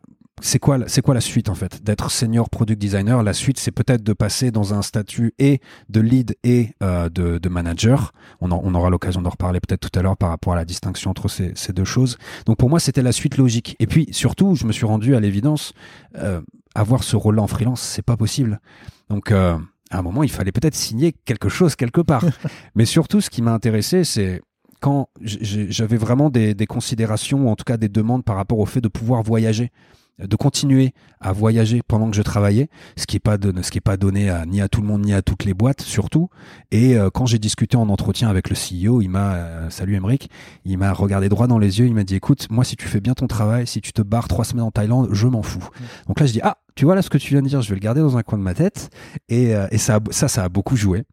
c'est 0.43 0.59
quoi, 0.59 0.79
c'est 0.89 1.01
quoi 1.01 1.15
la 1.15 1.21
suite 1.21 1.49
en 1.49 1.55
fait 1.55 1.83
D'être 1.83 2.11
senior 2.11 2.51
product 2.51 2.81
designer, 2.81 3.23
la 3.23 3.33
suite 3.33 3.59
c'est 3.59 3.71
peut-être 3.71 4.03
de 4.03 4.13
passer 4.13 4.51
dans 4.51 4.75
un 4.75 4.83
statut 4.83 5.33
et 5.39 5.61
de 5.89 6.01
lead 6.01 6.37
et 6.43 6.75
euh, 6.83 7.09
de, 7.09 7.39
de, 7.39 7.49
manager. 7.49 8.13
On, 8.41 8.51
en, 8.51 8.61
on 8.65 8.75
aura 8.75 8.91
l'occasion 8.91 9.23
d'en 9.23 9.31
reparler 9.31 9.61
peut-être 9.61 9.89
tout 9.89 9.99
à 9.99 10.03
l'heure 10.03 10.17
par 10.17 10.31
rapport 10.31 10.53
à 10.53 10.57
la 10.57 10.65
distinction 10.65 11.11
entre 11.11 11.29
ces, 11.29 11.53
ces 11.55 11.73
deux 11.73 11.85
choses. 11.85 12.19
Donc 12.47 12.57
pour 12.57 12.69
moi 12.69 12.81
c'était 12.81 13.03
la 13.03 13.13
suite 13.13 13.37
logique. 13.37 13.77
Et 13.79 13.87
puis 13.87 14.09
surtout, 14.11 14.55
je 14.55 14.67
me 14.67 14.73
suis 14.73 14.87
rendu 14.87 15.15
à 15.15 15.21
l'évidence, 15.21 15.73
euh, 16.17 16.41
avoir 16.75 17.05
ce 17.05 17.17
rôle-là 17.17 17.43
en 17.43 17.47
freelance, 17.47 17.81
c'est 17.81 18.03
pas 18.03 18.17
possible. 18.17 18.61
Donc 19.09 19.31
euh, 19.31 19.57
à 19.91 19.99
un 19.99 20.03
moment, 20.03 20.23
il 20.23 20.31
fallait 20.31 20.53
peut-être 20.53 20.75
signer 20.75 21.13
quelque 21.25 21.49
chose 21.49 21.77
quelque 21.77 22.01
part. 22.01 22.25
Mais 22.75 22.85
surtout, 22.85 23.21
ce 23.21 23.31
qui 23.31 23.43
m'a 23.43 23.53
intéressé, 23.53 24.05
c'est 24.05 24.41
quand 24.81 25.09
j'avais 25.21 25.97
vraiment 25.97 26.31
des, 26.31 26.55
des, 26.55 26.67
considérations, 26.67 27.47
ou 27.47 27.49
en 27.49 27.57
tout 27.57 27.65
cas 27.65 27.77
des 27.77 27.89
demandes 27.89 28.25
par 28.25 28.37
rapport 28.37 28.59
au 28.59 28.67
fait 28.67 28.81
de 28.81 28.89
pouvoir 28.89 29.23
voyager, 29.23 29.71
de 30.19 30.37
continuer 30.37 30.93
à 31.21 31.33
voyager 31.33 31.83
pendant 31.87 32.11
que 32.11 32.17
je 32.17 32.23
travaillais, 32.23 32.69
ce 32.97 33.07
qui 33.07 33.17
est 33.17 33.21
pas 33.21 33.39
donné, 33.39 33.63
ce 33.63 33.71
qui 33.71 33.79
est 33.79 33.81
pas 33.81 33.97
donné 33.97 34.31
à, 34.31 34.47
ni 34.47 34.61
à 34.61 34.69
tout 34.69 34.81
le 34.81 34.87
monde 34.87 35.05
ni 35.05 35.13
à 35.13 35.23
toutes 35.23 35.45
les 35.45 35.55
boîtes 35.55 35.81
surtout. 35.81 36.29
Et 36.71 36.97
euh, 36.97 37.11
quand 37.11 37.27
j'ai 37.27 37.39
discuté 37.39 37.77
en 37.77 37.89
entretien 37.89 38.29
avec 38.29 38.51
le 38.51 38.55
CEO, 38.55 39.01
il 39.01 39.09
m'a, 39.09 39.35
euh, 39.35 39.71
salut 39.71 39.97
Emric, 39.97 40.31
il 40.65 40.79
m'a 40.79 40.93
regardé 40.93 41.29
droit 41.29 41.47
dans 41.47 41.59
les 41.59 41.81
yeux, 41.81 41.87
il 41.87 41.95
m'a 41.95 42.05
dit, 42.05 42.15
écoute, 42.15 42.47
moi 42.51 42.65
si 42.65 42.77
tu 42.77 42.87
fais 42.87 43.01
bien 43.01 43.15
ton 43.15 43.27
travail, 43.27 43.67
si 43.67 43.81
tu 43.81 43.93
te 43.93 44.03
barres 44.03 44.29
trois 44.29 44.45
semaines 44.45 44.65
en 44.65 44.71
Thaïlande, 44.71 45.09
je 45.13 45.27
m'en 45.27 45.43
fous. 45.43 45.59
Mmh. 45.59 45.85
Donc 46.09 46.21
là 46.21 46.27
je 46.27 46.33
dis, 46.33 46.41
ah, 46.43 46.59
tu 46.75 46.85
vois 46.85 46.95
là 46.95 47.03
ce 47.03 47.11
que 47.11 47.19
tu 47.19 47.31
viens 47.31 47.43
de 47.43 47.49
dire, 47.49 47.63
je 47.63 47.69
vais 47.69 47.77
le 47.77 47.81
garder 47.81 48.01
dans 48.01 48.17
un 48.17 48.23
coin 48.23 48.39
de 48.39 48.43
ma 48.43 48.55
tête. 48.55 48.91
Et, 49.29 49.55
euh, 49.55 49.67
et 49.71 49.79
ça, 49.79 50.01
ça, 50.11 50.29
ça 50.29 50.45
a 50.45 50.49
beaucoup 50.49 50.77
joué. 50.77 51.05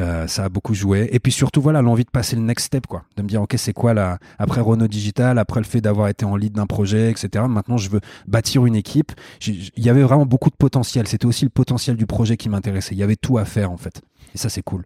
Euh, 0.00 0.26
ça 0.26 0.44
a 0.44 0.48
beaucoup 0.48 0.74
joué. 0.74 1.08
Et 1.12 1.20
puis 1.20 1.30
surtout, 1.30 1.60
voilà, 1.60 1.80
l'envie 1.80 2.04
de 2.04 2.10
passer 2.10 2.34
le 2.36 2.42
next 2.42 2.66
step, 2.66 2.86
quoi. 2.86 3.04
De 3.16 3.22
me 3.22 3.28
dire, 3.28 3.42
OK, 3.42 3.54
c'est 3.56 3.72
quoi 3.72 3.94
là, 3.94 4.18
après 4.38 4.60
Renault 4.60 4.88
Digital, 4.88 5.38
après 5.38 5.60
le 5.60 5.66
fait 5.66 5.80
d'avoir 5.80 6.08
été 6.08 6.24
en 6.24 6.36
lead 6.36 6.52
d'un 6.52 6.66
projet, 6.66 7.10
etc. 7.10 7.44
Maintenant, 7.48 7.76
je 7.76 7.90
veux 7.90 8.00
bâtir 8.26 8.66
une 8.66 8.74
équipe. 8.74 9.12
Il 9.46 9.70
y 9.76 9.88
avait 9.88 10.02
vraiment 10.02 10.26
beaucoup 10.26 10.50
de 10.50 10.56
potentiel. 10.56 11.06
C'était 11.06 11.26
aussi 11.26 11.44
le 11.44 11.50
potentiel 11.50 11.96
du 11.96 12.06
projet 12.06 12.36
qui 12.36 12.48
m'intéressait. 12.48 12.94
Il 12.94 12.98
y 12.98 13.04
avait 13.04 13.16
tout 13.16 13.38
à 13.38 13.44
faire, 13.44 13.70
en 13.70 13.76
fait. 13.76 14.02
Et 14.34 14.38
ça, 14.38 14.48
c'est 14.48 14.62
cool. 14.62 14.84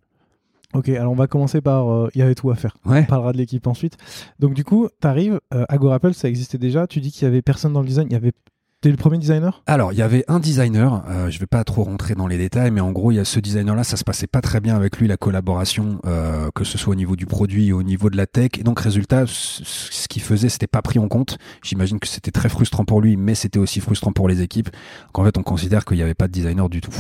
Ok, 0.75 0.91
alors 0.91 1.13
on 1.13 1.17
va 1.17 1.27
commencer 1.27 1.63
par 1.63 1.91
euh, 1.91 2.11
il 2.15 2.19
y 2.19 2.23
avait 2.23 2.35
tout 2.35 2.51
à 2.51 2.55
faire. 2.55 2.77
Ouais. 2.85 3.01
On 3.01 3.05
parlera 3.05 3.33
de 3.33 3.39
l'équipe 3.39 3.67
ensuite. 3.67 3.97
Donc 4.39 4.53
du 4.53 4.65
coup, 4.65 4.89
tu 5.01 5.07
arrives, 5.07 5.41
euh, 5.55 5.65
Agorapple, 5.71 6.13
ça 6.13 6.29
existait 6.29 6.59
déjà. 6.59 6.87
Tu 6.87 7.01
dis 7.01 7.11
qu'il 7.11 7.23
y 7.23 7.27
avait 7.27 7.41
personne 7.41 7.73
dans 7.73 7.81
le 7.81 7.87
design. 7.87 8.07
Il 8.11 8.13
y 8.13 8.17
avait 8.17 8.33
T'es 8.81 8.91
le 8.93 8.97
premier 8.97 9.19
designer? 9.19 9.61
Alors, 9.67 9.93
il 9.93 9.99
y 9.99 10.03
avait 10.03 10.25
un 10.29 10.39
designer, 10.39 11.03
euh, 11.09 11.31
je 11.31 11.41
vais 11.41 11.49
pas 11.49 11.65
trop 11.65 11.83
rentrer 11.83 12.15
dans 12.15 12.29
les 12.29 12.39
détails, 12.39 12.71
mais 12.71 12.81
en 12.81 12.93
gros, 12.93 13.11
il 13.11 13.17
y 13.17 13.19
a 13.19 13.25
ce 13.25 13.41
designer-là, 13.41 13.83
ça 13.83 13.97
se 13.97 14.05
passait 14.05 14.29
pas 14.29 14.41
très 14.41 14.61
bien 14.61 14.77
avec 14.77 14.99
lui, 14.99 15.09
la 15.09 15.17
collaboration, 15.17 15.99
euh, 16.07 16.49
que 16.55 16.63
ce 16.63 16.79
soit 16.79 16.93
au 16.93 16.95
niveau 16.95 17.17
du 17.17 17.27
produit 17.27 17.73
ou 17.73 17.81
au 17.81 17.83
niveau 17.83 18.09
de 18.09 18.17
la 18.17 18.29
tech. 18.29 18.51
Et 18.57 18.63
donc, 18.63 18.79
résultat, 18.79 19.25
ce 19.27 20.07
qu'il 20.07 20.23
faisait, 20.23 20.49
c'était 20.49 20.69
pas 20.69 20.81
pris 20.81 21.01
en 21.01 21.09
compte. 21.09 21.39
J'imagine 21.65 21.99
que 21.99 22.07
c'était 22.07 22.31
très 22.31 22.49
frustrant 22.49 22.85
pour 22.85 23.01
lui, 23.01 23.17
mais 23.17 23.35
c'était 23.35 23.59
aussi 23.59 23.81
frustrant 23.81 24.13
pour 24.13 24.29
les 24.29 24.43
équipes. 24.43 24.71
qu'en 25.13 25.25
fait, 25.25 25.37
on 25.39 25.43
considère 25.43 25.85
qu'il 25.85 25.97
n'y 25.97 26.05
avait 26.05 26.15
pas 26.15 26.29
de 26.29 26.33
designer 26.33 26.69
du 26.69 26.81
tout. 26.81 26.95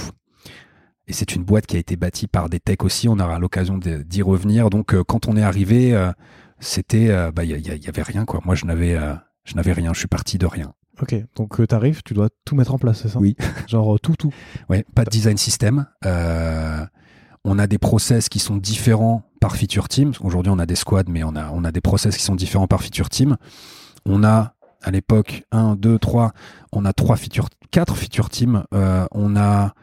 et 1.06 1.12
c'est 1.12 1.36
une 1.36 1.44
boîte 1.44 1.66
qui 1.66 1.76
a 1.76 1.78
été 1.78 1.94
bâtie 1.94 2.26
par 2.26 2.48
des 2.48 2.58
techs 2.58 2.82
aussi. 2.82 3.08
On 3.08 3.20
aura 3.20 3.38
l'occasion 3.38 3.78
d'y 3.78 4.22
revenir. 4.22 4.68
Donc, 4.68 4.94
euh, 4.94 5.04
quand 5.04 5.28
on 5.28 5.36
est 5.36 5.44
arrivé, 5.44 5.94
euh, 5.94 6.10
c'était, 6.58 7.30
bah, 7.30 7.44
il 7.44 7.50
y, 7.50 7.88
avait 7.88 8.02
rien 8.02 8.24
quoi. 8.24 8.40
Moi, 8.44 8.56
je 8.56 8.64
n'avais, 8.64 8.98
je 9.44 9.54
n'avais 9.54 9.72
rien. 9.72 9.92
Je 9.94 10.00
suis 10.00 10.08
parti 10.08 10.38
de 10.38 10.46
rien. 10.46 10.74
Ok, 11.00 11.14
donc 11.36 11.66
tu 11.66 11.74
arrives, 11.74 12.02
tu 12.04 12.14
dois 12.14 12.28
tout 12.44 12.54
mettre 12.54 12.74
en 12.74 12.78
place, 12.78 13.02
c'est 13.02 13.08
ça? 13.08 13.18
Oui. 13.18 13.36
Genre 13.68 13.98
tout, 14.00 14.16
tout. 14.16 14.32
Ouais, 14.68 14.84
pas 14.94 15.04
de 15.04 15.10
design 15.10 15.36
system. 15.36 15.86
on 16.04 17.58
a 17.58 17.66
des 17.66 17.78
process 17.78 18.28
qui 18.28 18.38
sont 18.38 18.56
différents 18.56 19.22
par 19.40 19.56
feature 19.56 19.88
team. 19.88 20.12
Aujourd'hui, 20.20 20.50
on 20.50 20.58
a 20.58 20.66
des 20.66 20.74
squads, 20.74 21.08
mais 21.08 21.22
on 21.22 21.36
a, 21.36 21.50
on 21.52 21.64
a 21.64 21.72
des 21.72 21.80
process 21.80 22.16
qui 22.16 22.22
sont 22.22 22.34
différents 22.34 22.66
par 22.66 22.82
feature 22.82 23.08
team. 23.08 23.36
On 24.04 24.24
a 24.24 24.54
à 24.82 24.90
l'époque 24.90 25.44
1, 25.52 25.76
2, 25.76 25.98
3, 25.98 26.32
on 26.72 26.84
a 26.84 26.92
trois 26.92 27.16
feature, 27.16 27.48
quatre 27.70 27.96
feature 27.96 28.30
teams. 28.30 28.64
on 28.72 29.36
a 29.36 29.74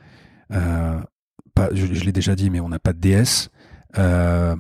je, 1.74 2.04
l'ai 2.04 2.12
déjà 2.12 2.36
dit, 2.36 2.50
mais 2.50 2.60
on 2.60 2.70
n'a 2.70 2.80
pas 2.80 2.94
de 2.94 3.00
DS. 3.00 3.50
Euh, 3.98 4.56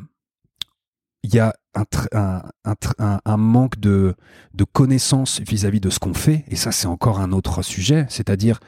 il 1.23 1.33
y 1.33 1.39
a 1.39 1.55
un, 1.76 3.38
manque 3.38 3.80
de, 3.80 4.15
de 4.53 4.63
connaissances 4.63 5.41
vis-à-vis 5.41 5.80
de 5.80 5.89
ce 5.89 5.99
qu'on 5.99 6.13
fait, 6.13 6.45
et 6.47 6.55
ça 6.55 6.71
c'est 6.71 6.88
encore 6.88 7.19
un 7.19 7.32
autre 7.32 7.61
sujet, 7.61 8.05
c'est-à-dire 8.09 8.59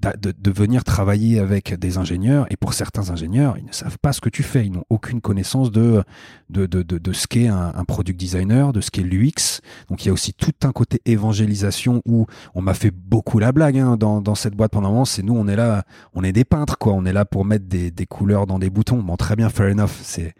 de, 0.00 0.50
venir 0.50 0.84
travailler 0.84 1.40
avec 1.40 1.74
des 1.74 1.98
ingénieurs, 1.98 2.46
et 2.50 2.56
pour 2.56 2.72
certains 2.72 3.10
ingénieurs, 3.10 3.56
ils 3.58 3.64
ne 3.64 3.72
savent 3.72 3.98
pas 3.98 4.12
ce 4.12 4.20
que 4.20 4.28
tu 4.28 4.42
fais, 4.42 4.64
ils 4.64 4.72
n'ont 4.72 4.84
aucune 4.90 5.20
connaissance 5.20 5.72
de, 5.72 6.04
de, 6.50 6.66
de, 6.66 7.12
ce 7.12 7.26
qu'est 7.26 7.48
un, 7.48 7.84
product 7.84 8.18
designer, 8.18 8.72
de 8.72 8.80
ce 8.80 8.90
qu'est 8.90 9.02
l'UX. 9.02 9.60
Donc 9.88 10.04
il 10.04 10.08
y 10.08 10.10
a 10.10 10.12
aussi 10.12 10.32
tout 10.32 10.52
un 10.62 10.72
côté 10.72 11.00
évangélisation 11.04 12.02
où 12.06 12.26
on 12.54 12.62
m'a 12.62 12.74
fait 12.74 12.92
beaucoup 12.92 13.38
la 13.38 13.50
blague 13.52 13.78
hein, 13.78 13.96
dans, 13.96 14.20
dans 14.20 14.34
cette 14.34 14.54
boîte 14.54 14.72
pendant 14.72 14.88
un 14.88 14.92
moment, 14.92 15.04
c'est 15.04 15.22
nous, 15.22 15.36
on 15.36 15.48
est 15.48 15.56
là, 15.56 15.84
on 16.14 16.22
est 16.22 16.32
des 16.32 16.44
peintres, 16.44 16.78
quoi, 16.78 16.92
on 16.92 17.04
est 17.04 17.12
là 17.12 17.24
pour 17.24 17.44
mettre 17.44 17.66
des, 17.66 17.90
des 17.90 18.06
couleurs 18.06 18.46
dans 18.46 18.58
des 18.58 18.70
boutons. 18.70 18.98
Bon, 19.02 19.16
très 19.16 19.34
bien, 19.36 19.48
fair 19.48 19.72
enough, 19.72 19.90
c'est 20.02 20.34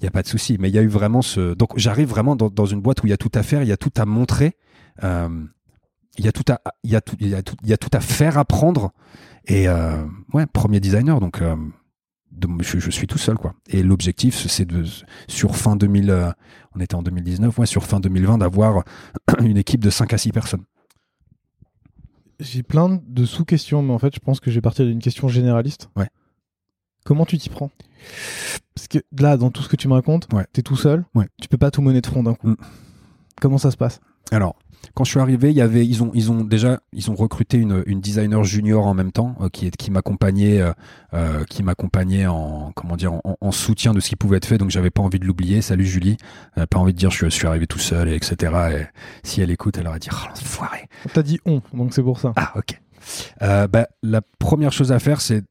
il 0.00 0.04
y 0.04 0.06
a 0.08 0.10
pas 0.10 0.22
de 0.22 0.28
souci. 0.28 0.56
Mais 0.58 0.68
il 0.68 0.74
y 0.74 0.78
a 0.78 0.82
eu 0.82 0.88
vraiment 0.88 1.22
ce. 1.22 1.54
Donc 1.54 1.72
j'arrive 1.76 2.08
vraiment 2.08 2.36
dans, 2.36 2.48
dans, 2.48 2.66
une 2.66 2.80
boîte 2.80 3.02
où 3.02 3.06
il 3.06 3.10
y 3.10 3.14
a 3.14 3.18
tout 3.18 3.32
à 3.34 3.42
faire, 3.42 3.62
il 3.62 3.68
y 3.68 3.72
a 3.72 3.76
tout 3.76 3.92
à 3.96 4.06
montrer. 4.06 4.56
Euh, 5.02 5.28
il 6.18 6.24
y 6.24 6.28
a 6.28 6.32
tout 6.32 6.44
à 6.52 6.60
il 6.82 6.90
y 6.90 6.96
a 6.96 7.00
tout 7.00 7.16
il 7.20 7.28
y 7.28 7.34
a 7.34 7.42
tout 7.42 7.56
il 7.62 7.68
y 7.68 7.72
a 7.72 7.78
tout 7.78 7.90
à 7.92 8.00
faire 8.00 8.38
apprendre 8.38 8.92
et 9.46 9.68
euh, 9.68 10.04
ouais 10.32 10.46
premier 10.46 10.80
designer 10.80 11.20
donc 11.20 11.40
euh, 11.40 11.56
je, 12.60 12.78
je, 12.78 12.90
suis 12.90 13.06
tout 13.06 13.18
seul 13.18 13.36
quoi 13.36 13.54
et 13.68 13.82
l'objectif 13.82 14.34
c'est 14.46 14.64
de 14.64 14.84
sur 15.28 15.56
fin 15.56 15.76
2000 15.76 16.10
euh, 16.10 16.30
on 16.74 16.80
était 16.80 16.94
en 16.94 17.02
2019 17.02 17.58
ouais 17.58 17.66
sur 17.66 17.84
fin 17.84 18.00
2020 18.00 18.38
d'avoir 18.38 18.84
une 19.40 19.56
équipe 19.56 19.82
de 19.82 19.90
5 19.90 20.12
à 20.12 20.18
6 20.18 20.32
personnes 20.32 20.64
j'ai 22.38 22.62
plein 22.62 23.00
de 23.06 23.24
sous-questions 23.24 23.82
mais 23.82 23.92
en 23.92 23.98
fait 23.98 24.14
je 24.14 24.20
pense 24.20 24.40
que 24.40 24.50
j'ai 24.50 24.60
parti 24.60 24.84
d'une 24.84 25.00
question 25.00 25.28
généraliste 25.28 25.88
ouais 25.96 26.08
comment 27.04 27.24
tu 27.24 27.38
t'y 27.38 27.48
prends? 27.48 27.70
Parce 28.74 28.88
que 28.88 28.98
là 29.18 29.36
dans 29.36 29.50
tout 29.50 29.62
ce 29.62 29.68
que 29.68 29.76
tu 29.76 29.88
me 29.88 29.94
racontes 29.94 30.28
ouais. 30.32 30.46
tu 30.52 30.60
es 30.60 30.62
tout 30.62 30.76
seul 30.76 31.04
ouais. 31.14 31.26
tu 31.40 31.48
peux 31.48 31.58
pas 31.58 31.70
tout 31.70 31.82
mener 31.82 32.00
de 32.00 32.06
front 32.06 32.22
d'un 32.22 32.34
coup 32.34 32.48
mm. 32.48 32.56
comment 33.40 33.58
ça 33.58 33.70
se 33.70 33.76
passe? 33.76 34.00
Alors 34.32 34.56
quand 34.94 35.04
je 35.04 35.10
suis 35.10 35.20
arrivé, 35.20 35.50
il 35.50 35.56
y 35.56 35.60
avait, 35.60 35.86
ils 35.86 36.02
ont, 36.02 36.10
ils 36.14 36.30
ont 36.30 36.42
déjà, 36.42 36.80
ils 36.92 37.10
ont 37.10 37.14
recruté 37.14 37.58
une, 37.58 37.82
une 37.86 38.00
designer 38.00 38.42
junior 38.44 38.86
en 38.86 38.94
même 38.94 39.12
temps 39.12 39.36
euh, 39.40 39.48
qui, 39.48 39.70
qui 39.70 39.90
m'accompagnait, 39.90 40.60
euh, 40.60 40.72
euh, 41.14 41.44
qui 41.44 41.62
m'accompagnait 41.62 42.26
en, 42.26 42.72
comment 42.74 42.96
dire, 42.96 43.12
en, 43.24 43.52
soutien 43.52 43.92
de 43.92 44.00
ce 44.00 44.08
qui 44.08 44.16
pouvait 44.16 44.38
être 44.38 44.46
fait. 44.46 44.58
Donc 44.58 44.70
j'avais 44.70 44.90
pas 44.90 45.02
envie 45.02 45.18
de 45.18 45.26
l'oublier. 45.26 45.62
Salut 45.62 45.86
Julie, 45.86 46.16
pas 46.70 46.78
envie 46.78 46.92
de 46.92 46.98
dire 46.98 47.10
je, 47.10 47.26
suis 47.28 47.46
arrivé 47.46 47.66
tout 47.66 47.78
seul, 47.78 48.08
et 48.08 48.14
etc. 48.14 48.52
Et 48.72 48.86
si 49.22 49.40
elle 49.40 49.50
écoute, 49.50 49.78
elle 49.78 49.86
aurait 49.86 49.98
dit 49.98 50.08
oh, 50.12 50.34
foiré. 50.34 50.88
T'as 51.12 51.22
dit 51.22 51.38
on, 51.44 51.62
donc 51.72 51.94
c'est 51.94 52.02
pour 52.02 52.18
ça. 52.18 52.32
Ah 52.36 52.52
ok. 52.56 52.80
bah, 53.40 53.88
la 54.02 54.20
première 54.38 54.72
chose 54.72 54.92
à 54.92 54.98
faire, 54.98 55.20
c'est 55.20 55.44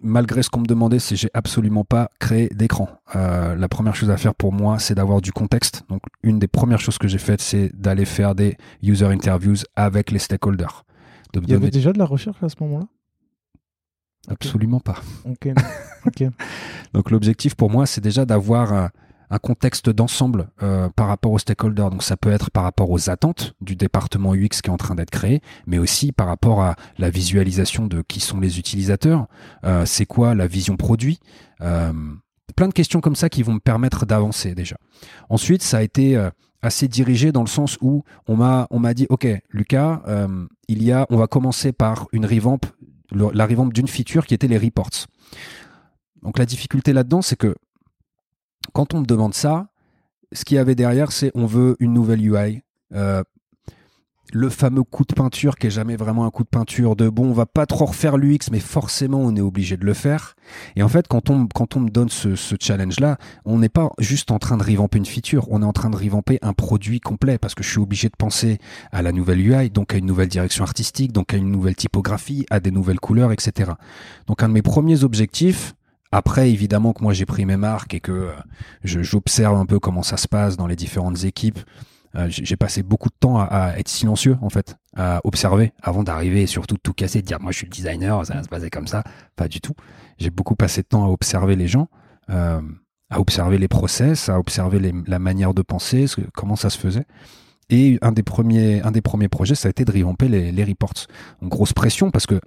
malgré 0.00 0.42
ce 0.42 0.50
qu'on 0.50 0.60
me 0.60 0.66
demandait, 0.66 0.98
c'est 0.98 1.16
j'ai 1.16 1.30
absolument 1.34 1.84
pas 1.84 2.10
créé 2.18 2.48
d'écran. 2.48 2.88
Euh, 3.16 3.54
la 3.54 3.68
première 3.68 3.96
chose 3.96 4.10
à 4.10 4.16
faire 4.16 4.34
pour 4.34 4.52
moi, 4.52 4.78
c'est 4.78 4.94
d'avoir 4.94 5.20
du 5.20 5.32
contexte. 5.32 5.84
Donc, 5.88 6.02
une 6.22 6.38
des 6.38 6.48
premières 6.48 6.80
choses 6.80 6.98
que 6.98 7.08
j'ai 7.08 7.18
faites, 7.18 7.40
c'est 7.40 7.70
d'aller 7.74 8.04
faire 8.04 8.34
des 8.34 8.56
user 8.82 9.06
interviews 9.06 9.56
avec 9.76 10.10
les 10.10 10.18
stakeholders. 10.18 10.84
Il 11.34 11.48
y 11.50 11.54
avait 11.54 11.70
déjà 11.70 11.92
de 11.92 11.98
la 11.98 12.06
recherche 12.06 12.42
à 12.42 12.48
ce 12.48 12.56
moment-là? 12.60 12.86
Absolument 14.28 14.80
pas. 14.80 14.96
Ok. 16.06 16.22
Donc, 16.94 17.10
l'objectif 17.10 17.54
pour 17.54 17.70
moi, 17.70 17.84
c'est 17.84 18.00
déjà 18.00 18.24
d'avoir 18.24 18.90
un 19.30 19.38
contexte 19.38 19.90
d'ensemble 19.90 20.48
euh, 20.62 20.88
par 20.90 21.08
rapport 21.08 21.32
aux 21.32 21.38
stakeholders. 21.38 21.90
Donc 21.90 22.02
ça 22.02 22.16
peut 22.16 22.30
être 22.30 22.50
par 22.50 22.62
rapport 22.62 22.90
aux 22.90 23.10
attentes 23.10 23.54
du 23.60 23.76
département 23.76 24.34
UX 24.34 24.60
qui 24.62 24.68
est 24.68 24.70
en 24.70 24.76
train 24.76 24.94
d'être 24.94 25.10
créé, 25.10 25.40
mais 25.66 25.78
aussi 25.78 26.12
par 26.12 26.26
rapport 26.26 26.62
à 26.62 26.76
la 26.98 27.10
visualisation 27.10 27.86
de 27.86 28.02
qui 28.02 28.20
sont 28.20 28.40
les 28.40 28.58
utilisateurs, 28.58 29.26
euh, 29.64 29.84
c'est 29.86 30.06
quoi 30.06 30.34
la 30.34 30.46
vision 30.46 30.76
produit? 30.76 31.20
Euh, 31.60 31.92
plein 32.56 32.68
de 32.68 32.72
questions 32.72 33.00
comme 33.00 33.16
ça 33.16 33.28
qui 33.28 33.42
vont 33.42 33.54
me 33.54 33.60
permettre 33.60 34.06
d'avancer 34.06 34.54
déjà. 34.54 34.76
Ensuite, 35.28 35.62
ça 35.62 35.78
a 35.78 35.82
été 35.82 36.18
assez 36.62 36.88
dirigé 36.88 37.30
dans 37.30 37.42
le 37.42 37.48
sens 37.48 37.78
où 37.80 38.04
on 38.26 38.36
m'a 38.36 38.66
on 38.70 38.80
m'a 38.80 38.94
dit 38.94 39.06
ok 39.10 39.28
Lucas, 39.50 40.02
il 40.66 40.82
y 40.82 40.90
a 40.90 41.06
on 41.10 41.16
va 41.18 41.26
commencer 41.26 41.72
par 41.72 42.08
une 42.12 42.24
revamp, 42.24 42.60
la 43.12 43.46
revamp 43.46 43.66
d'une 43.66 43.86
feature 43.86 44.26
qui 44.26 44.34
était 44.34 44.48
les 44.48 44.58
reports. 44.58 45.06
Donc 46.22 46.38
la 46.38 46.46
difficulté 46.46 46.92
là-dedans, 46.92 47.22
c'est 47.22 47.36
que 47.36 47.54
quand 48.72 48.94
on 48.94 49.00
me 49.00 49.06
demande 49.06 49.34
ça, 49.34 49.68
ce 50.32 50.44
qu'il 50.44 50.56
y 50.56 50.58
avait 50.58 50.74
derrière, 50.74 51.12
c'est 51.12 51.30
on 51.34 51.46
veut 51.46 51.76
une 51.80 51.92
nouvelle 51.92 52.24
UI. 52.24 52.62
Euh, 52.94 53.22
le 54.32 54.50
fameux 54.50 54.82
coup 54.82 55.04
de 55.04 55.14
peinture 55.14 55.56
qui 55.56 55.68
est 55.68 55.70
jamais 55.70 55.96
vraiment 55.96 56.26
un 56.26 56.30
coup 56.30 56.42
de 56.42 56.48
peinture 56.48 56.96
de 56.96 57.08
bon, 57.08 57.30
on 57.30 57.32
va 57.32 57.46
pas 57.46 57.66
trop 57.66 57.86
refaire 57.86 58.16
l'UX, 58.16 58.50
mais 58.52 58.60
forcément 58.60 59.18
on 59.20 59.34
est 59.36 59.40
obligé 59.40 59.76
de 59.76 59.84
le 59.84 59.94
faire. 59.94 60.34
Et 60.76 60.82
en 60.82 60.88
fait, 60.88 61.08
quand 61.08 61.30
on, 61.30 61.46
quand 61.46 61.76
on 61.76 61.80
me 61.80 61.90
donne 61.90 62.08
ce, 62.08 62.34
challenge-là, 62.60 63.16
on 63.44 63.58
n'est 63.58 63.68
pas 63.68 63.90
juste 63.98 64.30
en 64.30 64.38
train 64.38 64.56
de 64.56 64.64
revamper 64.64 64.98
une 64.98 65.06
feature, 65.06 65.46
on 65.50 65.62
est 65.62 65.66
en 65.66 65.72
train 65.72 65.90
de 65.90 65.96
revamper 65.96 66.38
un 66.42 66.52
produit 66.52 67.00
complet 67.00 67.38
parce 67.38 67.54
que 67.54 67.62
je 67.62 67.70
suis 67.70 67.78
obligé 67.78 68.08
de 68.08 68.16
penser 68.16 68.58
à 68.92 69.02
la 69.02 69.12
nouvelle 69.12 69.40
UI, 69.40 69.70
donc 69.70 69.94
à 69.94 69.96
une 69.96 70.06
nouvelle 70.06 70.28
direction 70.28 70.64
artistique, 70.64 71.12
donc 71.12 71.32
à 71.32 71.36
une 71.36 71.50
nouvelle 71.50 71.76
typographie, 71.76 72.44
à 72.50 72.60
des 72.60 72.70
nouvelles 72.70 73.00
couleurs, 73.00 73.32
etc. 73.32 73.72
Donc 74.26 74.42
un 74.42 74.48
de 74.48 74.54
mes 74.54 74.62
premiers 74.62 75.04
objectifs, 75.04 75.74
après, 76.10 76.50
évidemment 76.50 76.92
que 76.92 77.02
moi 77.02 77.12
j'ai 77.12 77.26
pris 77.26 77.44
mes 77.44 77.56
marques 77.56 77.92
et 77.94 78.00
que 78.00 78.12
euh, 78.12 78.32
j'observe 78.82 79.56
un 79.56 79.66
peu 79.66 79.78
comment 79.78 80.02
ça 80.02 80.16
se 80.16 80.26
passe 80.26 80.56
dans 80.56 80.66
les 80.66 80.76
différentes 80.76 81.24
équipes. 81.24 81.58
Euh, 82.14 82.26
j'ai 82.30 82.56
passé 82.56 82.82
beaucoup 82.82 83.10
de 83.10 83.14
temps 83.20 83.38
à, 83.38 83.74
être 83.76 83.88
silencieux 83.88 84.38
en 84.40 84.48
fait, 84.48 84.76
à 84.96 85.20
observer 85.24 85.72
avant 85.82 86.02
d'arriver 86.02 86.42
et 86.42 86.46
surtout 86.46 86.76
de 86.76 86.80
tout 86.80 86.94
casser, 86.94 87.20
de 87.20 87.26
dire 87.26 87.38
moi 87.40 87.52
je 87.52 87.58
suis 87.58 87.66
le 87.66 87.70
designer, 87.70 88.24
ça 88.24 88.34
va 88.34 88.42
se 88.42 88.48
passer 88.48 88.70
comme 88.70 88.86
ça. 88.86 89.04
Pas 89.36 89.48
du 89.48 89.60
tout. 89.60 89.74
J'ai 90.16 90.30
beaucoup 90.30 90.56
passé 90.56 90.80
de 90.80 90.86
temps 90.86 91.04
à 91.04 91.08
observer 91.08 91.54
les 91.54 91.68
gens, 91.68 91.88
euh, 92.30 92.62
à 93.10 93.20
observer 93.20 93.58
les 93.58 93.68
process, 93.68 94.30
à 94.30 94.38
observer 94.38 94.92
la 95.06 95.18
manière 95.18 95.52
de 95.52 95.60
penser, 95.60 96.06
comment 96.34 96.56
ça 96.56 96.70
se 96.70 96.78
faisait. 96.78 97.04
Et 97.68 97.98
un 98.00 98.12
des 98.12 98.22
premiers, 98.22 98.80
un 98.80 98.90
des 98.90 99.02
premiers 99.02 99.28
projets, 99.28 99.54
ça 99.54 99.68
a 99.68 99.70
été 99.70 99.84
de 99.84 99.92
revamper 99.92 100.28
les, 100.28 100.52
les 100.52 100.64
reports. 100.64 100.94
En 101.42 101.48
grosse 101.48 101.74
pression 101.74 102.10
parce 102.10 102.26
que 102.26 102.40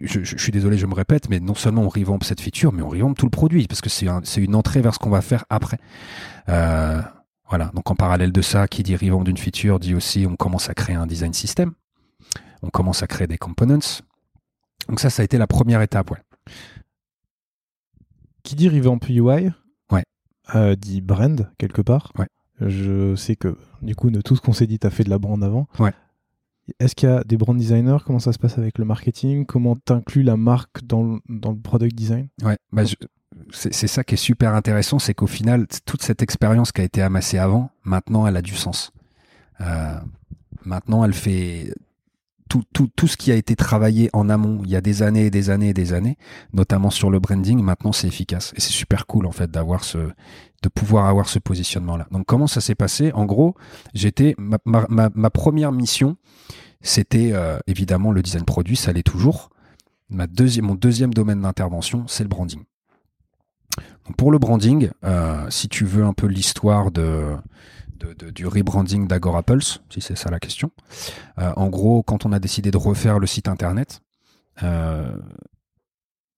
je, 0.00 0.36
suis 0.36 0.52
désolé, 0.52 0.78
je 0.78 0.86
me 0.86 0.94
répète, 0.94 1.28
mais 1.28 1.40
non 1.40 1.54
seulement 1.54 1.82
on 1.82 1.88
revamp 1.88 2.18
cette 2.22 2.40
feature, 2.40 2.72
mais 2.72 2.82
on 2.82 2.88
revamp 2.88 3.14
tout 3.14 3.26
le 3.26 3.30
produit 3.30 3.66
parce 3.66 3.80
que 3.80 3.88
c'est 3.88 4.06
une 4.36 4.54
entrée 4.54 4.80
vers 4.80 4.94
ce 4.94 4.98
qu'on 4.98 5.10
va 5.10 5.22
faire 5.22 5.44
après. 5.50 5.78
Euh, 6.48 7.00
voilà. 7.48 7.70
Donc 7.74 7.90
en 7.90 7.94
parallèle 7.94 8.32
de 8.32 8.42
ça, 8.42 8.68
qui 8.68 8.82
dit 8.82 8.96
revamp 8.96 9.24
d'une 9.24 9.36
feature 9.36 9.78
dit 9.78 9.94
aussi 9.94 10.26
on 10.28 10.36
commence 10.36 10.68
à 10.68 10.74
créer 10.74 10.96
un 10.96 11.06
design 11.06 11.32
system, 11.32 11.72
on 12.62 12.70
commence 12.70 13.02
à 13.02 13.06
créer 13.06 13.26
des 13.26 13.38
components. 13.38 14.02
Donc 14.88 15.00
ça, 15.00 15.10
ça 15.10 15.22
a 15.22 15.24
été 15.24 15.38
la 15.38 15.46
première 15.46 15.82
étape. 15.82 16.10
Ouais. 16.10 16.22
Qui 18.42 18.54
dit 18.54 18.68
revamp 18.68 19.00
UI, 19.08 19.20
ouais. 19.22 19.52
Euh, 20.54 20.76
dit 20.76 21.00
brand 21.00 21.50
quelque 21.58 21.82
part. 21.82 22.12
Ouais. 22.16 22.28
Je 22.60 23.16
sais 23.16 23.36
que 23.36 23.58
du 23.82 23.94
coup, 23.94 24.10
de 24.10 24.20
tout 24.20 24.36
ce 24.36 24.40
qu'on 24.40 24.52
s'est 24.52 24.66
dit, 24.66 24.78
tu 24.78 24.86
as 24.86 24.90
fait 24.90 25.04
de 25.04 25.10
la 25.10 25.18
brand 25.18 25.42
avant. 25.42 25.66
Ouais. 25.78 25.92
Est-ce 26.80 26.94
qu'il 26.94 27.08
y 27.08 27.12
a 27.12 27.22
des 27.24 27.36
brand 27.36 27.56
designers? 27.56 27.98
Comment 28.04 28.18
ça 28.18 28.32
se 28.32 28.38
passe 28.38 28.58
avec 28.58 28.78
le 28.78 28.84
marketing? 28.84 29.46
Comment 29.46 29.76
t'inclus 29.76 30.22
la 30.22 30.36
marque 30.36 30.84
dans 30.84 31.02
le, 31.02 31.20
dans 31.28 31.50
le 31.50 31.58
product 31.58 31.94
design? 31.94 32.28
Ouais, 32.42 32.58
bah 32.72 32.82
c'est 33.50 33.86
ça 33.86 34.02
qui 34.02 34.14
est 34.14 34.18
super 34.18 34.54
intéressant, 34.54 34.98
c'est 34.98 35.14
qu'au 35.14 35.26
final, 35.26 35.66
toute 35.84 36.02
cette 36.02 36.22
expérience 36.22 36.72
qui 36.72 36.80
a 36.80 36.84
été 36.84 37.02
amassée 37.02 37.38
avant, 37.38 37.70
maintenant, 37.84 38.26
elle 38.26 38.36
a 38.36 38.42
du 38.42 38.54
sens. 38.54 38.92
Euh, 39.60 39.98
maintenant, 40.64 41.04
elle 41.04 41.12
fait 41.12 41.74
tout, 42.48 42.62
tout, 42.72 42.88
tout 42.94 43.06
ce 43.06 43.16
qui 43.16 43.32
a 43.32 43.34
été 43.34 43.56
travaillé 43.56 44.10
en 44.12 44.28
amont 44.28 44.60
il 44.64 44.70
y 44.70 44.76
a 44.76 44.80
des 44.80 45.02
années 45.02 45.26
et 45.26 45.30
des 45.30 45.50
années 45.50 45.70
et 45.70 45.74
des 45.74 45.92
années, 45.92 46.16
notamment 46.52 46.90
sur 46.90 47.10
le 47.10 47.18
branding, 47.18 47.60
maintenant 47.60 47.92
c'est 47.92 48.06
efficace. 48.06 48.52
Et 48.56 48.60
c'est 48.60 48.72
super 48.72 49.06
cool 49.06 49.26
en 49.26 49.32
fait 49.32 49.50
d'avoir 49.50 49.84
ce, 49.84 49.98
de 49.98 50.68
pouvoir 50.68 51.06
avoir 51.06 51.28
ce 51.28 51.38
positionnement-là. 51.38 52.06
Donc 52.10 52.26
comment 52.26 52.46
ça 52.46 52.60
s'est 52.60 52.74
passé? 52.74 53.12
En 53.12 53.24
gros, 53.24 53.54
j'étais 53.94 54.34
ma, 54.38 54.58
ma, 54.64 55.10
ma, 55.14 55.30
première 55.30 55.72
mission, 55.72 56.16
c'était 56.80 57.30
euh, 57.32 57.58
évidemment 57.66 58.12
le 58.12 58.22
design 58.22 58.44
produit, 58.44 58.76
ça 58.76 58.92
l'est 58.92 59.02
toujours. 59.02 59.50
Ma 60.08 60.26
mon 60.62 60.74
deuxième 60.76 61.12
domaine 61.12 61.40
d'intervention, 61.40 62.04
c'est 62.06 62.22
le 62.22 62.28
branding. 62.28 62.62
Pour 64.16 64.30
le 64.30 64.38
branding, 64.38 64.90
euh, 65.04 65.50
si 65.50 65.68
tu 65.68 65.84
veux 65.84 66.04
un 66.04 66.12
peu 66.12 66.28
l'histoire 66.28 66.92
de, 66.92 67.34
du 68.34 68.46
rebranding 68.46 69.06
d'Agora 69.06 69.42
Pulse, 69.42 69.80
si 69.90 70.00
c'est 70.00 70.16
ça 70.16 70.30
la 70.30 70.40
question. 70.40 70.70
Euh, 71.38 71.52
en 71.56 71.68
gros, 71.68 72.02
quand 72.02 72.26
on 72.26 72.32
a 72.32 72.38
décidé 72.38 72.70
de 72.70 72.76
refaire 72.76 73.18
le 73.18 73.26
site 73.26 73.48
internet, 73.48 74.00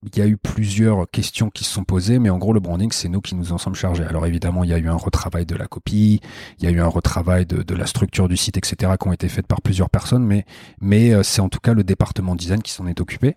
il 0.03 0.17
y 0.17 0.23
a 0.23 0.27
eu 0.27 0.37
plusieurs 0.37 1.11
questions 1.11 1.51
qui 1.51 1.65
se 1.65 1.73
sont 1.73 1.85
posées, 1.85 2.19
mais 2.21 2.31
en 2.31 2.39
gros, 2.39 2.53
le 2.53 2.61
branding, 2.61 2.93
c'est 2.93 3.09
nous 3.09 3.21
qui 3.21 3.35
nous 3.35 3.53
en 3.53 3.59
sommes 3.59 3.75
chargés. 3.75 4.05
Alors 4.05 4.27
évidemment, 4.27 4.63
il 4.63 4.71
y 4.71 4.73
a 4.73 4.79
eu 4.79 4.89
un 4.89 4.95
retravail 4.95 5.45
de 5.45 5.57
la 5.57 5.67
copie, 5.67 6.21
il 6.59 6.65
y 6.65 6.69
a 6.69 6.71
eu 6.71 6.81
un 6.81 6.87
retravail 6.87 7.47
de, 7.47 7.75
la 7.75 7.87
structure 7.87 8.29
du 8.29 8.37
site, 8.37 8.57
etc., 8.57 8.93
qui 9.01 9.09
ont 9.09 9.13
été 9.13 9.29
faites 9.29 9.47
par 9.47 9.61
plusieurs 9.61 9.91
personnes, 9.91 10.25
mais, 10.25 10.45
mais 10.81 11.13
euh, 11.13 11.23
c'est 11.23 11.41
en 11.41 11.49
tout 11.49 11.59
cas 11.59 11.75
le 11.75 11.83
département 11.83 12.37
design 12.37 12.63
qui 12.63 12.73
s'en 12.73 12.87
est 12.87 13.01
occupé. 13.01 13.37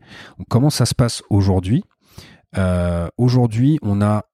Comment 0.49 0.69
ça 0.69 0.85
se 0.85 0.93
passe 0.93 1.23
aujourd'hui? 1.29 1.83
Euh, 2.57 3.07
Aujourd'hui, 3.17 3.79
on 3.81 4.01
a 4.01 4.25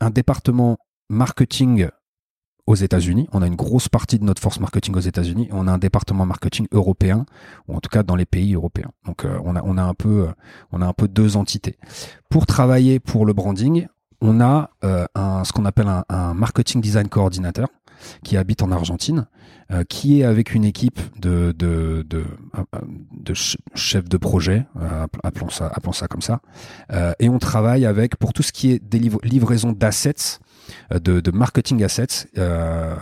un 0.00 0.10
département 0.10 0.78
marketing 1.08 1.88
aux 2.66 2.74
États-Unis. 2.74 3.28
On 3.32 3.42
a 3.42 3.46
une 3.46 3.56
grosse 3.56 3.88
partie 3.88 4.18
de 4.18 4.24
notre 4.24 4.40
force 4.40 4.60
marketing 4.60 4.94
aux 4.94 5.00
États-Unis. 5.00 5.48
On 5.52 5.66
a 5.66 5.72
un 5.72 5.78
département 5.78 6.26
marketing 6.26 6.66
européen, 6.72 7.26
ou 7.68 7.74
en 7.74 7.80
tout 7.80 7.88
cas 7.88 8.02
dans 8.02 8.16
les 8.16 8.26
pays 8.26 8.54
européens. 8.54 8.90
Donc 9.06 9.24
euh, 9.24 9.38
on 9.44 9.56
a 9.56 9.62
on 9.64 9.76
a 9.78 9.82
un 9.82 9.94
peu 9.94 10.28
euh, 10.28 10.32
on 10.70 10.80
a 10.80 10.86
un 10.86 10.92
peu 10.92 11.08
deux 11.08 11.36
entités. 11.36 11.76
Pour 12.28 12.46
travailler 12.46 13.00
pour 13.00 13.26
le 13.26 13.32
branding, 13.32 13.86
on 14.20 14.40
a 14.40 14.70
euh, 14.84 15.06
un, 15.14 15.42
ce 15.44 15.52
qu'on 15.52 15.64
appelle 15.64 15.88
un, 16.08 16.34
marketing 16.34 16.80
design 16.80 17.08
coordinateur 17.08 17.68
qui 18.24 18.36
habite 18.36 18.62
en 18.62 18.72
Argentine, 18.72 19.26
qui 19.88 20.20
est 20.20 20.24
avec 20.24 20.54
une 20.54 20.64
équipe 20.64 21.00
de 21.20 21.52
de 21.56 22.04
de, 22.08 23.34
chefs 23.74 24.08
de 24.08 24.16
projet, 24.16 24.66
appelons 25.22 25.50
ça 25.50 25.68
appelons 25.68 25.92
ça 25.92 26.08
comme 26.08 26.20
ça, 26.20 26.40
et 27.20 27.28
on 27.28 27.38
travaille 27.38 27.86
avec 27.86 28.16
pour 28.16 28.32
tout 28.32 28.42
ce 28.42 28.50
qui 28.50 28.72
est 28.72 28.80
des 28.80 28.98
livraisons 29.22 29.70
d'assets 29.70 30.40
de, 30.90 31.20
de, 31.20 31.30
marketing 31.30 31.82
assets, 31.82 32.28
euh, 32.38 32.94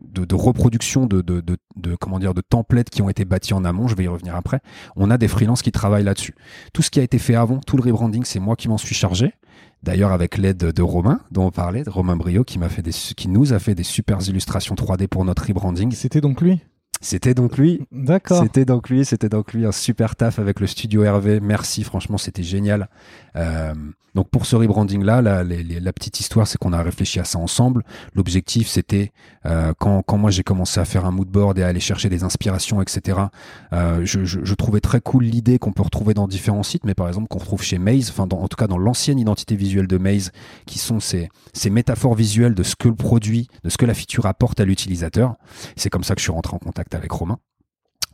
de, 0.00 0.24
de, 0.24 0.34
reproduction 0.34 1.06
de, 1.06 1.20
de, 1.20 1.42
de, 1.76 1.96
comment 1.96 2.18
dire 2.18 2.34
de 2.34 2.40
templates 2.40 2.90
qui 2.90 3.02
ont 3.02 3.08
été 3.08 3.24
bâtis 3.24 3.54
en 3.54 3.64
amont. 3.64 3.88
Je 3.88 3.94
vais 3.94 4.04
y 4.04 4.08
revenir 4.08 4.36
après. 4.36 4.60
On 4.96 5.10
a 5.10 5.18
des 5.18 5.28
freelances 5.28 5.62
qui 5.62 5.72
travaillent 5.72 6.04
là-dessus. 6.04 6.34
Tout 6.72 6.82
ce 6.82 6.90
qui 6.90 7.00
a 7.00 7.02
été 7.02 7.18
fait 7.18 7.34
avant, 7.34 7.58
tout 7.58 7.76
le 7.76 7.82
rebranding, 7.82 8.24
c'est 8.24 8.40
moi 8.40 8.56
qui 8.56 8.68
m'en 8.68 8.78
suis 8.78 8.94
chargé. 8.94 9.34
D'ailleurs, 9.82 10.12
avec 10.12 10.38
l'aide 10.38 10.58
de 10.58 10.82
Romain, 10.82 11.20
dont 11.30 11.46
on 11.46 11.50
parlait, 11.50 11.84
de 11.84 11.90
Romain 11.90 12.16
Brio, 12.16 12.42
qui 12.42 12.58
m'a 12.58 12.68
fait 12.68 12.82
des, 12.82 12.90
qui 12.90 13.28
nous 13.28 13.52
a 13.52 13.58
fait 13.58 13.74
des 13.74 13.84
super 13.84 14.20
illustrations 14.28 14.74
3D 14.74 15.06
pour 15.06 15.24
notre 15.24 15.46
rebranding. 15.46 15.92
C'était 15.92 16.20
donc 16.20 16.40
lui? 16.40 16.60
C'était 17.00 17.34
donc 17.34 17.56
lui. 17.58 17.80
D'accord. 17.92 18.42
C'était 18.42 18.64
donc 18.64 18.88
lui. 18.88 19.04
C'était 19.04 19.28
donc 19.28 19.52
lui 19.52 19.66
un 19.66 19.72
super 19.72 20.16
taf 20.16 20.38
avec 20.38 20.58
le 20.58 20.66
studio 20.66 21.04
Hervé. 21.04 21.38
Merci, 21.40 21.84
franchement, 21.84 22.18
c'était 22.18 22.42
génial. 22.42 22.88
Euh, 23.38 23.74
donc 24.14 24.30
pour 24.30 24.46
ce 24.46 24.56
rebranding 24.56 25.04
là, 25.04 25.22
la, 25.22 25.92
petite 25.92 26.18
histoire, 26.18 26.46
c'est 26.46 26.58
qu'on 26.58 26.72
a 26.72 26.82
réfléchi 26.82 27.20
à 27.20 27.24
ça 27.24 27.38
ensemble. 27.38 27.84
L'objectif, 28.14 28.66
c'était 28.66 29.12
euh, 29.46 29.72
quand, 29.78 30.02
moi 30.16 30.32
j'ai 30.32 30.42
commencé 30.42 30.80
à 30.80 30.84
faire 30.84 31.04
un 31.04 31.12
mood 31.12 31.28
board 31.28 31.56
et 31.58 31.62
à 31.62 31.68
aller 31.68 31.78
chercher 31.78 32.08
des 32.08 32.24
inspirations, 32.24 32.82
etc. 32.82 33.18
Euh, 33.72 34.04
je, 34.04 34.54
trouvais 34.54 34.80
très 34.80 35.00
cool 35.00 35.24
l'idée 35.24 35.60
qu'on 35.60 35.72
peut 35.72 35.82
retrouver 35.82 36.14
dans 36.14 36.26
différents 36.26 36.64
sites, 36.64 36.84
mais 36.84 36.94
par 36.94 37.06
exemple 37.06 37.28
qu'on 37.28 37.38
retrouve 37.38 37.62
chez 37.62 37.78
Maze, 37.78 38.10
enfin 38.10 38.24
en 38.24 38.48
tout 38.48 38.56
cas 38.56 38.66
dans 38.66 38.78
l'ancienne 38.78 39.20
identité 39.20 39.54
visuelle 39.54 39.86
de 39.86 39.98
Maze, 39.98 40.32
qui 40.66 40.80
sont 40.80 40.98
ces, 40.98 41.28
ces 41.52 41.70
métaphores 41.70 42.14
visuelles 42.14 42.54
de 42.54 42.64
ce 42.64 42.74
que 42.74 42.88
le 42.88 42.96
produit, 42.96 43.46
de 43.62 43.70
ce 43.70 43.76
que 43.76 43.86
la 43.86 43.94
feature 43.94 44.26
apporte 44.26 44.58
à 44.58 44.64
l'utilisateur. 44.64 45.36
C'est 45.76 45.90
comme 45.90 46.02
ça 46.02 46.14
que 46.14 46.20
je 46.20 46.24
suis 46.24 46.32
rentré 46.32 46.56
en 46.56 46.58
contact 46.58 46.96
avec 46.96 47.12
Romain 47.12 47.38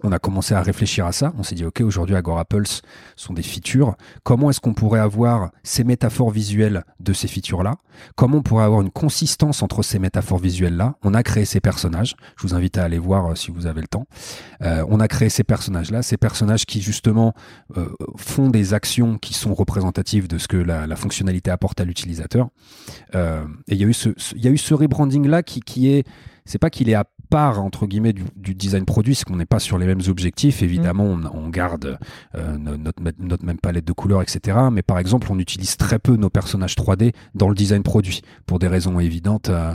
on 0.04 0.12
a 0.12 0.18
commencé 0.18 0.54
à 0.54 0.60
réfléchir 0.60 1.06
à 1.06 1.12
ça. 1.12 1.32
On 1.38 1.42
s'est 1.42 1.54
dit, 1.54 1.64
OK, 1.64 1.80
aujourd'hui, 1.80 2.14
Agora 2.14 2.44
Pulse 2.44 2.82
sont 3.16 3.32
des 3.32 3.42
features. 3.42 3.96
Comment 4.22 4.50
est-ce 4.50 4.60
qu'on 4.60 4.74
pourrait 4.74 5.00
avoir 5.00 5.50
ces 5.62 5.82
métaphores 5.82 6.30
visuelles 6.30 6.84
de 7.00 7.14
ces 7.14 7.26
features-là? 7.26 7.76
Comment 8.14 8.38
on 8.38 8.42
pourrait 8.42 8.64
avoir 8.64 8.82
une 8.82 8.90
consistance 8.90 9.62
entre 9.62 9.82
ces 9.82 9.98
métaphores 9.98 10.38
visuelles-là? 10.38 10.96
On 11.02 11.14
a 11.14 11.22
créé 11.22 11.46
ces 11.46 11.60
personnages. 11.60 12.16
Je 12.36 12.46
vous 12.46 12.54
invite 12.54 12.76
à 12.76 12.84
aller 12.84 12.98
voir 12.98 13.30
euh, 13.30 13.34
si 13.34 13.50
vous 13.50 13.66
avez 13.66 13.80
le 13.80 13.88
temps. 13.88 14.06
Euh, 14.60 14.84
on 14.88 15.00
a 15.00 15.08
créé 15.08 15.30
ces 15.30 15.42
personnages-là, 15.42 16.02
ces 16.02 16.18
personnages 16.18 16.66
qui, 16.66 16.82
justement, 16.82 17.32
euh, 17.78 17.88
font 18.16 18.50
des 18.50 18.74
actions 18.74 19.16
qui 19.16 19.32
sont 19.32 19.54
représentatives 19.54 20.28
de 20.28 20.36
ce 20.36 20.48
que 20.48 20.58
la, 20.58 20.84
fonctionnalité 20.96 21.50
apporte 21.50 21.80
à 21.80 21.84
l'utilisateur. 21.84 22.48
et 23.14 23.18
il 23.68 23.78
y 23.78 23.84
a 23.84 23.88
eu 24.50 24.58
ce, 24.58 24.74
rebranding-là 24.74 25.42
qui, 25.42 25.60
qui 25.60 25.88
est 25.88 26.06
c'est 26.46 26.58
pas 26.58 26.70
qu'il 26.70 26.88
est 26.88 26.94
à 26.94 27.04
part 27.34 27.60
entre 27.60 27.88
guillemets 27.88 28.12
du, 28.12 28.54
design 28.54 28.84
produit, 28.84 29.16
c'est 29.16 29.24
qu'on 29.24 29.34
n'est 29.34 29.44
pas 29.44 29.58
sur 29.58 29.76
les 29.76 29.86
mêmes 29.86 30.02
objectifs. 30.06 30.62
Évidemment, 30.62 31.16
mm. 31.16 31.30
on, 31.34 31.48
garde 31.48 31.98
euh, 32.36 32.56
notre, 32.56 33.02
notre, 33.18 33.44
même 33.44 33.58
palette 33.58 33.84
de 33.84 33.92
couleurs, 33.92 34.22
etc. 34.22 34.56
Mais 34.70 34.82
par 34.82 35.00
exemple, 35.00 35.26
on 35.30 35.38
utilise 35.40 35.76
très 35.76 35.98
peu 35.98 36.14
nos 36.14 36.30
personnages 36.30 36.76
3D 36.76 37.12
dans 37.34 37.48
le 37.48 37.56
design 37.56 37.82
produit 37.82 38.22
pour 38.46 38.60
des 38.60 38.68
raisons 38.68 39.00
évidentes. 39.00 39.48
Euh, 39.48 39.74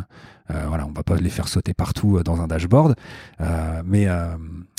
euh, 0.52 0.66
voilà, 0.70 0.88
on 0.88 0.94
va 0.94 1.04
pas 1.04 1.18
les 1.18 1.30
faire 1.30 1.50
sauter 1.50 1.74
partout 1.74 2.24
dans 2.24 2.40
un 2.40 2.48
dashboard, 2.48 2.96
mais 3.86 4.08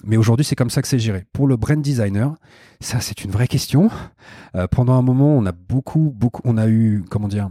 mais 0.05 0.17
aujourd'hui 0.17 0.45
c'est 0.45 0.57
comme 0.57 0.71
ça 0.71 0.81
que 0.83 0.89
c'est 0.89 0.99
géré. 0.99 1.27
Pour 1.35 1.47
le 1.47 1.57
brand 1.57 1.81
designer, 1.81 2.35
ça 2.81 3.01
c'est 3.01 3.23
une 3.25 3.31
vraie 3.31 3.47
question. 3.47 3.91
pendant 4.73 4.95
un 4.95 5.03
moment, 5.03 5.37
on 5.37 5.47
a 5.47 5.53
beaucoup 5.53 6.13
beaucoup, 6.17 6.43
on 6.45 6.57
a 6.57 6.67
eu 6.67 7.05
comment 7.09 7.29
dire 7.29 7.51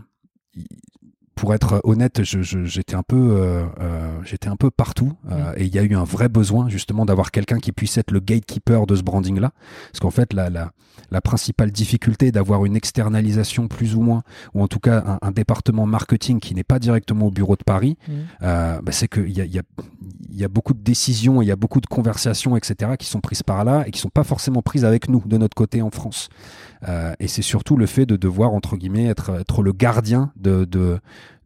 pour 1.40 1.54
être 1.54 1.80
honnête, 1.86 2.22
j'étais 2.24 2.96
un 2.96 3.02
peu, 3.02 3.16
euh, 3.16 3.64
euh, 3.80 4.12
j'étais 4.26 4.50
un 4.50 4.58
peu 4.58 4.70
partout, 4.70 5.14
euh, 5.32 5.54
et 5.56 5.64
il 5.64 5.74
y 5.74 5.80
a 5.80 5.84
eu 5.84 5.96
un 5.96 6.04
vrai 6.04 6.28
besoin 6.28 6.68
justement 6.68 7.06
d'avoir 7.06 7.32
quelqu'un 7.32 7.60
qui 7.60 7.72
puisse 7.72 7.98
être 7.98 8.12
le 8.12 8.20
gatekeeper 8.20 8.86
de 8.86 8.98
ce 8.98 9.04
branding-là, 9.04 9.54
parce 9.90 10.02
qu'en 10.02 10.12
fait, 10.12 10.34
la, 10.34 10.50
la, 10.50 10.74
la, 11.12 11.22
principale 11.22 11.72
difficulté 11.72 12.34
d'avoir 12.34 12.66
une 12.66 12.76
externalisation 12.76 13.70
plus 13.70 13.96
ou 13.96 14.02
moins, 14.02 14.24
ou 14.54 14.62
en 14.62 14.68
tout 14.68 14.80
cas 14.80 15.18
un, 15.22 15.32
département 15.32 15.86
marketing 15.86 16.42
qui 16.42 16.54
n'est 16.56 16.66
pas 16.66 16.78
directement 16.78 17.28
au 17.28 17.32
bureau 17.32 17.56
de 17.56 17.64
Paris, 17.64 17.98
mm. 18.10 18.14
bah, 18.42 18.92
c'est 18.92 19.08
qu'il 19.08 19.32
y 19.32 19.40
a, 19.40 19.46
y, 19.46 19.60
a, 19.60 19.64
y 20.32 20.44
a 20.44 20.48
beaucoup 20.48 20.74
de 20.74 20.82
décisions, 20.82 21.42
il 21.42 21.48
y 21.48 21.52
a 21.52 21.56
beaucoup 21.56 21.82
de 21.82 21.88
conversations, 21.88 22.58
etc., 22.58 22.92
qui 22.98 23.08
sont 23.08 23.22
prises 23.22 23.44
par 23.44 23.64
là 23.64 23.84
et 23.88 23.92
qui 23.92 24.00
sont 24.00 24.10
pas 24.10 24.24
forcément 24.24 24.62
prises 24.62 24.86
avec 24.86 25.10
nous 25.10 25.24
de 25.26 25.38
notre 25.38 25.56
côté 25.56 25.82
en 25.82 25.90
France. 25.90 26.30
et 27.20 27.28
c'est 27.28 27.42
surtout 27.42 27.78
le 27.78 27.86
fait 27.86 28.06
de 28.06 28.16
devoir 28.16 28.54
entre 28.54 28.78
guillemets 28.78 29.06
être, 29.06 29.32
être 29.42 29.62
le 29.62 29.74
gardien 29.74 30.32
de, 30.36 30.66
de 30.66 31.00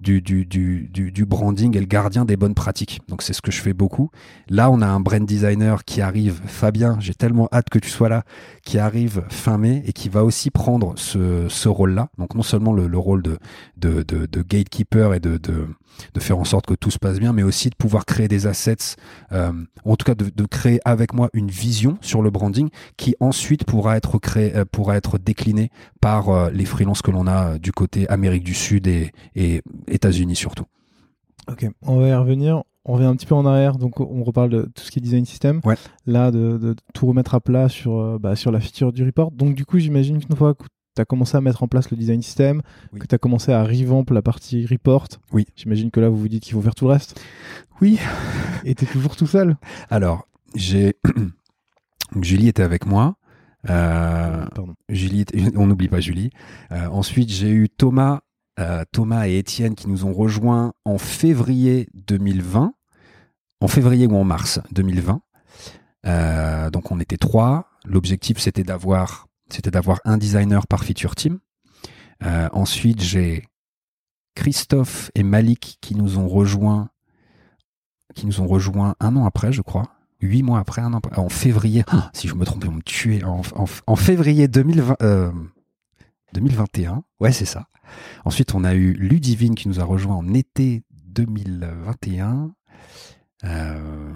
du, 0.04 1.26
branding 1.26 1.76
et 1.76 1.80
le 1.80 1.86
gardien 1.86 2.26
des 2.26 2.38
bonnes 2.38 2.54
pratiques. 2.54 3.02
Donc 3.08 3.22
c'est 3.22 3.34
ce 3.34 3.42
que 3.42 3.52
je 3.52 3.62
fais 3.62 3.74
beaucoup. 3.74 4.12
Là, 4.50 4.70
on 4.70 4.82
a 4.82 4.88
un 4.88 5.00
brand 5.00 5.26
designer 5.26 5.86
qui 5.86 6.02
arrive, 6.02 6.42
Fabien, 6.46 6.98
j'ai 7.00 7.14
tellement 7.14 7.50
hâte 7.52 7.70
que 7.70 7.80
tu 7.80 7.90
sois 7.90 8.10
là, 8.10 8.24
qui 8.64 8.78
arrive 8.78 9.24
fin 9.30 9.58
mai 9.58 9.84
et 9.86 9.94
qui 9.94 10.10
va 10.10 10.24
aussi 10.24 10.52
prendre 10.52 10.94
ce, 10.98 11.48
ce 11.50 11.70
rôle-là. 11.70 12.10
Donc 12.18 12.36
non 12.36 12.44
seulement 12.44 12.74
le, 12.74 12.88
le 12.88 12.98
rôle 12.98 13.24
de, 13.24 14.44
gatekeeper 14.44 15.14
et 15.14 15.20
de, 15.20 15.40
faire 16.20 16.38
en 16.38 16.44
sorte 16.44 16.66
que 16.66 16.74
tout 16.74 16.92
se 16.92 17.00
passe 17.00 17.20
bien, 17.20 17.34
mais 17.34 17.44
aussi 17.44 17.70
de 17.70 17.76
pouvoir 17.76 18.06
créer 18.06 18.28
des 18.28 18.48
assets, 18.48 18.96
euh, 19.32 19.52
en 19.86 19.96
tout 19.96 20.06
cas 20.06 20.16
de, 20.16 20.46
créer 20.46 20.80
avec 20.86 21.14
moi 21.14 21.30
une 21.34 21.50
vision 21.50 21.98
sur 22.02 22.22
le 22.22 22.30
branding 22.30 22.70
qui 22.98 23.16
ensuite 23.20 23.66
pourra 23.66 23.98
être 23.98 24.20
créé, 24.20 24.56
euh, 24.56 24.66
pourra 24.70 24.96
être 24.96 25.18
déclinée 25.18 25.72
par 26.02 26.30
euh, 26.30 26.50
les 26.52 26.66
freelances 26.66 27.02
que 27.02 27.12
l'on 27.12 27.28
a 27.28 27.58
du 27.58 27.72
côté 27.72 28.08
Amérique 28.10 28.44
du 28.44 28.54
Sud 28.54 28.88
et 28.88 29.12
États-Unis 29.94 30.36
surtout. 30.36 30.66
Ok, 31.50 31.66
on 31.82 32.00
va 32.00 32.08
y 32.08 32.14
revenir. 32.14 32.64
On 32.86 32.94
revient 32.94 33.06
un 33.06 33.16
petit 33.16 33.26
peu 33.26 33.36
en 33.36 33.46
arrière, 33.46 33.78
donc 33.78 34.02
on 34.02 34.24
reparle 34.24 34.50
de 34.50 34.64
tout 34.76 34.84
ce 34.84 34.92
qui 34.92 35.00
est 35.00 35.02
design 35.02 35.26
system. 35.26 35.62
Ouais. 35.64 35.76
Là, 36.06 36.32
de, 36.32 36.58
de, 36.58 36.76
tout 36.94 37.08
remettre 37.08 37.34
à 37.34 37.40
plat 37.40 37.70
sur, 37.70 38.20
bah, 38.20 38.36
sur 38.36 38.52
la 38.52 38.60
feature 38.60 38.92
du 38.92 39.06
report. 39.06 39.32
Donc 39.32 39.56
du 39.56 39.66
coup, 39.66 39.80
j'imagine 39.80 40.20
qu'une 40.20 40.36
fois 40.36 40.54
que 40.54 40.66
tu 40.96 41.02
as 41.02 41.06
commencé 41.06 41.36
à 41.36 41.42
mettre 41.42 41.64
en 41.64 41.68
place 41.68 41.90
le 41.92 41.98
design 41.98 42.22
system, 42.22 42.62
que 43.00 43.08
tu 43.08 43.16
as 43.16 43.18
commencé 43.18 43.52
à 43.52 43.64
revamp 43.64 44.06
la 44.12 44.22
partie 44.22 44.66
report. 44.66 45.08
Oui. 45.32 45.48
J'imagine 45.56 45.92
que 45.92 46.00
là, 46.00 46.10
vous 46.10 46.18
vous 46.18 46.28
dites 46.28 46.44
qu'il 46.44 46.54
faut 46.54 46.62
faire 46.62 46.76
tout 46.76 46.86
le 46.86 46.92
reste. 46.92 47.20
Oui. 47.82 48.00
Et 48.66 48.76
tu 48.76 48.86
es 48.86 48.88
toujours 48.88 49.16
tout 49.16 49.28
seul 49.28 49.58
Alors, 49.90 50.28
j'ai. 50.56 50.96
Julie 52.22 52.48
était 52.48 52.64
avec 52.64 52.86
moi. 52.86 53.16
Euh, 53.70 54.46
Pardon. 54.54 54.76
Julie, 54.90 55.26
on 55.56 55.68
n'oublie 55.68 55.88
pas 55.88 56.00
Julie. 56.00 56.30
Euh, 56.72 56.88
ensuite, 56.88 57.30
j'ai 57.30 57.50
eu 57.50 57.70
Thomas, 57.70 58.22
euh, 58.60 58.84
Thomas 58.92 59.28
et 59.28 59.38
Étienne 59.38 59.76
qui 59.76 59.88
nous 59.88 60.06
ont 60.06 60.14
rejoints 60.14 60.74
en 60.86 60.98
février 60.98 61.90
2020, 61.94 62.74
en 63.62 63.68
février 63.68 64.08
ou 64.08 64.16
en 64.16 64.24
mars 64.24 64.60
2020. 64.72 65.22
donc, 66.72 66.92
on 66.92 67.00
était 67.00 67.18
trois. 67.18 67.70
L'objectif, 67.86 68.40
c'était 68.40 68.64
d'avoir 68.64 69.28
c'était 69.54 69.72
d'avoir 69.72 70.00
un 70.04 70.18
designer 70.18 70.66
par 70.68 70.84
feature 70.84 71.16
team. 71.16 71.40
Euh, 72.24 72.50
ensuite, 72.54 73.02
j'ai 73.02 73.48
Christophe 74.36 75.12
et 75.16 75.24
Malik 75.24 75.78
qui 75.80 75.96
nous 75.96 76.18
ont 76.18 76.28
rejoints, 76.28 76.90
qui 78.16 78.26
nous 78.26 78.42
ont 78.42 78.48
rejoints 78.48 78.96
un 79.00 79.16
an 79.16 79.26
après, 79.26 79.54
je 79.54 79.62
crois. 79.62 79.90
Huit 80.22 80.42
mois 80.42 80.60
après, 80.60 80.82
un 80.82 80.94
an 80.94 80.98
après, 80.98 81.20
en 81.20 81.30
février. 81.30 81.84
Si 82.14 82.28
je 82.28 82.36
me 82.36 82.46
trompe, 82.46 82.64
ils 82.64 82.70
vont 82.70 82.78
me 82.78 82.82
tuer. 82.82 83.22
En, 83.24 83.96
février 83.96 84.48
2020, 84.48 84.96
2021. 86.34 86.92
Euh, 86.92 86.96
ouais, 87.20 87.32
c'est 87.32 87.46
ça. 87.46 87.68
Ensuite, 88.26 88.56
on 88.56 88.64
a 88.64 88.74
eu 88.74 88.94
Ludivine 88.94 89.56
qui 89.56 89.68
nous 89.68 89.80
a 89.80 89.84
rejoint 89.84 90.16
en 90.16 90.34
été 90.34 90.84
2021. 90.92 92.54
Euh, 93.46 94.14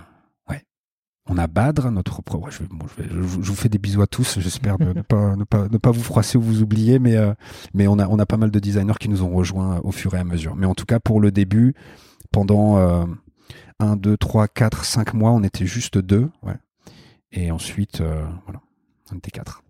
on 1.30 1.38
a 1.38 1.48
Badre, 1.48 1.92
notre 1.92 2.22
propre. 2.22 2.50
Je, 2.50 2.64
vous 2.64 3.56
fais 3.56 3.70
des 3.70 3.78
bisous 3.78 4.02
à 4.02 4.08
tous. 4.08 4.40
J'espère 4.40 4.80
ne, 4.80 5.02
pas, 5.02 5.36
ne, 5.36 5.44
pas, 5.44 5.68
ne 5.68 5.78
pas 5.78 5.92
vous 5.92 6.04
froisser 6.04 6.38
ou 6.38 6.42
vous 6.42 6.62
oublier, 6.62 7.00
mais, 7.00 7.18
euh, 7.18 7.34
mais 7.74 7.88
on, 7.88 8.00
a, 8.00 8.08
on 8.08 8.20
a 8.20 8.26
pas 8.26 8.38
mal 8.38 8.52
de 8.52 8.60
designers 8.60 8.98
qui 9.00 9.10
nous 9.10 9.24
ont 9.24 9.36
rejoints 9.36 9.80
au 9.84 9.92
fur 9.92 10.14
et 10.16 10.20
à 10.20 10.24
mesure. 10.24 10.56
Mais 10.56 10.66
en 10.66 10.76
tout 10.76 10.86
cas, 10.86 11.00
pour 11.00 11.20
le 11.20 11.32
début, 11.32 11.76
pendant 12.32 12.78
euh, 12.78 13.06
1, 13.80 13.98
2, 13.98 14.18
3, 14.18 14.48
4, 14.48 14.86
5 14.86 15.14
mois, 15.14 15.32
on 15.32 15.44
était 15.44 15.66
juste 15.66 15.98
deux. 15.98 16.30
Ouais. 16.44 16.56
Et 17.32 17.52
ensuite, 17.52 18.02
euh, 18.02 18.26
voilà, 18.46 18.62
on 19.12 19.18
était 19.18 19.32
quatre. 19.32 19.64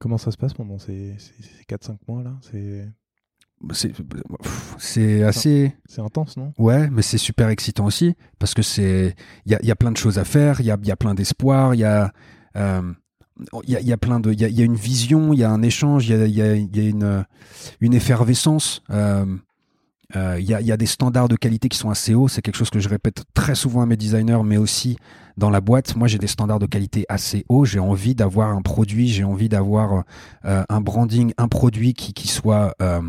Comment 0.00 0.18
ça 0.18 0.30
se 0.30 0.38
passe 0.38 0.54
pendant 0.54 0.78
ces, 0.78 1.14
ces, 1.18 1.34
ces 1.42 1.64
4-5 1.68 1.98
mois 2.08 2.22
là 2.22 2.32
C'est 2.40 2.88
assez. 5.22 5.76
c'est 5.84 6.00
intense, 6.00 6.38
non 6.38 6.54
Ouais, 6.56 6.88
mais 6.88 7.02
c'est 7.02 7.18
super 7.18 7.50
excitant 7.50 7.84
aussi 7.84 8.16
parce 8.38 8.54
que 8.54 8.62
c'est 8.62 9.14
il 9.44 9.52
y 9.52 9.54
a, 9.54 9.58
il 9.60 9.68
y 9.68 9.70
a 9.70 9.76
plein 9.76 9.92
de 9.92 9.98
choses 9.98 10.18
à 10.18 10.24
faire, 10.24 10.60
il 10.60 10.66
y 10.66 10.70
a, 10.70 10.78
il 10.80 10.88
y 10.88 10.90
a 10.90 10.96
plein 10.96 11.14
d'espoir, 11.14 11.74
il 11.74 11.80
y 11.80 11.84
a 11.84 12.12
euh, 12.56 12.92
il 13.64 13.70
y 13.70 13.76
a, 13.76 13.80
il 13.80 13.86
y 13.86 13.92
a 13.92 13.98
plein 13.98 14.20
de 14.20 14.32
il 14.32 14.40
y 14.40 14.44
a, 14.44 14.48
il 14.48 14.58
y 14.58 14.62
a 14.62 14.64
une 14.64 14.74
vision, 14.74 15.34
il 15.34 15.40
y 15.40 15.44
a 15.44 15.50
un 15.50 15.62
échange, 15.62 16.08
il 16.08 16.30
y 16.30 16.42
a, 16.42 16.54
il 16.54 16.76
y 16.76 16.88
une 16.88 17.26
une 17.80 17.94
effervescence. 17.94 18.82
Euh, 18.88 19.26
euh, 20.16 20.36
Il 20.40 20.46
y, 20.48 20.54
a, 20.54 20.60
y 20.60 20.72
a 20.72 20.76
des 20.76 20.86
standards 20.86 21.28
de 21.28 21.36
qualité 21.36 21.68
qui 21.68 21.78
sont 21.78 21.90
assez 21.90 22.14
hauts. 22.14 22.28
C'est 22.28 22.42
quelque 22.42 22.56
chose 22.56 22.70
que 22.70 22.80
je 22.80 22.88
répète 22.88 23.22
très 23.34 23.54
souvent 23.54 23.82
à 23.82 23.86
mes 23.86 23.96
designers, 23.96 24.40
mais 24.44 24.56
aussi 24.56 24.96
dans 25.36 25.50
la 25.50 25.60
boîte. 25.60 25.96
Moi, 25.96 26.08
j'ai 26.08 26.18
des 26.18 26.26
standards 26.26 26.58
de 26.58 26.66
qualité 26.66 27.06
assez 27.08 27.44
hauts. 27.48 27.64
J'ai 27.64 27.78
envie 27.78 28.14
d'avoir 28.14 28.50
un 28.50 28.62
produit, 28.62 29.08
j'ai 29.08 29.24
envie 29.24 29.48
d'avoir 29.48 30.04
euh, 30.44 30.62
un 30.68 30.80
branding, 30.80 31.32
un 31.38 31.48
produit 31.48 31.94
qui, 31.94 32.12
qui 32.12 32.28
soit 32.28 32.74
euh, 32.82 33.00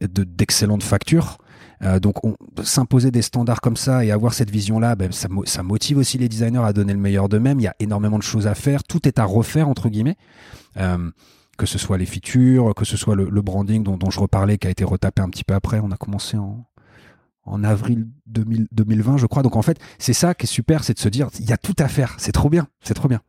de- 0.00 0.24
d'excellente 0.24 0.82
facture. 0.82 1.38
Euh, 1.82 2.00
donc, 2.00 2.24
on- 2.24 2.34
s'imposer 2.64 3.10
des 3.10 3.22
standards 3.22 3.60
comme 3.60 3.76
ça 3.76 4.04
et 4.04 4.10
avoir 4.10 4.34
cette 4.34 4.50
vision-là, 4.50 4.96
ben, 4.96 5.12
ça, 5.12 5.28
ça 5.44 5.62
motive 5.62 5.98
aussi 5.98 6.18
les 6.18 6.28
designers 6.28 6.64
à 6.64 6.72
donner 6.72 6.92
le 6.92 6.98
meilleur 6.98 7.28
d'eux-mêmes. 7.28 7.60
Il 7.60 7.64
y 7.64 7.68
a 7.68 7.74
énormément 7.78 8.18
de 8.18 8.22
choses 8.24 8.46
à 8.46 8.54
faire. 8.54 8.82
Tout 8.84 9.06
est 9.06 9.18
à 9.18 9.24
refaire, 9.24 9.68
entre 9.68 9.88
guillemets. 9.88 10.16
Euh, 10.76 11.10
que 11.58 11.66
ce 11.66 11.76
soit 11.78 11.98
les 11.98 12.06
features, 12.06 12.74
que 12.74 12.84
ce 12.86 12.96
soit 12.96 13.14
le, 13.16 13.28
le 13.28 13.42
branding 13.42 13.82
dont, 13.82 13.96
dont 13.98 14.10
je 14.10 14.20
reparlais, 14.20 14.56
qui 14.56 14.66
a 14.66 14.70
été 14.70 14.84
retapé 14.84 15.20
un 15.20 15.28
petit 15.28 15.44
peu 15.44 15.54
après. 15.54 15.80
On 15.80 15.90
a 15.90 15.96
commencé 15.96 16.36
en, 16.38 16.64
en 17.44 17.64
avril 17.64 18.06
2000 18.26 18.68
2020, 18.72 19.16
je 19.16 19.26
crois. 19.26 19.42
Donc 19.42 19.56
en 19.56 19.62
fait, 19.62 19.78
c'est 19.98 20.12
ça 20.12 20.34
qui 20.34 20.44
est 20.44 20.46
super, 20.46 20.84
c'est 20.84 20.92
de 20.92 20.98
se 20.98 21.08
dire, 21.08 21.28
il 21.40 21.48
y 21.48 21.52
a 21.52 21.56
tout 21.56 21.74
à 21.78 21.88
faire. 21.88 22.14
C'est 22.18 22.32
trop 22.32 22.50
bien, 22.50 22.68
c'est 22.82 22.92
trop 22.94 23.08
bien. 23.08 23.20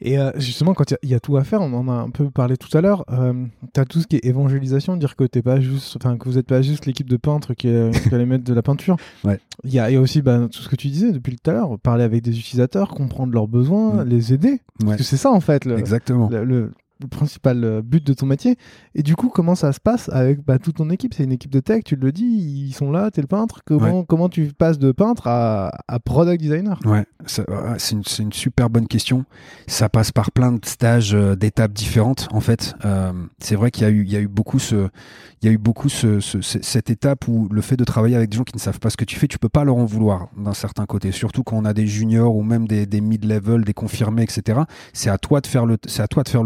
Et 0.00 0.18
euh, 0.18 0.32
justement, 0.36 0.74
quand 0.74 0.90
il 0.90 0.94
y 0.94 0.96
a- 0.96 0.98
il 1.04 1.08
y, 1.10 1.14
a 1.14 1.20
tout 1.20 1.36
à 1.36 1.44
faire, 1.44 1.60
on 1.60 1.72
en 1.72 1.88
a 1.88 1.92
un 1.92 2.10
peu 2.10 2.28
parlé 2.30 2.56
tout 2.56 2.76
à 2.76 2.80
l'heure. 2.80 3.04
Euh, 3.10 3.32
tu 3.72 3.80
as 3.80 3.84
tout 3.84 4.00
ce 4.00 4.06
qui 4.08 4.16
est 4.16 4.24
évangélisation, 4.24 4.96
dire 4.96 5.14
que 5.16 5.22
t'es 5.24 5.42
pas 5.42 5.60
juste, 5.60 5.98
que 5.98 6.28
vous 6.28 6.34
n'êtes 6.34 6.46
pas 6.48 6.60
juste 6.60 6.86
l'équipe 6.86 7.08
de 7.08 7.16
peintres 7.16 7.54
qui, 7.54 7.68
euh, 7.68 7.90
qui 7.92 8.12
allait 8.14 8.26
mettre 8.26 8.44
de 8.44 8.54
la 8.54 8.62
peinture. 8.62 8.96
Ouais. 9.24 9.38
Il 9.64 9.72
y 9.72 9.78
a, 9.78 9.90
il 9.90 9.94
y 9.94 9.96
a 9.96 10.00
aussi 10.00 10.22
bah, 10.22 10.46
tout 10.52 10.60
ce 10.60 10.68
que 10.68 10.76
tu 10.76 10.88
disais 10.88 11.12
depuis 11.12 11.36
tout 11.36 11.50
à 11.50 11.54
l'heure, 11.54 11.78
parler 11.78 12.04
avec 12.04 12.22
des 12.22 12.36
utilisateurs, 12.38 12.88
comprendre 12.90 13.32
leurs 13.32 13.48
besoins, 13.48 14.04
Mm. 14.04 14.08
les 14.08 14.32
aider. 14.32 14.50
Ouais. 14.50 14.60
Parce 14.86 14.96
que 14.98 15.02
c'est 15.04 15.16
ça 15.16 15.30
en 15.30 15.40
fait 15.40 15.64
le, 15.64 15.78
Exactement. 15.78 16.28
le, 16.30 16.44
le- 16.44 16.72
le 17.00 17.08
principal 17.08 17.64
euh, 17.64 17.82
but 17.82 18.04
de 18.04 18.12
ton 18.12 18.26
métier. 18.26 18.56
Et 18.94 19.02
du 19.02 19.14
coup, 19.16 19.28
comment 19.28 19.54
ça 19.54 19.72
se 19.72 19.80
passe 19.80 20.08
avec 20.08 20.44
bah, 20.44 20.58
toute 20.58 20.76
ton 20.76 20.90
équipe? 20.90 21.14
C'est 21.14 21.24
une 21.24 21.32
équipe 21.32 21.50
de 21.50 21.60
tech, 21.60 21.84
tu 21.84 21.96
le 21.96 22.12
dis, 22.12 22.24
ils 22.24 22.72
sont 22.72 22.90
là, 22.90 23.10
t'es 23.10 23.20
le 23.20 23.26
peintre. 23.26 23.62
Comment, 23.64 24.04
comment 24.04 24.28
tu 24.28 24.46
passes 24.52 24.78
de 24.78 24.92
peintre 24.92 25.26
à, 25.26 25.70
à 25.86 25.98
product 26.00 26.40
designer? 26.40 26.78
Ouais, 26.84 27.04
c'est 27.26 27.44
une, 27.92 28.04
c'est 28.04 28.22
une 28.22 28.32
super 28.32 28.70
bonne 28.70 28.86
question. 28.86 29.24
Ça 29.66 29.88
passe 29.88 30.12
par 30.12 30.30
plein 30.30 30.52
de 30.52 30.64
stages, 30.64 31.14
euh, 31.14 31.34
d'étapes 31.34 31.72
différentes. 31.72 32.28
En 32.30 32.40
fait, 32.40 32.74
Euh, 32.84 33.12
c'est 33.40 33.56
vrai 33.56 33.70
qu'il 33.70 33.82
y 33.82 33.86
a 34.16 34.20
eu, 34.20 34.28
beaucoup 34.28 34.58
il 35.40 35.46
y 35.46 35.48
a 35.48 35.52
eu 35.52 35.58
beaucoup 35.58 35.88
ce, 35.88 36.20
ce- 36.20 36.40
ce- 36.40 36.62
cette 36.62 36.90
étape 36.90 37.26
où 37.28 37.48
le 37.50 37.60
fait 37.60 37.76
de 37.76 37.84
travailler 37.84 38.16
avec 38.16 38.30
des 38.30 38.36
gens 38.36 38.44
qui 38.44 38.54
ne 38.54 38.60
savent 38.60 38.78
pas 38.80 38.90
ce 38.90 38.96
que 38.96 39.04
tu 39.04 39.16
fais, 39.16 39.26
tu 39.28 39.38
peux 39.38 39.48
pas 39.48 39.64
leur 39.64 39.76
en 39.76 39.84
vouloir 39.84 40.28
d'un 40.36 40.54
certain 40.54 40.86
côté. 40.86 41.10
Surtout 41.12 41.42
quand 41.42 41.56
on 41.56 41.64
a 41.64 41.74
des 41.74 41.86
juniors 41.86 42.34
ou 42.36 42.42
même 42.42 42.66
des, 42.68 42.86
mid-level, 43.00 43.64
des 43.64 43.74
confirmés, 43.74 44.22
etc. 44.22 44.60
C'est 44.92 45.10
à 45.10 45.18
toi 45.18 45.40
de 45.40 45.46
faire 45.46 45.66
le, 45.66 45.76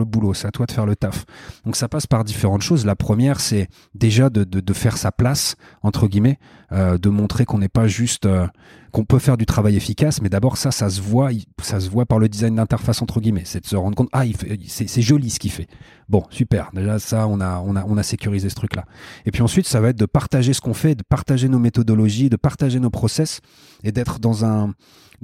boulot, 0.04 0.34
c'est 0.34 0.46
à 0.46 0.50
toi 0.50 0.66
de 0.66 0.72
faire 0.72 0.86
le 0.86 0.96
taf. 0.96 1.24
Donc 1.64 1.76
ça 1.76 1.88
passe 1.88 2.06
par 2.06 2.24
différentes 2.24 2.62
choses. 2.62 2.84
La 2.86 2.96
première, 2.96 3.40
c'est 3.40 3.68
déjà 3.94 4.30
de 4.30 4.72
faire 4.72 4.96
sa 4.96 5.12
place 5.12 5.56
entre 5.82 6.06
guillemets, 6.08 6.38
euh, 6.72 6.98
de 6.98 7.08
montrer 7.08 7.44
qu'on 7.44 7.58
n'est 7.58 7.68
pas 7.68 7.86
juste 7.86 8.26
euh, 8.26 8.46
qu'on 8.92 9.04
peut 9.04 9.18
faire 9.18 9.36
du 9.36 9.46
travail 9.46 9.76
efficace, 9.76 10.20
mais 10.22 10.28
d'abord 10.28 10.56
ça, 10.56 10.70
ça 10.70 10.88
se 10.90 11.00
voit, 11.00 11.30
ça 11.62 11.80
se 11.80 11.90
voit 11.90 12.06
par 12.06 12.18
le 12.18 12.28
design 12.28 12.56
d'interface 12.56 13.02
entre 13.02 13.20
guillemets, 13.20 13.42
c'est 13.44 13.60
de 13.60 13.66
se 13.66 13.76
rendre 13.76 13.94
compte, 13.94 14.08
ah, 14.12 14.24
c'est 14.66 15.02
joli 15.02 15.30
ce 15.30 15.38
qu'il 15.38 15.50
fait. 15.50 15.66
Bon, 16.08 16.24
super. 16.30 16.70
Déjà 16.74 16.98
ça, 16.98 17.26
on 17.26 17.40
a, 17.40 17.62
on 17.64 17.76
a, 17.76 17.84
on 17.86 17.96
a 17.96 18.02
sécurisé 18.02 18.48
ce 18.48 18.54
truc-là. 18.54 18.84
Et 19.26 19.30
puis 19.30 19.42
ensuite, 19.42 19.66
ça 19.66 19.80
va 19.80 19.90
être 19.90 19.98
de 19.98 20.06
partager 20.06 20.52
ce 20.52 20.60
qu'on 20.60 20.74
fait, 20.74 20.94
de 20.94 21.02
partager 21.02 21.48
nos 21.48 21.58
méthodologies, 21.58 22.28
de 22.28 22.36
partager 22.36 22.80
nos 22.80 22.90
process, 22.90 23.40
et 23.82 23.92
d'être 23.92 24.18
dans 24.18 24.44
un, 24.44 24.74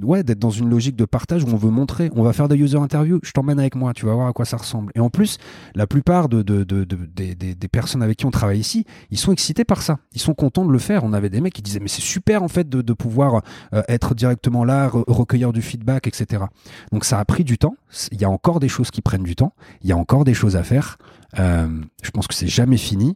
ouais, 0.03 0.23
d'être 0.23 0.39
dans 0.39 0.49
une 0.49 0.69
logique 0.69 0.95
de 0.95 1.05
partage 1.05 1.43
où 1.43 1.47
on 1.47 1.55
veut 1.57 1.69
montrer, 1.69 2.09
on 2.15 2.23
va 2.23 2.33
faire 2.33 2.47
des 2.47 2.55
user 2.55 2.77
interviews, 2.77 3.19
je 3.23 3.31
t'emmène 3.31 3.59
avec 3.59 3.75
moi, 3.75 3.93
tu 3.93 4.05
vas 4.05 4.13
voir 4.13 4.27
à 4.27 4.33
quoi 4.33 4.45
ça 4.45 4.57
ressemble. 4.57 4.91
Et 4.95 4.99
en 4.99 5.09
plus, 5.09 5.37
la 5.75 5.87
plupart 5.87 6.29
de, 6.29 6.41
de, 6.41 6.63
de, 6.63 6.83
de- 6.83 6.95
des, 7.05 7.67
personnes 7.67 8.01
avec 8.01 8.17
qui 8.17 8.25
on 8.25 8.31
travaille 8.31 8.59
ici, 8.59 8.85
ils 9.11 9.17
sont 9.17 9.31
excités 9.31 9.63
par 9.63 9.81
ça. 9.81 9.99
Ils 10.13 10.21
sont 10.21 10.33
contents 10.33 10.65
de 10.65 10.71
le 10.71 10.79
faire. 10.79 11.03
On 11.03 11.13
avait 11.13 11.29
des 11.29 11.41
mecs 11.41 11.53
qui 11.53 11.61
disaient, 11.61 11.79
mais 11.79 11.87
c'est 11.87 12.01
super 12.01 12.43
en 12.43 12.47
fait 12.47 12.67
de, 12.67 12.93
pouvoir 12.93 13.43
euh, 13.73 13.83
être 13.87 14.15
directement 14.15 14.63
là, 14.65 14.89
re- 14.89 15.03
recueillir 15.07 15.53
du 15.53 15.61
feedback, 15.61 16.07
etc. 16.07 16.43
Donc 16.91 17.05
ça 17.05 17.19
a 17.19 17.25
pris 17.25 17.43
du 17.43 17.57
temps. 17.57 17.75
Il 18.11 18.19
y 18.19 18.25
a 18.25 18.29
encore 18.29 18.59
des 18.59 18.69
choses 18.69 18.91
qui 18.91 19.01
prennent 19.01 19.23
du 19.23 19.35
temps. 19.35 19.53
Il 19.83 19.89
y 19.89 19.91
a 19.91 19.97
encore 19.97 20.23
des 20.23 20.33
choses 20.33 20.55
à 20.55 20.63
faire. 20.63 20.97
Euh, 21.37 21.67
je 22.01 22.11
pense 22.11 22.27
que 22.27 22.33
c'est 22.33 22.47
jamais 22.47 22.77
fini. 22.77 23.15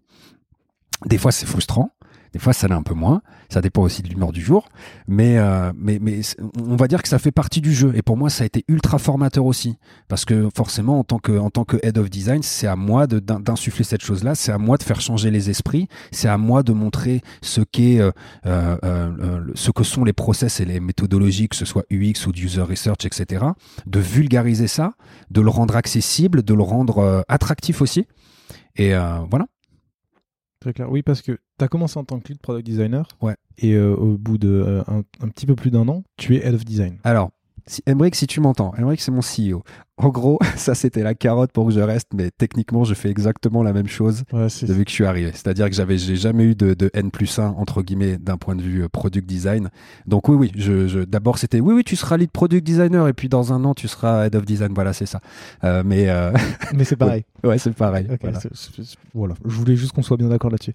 Des 1.06 1.18
fois, 1.18 1.32
c'est 1.32 1.46
frustrant. 1.46 1.92
Des 2.34 2.40
fois, 2.40 2.54
ça 2.54 2.68
l'est 2.68 2.74
un 2.74 2.84
peu 2.84 2.94
moins. 2.94 3.22
Ça 3.50 3.62
dépend 3.62 3.84
aussi 3.84 4.02
de 4.02 4.10
l'humeur 4.10 4.32
du 4.32 4.42
jour. 4.42 4.68
Mais, 5.08 5.38
euh, 5.38 5.72
mais, 5.76 6.00
mais 6.02 6.22
on 6.60 6.76
va 6.76 6.88
dire 6.88 7.02
que 7.02 7.08
ça 7.08 7.20
fait 7.20 7.32
partie 7.32 7.62
du 7.62 7.74
jeu. 7.74 7.94
Et 7.96 8.02
pour 8.02 8.18
moi, 8.18 8.30
ça 8.30 8.44
a 8.44 8.46
été 8.48 8.66
ultra 8.68 8.98
formateur 8.98 9.46
aussi. 9.46 9.78
Parce 10.08 10.26
que 10.26 10.50
forcément, 10.56 11.00
en 11.00 11.04
tant 11.04 11.20
que, 11.20 11.38
en 11.38 11.50
tant 11.50 11.64
que 11.64 11.78
head 11.84 11.98
of 11.98 12.10
design, 12.10 12.42
c'est 12.42 12.68
à 12.68 12.76
moi 12.76 13.08
d'insuffler 13.08 13.84
cette 13.84 14.04
chose-là. 14.04 14.36
C'est 14.36 14.52
à 14.52 14.58
moi 14.58 14.78
de 14.78 14.84
faire 14.84 15.00
changer 15.00 15.32
les 15.32 15.50
esprits. 15.50 15.88
C'est 16.12 16.28
à 16.28 16.38
moi 16.38 16.64
de 16.64 16.74
montrer 16.74 17.22
ce 17.42 17.62
qu'est, 17.62 18.00
euh, 18.00 18.12
euh, 18.46 18.78
euh, 18.84 19.42
ce 19.56 19.72
que 19.72 19.84
sont 19.84 20.04
les 20.04 20.14
process 20.14 20.60
et 20.60 20.66
les 20.66 20.80
méthodologies, 20.80 21.50
que 21.50 21.56
ce 21.56 21.66
soit 21.66 21.84
UX 21.92 22.26
ou 22.28 22.32
user 22.36 22.62
research, 22.62 23.06
etc. 23.06 23.46
De 23.86 24.00
vulgariser 24.00 24.68
ça, 24.68 24.94
de 25.30 25.42
le 25.42 25.50
rendre 25.50 25.76
accessible, 25.76 26.44
de 26.44 26.54
le 26.54 26.64
rendre 26.64 27.00
euh, 27.00 27.22
attractif 27.28 27.82
aussi. 27.82 28.08
Et 28.76 28.96
euh, 28.96 29.20
voilà. 29.30 29.46
Très 30.64 30.72
clair. 30.72 30.90
Oui, 30.90 31.04
parce 31.04 31.22
que 31.22 31.34
tu 31.34 31.66
as 31.66 31.68
commencé 31.68 32.00
en 32.00 32.06
tant 32.06 32.22
que 32.22 32.30
lead 32.30 32.40
product 32.40 32.66
designer. 32.66 33.06
Ouais. 33.22 33.36
Et 33.58 33.74
euh, 33.74 33.94
au 33.94 34.18
bout 34.18 34.38
de 34.38 34.48
euh, 34.48 34.82
un, 34.88 35.00
un 35.20 35.28
petit 35.28 35.46
peu 35.46 35.58
plus 35.58 35.72
d'un 35.72 35.90
an, 35.90 36.04
tu 36.16 36.38
es 36.38 36.48
head 36.48 36.54
of 36.54 36.64
design. 36.64 37.00
Alors, 37.04 37.32
si, 37.66 37.82
Emric, 37.86 38.16
si 38.16 38.28
tu 38.28 38.42
m'entends, 38.42 38.74
Emric, 38.78 39.00
c'est 39.02 39.12
mon 39.12 39.22
CEO. 39.22 39.64
En 39.98 40.10
gros, 40.10 40.40
ça, 40.58 40.74
c'était 40.76 41.04
la 41.04 41.14
carotte 41.14 41.52
pour 41.52 41.68
que 41.68 41.72
je 41.74 41.80
reste, 41.80 42.08
mais 42.14 42.30
techniquement, 42.38 42.84
je 42.84 42.94
fais 42.94 43.10
exactement 43.10 43.64
la 43.64 43.74
même 43.74 43.88
chose 43.88 44.24
Ouais, 44.34 44.48
depuis 44.64 44.86
que 44.86 44.90
je 44.90 44.96
suis 44.96 45.06
arrivé. 45.06 45.32
C'est-à-dire 45.34 45.70
que 45.70 45.76
j'avais, 45.76 45.98
j'ai 45.98 46.16
jamais 46.16 46.44
eu 46.46 46.56
de, 46.56 46.74
de 46.74 46.90
N 46.94 47.12
plus 47.12 47.40
1, 47.40 47.46
entre 47.58 47.82
guillemets, 47.84 48.18
d'un 48.18 48.38
point 48.38 48.56
de 48.56 48.62
vue 48.62 48.84
euh, 48.84 48.90
product 48.90 49.28
design. 49.28 49.70
Donc 50.08 50.28
oui, 50.30 50.36
oui, 50.36 50.52
je, 50.56 50.88
je, 50.88 51.00
d'abord, 51.00 51.38
c'était, 51.38 51.60
oui, 51.60 51.74
oui, 51.74 51.84
tu 51.84 51.96
seras 51.96 52.18
lead 52.18 52.32
product 52.32 52.66
designer, 52.66 53.08
et 53.08 53.14
puis 53.14 53.30
dans 53.30 53.54
un 53.54 53.64
an, 53.66 53.74
tu 53.74 53.88
seras 53.88 54.26
head 54.26 54.36
of 54.36 54.46
design. 54.46 54.74
Voilà, 54.74 54.92
c'est 54.94 55.06
ça. 55.06 55.22
Euh, 55.64 55.84
mais, 55.86 56.10
euh, 56.10 56.32
Mais 56.74 56.84
c'est 56.84 56.96
pareil. 56.98 57.24
ouais, 57.44 57.58
c'est 57.60 57.74
pareil. 57.74 58.08
Voilà. 59.14 59.36
Je 59.46 59.56
voulais 59.56 59.76
juste 59.76 59.92
qu'on 59.94 60.02
soit 60.02 60.18
bien 60.18 60.28
d'accord 60.30 60.50
là-dessus. 60.52 60.74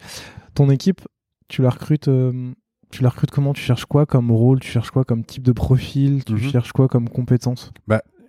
Ton 0.55 0.71
équipe, 0.71 1.01
tu 1.49 1.63
la 1.63 1.71
recrutes. 1.71 2.09
euh, 2.09 2.53
tu 2.91 3.03
la 3.03 3.09
recrutes 3.11 3.31
comment? 3.31 3.53
Tu 3.53 3.63
cherches 3.63 3.85
quoi 3.87 4.07
comme 4.07 4.31
rôle? 4.31 4.61
Tu 4.61 4.71
cherches 4.71 4.91
quoi 4.91 5.05
comme 5.05 5.25
type 5.25 5.43
de 5.43 5.53
profil? 5.53 6.25
Tu 6.25 6.33
Mhm. 6.35 6.39
cherches 6.51 6.73
quoi 6.73 6.89
comme 6.89 7.09
compétence? 7.09 7.73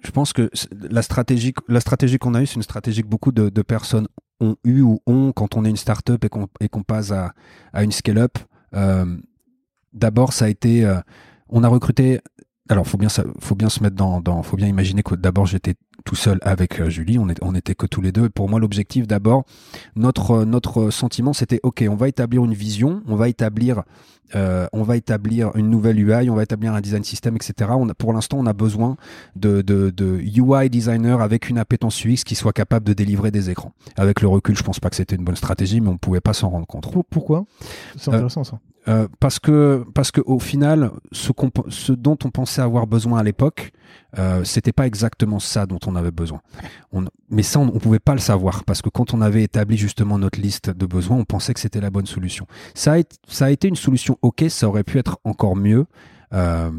Je 0.02 0.11
pense 0.11 0.31
que 0.31 0.49
la 0.72 1.02
stratégie, 1.02 1.53
la 1.68 1.81
stratégie 1.81 2.18
qu'on 2.19 2.34
a 2.34 2.41
eue, 2.41 2.45
c'est 2.45 2.56
une 2.56 2.61
stratégie 2.61 3.02
que 3.02 3.07
beaucoup 3.07 3.34
de, 3.34 3.49
de 3.49 3.61
personnes 3.61 4.07
ont 4.40 4.56
eu 4.64 4.80
ou 4.80 4.99
ont 5.06 5.34
quand 5.34 5.57
on 5.57 5.65
est 5.65 5.69
une 5.69 5.76
startup 5.76 6.23
et 6.23 6.30
qu'on 6.30 6.48
et 6.61 6.69
qu'on 6.69 6.84
passe 6.84 7.11
à, 7.11 7.34
à 7.73 7.84
une 7.84 7.91
scale-up. 7.91 8.38
Euh, 8.76 9.18
D'abord, 9.91 10.34
ça 10.34 10.45
a 10.45 10.48
été, 10.49 10.86
euh, 10.86 10.99
on 11.49 11.64
a 11.64 11.68
recruté. 11.68 12.22
Alors, 12.70 12.86
faut 12.88 12.98
bien, 12.98 13.10
faut 13.40 13.56
bien 13.56 13.70
se 13.70 13.82
mettre 13.82 13.96
dans, 13.96 14.22
dans, 14.22 14.44
faut 14.44 14.56
bien 14.56 14.68
imaginer 14.68 15.02
que 15.02 15.16
d'abord 15.16 15.48
j'étais 15.48 15.74
tout 16.06 16.16
seul 16.16 16.38
avec 16.44 16.80
euh, 16.80 16.90
Julie, 16.90 17.18
on, 17.20 17.28
est, 17.28 17.38
on 17.41 17.54
était 17.56 17.76
que 17.76 17.86
tous 17.88 18.00
les 18.02 18.12
deux. 18.12 18.26
Et 18.26 18.30
pour 18.30 18.48
moi, 18.48 18.60
l'objectif 18.60 19.08
d'abord, 19.08 19.44
notre 19.96 20.32
euh, 20.32 20.46
notre 20.46 20.91
sentiment, 20.91 21.34
c'était 21.34 21.60
ok, 21.64 21.84
on 21.90 21.96
va 21.96 22.08
établir 22.08 22.46
une 22.46 22.54
vision, 22.54 23.02
on 23.08 23.16
va 23.16 23.28
établir 23.28 23.84
euh, 24.36 24.68
on 24.72 24.84
va 24.84 24.96
établir 24.98 25.52
une 25.56 25.70
nouvelle 25.72 26.00
UI, 26.00 26.30
on 26.30 26.36
va 26.36 26.44
établir 26.44 26.74
un 26.76 26.82
design 26.82 27.04
system, 27.04 27.36
etc. 27.36 27.72
On 27.76 27.90
a, 27.90 27.96
pour 27.96 28.14
l'instant, 28.14 28.38
on 28.40 28.46
a 28.46 28.54
besoin 28.54 28.96
de, 29.36 29.62
de, 29.64 29.90
de 29.90 30.20
UI 30.22 30.70
designer 30.70 31.22
avec 31.22 31.50
une 31.50 31.58
appétence 31.58 32.06
UX 32.06 32.18
qui 32.24 32.36
soit 32.36 32.54
capable 32.54 32.86
de 32.86 32.94
délivrer 32.94 33.32
des 33.32 33.50
écrans. 33.50 33.74
Avec 33.98 34.22
le 34.22 34.28
recul, 34.28 34.56
je 34.56 34.62
pense 34.64 34.80
pas 34.80 34.91
que 34.91 34.96
c'était 34.96 35.16
une 35.16 35.24
bonne 35.26 35.36
stratégie, 35.36 35.82
mais 35.82 35.90
on 35.90 35.98
pouvait 35.98 36.22
pas 36.22 36.34
s'en 36.34 36.50
rendre 36.50 36.68
compte. 36.68 36.91
Pour- 36.91 37.06
Pourquoi? 37.06 37.46
C'est 37.98 38.12
Euh, 38.12 38.14
intéressant 38.18 38.44
ça. 38.44 38.60
Euh, 38.88 39.07
parce 39.19 39.39
que 39.39 39.84
parce 39.93 40.10
que 40.10 40.22
au 40.22 40.39
final, 40.39 40.91
ce, 41.11 41.91
dont 41.91 42.18
on 42.23 42.31
pensait 42.31 42.61
avoir 42.61 42.88
besoin 42.88 43.19
à 43.19 43.23
l'époque, 43.23 43.72
euh, 44.18 44.43
c'était 44.45 44.72
pas 44.72 44.88
exactement 44.88 45.39
ça 45.39 45.65
dont 45.65 45.80
on 45.85 45.95
avait 45.95 46.11
besoin. 46.11 46.39
Mais 47.30 47.43
ça, 47.43 47.60
on, 47.60 47.68
on 47.68 47.80
pouvait 47.80 47.99
pas 47.99 48.14
le 48.14 48.19
savoir 48.19 48.64
parce 48.64 48.81
que 48.81 48.89
quand 48.89 49.14
on 49.14 49.22
avait 49.22 49.43
établi 49.43 49.76
justement 49.77 50.18
notre 50.18 50.39
liste 50.39 50.69
de 50.69 50.85
besoins, 50.85 51.18
on 51.18 51.26
pensait 51.26 51.53
que 51.53 51.60
c'était 51.60 51.81
la 51.81 51.89
bonne 51.89 52.06
solution. 52.06 52.47
Ça 52.73 52.93
a, 52.93 53.01
ça 53.27 53.45
a 53.45 53.49
été 53.51 53.68
une 53.68 53.76
solution 53.76 54.18
ok, 54.22 54.45
ça 54.49 54.68
aurait 54.69 54.85
pu 54.85 54.97
être 54.97 55.19
encore 55.26 55.56
mieux. 55.57 55.85
euh, 56.34 56.69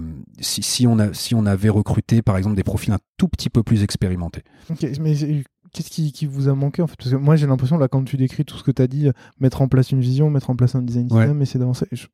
si, 0.41 0.87
on 0.87 1.13
si 1.13 1.35
on 1.35 1.45
avait 1.45 1.69
recruté 1.69 2.23
par 2.23 2.37
exemple 2.37 2.57
des 2.57 2.63
profils 2.63 2.93
un 2.93 2.99
tout 3.17 3.29
petit 3.29 3.51
peu 3.51 3.63
plus 3.63 3.83
expérimentés. 3.83 4.43
Ok, 4.71 4.87
mais 5.01 5.15
qu'est-ce 5.73 5.91
qui, 5.91 6.13
qui 6.13 6.27
vous 6.27 6.49
a 6.49 6.55
manqué 6.55 6.83
en 6.83 6.87
fait? 6.87 6.97
Parce 6.97 7.11
que 7.11 7.17
moi 7.17 7.37
j'ai 7.37 7.47
l'impression 7.47 7.79
là 7.79 7.89
quand 7.89 8.05
tu 8.05 8.17
décris 8.17 8.45
tout 8.45 8.57
ce 8.57 8.63
que 8.63 8.71
tu 8.71 8.83
as 8.83 8.87
dit, 8.87 9.09
euh, 9.09 9.13
mettre 9.39 9.63
en 9.63 9.69
place 9.69 9.91
une 9.93 10.01
vision, 10.01 10.31
mettre 10.31 10.51
en 10.51 10.57
place 10.57 10.75
un 10.75 10.83
design 10.83 11.07
Ouais. 11.13 11.23
system, 11.25 11.43
essayer 11.43 11.61
d'avancer, 11.61 11.87
je- 11.93 12.07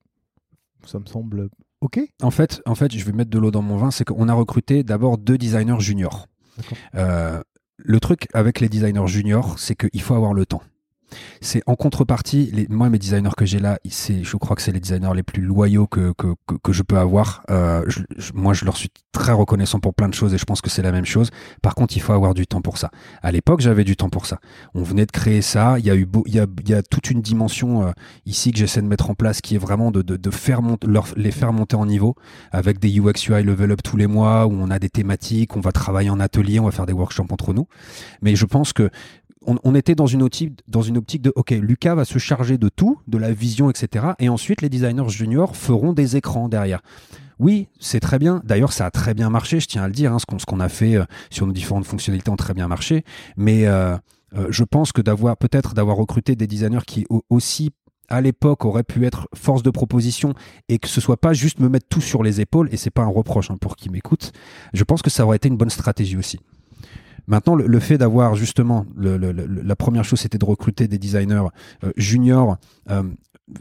ça 0.87 0.99
me 0.99 1.07
semble 1.07 1.49
ok. 1.81 2.01
En 2.23 2.31
fait, 2.31 2.62
en 2.66 2.74
fait, 2.74 2.93
je 2.97 3.05
vais 3.05 3.12
mettre 3.12 3.31
de 3.31 3.39
l'eau 3.39 3.51
dans 3.51 3.62
mon 3.62 3.77
vin, 3.77 3.91
c'est 3.91 4.05
qu'on 4.05 4.28
a 4.28 4.35
recruté 4.35 4.83
d'abord 4.85 5.19
deux 5.19 5.37
designers 5.39 5.81
juniors. 5.81 6.27
Euh, 6.95 7.43
le 7.78 8.01
truc 8.01 8.27
avec 8.33 8.61
les 8.61 8.69
designers 8.69 9.07
juniors, 9.07 9.59
c'est 9.59 9.74
qu'il 9.74 10.01
faut 10.01 10.15
avoir 10.15 10.33
le 10.33 10.47
temps. 10.47 10.62
C'est 11.41 11.62
en 11.66 11.77
contrepartie, 11.77 12.66
moi 12.69 12.89
mes 12.91 12.99
designers 12.99 13.35
que 13.37 13.47
j'ai 13.47 13.59
là, 13.59 13.78
je 13.85 14.37
crois 14.37 14.57
que 14.57 14.62
c'est 14.62 14.73
les 14.73 14.81
designers 14.81 15.15
les 15.15 15.23
plus 15.23 15.43
loyaux 15.43 15.87
que 15.87 16.15
je 16.73 16.83
peux 16.83 16.99
avoir. 16.99 17.43
Euh, 17.51 17.85
moi, 18.35 18.55
je 18.55 18.65
leur 18.65 18.77
suis 18.77 18.91
très 19.12 19.33
reconnaissant 19.33 19.81
pour 19.81 19.95
plein 19.95 20.09
de 20.09 20.15
choses 20.15 20.35
et 20.35 20.39
je 20.39 20.45
pense 20.45 20.61
que 20.61 20.70
c'est 20.70 20.83
la 20.83 20.93
même 20.93 21.05
chose. 21.05 21.31
Par 21.62 21.74
contre, 21.74 21.97
il 21.97 22.01
faut 22.01 22.12
avoir 22.12 22.35
du 22.35 22.47
temps 22.47 22.61
pour 22.61 22.78
ça. 22.78 22.91
À 23.23 23.33
l'époque, 23.33 23.61
j'avais 23.61 23.85
du 23.85 23.97
temps 23.97 24.11
pour 24.11 24.27
ça. 24.27 24.39
On 24.74 24.83
venait 24.83 25.07
de 25.07 25.12
créer 25.12 25.43
ça. 25.43 25.78
Il 25.78 25.87
y 25.87 25.91
a 25.91 25.97
eu, 25.97 26.07
y 26.27 26.39
a, 26.39 26.47
il 26.66 26.83
toute 26.91 27.11
une 27.11 27.23
dimension 27.23 27.87
euh, 27.87 27.93
ici 28.27 28.53
que 28.53 28.59
j'essaie 28.59 28.83
de 28.83 28.87
mettre 28.87 29.11
en 29.11 29.15
place 29.15 29.41
qui 29.41 29.55
est 29.55 29.59
vraiment 29.59 29.91
de, 29.91 30.31
faire 30.31 30.61
les 31.16 31.31
faire 31.31 31.53
monter 31.53 31.77
en 31.77 31.87
niveau 31.87 32.15
avec 32.53 32.78
des 32.78 32.99
UX 32.99 33.28
UI 33.28 33.43
level 33.43 33.73
up 33.73 33.83
tous 33.83 33.97
les 33.97 34.07
mois 34.07 34.47
où 34.47 34.53
on 34.53 34.70
a 34.70 34.78
des 34.78 34.91
thématiques, 34.91 35.57
on 35.57 35.61
va 35.61 35.73
travailler 35.73 36.11
en 36.11 36.20
atelier, 36.20 36.61
on 36.61 36.65
va 36.65 36.70
faire 36.70 36.87
des 36.87 36.93
workshops 36.93 37.31
entre 37.31 37.53
nous. 37.53 37.66
Mais 38.23 38.37
je 38.37 38.45
pense 38.45 38.73
que 38.73 38.91
on, 39.47 39.74
était 39.74 39.94
dans 39.94 40.06
une, 40.06 40.23
optique, 40.23 40.52
de, 40.68 41.32
OK, 41.36 41.51
Lucas 41.51 41.94
va 41.94 42.05
se 42.05 42.18
charger 42.18 42.59
de 42.59 42.68
tout, 42.68 42.98
de 43.06 43.18
la 43.18 43.32
vision, 43.32 43.70
etc. 43.70 44.06
Et 44.18 44.28
ensuite, 44.28 44.62
les 44.62 44.68
designers 44.68 45.09
juniors 45.09 45.56
feront 45.56 45.93
des 45.93 46.16
écrans 46.16 46.48
derrière. 46.48 46.82
Oui, 47.39 47.68
c'est 47.78 48.01
très 48.01 48.18
bien. 48.18 48.40
D'ailleurs, 48.44 48.73
ça 48.73 48.86
a 48.86 48.90
très 48.90 49.14
bien 49.14 49.31
marché, 49.31 49.60
je 49.60 49.66
tiens 49.66 49.82
à 49.82 49.89
le 49.89 49.93
dire. 49.93 50.12
Hein, 50.12 50.18
ce 50.18 50.47
qu'on 50.47 50.60
a 50.60 50.68
fait 50.68 50.97
euh, 50.97 51.05
sur 51.31 51.47
nos 51.47 51.52
différentes 51.52 51.86
fonctionnalités 51.86 52.31
ont 52.31 52.36
très 52.36 52.55
bien 52.55 52.68
marché. 52.68 53.05
Mais 53.36 53.66
euh, 53.66 53.97
euh, 54.36 54.47
je 54.51 54.64
pense 54.64 54.93
que 54.93 55.02
d'avoir 55.02 55.36
peut-être 55.36 55.74
d'avoir 55.74 55.97
recruté 55.97 56.35
des 56.35 56.47
designers 56.47 56.85
qui 56.86 57.06
aussi 57.31 57.70
à 58.09 58.20
l'époque 58.20 58.64
auraient 58.64 58.85
pu 58.85 59.05
être 59.05 59.28
force 59.35 59.62
de 59.62 59.70
proposition 59.70 60.35
et 60.68 60.78
que 60.78 60.89
ce 60.89 61.01
soit 61.01 61.20
pas 61.20 61.32
juste 61.32 61.59
me 61.59 61.68
mettre 61.68 61.86
tout 61.89 62.01
sur 62.01 62.23
les 62.23 62.40
épaules 62.40 62.68
et 62.73 62.77
c'est 62.77 62.90
pas 62.90 63.02
un 63.02 63.09
reproche 63.09 63.51
hein, 63.51 63.56
pour 63.60 63.77
qui 63.77 63.90
m'écoute. 63.90 64.32
Je 64.73 64.85
pense 64.85 65.02
que 65.02 65.10
ça 65.10 65.24
aurait 65.24 65.36
été 65.36 65.48
une 65.48 65.56
bonne 65.56 65.70
stratégie 65.70 66.16
aussi. 66.16 66.39
Maintenant, 67.27 67.55
le, 67.55 67.81
fait 67.81 67.98
d'avoir 67.98 68.36
justement, 68.36 68.86
la 68.97 69.77
première 69.77 70.05
chose, 70.05 70.20
c'était 70.20 70.39
de 70.39 70.44
recruter 70.44 70.89
des 70.89 70.98
designers 70.98 71.48
euh, 71.85 71.93
juniors. 71.97 72.57
Euh, 72.90 73.03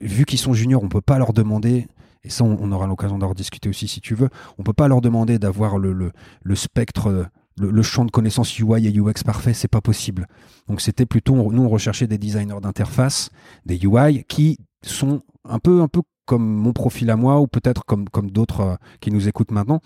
vu 0.01 0.25
qu'ils 0.25 0.39
sont 0.39 0.53
juniors, 0.53 0.83
on 0.83 0.89
peut 0.89 1.01
pas 1.01 1.17
leur 1.17 1.33
demander 1.33 1.87
et 2.25 2.29
ça 2.29 2.43
on, 2.43 2.71
aura 2.71 2.87
l'occasion 2.87 3.19
d'en 3.19 3.29
rediscuter 3.29 3.69
aussi 3.69 3.87
si 3.87 4.01
tu 4.01 4.15
veux, 4.15 4.29
on 4.57 4.63
peut 4.63 4.73
pas 4.73 4.87
leur 4.87 4.99
demander 4.99 5.37
d'avoir 5.37 5.77
le, 5.77 5.93
le, 5.93 6.55
spectre, 6.55 7.29
le, 7.57 7.81
champ 7.83 8.03
de 8.03 8.11
connaissances 8.11 8.57
UI 8.57 8.87
et 8.87 8.99
UX 8.99 9.23
parfait, 9.23 9.53
c'est 9.53 9.67
pas 9.67 9.81
possible. 9.81 10.27
Donc 10.67 10.81
c'était 10.81 11.05
plutôt, 11.05 11.35
nous 11.51 11.63
on 11.63 11.69
recherchait 11.69 12.07
des 12.07 12.17
designers 12.17 12.59
d'interface, 12.61 13.29
des 13.65 13.77
UI 13.85 14.23
qui 14.27 14.57
sont 14.81 15.21
un 15.47 15.59
peu, 15.59 15.81
un 15.81 15.87
peu 15.87 16.01
comme 16.25 16.43
mon 16.43 16.73
profil 16.73 17.09
à 17.11 17.15
moi 17.15 17.39
ou 17.39 17.47
peut-être 17.47 17.85
comme, 17.85 18.09
comme 18.09 18.31
d'autres 18.31 18.61
euh, 18.61 18.75
qui 18.99 19.11
nous 19.11 19.27
écoutent 19.27 19.51
maintenant, 19.51 19.79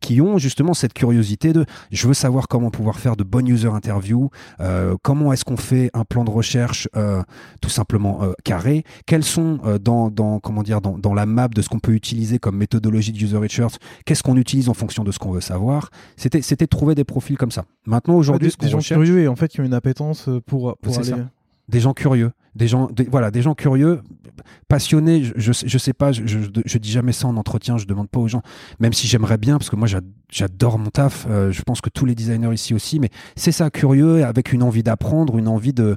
qui 0.00 0.20
ont 0.20 0.38
justement 0.38 0.74
cette 0.74 0.92
curiosité 0.92 1.52
de 1.52 1.64
je 1.90 2.08
veux 2.08 2.14
savoir 2.14 2.48
comment 2.48 2.70
pouvoir 2.70 2.98
faire 2.98 3.16
de 3.16 3.24
bonnes 3.24 3.48
user 3.48 3.68
interviews, 3.68 4.30
euh, 4.60 4.96
comment 5.02 5.32
est-ce 5.32 5.44
qu'on 5.44 5.56
fait 5.56 5.90
un 5.94 6.04
plan 6.04 6.24
de 6.24 6.30
recherche 6.30 6.88
euh, 6.96 7.22
tout 7.60 7.70
simplement 7.70 8.22
euh, 8.22 8.32
carré, 8.44 8.84
quels 9.06 9.24
sont 9.24 9.60
dans, 9.82 10.10
dans, 10.10 10.40
comment 10.40 10.62
dire 10.62 10.80
dans, 10.80 10.98
dans 10.98 11.14
la 11.14 11.26
map 11.26 11.48
de 11.48 11.62
ce 11.62 11.68
qu'on 11.68 11.78
peut 11.78 11.92
utiliser 11.92 12.38
comme 12.38 12.56
méthodologie 12.56 13.12
de 13.12 13.18
user 13.18 13.36
research, 13.36 13.74
qu'est-ce 14.04 14.22
qu'on 14.22 14.36
utilise 14.36 14.68
en 14.68 14.74
fonction 14.74 15.04
de 15.04 15.12
ce 15.12 15.18
qu'on 15.18 15.30
veut 15.30 15.40
savoir? 15.40 15.90
C'était 16.16 16.42
c'était 16.42 16.66
trouver 16.66 16.94
des 16.94 17.04
profils 17.04 17.36
comme 17.36 17.50
ça. 17.50 17.64
Maintenant 17.86 18.14
aujourd'hui, 18.14 18.52
des, 18.58 18.68
gens 18.68 18.78
curieux 18.78 19.20
et 19.20 19.28
en 19.28 19.36
fait 19.36 19.48
qui 19.48 19.60
ont 19.60 19.64
une 19.64 19.74
appétence 19.74 20.28
pour 20.46 20.76
pour 20.78 20.98
aller 20.98 21.12
des 21.68 21.80
gens 21.80 21.94
curieux, 21.94 22.32
des 22.54 22.68
gens, 22.68 22.88
voilà, 23.10 23.30
des 23.30 23.42
gens 23.42 23.54
curieux, 23.54 24.00
passionnés. 24.68 25.24
Je, 25.36 25.52
je, 25.52 25.78
sais 25.78 25.92
pas, 25.92 26.12
je, 26.12 26.78
dis 26.78 26.90
jamais 26.90 27.12
ça 27.12 27.26
en 27.26 27.36
entretien, 27.36 27.76
je 27.76 27.86
demande 27.86 28.08
pas 28.08 28.20
aux 28.20 28.28
gens, 28.28 28.42
même 28.80 28.92
si 28.92 29.06
j'aimerais 29.06 29.38
bien, 29.38 29.58
parce 29.58 29.70
que 29.70 29.76
moi 29.76 29.88
j'adore 30.30 30.78
mon 30.78 30.90
taf. 30.90 31.26
Euh, 31.28 31.52
je 31.52 31.62
pense 31.62 31.80
que 31.80 31.90
tous 31.90 32.06
les 32.06 32.14
designers 32.14 32.54
ici 32.54 32.74
aussi, 32.74 33.00
mais 33.00 33.10
c'est 33.36 33.52
ça, 33.52 33.70
curieux, 33.70 34.24
avec 34.24 34.52
une 34.52 34.62
envie 34.62 34.82
d'apprendre, 34.82 35.38
une 35.38 35.48
envie 35.48 35.72
de, 35.72 35.96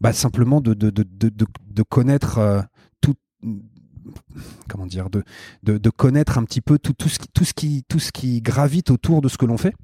bah, 0.00 0.12
simplement 0.12 0.60
de, 0.60 0.74
de, 0.74 0.90
de, 0.90 1.02
de, 1.02 1.46
de 1.70 1.82
connaître 1.82 2.38
euh, 2.38 2.60
tout 3.00 3.14
comment 4.68 4.86
dire 4.86 5.10
de, 5.10 5.24
de, 5.62 5.78
de, 5.78 5.90
connaître 5.90 6.38
un 6.38 6.44
petit 6.44 6.60
peu 6.60 6.78
tout, 6.78 6.92
tout, 6.92 7.08
ce 7.08 7.18
qui, 7.18 7.28
tout, 7.28 7.44
ce 7.44 7.52
qui, 7.52 7.84
tout 7.88 7.98
ce 7.98 8.12
qui 8.12 8.40
gravite 8.40 8.90
autour 8.90 9.20
de 9.20 9.28
ce 9.28 9.36
que 9.36 9.46
l'on 9.46 9.56
fait 9.56 9.74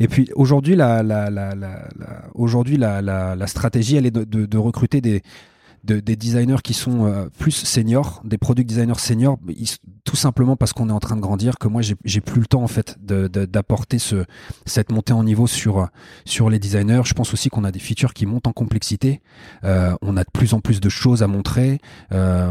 et 0.00 0.08
puis 0.08 0.28
aujourd'hui, 0.34 0.76
la, 0.76 1.02
la, 1.02 1.30
la, 1.30 1.54
la 1.54 1.88
aujourd'hui 2.34 2.76
la, 2.76 3.46
stratégie, 3.46 3.96
elle 3.96 4.06
est 4.06 4.10
de, 4.10 4.24
de, 4.24 4.46
de 4.46 4.58
recruter 4.58 5.00
des, 5.00 5.22
des 5.86 6.16
designers 6.16 6.62
qui 6.62 6.74
sont 6.74 7.06
euh, 7.06 7.28
plus 7.38 7.52
seniors, 7.52 8.20
des 8.24 8.38
product 8.38 8.68
designers 8.68 8.98
seniors, 8.98 9.38
tout 10.04 10.16
simplement 10.16 10.56
parce 10.56 10.72
qu'on 10.72 10.88
est 10.88 10.92
en 10.92 11.00
train 11.00 11.16
de 11.16 11.20
grandir, 11.20 11.58
que 11.58 11.68
moi 11.68 11.82
j'ai 11.82 12.20
plus 12.20 12.40
le 12.40 12.46
temps 12.46 12.62
en 12.62 12.68
fait 12.68 12.96
d'apporter 13.00 13.98
ce, 13.98 14.24
cette 14.64 14.90
montée 14.90 15.12
en 15.12 15.24
niveau 15.24 15.46
sur 15.46 15.88
sur 16.24 16.50
les 16.50 16.58
designers. 16.58 17.02
Je 17.04 17.14
pense 17.14 17.32
aussi 17.32 17.48
qu'on 17.48 17.64
a 17.64 17.72
des 17.72 17.78
features 17.78 18.14
qui 18.14 18.26
montent 18.26 18.46
en 18.46 18.52
complexité. 18.52 19.20
Euh, 19.64 19.94
on 20.02 20.16
a 20.16 20.24
de 20.24 20.30
plus 20.32 20.54
en 20.54 20.60
plus 20.60 20.80
de 20.80 20.88
choses 20.88 21.22
à 21.22 21.26
montrer. 21.26 21.80
Euh, 22.12 22.50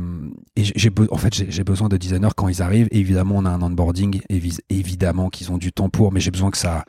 et 0.55 0.63
j'ai 0.63 0.91
en 1.11 1.17
fait 1.17 1.33
j'ai 1.33 1.63
besoin 1.63 1.89
de 1.89 1.97
designers 1.97 2.29
quand 2.35 2.47
ils 2.47 2.61
arrivent. 2.61 2.87
évidemment, 2.91 3.35
on 3.37 3.45
a 3.45 3.49
un 3.49 3.61
onboarding, 3.61 4.21
évidemment 4.69 5.29
qu'ils 5.29 5.51
ont 5.51 5.57
du 5.57 5.71
temps 5.71 5.89
pour, 5.89 6.11
mais 6.11 6.19
j'ai 6.19 6.31
besoin 6.31 6.51
que 6.51 6.57
ça 6.57 6.85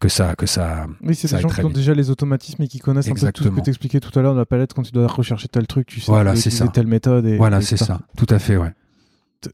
que 0.00 0.08
ça 0.08 0.36
que 0.36 0.46
ça 0.46 0.86
oui 1.02 1.14
c'est 1.14 1.28
ces 1.28 1.40
gens 1.40 1.48
qui 1.48 1.64
ont 1.64 1.70
déjà 1.70 1.94
les 1.94 2.10
automatismes 2.10 2.62
et 2.62 2.68
qui 2.68 2.78
connaissent 2.78 3.08
un 3.08 3.14
peu 3.14 3.32
tout 3.32 3.44
ce 3.44 3.48
que 3.48 3.60
t'expliquais 3.60 4.00
tout 4.00 4.16
à 4.18 4.22
l'heure 4.22 4.32
dans 4.32 4.38
la 4.38 4.46
palette 4.46 4.72
quand 4.74 4.82
tu 4.82 4.92
dois 4.92 5.06
rechercher 5.06 5.48
tel 5.48 5.66
truc 5.66 5.86
tu 5.86 6.00
sais 6.00 6.10
voilà 6.10 6.36
c'est 6.36 6.50
ça. 6.50 6.68
telle 6.68 6.86
méthode 6.86 7.26
et 7.26 7.36
voilà 7.36 7.60
c'est 7.60 7.76
ça. 7.76 8.00
Tout 8.16 8.26
à 8.30 8.38
fait 8.38 8.56
ouais. 8.56 8.72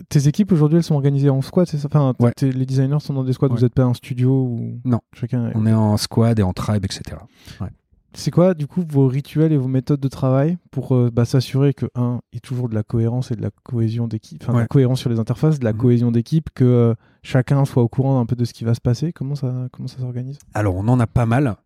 Tes 0.09 0.29
équipes 0.29 0.51
aujourd'hui 0.53 0.79
elles 0.79 0.85
sont 0.85 0.95
organisées 0.95 1.31
en 1.31 1.43
squad 1.43 1.67
c'est 1.67 1.79
ça? 1.79 1.89
Enfin 1.91 2.15
les 2.43 2.67
designers 2.67 3.01
sont 3.01 3.15
dans 3.15 3.25
des 3.25 3.33
squads 3.33 3.49
vous 3.49 3.61
n'êtes 3.61 3.75
pas 3.75 3.85
un 3.85 3.95
studio 3.95 4.31
ou 4.31 4.81
non. 4.85 5.01
chacun 5.13 5.51
on 5.55 5.67
est 5.67 5.73
en 5.73 5.97
squad 5.97 6.39
et 6.39 6.43
en 6.43 6.53
tribe 6.53 6.85
etc 6.85 7.17
ouais. 7.61 7.69
C'est 8.17 8.31
quoi, 8.31 8.55
du 8.55 8.69
coup, 8.69 8.85
vos 8.89 9.09
rituels 9.09 9.53
et 9.53 9.57
vos 9.57 9.67
méthodes 9.67 9.99
de 9.99 10.09
travail 10.09 10.57
pour 10.71 10.95
euh, 10.95 11.11
bah, 11.13 11.25
s'assurer 11.25 11.75
que, 11.75 11.87
un, 11.97 12.21
il 12.33 12.37
y 12.37 12.39
ait 12.39 12.41
toujours 12.41 12.69
de 12.69 12.75
la 12.75 12.85
cohérence 12.85 13.33
et 13.33 13.35
de 13.35 13.43
la 13.43 13.51
cohésion 13.65 14.07
d'équipe, 14.07 14.41
enfin, 14.43 14.53
de 14.53 14.59
la 14.61 14.67
cohérence 14.69 15.01
sur 15.01 15.11
les 15.11 15.19
interfaces, 15.19 15.59
de 15.59 15.65
la 15.65 15.73
mhm. 15.73 15.79
cohésion 15.79 16.13
d'équipe, 16.13 16.49
que 16.55 16.65
euh, 16.65 16.95
chacun 17.25 17.65
soit 17.65 17.83
au 17.83 17.89
courant 17.89 18.21
un 18.21 18.27
peu 18.27 18.37
de 18.37 18.45
ce 18.45 18.53
qui 18.53 18.63
va 18.63 18.75
se 18.75 18.81
passer 18.81 19.13
Comment 19.13 19.35
ça, 19.35 19.69
s'organise? 19.99 20.39
Alors, 20.55 20.77
on 20.77 20.87
en 20.87 21.01
a 21.01 21.09
pas 21.09 21.27
mal. 21.27 21.57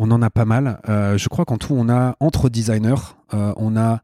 On 0.00 0.10
en 0.10 0.20
a 0.22 0.30
pas 0.30 0.44
mal. 0.44 0.80
Euh, 0.88 1.16
je 1.16 1.28
crois 1.28 1.44
qu'en 1.44 1.58
tout, 1.58 1.74
on 1.76 1.88
a, 1.88 2.16
entre 2.18 2.48
designers, 2.48 3.14
on 3.32 3.76
a 3.76 4.00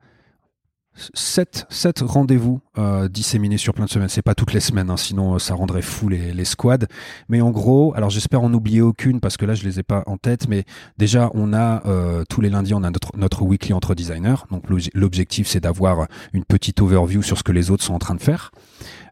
7, 1.14 1.66
7 1.68 2.00
rendez-vous 2.00 2.60
euh, 2.78 3.08
disséminés 3.08 3.58
sur 3.58 3.74
plein 3.74 3.84
de 3.84 3.90
semaines. 3.90 4.08
C'est 4.08 4.22
pas 4.22 4.34
toutes 4.34 4.52
les 4.52 4.60
semaines, 4.60 4.90
hein, 4.90 4.96
sinon 4.96 5.34
euh, 5.34 5.38
ça 5.38 5.54
rendrait 5.54 5.82
fou 5.82 6.08
les, 6.08 6.32
les 6.32 6.44
squads. 6.44 6.86
Mais 7.28 7.40
en 7.40 7.50
gros, 7.50 7.92
alors 7.96 8.10
j'espère 8.10 8.42
en 8.42 8.52
oublier 8.54 8.80
aucune 8.80 9.20
parce 9.20 9.36
que 9.36 9.44
là 9.44 9.54
je 9.54 9.64
les 9.64 9.80
ai 9.80 9.82
pas 9.82 10.02
en 10.06 10.16
tête. 10.16 10.48
Mais 10.48 10.64
déjà, 10.96 11.30
on 11.34 11.52
a 11.52 11.86
euh, 11.86 12.24
tous 12.28 12.40
les 12.40 12.50
lundis, 12.50 12.74
on 12.74 12.84
a 12.84 12.90
notre, 13.16 13.42
weekly 13.42 13.72
entre 13.72 13.94
designers. 13.94 14.46
Donc 14.50 14.64
l'objectif 14.94 15.48
c'est 15.48 15.60
d'avoir 15.60 16.06
une 16.32 16.44
petite 16.44 16.80
overview 16.80 17.22
sur 17.22 17.38
ce 17.38 17.42
que 17.42 17.52
les 17.52 17.70
autres 17.70 17.84
sont 17.84 17.94
en 17.94 17.98
train 17.98 18.14
de 18.14 18.22
faire. 18.22 18.50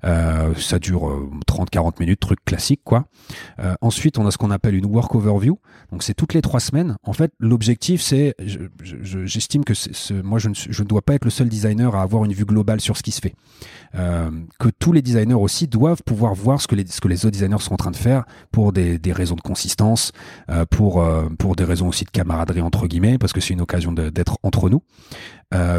Euh, 0.05 0.55
ça 0.57 0.79
dure 0.79 1.29
30-40 1.49 1.87
euh, 1.87 1.91
minutes, 2.01 2.21
truc 2.21 2.45
classique 2.45 2.83
quoi. 2.85 3.07
Ensuite, 3.81 4.19
on 4.19 4.27
a 4.27 4.31
ce 4.31 4.39
qu'on 4.39 4.51
appelle 4.51 4.75
une 4.75 4.87
work 4.87 5.15
overview. 5.15 5.59
Donc 5.91 6.03
c'est 6.03 6.15
toutes 6.15 6.35
les 6.35 6.43
trois 6.43 6.61
semaines. 6.61 6.97
En 7.03 7.13
fait, 7.13 7.33
l'objectif 7.39 8.01
c'est, 8.01 8.35
j'estime 8.83 9.65
que 9.65 9.73
moi 10.23 10.39
je 10.39 10.49
ne 10.49 10.89
dois 10.89 11.03
pas 11.03 11.15
être 11.15 11.25
le 11.25 11.31
seul 11.31 11.49
designer 11.49 11.95
à 11.95 12.03
avoir 12.03 12.25
une 12.25 12.33
vue 12.33 12.45
globale 12.45 12.81
sur 12.81 12.97
ce 12.97 13.03
qui 13.03 13.11
se 13.11 13.21
fait. 13.21 13.35
Euh, 13.95 14.31
que 14.59 14.69
tous 14.69 14.93
les 14.93 15.03
designers 15.03 15.35
aussi 15.35 15.69
doivent 15.69 16.03
pouvoir 16.03 16.35
voir 16.35 16.61
ce 16.61 16.67
que 16.67 16.75
les, 16.75 16.85
autres 16.85 17.31
designers 17.31 17.59
sont 17.61 17.73
en 17.75 17.79
train 17.79 17.91
de 17.91 17.97
faire 17.97 18.25
pour 18.53 18.73
des, 18.73 19.01
raisons 19.07 19.37
de 19.37 19.41
consistance, 19.41 20.13
euh, 20.51 20.67
pour, 20.67 21.01
euh, 21.01 21.29
pour 21.39 21.57
des 21.57 21.65
raisons 21.65 21.89
aussi 21.89 22.05
de 22.05 22.11
camaraderie 22.11 22.61
entre 22.61 22.87
guillemets, 22.87 23.19
parce 23.19 23.33
que 23.33 23.41
c'est 23.41 23.55
une 23.55 23.61
occasion 23.61 23.93
d'être 23.93 24.39
entre 24.43 24.69
nous. 24.69 24.83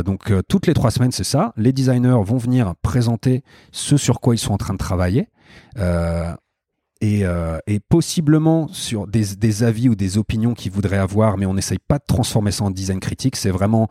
Donc 0.06 0.32
toutes 0.48 0.66
les 0.66 0.74
trois 0.74 0.92
semaines, 0.92 1.12
c'est 1.12 1.26
ça. 1.26 1.54
Les 1.58 1.74
designers 1.74 2.22
vont 2.24 2.38
venir 2.38 2.74
présenter 2.82 3.44
ce 3.72 3.98
sur 3.98 4.22
quoi 4.22 4.34
ils 4.34 4.40
sont 4.40 4.54
en 4.54 4.58
train 4.58 4.74
de 4.74 4.80
travailler. 4.80 5.28
Et, 7.02 7.26
euh, 7.26 7.60
et, 7.68 7.80
possiblement 7.80 8.68
sur 8.70 9.08
des, 9.08 9.36
des, 9.36 9.64
avis 9.64 9.90
ou 9.90 9.96
des 9.96 10.18
opinions 10.18 10.54
qu'ils 10.54 10.72
voudraient 10.72 10.98
avoir, 10.98 11.38
mais 11.38 11.46
on 11.46 11.54
n'essaye 11.54 11.80
pas 11.80 12.00
de 12.00 12.04
transformer 12.08 12.52
ça 12.52 12.64
en 12.64 12.72
design 12.72 13.00
critique. 13.00 13.36
C'est 13.36 13.50
vraiment 13.50 13.88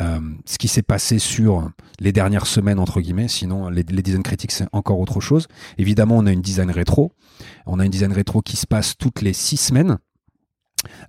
euh, 0.00 0.20
ce 0.44 0.58
qui 0.58 0.68
s'est 0.68 0.82
passé 0.82 1.18
sur 1.18 1.70
les 2.00 2.12
dernières 2.12 2.46
semaines, 2.46 2.78
entre 2.78 3.00
guillemets. 3.00 3.28
Sinon, 3.28 3.68
les, 3.68 3.82
les 3.82 4.02
design 4.02 4.22
critiques, 4.22 4.52
c'est 4.52 4.66
encore 4.72 4.98
autre 5.00 5.20
chose. 5.20 5.48
Évidemment, 5.78 6.16
on 6.18 6.26
a 6.26 6.32
une 6.32 6.42
design 6.42 6.70
rétro. 6.70 7.12
On 7.66 7.78
a 7.80 7.84
une 7.84 7.90
design 7.90 8.12
rétro 8.12 8.42
qui 8.42 8.56
se 8.56 8.66
passe 8.66 8.96
toutes 8.96 9.22
les 9.22 9.32
six 9.32 9.56
semaines. 9.56 9.98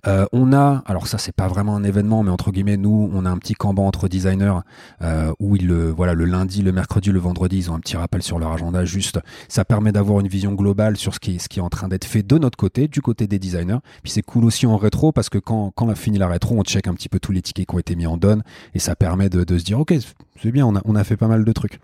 Euh, 0.06 0.26
on 0.32 0.52
a, 0.52 0.82
alors 0.86 1.06
ça 1.06 1.18
c'est 1.18 1.34
pas 1.34 1.48
vraiment 1.48 1.76
un 1.76 1.84
événement, 1.84 2.22
mais 2.22 2.30
entre 2.30 2.50
guillemets 2.50 2.76
nous, 2.76 3.10
on 3.12 3.24
a 3.24 3.30
un 3.30 3.38
petit 3.38 3.54
camban 3.54 3.86
entre 3.86 4.08
designers 4.08 4.58
euh, 5.02 5.32
où 5.40 5.56
ils 5.56 5.66
le, 5.66 5.90
voilà, 5.90 6.14
le 6.14 6.24
lundi, 6.24 6.62
le 6.62 6.72
mercredi, 6.72 7.10
le 7.10 7.18
vendredi, 7.18 7.58
ils 7.58 7.70
ont 7.70 7.74
un 7.74 7.80
petit 7.80 7.96
rappel 7.96 8.22
sur 8.22 8.38
leur 8.38 8.52
agenda. 8.52 8.84
Juste, 8.84 9.20
ça 9.48 9.64
permet 9.64 9.92
d'avoir 9.92 10.20
une 10.20 10.28
vision 10.28 10.52
globale 10.52 10.96
sur 10.96 11.14
ce 11.14 11.20
qui, 11.20 11.36
est 11.36 11.60
en 11.60 11.70
train 11.70 11.88
d'être 11.88 12.04
fait 12.04 12.22
de 12.22 12.38
notre 12.38 12.56
côté, 12.56 12.88
du 12.88 13.00
côté 13.00 13.26
des 13.26 13.38
designers. 13.38 13.78
Puis 14.02 14.12
c'est 14.12 14.22
cool 14.22 14.44
aussi 14.44 14.66
en 14.66 14.76
rétro 14.76 15.12
parce 15.12 15.28
que 15.28 15.38
quand, 15.38 15.72
quand 15.74 15.86
on 15.86 15.90
a 15.90 15.94
fini 15.94 16.18
la 16.18 16.28
rétro, 16.28 16.56
on 16.58 16.62
check 16.62 16.86
un 16.86 16.94
petit 16.94 17.08
peu 17.08 17.18
tous 17.18 17.32
les 17.32 17.42
tickets 17.42 17.66
qui 17.68 17.74
ont 17.74 17.78
été 17.78 17.96
mis 17.96 18.06
en 18.06 18.16
donne 18.16 18.42
et 18.74 18.78
ça 18.78 18.96
permet 18.96 19.28
de, 19.28 19.44
de 19.44 19.58
se 19.58 19.64
dire 19.64 19.78
ok, 19.78 19.94
c'est 20.42 20.50
bien, 20.50 20.66
on 20.66 20.76
a, 20.76 20.80
on 20.84 20.94
a 20.94 21.04
fait 21.04 21.16
pas 21.16 21.28
mal 21.28 21.44
de 21.44 21.52
trucs. 21.52 21.80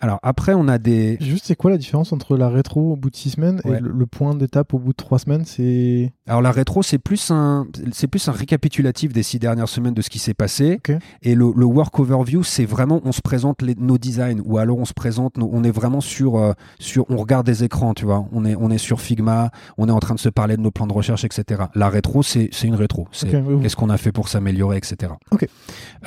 Alors 0.00 0.18
après, 0.22 0.54
on 0.54 0.68
a 0.68 0.78
des. 0.78 1.16
Juste, 1.20 1.46
c'est 1.46 1.56
quoi 1.56 1.70
la 1.70 1.78
différence 1.78 2.12
entre 2.12 2.36
la 2.36 2.48
rétro 2.48 2.92
au 2.92 2.96
bout 2.96 3.10
de 3.10 3.16
six 3.16 3.30
semaines 3.30 3.60
Ouais. 3.64 3.78
et 3.78 3.80
le, 3.80 3.90
le 3.90 4.06
point 4.06 4.34
d'étape 4.34 4.74
au 4.74 4.78
bout 4.78 4.90
de 4.90 4.96
trois 4.96 5.18
semaines 5.18 5.44
C'est 5.46 6.12
Alors 6.26 6.42
la 6.42 6.50
rétro, 6.50 6.82
c'est 6.82 6.98
plus 6.98 7.30
un, 7.30 7.66
c'est 7.92 8.06
plus 8.08 8.28
un 8.28 8.32
récapitulatif 8.32 9.12
des 9.12 9.22
six 9.22 9.38
dernières 9.38 9.68
semaines 9.68 9.94
de 9.94 10.02
ce 10.02 10.10
qui 10.10 10.18
s'est 10.18 10.34
passé. 10.34 10.80
Et 11.22 11.34
le, 11.34 11.52
le 11.56 11.64
work 11.64 11.98
overview, 12.00 12.42
c'est 12.42 12.64
vraiment, 12.66 13.00
on 13.04 13.12
se 13.12 13.20
présente 13.22 13.62
les- 13.62 13.74
nos 13.76 13.96
designs, 13.98 14.40
ou 14.44 14.58
alors 14.58 14.78
on 14.78 14.84
se 14.84 14.92
présente, 14.94 15.36
nos- 15.38 15.48
on 15.52 15.64
est 15.64 15.70
vraiment 15.70 16.00
sur, 16.00 16.36
euh, 16.36 16.52
sur, 16.78 17.06
on 17.08 17.16
regarde 17.16 17.46
des 17.46 17.64
écrans, 17.64 17.94
tu 17.94 18.04
vois. 18.04 18.26
On 18.32 18.44
est, 18.44 18.56
on 18.56 18.70
est 18.70 18.78
sur 18.78 19.00
Figma, 19.00 19.50
on 19.78 19.88
est 19.88 19.92
en 19.92 20.00
train 20.00 20.14
de 20.14 20.20
se 20.20 20.28
parler 20.28 20.56
de 20.56 20.62
nos 20.62 20.70
plans 20.70 20.86
de 20.86 20.92
recherche, 20.92 21.24
etc. 21.24 21.62
La 21.74 21.88
rétro, 21.88 22.22
c'est, 22.22 22.48
c'est 22.52 22.66
une 22.66 22.74
rétro. 22.74 23.06
C'est 23.12 23.28
Ok, 23.34 23.42
oui, 23.46 23.54
oui. 23.54 23.62
qu'est-ce 23.62 23.76
qu'on 23.76 23.90
a 23.90 23.96
fait 23.96 24.12
pour 24.12 24.28
s'améliorer, 24.28 24.76
etc. 24.76 25.12
Ok. 25.30 25.46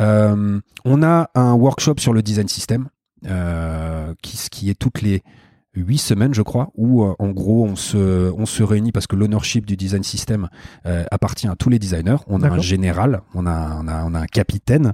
Euh, 0.02 0.60
on 0.86 1.04
a 1.04 1.30
un 1.36 1.54
workshop 1.54 1.96
sur 2.00 2.14
le 2.14 2.22
design 2.22 2.48
system, 2.48 2.88
qui, 3.24 4.38
qui 4.50 4.70
est 4.70 4.80
toutes 4.80 5.02
les 5.02 5.24
huit 5.78 5.98
semaines, 6.00 6.34
je 6.34 6.42
crois, 6.42 6.72
où 6.76 7.04
euh, 7.04 7.14
en 7.20 7.30
gros 7.30 7.66
on 7.66 7.76
se, 7.76 8.32
on 8.38 8.46
se 8.46 8.64
réunit 8.64 8.92
parce 8.92 9.08
que 9.08 9.16
l'ownership 9.16 9.66
du 9.66 9.78
design 9.78 10.04
system 10.04 10.50
euh, 10.86 11.04
appartient 11.12 11.48
à 11.48 11.56
tous 11.56 11.70
les 11.70 11.80
designers. 11.80 12.18
On 12.28 12.42
a 12.42 12.48
un 12.48 12.50
général, 12.62 13.22
on 13.34 13.46
a, 13.46 13.78
on 13.82 13.88
a, 13.88 14.04
on 14.06 14.14
a 14.14 14.20
un 14.20 14.26
capitaine 14.26 14.94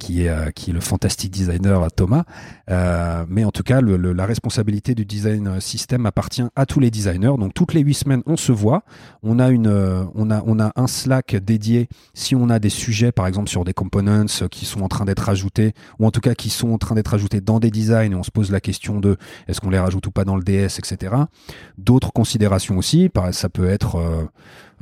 qui 0.00 0.24
est, 0.24 0.28
euh, 0.28 0.50
qui 0.50 0.70
est 0.70 0.72
le 0.74 0.80
fantastique 0.80 1.30
designer 1.32 1.90
Thomas. 1.92 2.24
Mais 3.28 3.44
en 3.44 3.50
tout 3.50 3.62
cas, 3.62 3.80
le, 3.80 3.96
le- 3.96 4.12
la 4.12 4.26
responsabilité 4.26 4.94
du 4.94 5.04
design 5.04 5.60
system 5.60 6.06
appartient 6.06 6.44
à 6.56 6.66
tous 6.66 6.80
les 6.80 6.90
designers. 6.90 7.34
Donc 7.38 7.54
toutes 7.54 7.74
les 7.74 7.80
huit 7.80 7.94
semaines, 7.94 8.22
on 8.26 8.36
se 8.36 8.52
voit. 8.52 8.82
On 9.22 9.38
a 9.38 9.50
une, 9.50 9.68
on 10.14 10.30
a, 10.30 10.42
on 10.46 10.60
a 10.60 10.72
un 10.76 10.86
Slack 10.86 11.36
dédié 11.36 11.88
si 12.14 12.34
on 12.34 12.50
a 12.50 12.58
des 12.58 12.68
sujets, 12.70 13.12
par 13.12 13.26
exemple 13.26 13.48
sur 13.48 13.64
des 13.64 13.72
components 13.72 14.26
qui 14.50 14.64
sont 14.66 14.82
en 14.82 14.88
train 14.88 15.04
d'être 15.04 15.28
ajoutés, 15.28 15.72
ou 15.98 16.06
en 16.06 16.10
tout 16.10 16.20
cas 16.20 16.34
qui 16.34 16.50
sont 16.50 16.70
en 16.72 16.78
train 16.78 16.94
d'être 16.94 17.14
ajoutés 17.14 17.40
dans 17.40 17.60
des 17.60 17.70
designs, 17.70 18.12
et 18.12 18.14
on 18.14 18.22
se 18.22 18.30
pose 18.30 18.50
la 18.50 18.60
question 18.60 19.00
de 19.00 19.16
est-ce 19.48 19.60
qu'on 19.60 19.70
les 19.70 19.78
rajoute 19.78 20.06
ou 20.06 20.10
pas 20.10 20.23
dans 20.24 20.36
le 20.36 20.42
DS, 20.42 20.78
etc. 20.78 21.14
D'autres 21.78 22.12
considérations 22.12 22.76
aussi, 22.78 23.10
ça 23.32 23.48
peut 23.48 23.68
être 23.68 23.96
euh, 23.96 24.24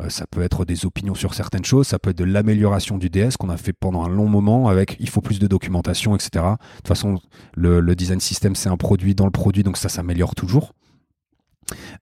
euh, 0.01 0.09
ça 0.09 0.27
peut 0.27 0.43
être 0.43 0.64
des 0.64 0.86
opinions 0.86 1.14
sur 1.14 1.35
certaines 1.35 1.64
choses, 1.64 1.86
ça 1.86 1.98
peut 1.98 2.10
être 2.10 2.19
de 2.19 2.24
l'amélioration 2.24 2.98
du 2.98 3.10
DS 3.10 3.36
qu'on 3.39 3.51
a 3.51 3.56
fait 3.56 3.73
pendant 3.73 4.05
un 4.05 4.09
long 4.09 4.28
moment 4.28 4.69
avec 4.69 4.97
il 5.01 5.09
faut 5.09 5.20
plus 5.20 5.39
de 5.39 5.47
documentation, 5.47 6.14
etc. 6.14 6.31
De 6.35 6.77
toute 6.77 6.89
façon, 6.89 7.20
le, 7.55 7.94
design 7.94 8.20
system, 8.20 8.55
c'est 8.55 8.69
un 8.69 8.77
produit 8.77 9.14
dans 9.14 9.27
le 9.27 9.31
produit, 9.31 9.62
donc 9.62 9.77
ça 9.77 9.89
s'améliore 9.89 10.35
toujours. 10.35 10.73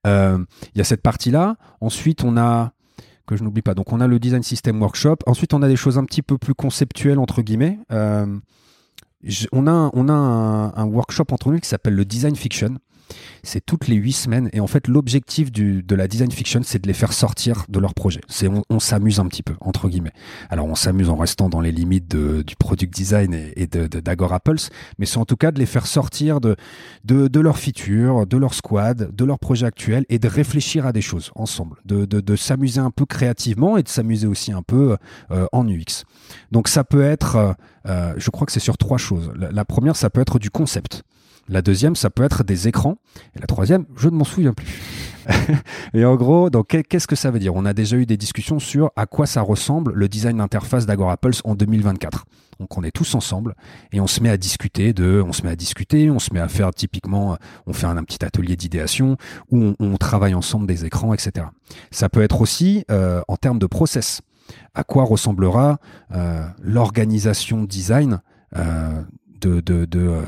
Euh, 0.06 0.38
Il 0.74 0.78
y 0.78 0.80
a 0.80 0.84
cette 0.84 1.02
partie-là. 1.02 1.56
Ensuite, 1.80 2.24
on 2.24 2.36
a 2.36 2.72
que 3.26 3.36
je 3.36 3.44
n'oublie 3.44 3.62
pas. 3.62 3.74
Donc, 3.74 3.92
on 3.92 4.00
a 4.00 4.08
le 4.08 4.18
design 4.18 4.42
system 4.42 4.80
workshop. 4.80 5.16
Ensuite, 5.26 5.54
on 5.54 5.62
a 5.62 5.68
des 5.68 5.76
choses 5.76 5.98
un 5.98 6.04
petit 6.04 6.22
peu 6.22 6.38
plus 6.38 6.54
conceptuelles 6.54 7.18
entre 7.18 7.42
guillemets. 7.42 7.78
On 9.52 9.66
a, 9.66 9.72
un 9.72 10.84
workshop 10.84 11.26
entre 11.30 11.50
nous 11.50 11.60
qui 11.60 11.68
s'appelle 11.68 11.94
le 11.94 12.04
design 12.04 12.34
fiction. 12.34 12.76
C'est 13.42 13.64
toutes 13.64 13.88
les 13.88 13.96
huit 13.96 14.12
semaines. 14.12 14.48
Et 14.52 14.60
en 14.60 14.66
fait, 14.66 14.88
l'objectif 14.88 15.52
de 15.52 15.94
la 15.94 16.08
design 16.08 16.30
fiction, 16.30 16.60
c'est 16.64 16.80
de 16.82 16.86
les 16.86 16.94
faire 16.94 17.12
sortir 17.12 17.64
de 17.68 17.78
leur 17.78 17.94
projet. 17.94 18.20
C'est 18.28 18.48
on, 18.48 18.62
on 18.70 18.80
s'amuse 18.80 19.20
un 19.20 19.26
petit 19.26 19.42
peu 19.42 19.54
entre 19.60 19.88
guillemets. 19.88 20.12
Alors, 20.48 20.66
on 20.66 20.74
s'amuse 20.74 21.08
en 21.08 21.16
restant 21.16 21.48
dans 21.48 21.60
les 21.60 21.72
limites 21.72 22.08
de- 22.10 22.42
du 22.42 22.56
product 22.56 22.92
design 22.92 23.34
et, 23.34 23.52
et 23.56 23.66
de, 23.66 23.86
d'Agora 23.86 24.40
Pulse, 24.40 24.70
mais 24.98 25.06
c'est 25.06 25.18
en 25.18 25.24
tout 25.24 25.36
cas 25.36 25.50
de 25.50 25.58
les 25.58 25.66
faire 25.66 25.86
sortir 25.86 26.40
de, 26.40 26.56
de, 27.04 27.28
de 27.28 27.40
leur 27.40 27.58
feature, 27.58 28.26
de 28.26 28.36
leur 28.36 28.54
squad, 28.54 29.14
de 29.14 29.24
leur 29.24 29.38
projet 29.38 29.66
actuel 29.66 30.04
et 30.08 30.18
de 30.18 30.28
réfléchir 30.28 30.86
à 30.86 30.92
des 30.92 31.02
choses 31.02 31.30
ensemble, 31.34 31.76
de, 31.84 32.04
de, 32.04 32.36
s'amuser 32.36 32.80
un 32.80 32.90
peu 32.90 33.06
créativement 33.06 33.76
et 33.76 33.82
de 33.82 33.88
s'amuser 33.88 34.26
aussi 34.26 34.52
un 34.52 34.62
peu 34.62 34.96
euh, 35.30 35.46
en 35.52 35.66
UX. 35.68 36.04
Donc 36.52 36.68
ça 36.68 36.84
peut 36.84 37.02
être, 37.02 37.36
euh, 37.36 37.52
euh, 37.86 38.14
je 38.16 38.30
crois 38.30 38.46
que 38.46 38.52
c'est 38.52 38.60
sur 38.60 38.78
trois 38.78 38.98
choses. 38.98 39.32
La 39.36 39.64
première, 39.64 39.96
ça 39.96 40.10
peut 40.10 40.20
être 40.20 40.38
du 40.38 40.50
concept. 40.50 41.02
La 41.50 41.62
deuxième, 41.62 41.96
ça 41.96 42.10
peut 42.10 42.22
être 42.22 42.44
des 42.44 42.68
écrans. 42.68 42.96
Et 43.34 43.40
la 43.40 43.46
troisième, 43.46 43.84
je 43.96 44.08
ne 44.08 44.14
m'en 44.14 44.24
souviens 44.24 44.52
plus. 44.52 44.80
et 45.94 46.04
en 46.04 46.14
gros, 46.14 46.48
donc 46.48 46.68
qu'est- 46.68 46.84
qu'est-ce 46.84 47.08
que 47.08 47.16
ça 47.16 47.30
veut 47.30 47.40
dire? 47.40 47.54
On 47.56 47.64
a 47.64 47.74
déjà 47.74 47.96
eu 47.96 48.06
des 48.06 48.16
discussions 48.16 48.60
sur 48.60 48.90
à 48.94 49.06
quoi 49.06 49.26
ça 49.26 49.42
ressemble 49.42 49.92
le 49.92 50.08
design 50.08 50.38
d'interface 50.38 50.86
d'Agora 50.86 51.16
Pulse 51.16 51.42
en 51.44 51.56
2024. 51.56 52.24
Donc 52.60 52.78
on 52.78 52.84
est 52.84 52.90
tous 52.90 53.14
ensemble 53.14 53.54
et 53.90 54.00
on 54.00 54.06
se 54.06 54.22
met 54.22 54.28
à 54.28 54.36
discuter 54.36 54.92
de, 54.92 55.22
on 55.26 55.32
se 55.32 55.42
met 55.42 55.50
à 55.50 55.56
discuter, 55.56 56.10
on 56.10 56.18
se 56.18 56.32
met 56.32 56.40
à 56.40 56.48
faire 56.48 56.70
typiquement, 56.72 57.36
on 57.66 57.72
fait 57.72 57.86
un, 57.86 58.02
petit 58.04 58.24
atelier 58.24 58.54
d'idéation 58.54 59.16
où 59.50 59.62
on, 59.62 59.76
on 59.80 59.96
travaille 59.96 60.34
ensemble 60.34 60.66
des 60.66 60.84
écrans, 60.84 61.12
etc. 61.14 61.46
Ça 61.90 62.08
peut 62.08 62.22
être 62.22 62.40
aussi 62.40 62.84
euh, 62.90 63.22
en 63.28 63.36
termes 63.36 63.58
de 63.58 63.66
process. 63.66 64.20
À 64.74 64.84
quoi 64.84 65.04
ressemblera 65.04 65.78
euh, 66.14 66.46
l'organisation 66.62 67.64
design 67.64 68.20
euh, 68.56 69.02
euh, 69.46 70.26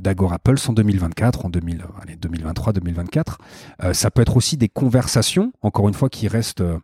d'Agora 0.00 0.38
Pulse 0.38 0.68
en 0.68 0.72
2024, 0.72 1.46
en 1.46 1.50
2000, 1.50 1.84
allez, 2.00 2.16
2023, 2.16 2.72
2024. 2.72 3.38
Euh, 3.82 3.92
ça 3.92 4.10
peut 4.10 4.22
être 4.22 4.36
aussi 4.36 4.56
des 4.56 4.68
conversations, 4.68 5.52
encore 5.62 5.88
une 5.88 5.94
fois, 5.94 6.08
qui 6.08 6.28
restent 6.28 6.60
euh, 6.60 6.78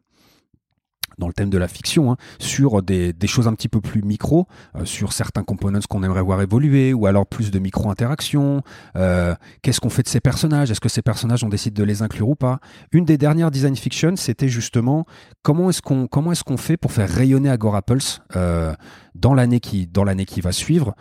dans 1.21 1.29
le 1.29 1.33
thème 1.33 1.51
de 1.51 1.59
la 1.59 1.69
fiction, 1.69 2.11
hein, 2.11 2.17
sur 2.41 2.83
des, 2.83 3.15
choses 3.27 3.47
un 3.47 3.55
petit 3.55 3.69
peu 3.69 3.81
plus 3.81 4.03
micro, 4.03 4.49
euh, 4.75 4.85
sur 4.85 5.13
certains 5.13 5.45
components 5.45 5.79
qu'on 5.89 6.03
aimerait 6.03 6.23
voir 6.23 6.43
évoluer, 6.43 6.93
ou 6.93 7.07
alors 7.07 7.27
plus 7.27 7.53
de 7.53 7.59
micro-interactions. 7.61 8.63
Euh, 8.97 9.35
Qu'est-ce 9.63 9.81
qu'on 9.81 9.91
fait 9.91 10.03
de 10.03 10.09
ces 10.09 10.21
personnages 10.21 10.71
Est-ce 10.71 10.81
que 10.81 10.89
ces 10.89 11.03
personnages, 11.03 11.45
on 11.45 11.49
décide 11.49 11.75
de 11.75 11.85
les 11.85 12.03
inclure 12.03 12.31
ou 12.31 12.35
pas 12.35 12.59
Une 12.91 13.05
des 13.05 13.19
dernières 13.19 13.53
design 13.53 13.77
fiction, 13.77 14.17
c'était 14.17 14.49
justement 14.49 15.05
comment 15.43 15.71
est-ce 15.71 15.83
qu'on 15.83 16.09
est-ce 16.33 16.43
fait 16.57 16.77
pour 16.77 16.91
faire 16.91 17.09
rayonner 17.09 17.51
Agora 17.51 17.83
Pulse 17.83 18.23
euh, 18.35 18.75
dans 19.15 19.35
l'année 19.35 19.61
qui 19.61 19.87
qui 20.25 20.41
va 20.41 20.53
suivre 20.53 20.95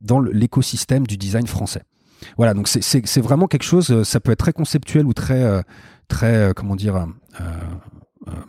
dans 0.00 0.20
l'écosystème 0.20 1.06
du 1.06 1.16
design 1.16 1.46
français. 1.46 1.82
Voilà, 2.36 2.54
donc 2.54 2.66
c'est- 2.68 3.20
vraiment 3.20 3.46
quelque 3.46 3.64
chose. 3.64 4.02
Ça 4.02 4.18
peut 4.20 4.32
être 4.32 4.38
très 4.38 4.52
conceptuel 4.52 5.06
ou 5.06 5.12
très 5.12 5.62
très 6.08 6.52
comment 6.56 6.74
dire 6.74 7.06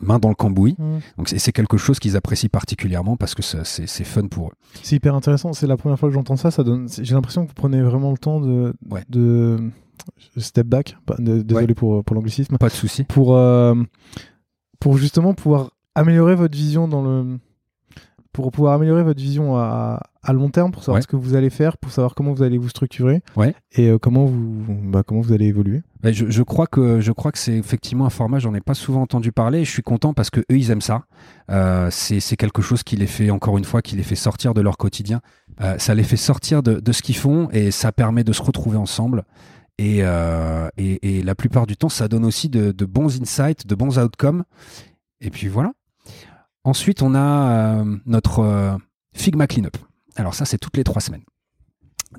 main 0.02 0.20
dans 0.20 0.30
le 0.30 0.36
cambouis. 0.36 0.76
Mmh. 0.78 0.98
Donc 1.18 1.30
c'est 1.30 1.52
quelque 1.52 1.78
chose 1.78 2.00
qu'ils 2.00 2.16
apprécient 2.18 2.50
particulièrement 2.52 3.18
parce 3.18 3.36
que 3.36 3.42
c'est 3.42 4.04
fun 4.04 4.28
pour 4.28 4.48
eux. 4.48 4.54
C'est 4.84 4.96
hyper 4.96 5.16
intéressant. 5.16 5.54
C'est 5.54 5.68
la 5.68 5.78
première 5.78 6.00
fois 6.00 6.10
que 6.10 6.16
j'entends 6.16 6.36
ça. 6.38 6.52
Ça 6.52 6.64
donne. 6.64 6.88
J'ai 7.02 7.14
l'impression 7.16 7.44
que 7.44 7.50
vous 7.50 7.56
prenez 7.56 7.82
vraiment 7.82 8.12
le 8.12 8.18
temps 8.18 8.40
de 8.40 8.74
Ouais. 8.90 9.04
de 9.10 9.72
step 10.38 10.68
back. 10.68 10.98
Désolé 11.20 11.74
pour 11.74 12.04
pour 12.04 12.16
l'anglicisme. 12.16 12.58
Pas 12.58 12.70
de 12.70 12.74
souci. 12.74 13.04
Pour 13.04 13.36
euh, 13.36 13.76
pour 14.80 14.98
justement 14.98 15.34
pouvoir 15.34 15.72
améliorer 15.96 16.36
votre 16.36 16.56
vision 16.56 16.88
dans 16.88 17.02
le 17.04 17.38
pour 18.32 18.52
pouvoir 18.52 18.74
améliorer 18.76 19.02
votre 19.04 19.20
vision 19.20 19.58
à, 19.58 20.02
à 20.22 20.34
long 20.34 20.50
terme, 20.50 20.72
pour 20.72 20.84
savoir 20.84 20.96
Ouais. 20.98 21.02
ce 21.02 21.08
que 21.08 21.16
vous 21.16 21.34
allez 21.36 21.50
faire, 21.50 21.78
pour 21.78 21.92
savoir 21.92 22.14
comment 22.16 22.32
vous 22.34 22.44
allez 22.44 22.58
vous 22.60 22.70
structurer 22.70 23.22
Ouais. 23.36 23.56
et 23.72 23.90
euh, 23.90 23.98
comment 23.98 24.26
vous 24.26 24.64
bah, 24.84 25.02
comment 25.06 25.22
vous 25.22 25.34
allez 25.34 25.48
évoluer. 25.48 25.82
Ouais, 26.04 26.14
je, 26.14 26.30
je 26.30 26.44
crois 26.44 26.68
que 26.68 27.00
je 27.02 27.12
crois 27.12 27.32
que 27.32 27.40
c'est 27.40 27.58
effectivement 27.58 28.06
un 28.06 28.10
format. 28.12 28.40
J'en 28.40 28.54
ai 28.54 28.62
pas 28.62 28.74
souvent 28.76 29.02
entendu 29.02 29.32
parler. 29.32 29.60
Et 29.62 29.66
je 29.66 29.72
suis 29.72 29.82
content 29.82 30.14
parce 30.14 30.30
que 30.30 30.42
eux 30.42 30.58
ils 30.58 30.70
aiment 30.72 30.82
ça. 30.82 31.04
Euh, 31.50 31.90
c'est 31.92 32.20
c'est 32.20 32.38
quelque 32.38 32.62
chose 32.62 32.84
qui 32.84 32.96
les 32.96 33.08
fait 33.08 33.32
encore 33.32 33.58
une 33.58 33.66
fois 33.66 33.82
qui 33.82 33.96
les 33.96 34.04
fait 34.04 34.16
sortir 34.16 34.54
de 34.54 34.62
leur 34.62 34.78
quotidien. 34.78 35.22
Euh, 35.62 35.78
ça 35.80 35.96
les 35.96 36.04
fait 36.04 36.16
sortir 36.18 36.62
de, 36.64 36.80
de 36.80 36.92
ce 36.92 37.02
qu'ils 37.02 37.18
font 37.18 37.50
et 37.52 37.72
ça 37.72 37.92
permet 37.92 38.24
de 38.24 38.32
se 38.34 38.42
retrouver 38.44 38.78
ensemble. 38.78 39.24
Et, 39.78 40.00
euh, 40.02 40.68
et, 40.78 41.20
et 41.20 41.24
la 41.24 41.36
plupart 41.36 41.66
du 41.66 41.78
temps, 41.78 41.88
ça 41.90 42.10
donne 42.10 42.26
aussi 42.26 42.50
de, 42.50 42.74
de 42.74 42.86
bons 42.86 43.20
insights, 43.22 43.66
de 43.66 43.76
bons 43.76 43.98
outcomes. 43.98 44.44
Et 45.22 45.30
puis 45.30 45.48
voilà. 45.48 45.72
Ensuite, 46.64 47.02
on 47.02 47.16
a 47.16 47.80
euh, 47.80 47.98
notre 48.06 48.40
euh, 48.40 48.78
Figma 49.14 49.48
Cleanup. 49.48 49.78
Alors 50.16 50.34
ça, 50.34 50.46
c'est 50.46 50.58
toutes 50.58 50.78
les 50.78 50.84
trois 50.84 51.02
semaines. 51.02 51.24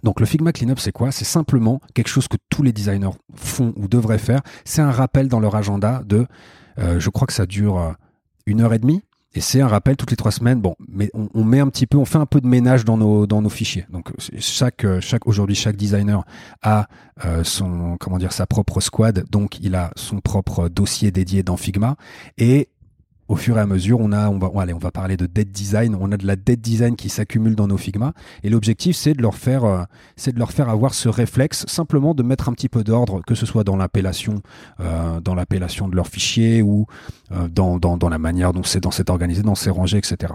Donc 0.03 0.21
le 0.21 0.27
Figma 0.27 0.53
Cleanup, 0.53 0.79
c'est 0.79 0.93
quoi? 0.93 1.13
C'est 1.13 1.25
simplement 1.25 1.81
quelque 1.95 2.09
chose 2.09 2.29
que 2.29 2.37
tous 2.49 2.63
les 2.63 2.73
designers 2.73 3.11
font 3.35 3.75
ou 3.77 3.89
devraient 3.89 4.19
faire. 4.19 4.41
C'est 4.65 4.81
un 4.81 4.93
rappel 4.93 5.29
dans 5.29 5.41
leur 5.41 5.57
agenda 5.57 6.03
de, 6.07 6.27
euh, 6.79 7.01
je 7.01 7.11
crois 7.11 7.27
que 7.27 7.33
ça 7.33 7.45
dure 7.45 7.95
une 8.47 8.61
heure 8.61 8.73
et 8.73 8.79
demie. 8.79 9.03
Et 9.33 9.41
c'est 9.41 9.61
un 9.61 9.69
rappel 9.69 9.97
toutes 9.97 10.11
les 10.11 10.17
trois 10.17 10.33
semaines. 10.33 10.61
Bon, 10.61 10.75
mais 10.89 11.11
on, 11.15 11.45
met 11.45 11.61
un 11.61 11.69
petit 11.69 11.87
peu, 11.87 11.99
on 11.99 12.05
fait 12.05 12.19
un 12.19 12.27
peu 12.27 12.41
de 12.41 12.49
ménage 12.49 12.85
dans 12.85 12.97
nos 12.97 13.29
dans 13.29 13.43
nos 13.43 13.49
fichiers. 13.49 13.87
Donc 13.89 14.11
chaque 14.39 14.85
chaque 14.99 15.29
aujourd'hui 15.29 15.55
chaque 15.55 15.77
designer 15.77 16.25
a 16.63 16.89
son 17.45 17.97
comment 18.01 18.19
dire 18.19 18.33
sa 18.33 18.47
propre 18.47 18.81
squad. 18.81 19.25
Donc 19.31 19.61
il 19.61 19.77
a 19.77 19.93
son 19.95 20.19
propre 20.19 20.69
dossier 20.69 21.13
dédié 21.13 21.45
dans 21.45 21.57
Figma 21.57 21.95
et 22.39 22.71
au 23.31 23.37
fur 23.37 23.57
et 23.59 23.61
à 23.61 23.67
mesure, 23.67 24.01
on 24.01 24.11
a, 24.11 24.29
on 24.29 24.39
va, 24.39 24.91
parler 24.91 25.17
de 25.17 25.27
dead 25.27 25.53
design. 25.53 25.97
On 26.01 26.11
a 26.11 26.17
de 26.17 26.27
la 26.27 26.35
dead 26.35 26.61
design 26.61 26.97
qui 26.97 27.09
s'accumule 27.09 27.55
dans 27.55 27.69
nos 27.69 27.77
Figma. 27.77 28.13
Et 28.43 28.51
l'objectif, 28.51 28.97
c'est 28.97 29.15
de 29.15 29.23
leur 29.23 29.37
faire, 29.37 29.65
euh, 29.65 30.65
avoir 30.67 30.95
ce 30.95 31.09
réflexe, 31.09 31.65
simplement 31.69 32.13
de 32.13 32.25
mettre 32.25 32.49
un 32.49 32.53
petit 32.53 32.69
peu 32.69 32.83
d'ordre, 32.83 33.23
que 33.25 33.37
ce 33.37 33.47
soit 33.47 33.63
dans 33.63 33.77
l'appellation, 33.77 34.43
euh, 34.81 35.21
dans 35.21 35.37
l'appellation 35.37 35.87
de 35.87 35.95
leur 35.95 36.09
fichier 36.09 36.61
ou 36.61 36.87
euh, 37.31 37.47
dans, 37.49 37.79
la 38.11 38.19
manière 38.19 38.53
dont 38.53 38.65
c'est, 38.65 38.81
dans 38.81 38.91
organisé, 39.09 39.43
dans 39.43 39.55
c'est 39.55 39.71
rangé, 39.71 39.99
etc. 39.99 40.33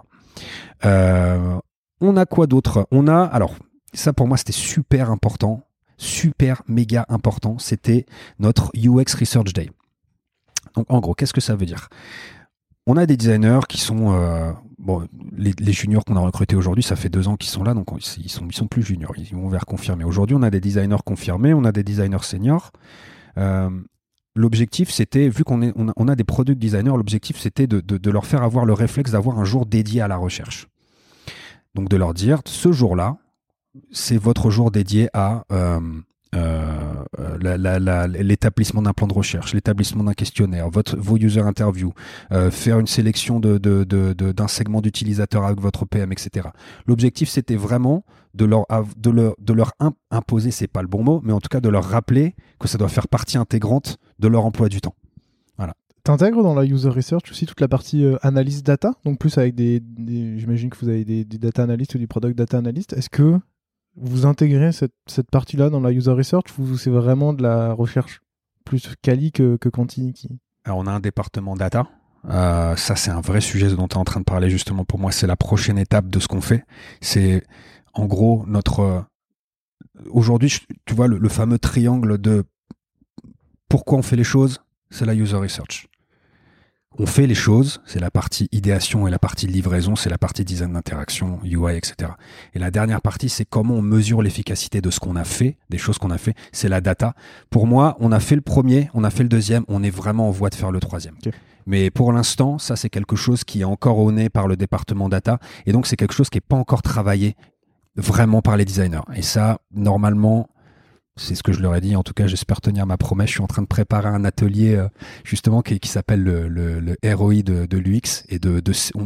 On 0.81 2.15
a 2.15 2.26
quoi 2.26 2.47
d'autre? 2.47 2.88
On 2.91 3.09
a, 3.09 3.23
alors, 3.23 3.55
ça 3.93 4.13
pour 4.13 4.30
moi, 4.30 4.38
c'était 4.38 4.53
super 4.53 5.11
important, 5.11 5.63
super 5.97 6.63
méga 6.69 7.05
important. 7.09 7.57
C'était 7.59 8.05
notre 8.39 8.72
UX 8.73 9.15
Research 9.19 9.51
Day. 9.51 9.69
Donc, 10.76 10.85
en 10.89 10.99
gros, 10.99 11.13
qu'est-ce 11.13 11.34
que 11.34 11.41
ça 11.41 11.55
veut 11.55 11.65
dire? 11.65 11.89
On 12.88 12.98
a 12.98 13.06
des 13.06 13.18
designers 13.18 13.62
qui 13.68 13.80
sont 13.80 14.14
euh, 14.14 14.52
bon, 14.78 15.07
les, 15.36 15.74
juniors 15.74 16.06
qu'on 16.06 16.16
a 16.16 16.20
recrutés 16.20 16.56
aujourd'hui, 16.56 16.84
ça 16.84 16.95
fait 16.95 17.10
deux 17.10 17.28
ans 17.28 17.36
qu'ils 17.36 17.49
sont 17.49 17.64
là, 17.64 17.74
donc 17.74 17.88
ils 17.98 18.30
sont 18.30 18.45
ils 18.48 18.56
sont 18.56 18.68
plus 18.68 18.84
juniors, 18.84 19.14
ils 19.18 19.36
vont 19.36 19.49
vers 19.49 19.66
confirmer. 19.66 20.03
Aujourd'hui, 20.03 20.36
on 20.36 20.44
a 20.44 20.49
des 20.49 20.62
designers 20.62 21.03
confirmés, 21.03 21.53
on 21.53 21.64
a 21.66 21.72
des 21.72 21.84
designers 21.84 22.24
seniors. 22.24 22.72
Euh, 23.38 23.70
l'objectif, 24.36 24.91
c'était, 24.91 25.30
vu 25.30 25.44
qu'on 25.44 25.62
on 25.76 25.90
a, 25.90 25.94
on 25.95 26.07
a, 26.07 26.16
des 26.16 26.24
product 26.24 26.60
designers, 26.60 26.95
l'objectif, 26.95 27.40
c'était 27.40 27.68
de, 27.68 27.82
de, 27.82 27.98
de, 27.98 28.12
leur 28.12 28.26
faire 28.26 28.44
avoir 28.44 28.66
le 28.66 28.74
réflexe 28.74 29.12
d'avoir 29.12 29.40
un 29.40 29.45
jour 29.45 29.66
dédié 29.66 30.02
à 30.02 30.07
la 30.07 30.18
recherche. 30.18 30.68
Donc 31.74 31.90
de 31.90 31.98
leur 31.98 32.14
dire, 32.14 32.41
ce 32.45 32.72
jour-là, 32.72 33.18
c'est 33.91 34.18
votre 34.18 34.49
jour 34.49 34.72
dédié 34.72 35.10
à 35.14 35.44
euh, 35.52 35.82
euh, 36.36 37.38
l'établissement 38.22 38.82
d'un 38.82 38.94
plan 38.94 39.07
de 39.07 39.14
recherche, 39.14 39.53
l'établissement 39.53 40.03
d'un 40.03 40.14
questionnaire, 40.14 40.70
votre, 40.70 40.98
vos 40.98 41.18
user 41.18 41.41
interviews, 41.41 41.94
euh, 42.32 42.52
faire 42.52 42.80
une 42.80 42.88
sélection 42.88 43.40
d'un 43.40 44.48
segment 44.48 44.82
d'utilisateurs 44.82 45.45
avec 45.45 45.60
votre 45.60 45.86
PM, 45.86 46.12
etc. 46.12 46.49
L'objectif, 46.88 47.30
c'était 47.30 47.56
vraiment 47.56 48.06
de 48.34 48.45
leur, 48.45 49.72
imposer, 50.12 50.52
c'est 50.52 50.68
pas 50.68 50.82
le 50.82 50.88
bon 50.88 51.03
mot, 51.03 51.22
mais 51.24 51.34
en 51.34 51.40
tout 51.40 51.49
cas 51.49 51.62
de 51.62 51.70
leur 51.70 51.86
rappeler 51.86 52.36
que 52.60 52.68
ça 52.68 52.78
doit 52.78 52.90
faire 52.90 53.07
partie 53.07 53.38
intégrante 53.38 53.98
de 54.20 54.28
leur 54.28 54.45
emploi 54.45 54.70
du 54.70 54.82
temps. 54.82 54.95
Voilà. 55.57 55.74
T'intègres 56.03 56.44
dans 56.44 56.53
la 56.53 56.66
user 56.66 56.90
research 56.90 57.32
aussi 57.32 57.45
toute 57.45 57.62
la 57.62 57.68
partie 57.68 58.06
euh, 58.06 58.18
analyse 58.22 58.64
data, 58.64 58.91
donc 59.06 59.20
plus 59.20 59.38
avec 59.38 59.56
des, 59.56 59.82
j'imagine 60.38 60.70
que 60.70 60.78
vous 60.78 60.90
avez 60.90 61.06
des, 61.06 61.26
des, 61.26 61.38
data 61.38 61.64
analysts 61.64 61.95
ou 61.95 61.98
des 61.98 62.07
product 62.07 62.38
data 62.38 62.57
analysts. 62.57 62.94
Est-ce 62.94 63.10
que 63.10 63.40
vous 63.97 64.26
intégrez 64.26 64.72
cette, 64.72 64.93
cette 65.07 65.30
partie-là 65.30 65.69
dans 65.69 65.80
la 65.80 65.91
user 65.91 66.11
research 66.11 66.57
ou 66.59 66.77
c'est 66.77 66.89
vraiment 66.89 67.34
de 67.34 67.43
la 67.43 67.73
recherche 67.73 68.22
plus 68.63 68.89
quali 69.01 69.31
que, 69.31 69.57
que 69.57 69.69
quanti 69.69 70.13
on 70.67 70.88
a 70.88 70.91
un 70.91 70.99
département 70.99 71.55
data. 71.55 71.88
Euh, 72.27 72.76
ça, 72.76 72.95
c'est 72.95 73.11
un 73.11 73.22
vrai 73.22 73.39
sujet 73.39 73.69
dont 73.69 73.88
tu 73.88 73.95
es 73.95 73.99
en 73.99 74.03
train 74.03 74.19
de 74.19 74.26
parler 74.26 74.49
justement. 74.49 74.84
Pour 74.84 74.97
moi, 74.97 75.11
c'est 75.11 75.27
la 75.27 75.35
prochaine 75.35 75.77
étape 75.77 76.07
de 76.07 76.19
ce 76.19 76.27
qu'on 76.27 76.41
fait. 76.41 76.65
C'est 77.01 77.43
en 77.93 78.05
gros 78.05 78.43
notre. 78.47 78.80
Euh, 78.80 79.01
aujourd'hui, 80.09 80.57
tu 80.85 80.95
vois, 80.95 81.07
le 81.07 81.30
fameux 81.30 81.59
triangle 81.59 82.17
de 82.17 82.43
pourquoi 83.69 83.99
on 83.99 84.01
fait 84.01 84.15
les 84.15 84.23
choses, 84.23 84.59
c'est 84.89 85.05
la 85.05 85.13
user 85.13 85.38
research 85.38 85.88
on 86.97 87.05
fait 87.05 87.27
les 87.27 87.35
choses, 87.35 87.81
c'est 87.85 87.99
la 87.99 88.11
partie 88.11 88.47
idéation 88.51 89.07
et 89.07 89.11
la 89.11 89.19
partie 89.19 89.47
livraison, 89.47 89.95
c'est 89.95 90.09
la 90.09 90.17
partie 90.17 90.45
design 90.45 90.73
d'interaction, 90.73 91.39
UI, 91.43 91.76
etc. 91.76 92.11
Et 92.53 92.59
la 92.59 92.72
dernière 92.72 93.01
partie, 93.01 93.30
c'est 93.30 93.45
comment 93.45 93.76
on 93.76 93.81
mesure 93.81 94.22
l'efficacité 94.22 94.81
de 94.81 94.89
ce 94.89 94.99
qu'on 94.99 95.15
a 95.15 95.23
fait, 95.23 95.57
des 95.69 95.77
choses 95.77 95.97
qu'on 95.97 96.11
a 96.11 96.17
fait, 96.17 96.35
c'est 96.51 96.69
la 96.69 96.81
data. 96.81 97.13
Pour 97.49 97.67
moi, 97.67 97.97
on 97.99 98.11
a 98.11 98.19
fait 98.19 98.35
le 98.35 98.41
premier, 98.41 98.89
on 98.93 99.03
a 99.03 99.09
fait 99.09 99.23
le 99.23 99.30
deuxième, 99.30 99.65
on 99.67 99.84
est 99.84 99.89
vraiment 99.89 100.30
en 100.30 100.31
voie 100.31 100.49
de 100.49 100.55
faire 100.55 100.72
le 100.72 100.80
troisième. 100.80 101.15
Mais 101.65 101.89
pour 101.89 102.13
l'instant, 102.13 102.59
ça 102.59 102.76
c'est 102.76 102.89
quelque 102.89 103.15
chose 103.15 103.43
qui 103.43 103.61
est 103.61 103.65
encore 103.65 103.97
au 103.97 104.11
nez 104.11 104.30
par 104.30 104.47
le 104.47 104.55
département 104.55 105.09
data, 105.09 105.39
et 105.65 105.72
donc 105.72 105.88
c'est 105.88 105.95
quelque 105.95 106.13
chose 106.13 106.30
qui 106.30 106.38
n'est 106.38 106.41
pas 106.47 106.55
encore 106.55 106.81
travaillé 106.81 107.35
vraiment 107.97 108.41
par 108.41 108.57
les 108.57 108.65
designers. 108.65 109.05
Et 109.15 109.22
ça, 109.22 109.59
normalement, 109.73 110.47
c'est 111.18 111.36
ce 111.36 111.44
que 111.44 111.54
je 111.54 111.62
leur 111.62 111.76
ai 111.76 111.82
dit. 111.82 111.96
En 111.96 112.04
tout 112.04 112.14
cas, 112.14 112.28
j'espère 112.28 112.62
tenir 112.62 112.86
ma 112.86 112.98
promesse. 112.98 113.30
Je 113.30 113.36
suis 113.36 113.44
en 113.44 113.48
train 113.48 113.62
de 113.62 113.68
préparer 113.68 114.10
un 114.10 114.26
atelier 114.26 114.76
euh, 114.76 114.88
justement 115.24 115.62
qui, 115.62 115.80
s'appelle 115.88 116.24
le, 116.24 117.16
ROI 117.16 117.42
de, 117.42 117.78
l'UX 117.78 118.24
et 118.28 118.40
de, 118.40 118.62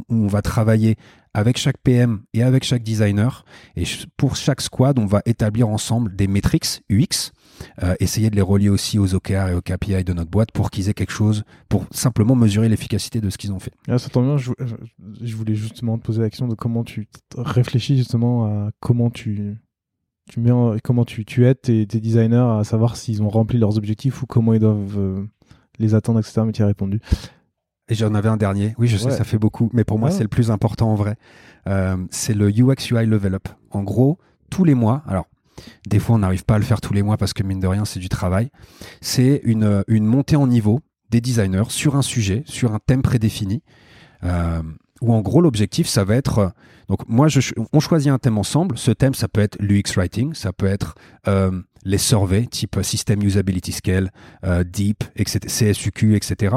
on, 0.09 0.27
va 0.27 0.41
travailler 0.41 0.97
avec 1.35 1.57
chaque 1.57 1.77
PM 1.77 2.21
et 2.33 2.41
avec 2.41 2.63
chaque 2.63 2.81
designer. 2.81 3.45
Et 3.75 3.83
pour 4.17 4.35
chaque 4.35 4.61
squad, 4.61 4.97
on 4.97 5.05
va 5.05 5.21
établir 5.25 5.69
ensemble 5.69 6.15
des 6.15 6.27
métriques 6.27 6.81
UX, 6.89 7.31
euh, 7.83 7.93
essayer 7.99 8.31
de 8.31 8.35
les 8.35 8.41
relier 8.41 8.69
aussi 8.69 8.97
aux 8.97 9.13
OKR 9.13 9.49
et 9.49 9.53
aux 9.53 9.61
KPI 9.61 10.03
de 10.03 10.13
notre 10.13 10.31
boîte 10.31 10.51
pour 10.51 10.71
qu'ils 10.71 10.89
aient 10.89 10.95
quelque 10.95 11.13
chose, 11.13 11.43
pour 11.67 11.85
simplement 11.91 12.35
mesurer 12.35 12.69
l'efficacité 12.69 13.21
de 13.21 13.29
ce 13.29 13.37
qu'ils 13.37 13.51
ont 13.51 13.59
fait. 13.59 13.73
Ah, 13.87 13.99
ça 13.99 14.09
tombe 14.09 14.25
bien, 14.25 14.37
je 14.37 15.35
voulais 15.35 15.55
justement 15.55 15.99
te 15.99 16.03
poser 16.03 16.21
la 16.21 16.29
question 16.29 16.47
de 16.47 16.55
comment 16.55 16.83
tu 16.83 17.07
réfléchis 17.37 17.97
justement 17.97 18.45
à 18.45 18.71
comment 18.79 19.11
tu 19.11 19.57
tu 20.29 20.39
mets 20.39 20.51
comment 20.83 21.05
tu, 21.05 21.25
tu 21.25 21.45
aides 21.45 21.61
tes, 21.61 21.85
designers 21.85 22.59
à 22.59 22.63
savoir 22.63 22.95
s'ils 22.95 23.21
ont 23.23 23.29
rempli 23.29 23.57
leurs 23.57 23.77
objectifs 23.77 24.21
ou 24.21 24.27
comment 24.27 24.53
ils 24.53 24.59
doivent 24.59 24.97
euh, 24.97 25.25
les 25.79 25.95
attendre, 25.95 26.19
etc. 26.19 26.41
Mais 26.45 26.51
tu 26.51 26.61
as 26.61 26.67
répondu. 26.67 27.01
Et 27.89 27.95
j'en 27.95 28.13
avais 28.13 28.29
un 28.29 28.37
dernier. 28.37 28.75
Oui, 28.77 28.87
je 28.87 28.97
sais, 28.97 29.09
ça 29.09 29.23
fait 29.23 29.39
beaucoup, 29.39 29.71
mais 29.73 29.83
pour 29.83 29.97
moi, 29.97 30.11
c'est 30.11 30.21
le 30.21 30.29
plus 30.29 30.51
important 30.51 30.91
en 30.91 30.95
vrai. 30.95 31.15
Euh, 31.67 31.97
c'est 32.11 32.35
le 32.35 32.49
UX 32.49 32.91
UI 32.91 33.07
Level 33.07 33.33
Up. 33.33 33.47
En 33.71 33.81
gros, 33.81 34.19
tous 34.51 34.63
les 34.63 34.75
mois, 34.75 35.03
alors 35.07 35.25
des 35.87 35.99
fois 35.99 36.15
on 36.15 36.19
n'arrive 36.19 36.45
pas 36.45 36.55
à 36.55 36.57
le 36.57 36.63
faire 36.63 36.79
tous 36.79 36.93
les 36.93 37.01
mois 37.01 37.17
parce 37.17 37.33
que 37.33 37.43
mine 37.43 37.59
de 37.59 37.67
rien, 37.67 37.83
c'est 37.85 37.99
du 37.99 38.09
travail. 38.09 38.51
C'est 39.01 39.41
une, 39.43 39.83
une 39.87 40.05
montée 40.05 40.35
en 40.35 40.45
niveau 40.45 40.79
des 41.09 41.19
designers 41.19 41.69
sur 41.69 41.95
un 41.95 42.03
sujet, 42.03 42.43
sur 42.45 42.73
un 42.73 42.79
thème 42.79 43.01
prédéfini. 43.01 43.63
Euh, 44.23 44.61
où 45.01 45.13
en 45.13 45.21
gros 45.21 45.41
l'objectif 45.41 45.87
ça 45.87 46.03
va 46.03 46.15
être 46.15 46.39
euh, 46.39 46.49
donc 46.87 47.07
moi 47.07 47.27
je, 47.27 47.39
on 47.73 47.79
choisit 47.79 48.11
un 48.11 48.17
thème 48.17 48.37
ensemble 48.37 48.77
ce 48.77 48.91
thème 48.91 49.13
ça 49.13 49.27
peut 49.27 49.41
être 49.41 49.57
l'UX 49.59 49.95
writing 49.95 50.33
ça 50.33 50.53
peut 50.53 50.65
être 50.65 50.95
euh, 51.27 51.51
les 51.83 51.97
surveys 51.97 52.47
type 52.47 52.79
system 52.81 53.21
usability 53.23 53.71
scale 53.71 54.11
euh, 54.43 54.63
deep 54.63 55.03
etc 55.15 55.39
CSUQ 55.47 56.15
etc 56.15 56.55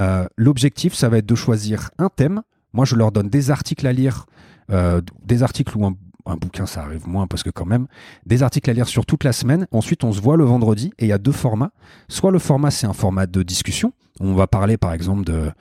euh, 0.00 0.26
l'objectif 0.36 0.94
ça 0.94 1.08
va 1.08 1.18
être 1.18 1.26
de 1.26 1.34
choisir 1.34 1.90
un 1.98 2.08
thème 2.08 2.42
moi 2.72 2.84
je 2.84 2.96
leur 2.96 3.12
donne 3.12 3.28
des 3.28 3.50
articles 3.50 3.86
à 3.86 3.92
lire 3.92 4.26
euh, 4.70 5.00
des 5.24 5.42
articles 5.42 5.76
ou 5.76 5.84
un 6.26 6.36
bouquin, 6.36 6.66
ça 6.66 6.82
arrive 6.82 7.08
moins 7.08 7.26
parce 7.26 7.42
que 7.42 7.50
quand 7.50 7.66
même, 7.66 7.86
des 8.26 8.42
articles 8.42 8.70
à 8.70 8.72
lire 8.72 8.88
sur 8.88 9.06
toute 9.06 9.24
la 9.24 9.32
semaine. 9.32 9.66
Ensuite, 9.72 10.04
on 10.04 10.12
se 10.12 10.20
voit 10.20 10.36
le 10.36 10.44
vendredi 10.44 10.92
et 10.98 11.06
il 11.06 11.08
y 11.08 11.12
a 11.12 11.18
deux 11.18 11.32
formats. 11.32 11.72
Soit 12.08 12.30
le 12.30 12.38
format, 12.38 12.70
c'est 12.70 12.86
un 12.86 12.92
format 12.92 13.26
de 13.26 13.42
discussion. 13.42 13.92
On 14.24 14.34
va 14.34 14.46
parler, 14.46 14.76
par 14.76 14.92
exemple, 14.92 15.24
de, 15.24 15.52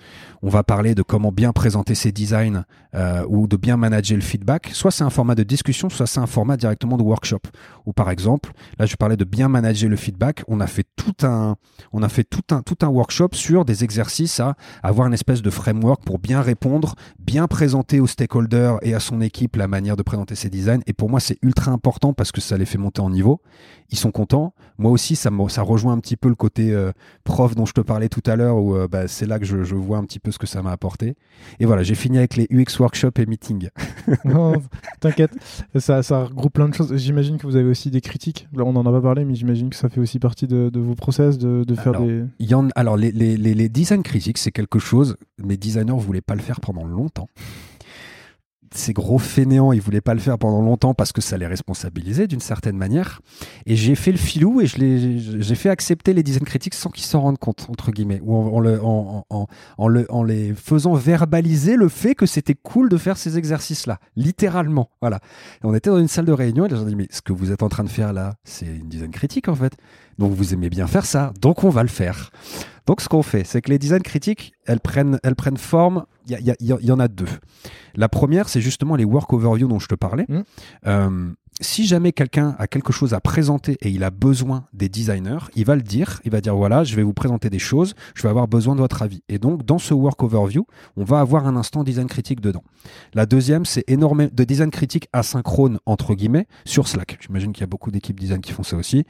comment 1.02 1.32
bien 1.32 1.52
présenter 1.52 1.96
ses 1.96 2.12
designs 2.12 2.64
euh, 2.94 3.26
ou 3.28 3.48
de 3.48 3.58
bien 3.58 3.76
manager 3.76 4.16
le 4.16 4.22
feedback. 4.22 4.70
Soit 4.74 4.92
c'est 4.92 5.04
un 5.04 5.10
format 5.10 5.34
de 5.34 5.42
discussion, 5.42 5.90
soit 5.90 6.06
c'est 6.06 6.20
un 6.20 6.28
format 6.28 6.58
directement 6.58 6.96
de 6.98 7.02
workshop. 7.02 7.42
Ou 7.88 7.94
par 7.94 8.12
exemple, 8.12 8.52
là, 8.78 8.86
je 8.86 8.96
parlais 8.96 9.18
de 9.18 9.24
bien 9.24 9.48
manager 9.48 9.90
le 9.90 9.96
feedback. 9.96 10.44
On 10.48 10.60
a 10.60 10.68
fait 10.68 10.86
tout 10.96 11.26
un, 11.26 11.56
workshop 12.84 13.30
sur 13.34 13.66
des 13.66 13.84
exercices 13.84 14.40
à 14.40 14.56
avoir 14.84 15.08
une 15.08 15.14
espèce 15.14 15.42
de 15.42 15.50
framework 15.50 16.04
pour 16.06 16.20
bien 16.20 16.42
répondre, 16.42 16.94
bien 17.20 17.48
présenter 17.48 18.00
aux 18.00 18.08
stakeholders 18.08 18.78
et 18.84 18.94
à 18.94 19.00
son 19.00 19.22
équipe 19.22 19.56
la 19.56 19.68
manière 19.68 19.98
de 19.98 20.04
présenter 20.04 20.36
ses 20.36 20.52
designs. 20.52 20.82
Et 20.86 20.94
pour 20.94 21.10
moi, 21.10 21.20
c'est 21.20 21.40
ultra 21.42 21.72
important 21.72 22.14
parce 22.14 22.32
que 22.32 22.42
ça 22.42 22.58
les 22.58 22.66
fait 22.66 22.78
monter 22.78 23.02
en 23.02 23.10
niveau. 23.10 23.42
Ils 23.90 23.98
sont 23.98 24.12
contents. 24.12 24.54
Moi 24.78 24.92
aussi, 24.92 25.16
ça, 25.16 25.32
ça 25.48 25.62
rejoint 25.64 25.94
un 25.94 26.00
petit 26.00 26.16
peu 26.16 26.30
le 26.30 26.36
côté 26.36 26.72
euh, 26.72 26.92
prof 27.24 27.56
dont 27.56 27.66
je 27.66 27.74
te 27.74 27.82
parlais 27.82 28.08
tout 28.08 28.24
à 28.26 28.36
l'heure 28.36 28.51
où 28.54 28.76
euh, 28.76 28.88
bah, 28.88 29.08
c'est 29.08 29.26
là 29.26 29.40
que 29.40 29.46
je, 29.46 29.64
je 29.64 29.76
vois 29.76 29.98
un 29.98 30.04
petit 30.04 30.20
peu 30.20 30.32
ce 30.32 30.40
que 30.40 30.48
ça 30.48 30.62
m'a 30.62 30.72
apporté. 30.72 31.16
Et 31.60 31.66
voilà, 31.66 31.84
j'ai 31.84 31.96
fini 31.96 32.18
avec 32.18 32.36
les 32.36 32.48
UX 32.52 32.80
workshops 32.80 33.20
et 33.20 33.26
meetings. 33.26 33.70
non, 34.26 34.54
t'inquiète, 35.00 35.32
ça, 35.76 36.04
ça 36.04 36.26
regroupe 36.26 36.54
plein 36.54 36.70
de 36.70 36.74
choses. 36.74 36.96
J'imagine 36.96 37.38
que 37.38 37.48
vous 37.48 37.56
avez 37.56 37.70
aussi 37.70 37.92
des 37.92 38.02
critiques. 38.02 38.48
Là, 38.54 38.64
on 38.64 38.74
n'en 38.74 38.86
a 38.86 38.92
pas 38.92 39.02
parlé, 39.02 39.26
mais 39.26 39.36
j'imagine 39.36 39.70
que 39.70 39.76
ça 39.76 39.90
fait 39.90 40.00
aussi 40.00 40.20
partie 40.20 40.48
de, 40.48 40.70
de 40.70 40.80
vos 40.80 40.96
process 40.96 41.38
de, 41.38 41.64
de 41.64 41.76
faire 41.76 41.96
alors, 41.96 42.06
des. 42.06 42.24
Y 42.40 42.54
en, 42.54 42.68
alors, 42.76 42.98
les, 42.98 43.12
les, 43.12 43.38
les, 43.38 43.54
les 43.54 43.70
design 43.70 44.04
critiques, 44.04 44.38
c'est 44.38 44.52
quelque 44.52 44.80
chose. 44.80 45.18
Mes 45.44 45.58
designers 45.58 45.98
voulaient 45.98 46.22
pas 46.22 46.36
le 46.36 46.42
faire 46.42 46.62
pendant 46.62 46.86
longtemps 46.86 47.28
ces 48.74 48.94
gros 48.94 49.18
fainéants, 49.18 49.74
ils 49.74 49.82
voulaient 49.82 50.02
pas 50.02 50.14
le 50.14 50.20
faire 50.20 50.38
pendant 50.38 50.62
longtemps 50.62 50.94
parce 50.94 51.12
que 51.12 51.22
ça 51.22 51.38
les 51.38 51.48
responsabilisait 51.48 52.28
d'une 52.28 52.40
certaine 52.40 52.78
manière. 52.78 53.22
Et 53.66 53.76
j'ai 53.76 53.96
fait 53.96 54.12
le 54.12 54.18
filou 54.18 54.62
et 54.62 54.68
j'ai 54.68 55.56
fait 55.56 55.70
accepter 55.70 56.14
les 56.14 56.24
design 56.24 56.46
critiques 56.46 56.74
sans 56.74 56.90
qu'ils 56.90 57.04
s'en 57.04 57.22
rendent 57.22 57.38
compte, 57.38 57.68
entre 57.70 57.92
guillemets, 57.92 58.22
ou 58.24 58.36
en, 58.36 58.60
le, 58.60 58.82
en, 58.82 59.88
le, 59.88 60.06
en 60.10 60.24
les 60.24 60.54
faisant 60.54 60.94
verbaliser 60.94 61.76
le 61.76 61.90
fait 61.90 62.16
que 62.16 62.26
c'était 62.26 62.56
cool 62.56 62.88
de 62.88 62.98
faire 62.98 63.18
ces 63.18 63.38
exercices-là, 63.38 64.00
littéralement. 64.16 64.90
Voilà. 65.02 65.20
On 65.64 65.74
était 65.74 65.90
dans 65.90 66.00
une 66.00 66.08
salle 66.08 66.26
de 66.26 66.32
réunion 66.32 66.66
et 66.66 66.70
les 66.70 66.76
gens 66.78 66.86
dit 66.86 66.96
mais 66.96 67.08
ce 67.12 67.22
que 67.22 67.34
vous 67.34 67.52
êtes 67.52 67.64
en 67.64 67.70
train 67.70 67.84
de 67.84 67.90
faire 67.90 68.14
là, 68.14 68.36
c'est 68.44 68.66
une 68.66 68.88
design 68.88 69.12
critique 69.12 69.50
en 69.50 69.56
fait. 69.56 69.74
Donc 70.18 70.32
vous 70.34 70.54
aimez 70.54 70.70
bien 70.70 70.88
faire 70.88 71.06
ça, 71.06 71.34
donc 71.42 71.64
on 71.64 71.70
va 71.70 71.84
le 71.84 71.90
faire. 71.90 72.32
Donc 72.88 73.02
ce 73.02 73.10
qu'on 73.10 73.24
fait, 73.24 73.44
c'est 73.46 73.62
que 73.62 73.70
les 73.70 73.80
design 73.80 74.02
critiques, 74.02 74.54
elles 74.66 74.80
prennent, 74.80 75.20
elles 75.24 75.36
prennent 75.36 75.58
forme. 75.58 76.06
Il 76.40 76.56
y, 76.60 76.66
y, 76.66 76.88
y, 76.88 76.92
en 76.92 77.00
a 77.00 77.08
deux. 77.08 77.28
La 77.96 78.10
première, 78.10 78.50
c'est 78.50 78.62
justement 78.62 78.96
les 78.96 79.06
work 79.06 79.32
overview 79.34 79.68
dont 79.68 79.80
je 79.80 79.88
te 79.88 79.96
parlais. 79.96 80.26
Mmh. 80.30 80.42
Euh, 80.88 81.34
si 81.62 81.86
jamais 81.86 82.12
quelqu'un 82.12 82.56
a 82.58 82.68
quelque 82.68 82.92
chose 82.92 83.14
à 83.14 83.22
présenter 83.22 83.78
et 83.82 83.90
il 83.90 84.04
a 84.04 84.10
besoin 84.10 84.66
des 84.74 84.90
designers, 84.90 85.46
il 85.56 85.66
va 85.66 85.76
le 85.76 85.84
dire, 85.84 86.20
il 86.26 86.32
va 86.32 86.42
dire 86.42 86.56
voilà, 86.56 86.84
je 86.84 86.96
vais 86.96 87.04
vous 87.04 87.14
présenter 87.14 87.50
des 87.50 87.60
choses, 87.60 87.94
je 88.16 88.24
vais 88.24 88.30
avoir 88.30 88.48
besoin 88.48 88.76
de 88.76 88.82
votre 88.82 89.02
avis. 89.04 89.22
Et 89.30 89.38
donc 89.38 89.64
dans 89.64 89.78
ce 89.78 89.94
work 89.94 90.22
overview, 90.24 90.66
on 90.98 91.04
va 91.04 91.20
avoir 91.20 91.48
un 91.48 91.56
instant 91.56 91.84
design 91.84 92.08
critique 92.08 92.42
dedans. 92.42 92.64
La 93.14 93.26
deuxième, 93.26 93.66
c'est 93.66 93.84
énormément 93.88 94.32
de 94.34 94.44
design 94.44 94.72
critique 94.72 95.08
asynchrone 95.14 95.80
entre 95.86 96.16
guillemets 96.16 96.48
sur 96.66 96.88
Slack. 96.88 97.20
J'imagine 97.22 97.54
qu'il 97.54 97.62
y 97.62 97.64
a 97.66 97.68
beaucoup 97.68 97.92
d'équipes 97.92 98.20
design 98.20 98.42
qui 98.42 98.54
font 98.54 98.64
ça 98.64 98.76
aussi 98.76 99.06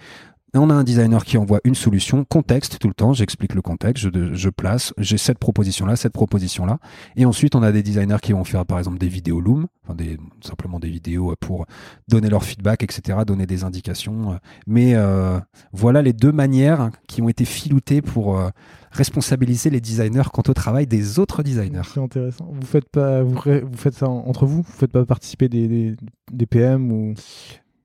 on 0.59 0.69
a 0.69 0.73
un 0.73 0.83
designer 0.83 1.23
qui 1.23 1.37
envoie 1.37 1.59
une 1.63 1.75
solution, 1.75 2.25
contexte 2.25 2.77
tout 2.79 2.87
le 2.87 2.93
temps, 2.93 3.13
j'explique 3.13 3.53
le 3.53 3.61
contexte, 3.61 4.03
je, 4.03 4.33
je 4.33 4.49
place, 4.49 4.93
j'ai 4.97 5.17
cette 5.17 5.39
proposition-là, 5.39 5.95
cette 5.95 6.13
proposition-là. 6.13 6.79
Et 7.15 7.25
ensuite, 7.25 7.55
on 7.55 7.63
a 7.63 7.71
des 7.71 7.83
designers 7.83 8.17
qui 8.21 8.33
vont 8.33 8.43
faire 8.43 8.65
par 8.65 8.77
exemple 8.77 8.97
des 8.97 9.07
vidéos 9.07 9.39
Loom, 9.39 9.67
enfin 9.83 9.95
des, 9.95 10.17
simplement 10.41 10.79
des 10.79 10.89
vidéos 10.89 11.33
pour 11.39 11.65
donner 12.07 12.29
leur 12.29 12.43
feedback, 12.43 12.83
etc., 12.83 13.19
donner 13.25 13.45
des 13.45 13.63
indications. 13.63 14.39
Mais 14.67 14.95
euh, 14.95 15.39
voilà 15.71 16.01
les 16.01 16.13
deux 16.13 16.31
manières 16.33 16.89
qui 17.07 17.21
ont 17.21 17.29
été 17.29 17.45
filoutées 17.45 18.01
pour 18.01 18.37
euh, 18.37 18.49
responsabiliser 18.91 19.69
les 19.69 19.79
designers 19.79 20.29
quant 20.33 20.43
au 20.47 20.53
travail 20.53 20.85
des 20.85 21.19
autres 21.19 21.43
designers. 21.43 21.81
C'est 21.93 22.01
intéressant. 22.01 22.49
Vous 22.51 22.67
faites 22.67 22.89
pas, 22.89 23.23
vous, 23.23 23.35
vous 23.35 23.77
faites 23.77 23.95
ça 23.95 24.09
entre 24.09 24.45
vous? 24.45 24.63
Vous 24.63 24.73
faites 24.73 24.91
pas 24.91 25.05
participer 25.05 25.47
des, 25.47 25.67
des, 25.67 25.95
des 26.31 26.45
PM 26.45 26.91
ou? 26.91 27.13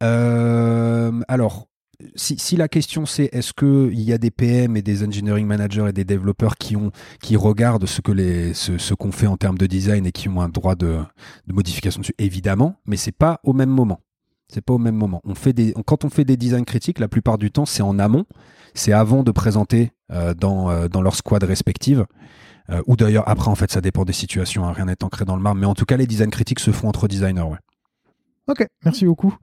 Euh, 0.02 1.20
alors, 1.28 1.68
si, 2.14 2.38
si, 2.38 2.56
la 2.56 2.68
question 2.68 3.06
c'est 3.06 3.28
est-ce 3.32 3.52
qu'il 3.52 4.00
y 4.00 4.12
a 4.12 4.18
des 4.18 4.30
PM 4.30 4.76
et 4.76 4.82
des 4.82 5.04
engineering 5.04 5.46
managers 5.46 5.86
et 5.88 5.92
des 5.92 6.04
développeurs 6.04 6.56
qui 6.56 6.76
ont 6.76 6.90
qui 7.20 7.36
regardent 7.36 7.86
ce 7.86 8.00
les 8.12 8.54
ce, 8.54 8.78
ce 8.78 8.94
qu'on 8.94 9.12
fait 9.12 9.26
en 9.26 9.36
termes 9.36 9.58
de 9.58 9.66
design 9.66 10.06
et 10.06 10.12
qui 10.12 10.28
ont 10.28 10.40
un 10.40 10.48
droit 10.48 10.74
de, 10.74 10.98
de 11.46 11.52
modification 11.52 12.00
dessus, 12.00 12.14
évidemment, 12.18 12.76
mais 12.86 12.96
c'est 12.96 13.12
pas 13.12 13.40
au 13.44 13.52
même 13.52 13.70
moment. 13.70 14.00
C'est 14.48 14.60
pas 14.60 14.74
au 14.74 14.78
même 14.78 14.94
moment. 14.94 15.20
On 15.24 15.34
fait 15.34 15.52
des 15.52 15.74
quand 15.86 16.04
on 16.04 16.10
fait 16.10 16.24
des 16.24 16.36
designs 16.36 16.64
critiques, 16.64 16.98
la 16.98 17.08
plupart 17.08 17.38
du 17.38 17.50
temps 17.50 17.66
c'est 17.66 17.82
en 17.82 17.98
amont, 17.98 18.26
c'est 18.74 18.92
avant 18.92 19.22
de 19.22 19.30
présenter 19.30 19.92
euh, 20.12 20.34
dans 20.34 20.70
euh, 20.70 20.88
dans 20.88 21.02
leur 21.02 21.16
squad 21.16 21.42
respective. 21.42 22.06
Euh, 22.68 22.82
ou 22.86 22.96
d'ailleurs 22.96 23.28
après 23.28 23.48
en 23.48 23.54
fait 23.54 23.70
ça 23.70 23.80
dépend 23.80 24.04
des 24.04 24.12
situations, 24.12 24.66
hein, 24.66 24.72
rien 24.72 24.86
n'est 24.86 25.04
ancré 25.04 25.24
dans 25.24 25.36
le 25.36 25.42
marbre, 25.42 25.60
mais 25.60 25.66
en 25.66 25.74
tout 25.74 25.84
cas 25.84 25.96
les 25.96 26.06
designs 26.06 26.30
critiques 26.30 26.58
se 26.58 26.72
font 26.72 26.88
entre 26.88 27.06
designers, 27.06 27.42
ouais. 27.42 27.58
Ok, 28.48 28.66
merci 28.84 29.04
beaucoup. 29.04 29.34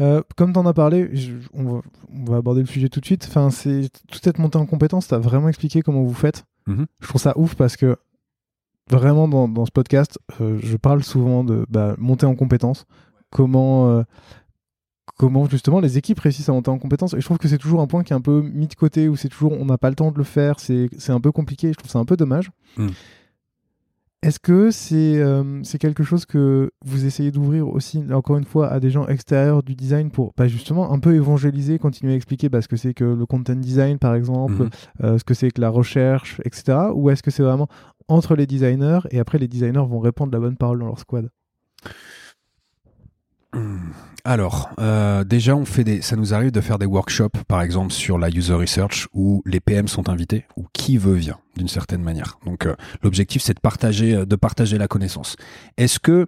Euh, 0.00 0.22
comme 0.36 0.52
tu 0.52 0.58
en 0.58 0.66
as 0.66 0.74
parlé, 0.74 1.08
je, 1.14 1.32
on, 1.52 1.64
va, 1.64 1.80
on, 2.12 2.24
va, 2.24 2.36
aborder 2.38 2.60
le 2.60 2.66
sujet 2.66 2.88
tout 2.88 2.98
de 3.00 3.04
suite. 3.04 3.24
Enfin, 3.28 3.50
c'est 3.50 3.88
toute 4.08 4.24
cette 4.24 4.38
montée 4.38 4.58
en 4.58 4.66
compétence, 4.66 5.08
tu 5.08 5.14
as 5.14 5.18
vraiment 5.18 5.48
expliqué 5.48 5.82
comment 5.82 6.02
vous 6.02 6.14
faites. 6.14 6.44
Mm 6.66 6.74
-hmm. 6.74 6.86
Je 7.00 7.08
trouve 7.08 7.20
ça 7.20 7.38
ouf 7.38 7.54
parce 7.54 7.76
que 7.76 7.96
vraiment 8.90 9.28
dans, 9.28 9.48
dans 9.48 9.66
ce 9.66 9.70
podcast, 9.70 10.18
euh, 10.40 10.58
je 10.62 10.76
parle 10.76 11.02
souvent 11.02 11.44
de 11.44 11.66
bah, 11.68 11.94
monter 11.98 12.26
en 12.26 12.34
compétence, 12.34 12.86
comment, 13.30 13.90
euh, 13.90 14.02
comment 15.16 15.48
justement 15.48 15.80
les 15.80 15.96
équipes 15.96 16.20
réussissent 16.20 16.48
à 16.48 16.52
monter 16.52 16.70
en 16.70 16.78
compétence. 16.78 17.14
Et 17.14 17.20
je 17.20 17.24
trouve 17.24 17.38
que 17.38 17.48
c'est 17.48 17.58
toujours 17.58 17.80
un 17.80 17.86
point 17.86 18.02
qui 18.02 18.12
est 18.12 18.16
un 18.16 18.20
peu 18.20 18.42
mis 18.42 18.66
de 18.66 18.74
côté, 18.74 19.08
où 19.08 19.16
c'est 19.16 19.28
toujours 19.28 19.52
on 19.52 19.64
n'a 19.64 19.78
pas 19.78 19.90
le 19.90 19.96
temps 19.96 20.10
de 20.10 20.18
le 20.18 20.24
faire, 20.24 20.58
c'est 20.58 21.10
un 21.10 21.20
peu 21.20 21.32
compliqué. 21.32 21.68
Je 21.72 21.78
trouve 21.78 21.90
ça 21.90 21.98
un 21.98 22.04
peu 22.04 22.16
dommage. 22.16 22.50
Mm. 22.76 22.88
Est-ce 24.20 24.40
que 24.40 24.72
c'est 24.72 25.18
euh, 25.18 25.62
quelque 25.78 26.02
chose 26.02 26.26
que 26.26 26.72
vous 26.84 27.04
essayez 27.04 27.30
d'ouvrir 27.30 27.68
aussi, 27.68 28.04
encore 28.12 28.36
une 28.36 28.44
fois, 28.44 28.66
à 28.66 28.80
des 28.80 28.90
gens 28.90 29.06
extérieurs 29.06 29.62
du 29.62 29.76
design 29.76 30.10
pour 30.10 30.32
bah, 30.36 30.48
justement 30.48 30.92
un 30.92 30.98
peu 30.98 31.14
évangéliser, 31.14 31.78
continuer 31.78 32.14
à 32.14 32.16
expliquer 32.16 32.48
bah, 32.48 32.60
ce 32.60 32.66
que 32.66 32.76
c'est 32.76 32.94
que 32.94 33.04
le 33.04 33.26
content 33.26 33.54
design, 33.54 33.98
par 33.98 34.16
exemple, 34.16 34.64
-hmm. 34.64 34.70
euh, 35.04 35.18
ce 35.18 35.24
que 35.24 35.34
c'est 35.34 35.52
que 35.52 35.60
la 35.60 35.70
recherche, 35.70 36.40
etc. 36.44 36.90
Ou 36.94 37.10
est-ce 37.10 37.22
que 37.22 37.30
c'est 37.30 37.44
vraiment 37.44 37.68
entre 38.08 38.34
les 38.34 38.46
designers 38.46 39.00
et 39.12 39.20
après 39.20 39.38
les 39.38 39.48
designers 39.48 39.86
vont 39.86 40.00
répondre 40.00 40.32
la 40.32 40.40
bonne 40.40 40.56
parole 40.56 40.80
dans 40.80 40.86
leur 40.86 40.98
squad? 40.98 41.28
Alors, 44.28 44.68
euh, 44.78 45.24
déjà, 45.24 45.56
on 45.56 45.64
fait 45.64 45.84
des, 45.84 46.02
ça 46.02 46.14
nous 46.14 46.34
arrive 46.34 46.50
de 46.50 46.60
faire 46.60 46.78
des 46.78 46.84
workshops, 46.84 47.38
par 47.48 47.62
exemple 47.62 47.94
sur 47.94 48.18
la 48.18 48.28
user 48.28 48.52
research, 48.52 49.08
où 49.14 49.42
les 49.46 49.58
PM 49.58 49.88
sont 49.88 50.10
invités, 50.10 50.44
ou 50.58 50.66
qui 50.74 50.98
veut 50.98 51.14
vient, 51.14 51.38
d'une 51.56 51.66
certaine 51.66 52.02
manière. 52.02 52.38
Donc, 52.44 52.66
euh, 52.66 52.76
l'objectif, 53.02 53.40
c'est 53.40 53.54
de 53.54 53.60
partager, 53.60 54.26
de 54.26 54.36
partager 54.36 54.76
la 54.76 54.86
connaissance. 54.86 55.36
Est-ce 55.78 55.98
que 55.98 56.26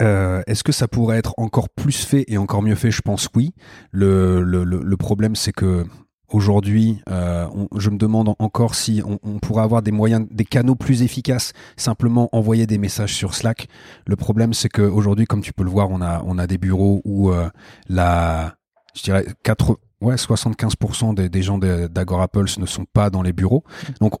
euh, 0.00 0.42
ça 0.70 0.86
pourrait 0.86 1.18
être 1.18 1.34
encore 1.36 1.68
plus 1.68 2.04
fait 2.04 2.24
et 2.28 2.38
encore 2.38 2.62
mieux 2.62 2.76
fait? 2.76 2.92
Je 2.92 3.02
pense 3.02 3.28
oui. 3.34 3.54
Le 3.90 4.94
problème, 4.94 5.34
c'est 5.34 5.52
que 5.52 5.84
Aujourd'hui, 6.32 7.02
euh, 7.10 7.46
je 7.76 7.90
me 7.90 7.98
demande 7.98 8.34
encore 8.38 8.74
si 8.74 9.02
on, 9.04 9.18
on, 9.22 9.38
pourrait 9.38 9.64
avoir 9.64 9.82
des 9.82 9.92
moyens, 9.92 10.26
des 10.30 10.46
canaux 10.46 10.74
plus 10.74 11.02
efficaces, 11.02 11.52
simplement 11.76 12.30
envoyer 12.32 12.66
des 12.66 12.78
messages 12.78 13.14
sur 13.14 13.34
Slack. 13.34 13.68
Le 14.06 14.16
problème, 14.16 14.54
c'est 14.54 14.70
qu'aujourd'hui, 14.70 15.26
comme 15.26 15.42
tu 15.42 15.52
peux 15.52 15.62
le 15.62 15.70
voir, 15.70 15.90
on 15.90 16.00
a, 16.00 16.22
on 16.26 16.38
a 16.38 16.46
des 16.46 16.56
bureaux 16.56 17.02
où 17.04 17.30
euh, 17.30 17.50
la, 17.86 18.54
je 18.94 19.02
dirais, 19.02 19.26
4, 19.42 19.78
ouais, 20.02 20.16
75% 20.16 21.14
des, 21.14 21.28
des 21.28 21.42
gens 21.42 21.58
d'Agorapulse 21.58 22.58
ne 22.58 22.66
sont 22.66 22.84
pas 22.84 23.10
dans 23.10 23.22
les 23.22 23.32
bureaux. 23.32 23.64
Donc, 24.00 24.14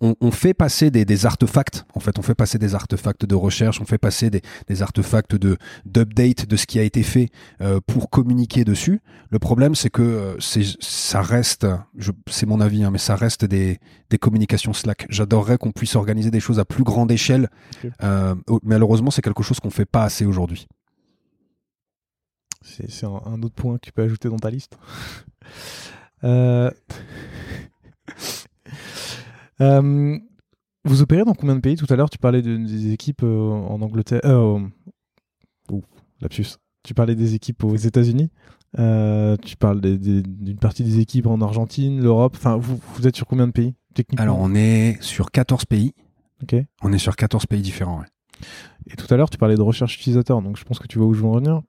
on, 0.00 0.14
on, 0.20 0.30
fait 0.30 0.54
passer 0.54 0.90
des, 0.90 1.04
des, 1.04 1.26
artefacts. 1.26 1.84
En 1.94 2.00
fait, 2.00 2.18
on 2.18 2.22
fait 2.22 2.34
passer 2.34 2.58
des 2.58 2.74
artefacts 2.74 3.24
de 3.24 3.34
recherche, 3.34 3.80
on 3.80 3.84
fait 3.84 3.98
passer 3.98 4.30
des, 4.30 4.42
des 4.68 4.82
artefacts 4.82 5.34
de 5.34 5.56
d'update 5.84 6.46
de 6.46 6.56
ce 6.56 6.66
qui 6.66 6.78
a 6.78 6.82
été 6.82 7.02
fait 7.02 7.30
euh, 7.60 7.80
pour 7.86 8.10
communiquer 8.10 8.64
dessus. 8.64 9.00
Le 9.30 9.38
problème, 9.38 9.74
c'est 9.74 9.90
que 9.90 10.02
euh, 10.02 10.36
c'est 10.38 10.64
ça 10.80 11.22
reste, 11.22 11.66
c'est 12.28 12.46
mon 12.46 12.60
avis, 12.60 12.84
hein, 12.84 12.90
mais 12.90 12.98
ça 12.98 13.16
reste 13.16 13.44
des, 13.44 13.78
des 14.10 14.18
communications 14.18 14.72
Slack. 14.72 15.06
J'adorerais 15.08 15.58
qu'on 15.58 15.72
puisse 15.72 15.96
organiser 15.96 16.30
des 16.30 16.40
choses 16.40 16.60
à 16.60 16.64
plus 16.64 16.84
grande 16.84 17.10
échelle. 17.10 17.50
Okay. 17.78 17.90
Euh, 18.02 18.34
malheureusement, 18.62 19.10
c'est 19.10 19.22
quelque 19.22 19.42
chose 19.42 19.58
qu'on 19.58 19.70
fait 19.70 19.86
pas 19.86 20.04
assez 20.04 20.24
aujourd'hui. 20.24 20.68
C'est 22.68 23.06
un, 23.06 23.20
un, 23.26 23.42
autre 23.42 23.54
point 23.54 23.76
que 23.76 23.86
tu 23.86 23.92
peux 23.92 24.02
ajouter 24.02 24.28
dans 24.28 24.36
ta 24.36 24.50
liste. 24.50 24.78
euh... 26.24 26.70
Euh, 29.60 30.16
vous 30.84 31.02
opérez 31.02 31.24
dans 31.24 31.34
combien 31.34 31.56
de 31.56 31.60
pays? 31.60 31.74
Tout 31.74 31.86
à 31.90 31.96
l'heure, 31.96 32.10
tu 32.10 32.18
parlais 32.18 32.42
de, 32.42 32.56
des 32.56 32.92
équipes 32.92 33.24
euh, 33.24 33.50
en 33.50 33.82
Angleterre. 33.82 34.20
Oh, 34.24 34.60
lapsus. 36.20 36.58
Tu 36.84 36.94
parlais 36.94 37.16
des 37.16 37.34
équipes 37.34 37.64
aux 37.64 37.74
États-Unis. 37.74 38.30
Tu 38.76 39.56
parles 39.56 39.80
d'une 39.80 40.58
partie 40.60 40.84
des 40.84 41.00
équipes 41.00 41.26
en 41.26 41.40
Argentine, 41.40 42.00
l'Europe. 42.00 42.34
Enfin, 42.36 42.56
vous, 42.56 42.78
vous, 42.94 43.08
êtes 43.08 43.16
sur 43.16 43.26
combien 43.26 43.48
de 43.48 43.52
pays 43.52 43.74
techniquement? 43.94 44.22
Alors, 44.22 44.38
on 44.38 44.54
est 44.54 45.02
sur 45.02 45.32
14 45.32 45.64
pays. 45.64 45.92
Ok. 46.42 46.54
On 46.82 46.92
est 46.92 46.98
sur 46.98 47.16
14 47.16 47.46
pays 47.46 47.62
différents. 47.62 47.98
Ouais. 47.98 48.06
Et 48.86 48.96
tout 48.96 49.12
à 49.12 49.16
l'heure, 49.16 49.30
tu 49.30 49.38
parlais 49.38 49.56
de 49.56 49.62
recherche 49.62 49.96
utilisateur. 49.96 50.40
Donc, 50.40 50.56
je 50.56 50.64
pense 50.64 50.78
que 50.78 50.86
tu 50.86 50.98
vois 50.98 51.08
où 51.08 51.14
je 51.14 51.20
veux 51.20 51.26
en 51.26 51.32
revenir. 51.32 51.62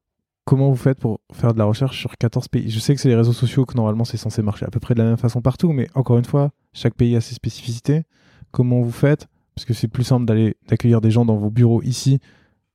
Comment 0.49 0.71
vous 0.71 0.75
faites 0.75 0.99
pour 0.99 1.19
faire 1.31 1.53
de 1.53 1.59
la 1.59 1.65
recherche 1.65 1.99
sur 1.99 2.17
14 2.17 2.47
pays? 2.47 2.71
Je 2.71 2.79
sais 2.79 2.95
que 2.95 2.99
c'est 2.99 3.07
les 3.07 3.15
réseaux 3.15 3.33
sociaux 3.33 3.65
que 3.65 3.75
normalement 3.75 4.03
c'est 4.03 4.17
censé 4.17 4.41
marcher 4.41 4.65
à 4.65 4.71
peu 4.71 4.79
près 4.79 4.95
de 4.95 4.99
la 4.99 5.05
même 5.05 5.17
façon 5.17 5.43
partout, 5.43 5.73
mais 5.73 5.87
encore 5.93 6.17
une 6.17 6.25
fois, 6.25 6.49
chaque 6.73 6.95
pays 6.95 7.15
a 7.15 7.21
ses 7.21 7.35
spécificités. 7.35 8.01
Comment 8.49 8.81
vous 8.81 8.91
faites? 8.91 9.27
Parce 9.53 9.65
que 9.65 9.75
c'est 9.75 9.87
plus 9.87 10.05
simple 10.05 10.25
d'accueillir 10.67 11.01
des 11.01 11.11
gens 11.11 11.23
dans 11.23 11.37
vos 11.37 11.51
bureaux 11.51 11.83
ici, 11.83 12.17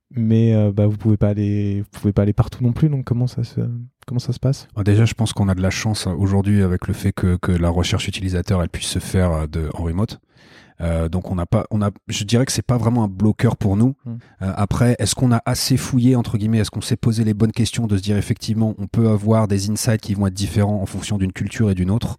mais 0.09 0.55
euh, 0.55 0.71
bah, 0.71 0.87
vous 0.87 0.95
pouvez 0.95 1.17
pas 1.17 1.27
aller, 1.27 1.81
vous 1.81 1.99
pouvez 1.99 2.13
pas 2.13 2.21
aller 2.21 2.31
partout 2.31 2.63
non 2.63 2.71
plus. 2.71 2.87
Donc 2.87 3.03
comment 3.03 3.27
ça 3.27 3.43
se 3.43 3.59
comment 4.07 4.19
ça 4.19 4.31
se 4.31 4.39
passe? 4.39 4.69
Déjà, 4.85 5.03
je 5.03 5.13
pense 5.13 5.33
qu'on 5.33 5.49
a 5.49 5.53
de 5.53 5.61
la 5.61 5.69
chance 5.69 6.07
aujourd'hui 6.07 6.63
avec 6.63 6.87
le 6.87 6.93
fait 6.93 7.11
que, 7.11 7.37
la 7.51 7.69
recherche 7.69 8.07
utilisateur 8.07 8.63
elle 8.63 8.69
puisse 8.69 8.87
se 8.87 8.99
faire 8.99 9.49
de, 9.49 9.69
en 9.73 9.83
remote. 9.83 10.21
Euh, 10.81 11.09
donc 11.09 11.31
on 11.31 11.35
n'a 11.35 11.45
pas, 11.45 11.65
on 11.71 11.81
a, 11.81 11.91
je 12.07 12.23
dirais 12.23 12.45
que 12.45 12.51
c'est 12.51 12.61
pas 12.61 12.77
vraiment 12.77 13.03
un 13.03 13.07
bloqueur 13.07 13.57
pour 13.57 13.77
nous. 13.77 13.95
Mmh. 14.05 14.11
Euh, 14.41 14.53
après, 14.55 14.95
est-ce 14.99 15.15
qu'on 15.15 15.31
a 15.31 15.41
assez 15.45 15.77
fouillé 15.77 16.15
entre 16.15 16.37
guillemets 16.37 16.59
Est-ce 16.59 16.71
qu'on 16.71 16.81
s'est 16.81 16.97
posé 16.97 17.23
les 17.23 17.33
bonnes 17.33 17.51
questions 17.51 17.87
de 17.87 17.97
se 17.97 18.01
dire 18.01 18.17
effectivement, 18.17 18.75
on 18.77 18.87
peut 18.87 19.09
avoir 19.09 19.47
des 19.47 19.69
insights 19.69 20.01
qui 20.01 20.13
vont 20.13 20.27
être 20.27 20.33
différents 20.33 20.81
en 20.81 20.85
fonction 20.85 21.17
d'une 21.17 21.31
culture 21.31 21.69
et 21.69 21.75
d'une 21.75 21.91
autre? 21.91 22.17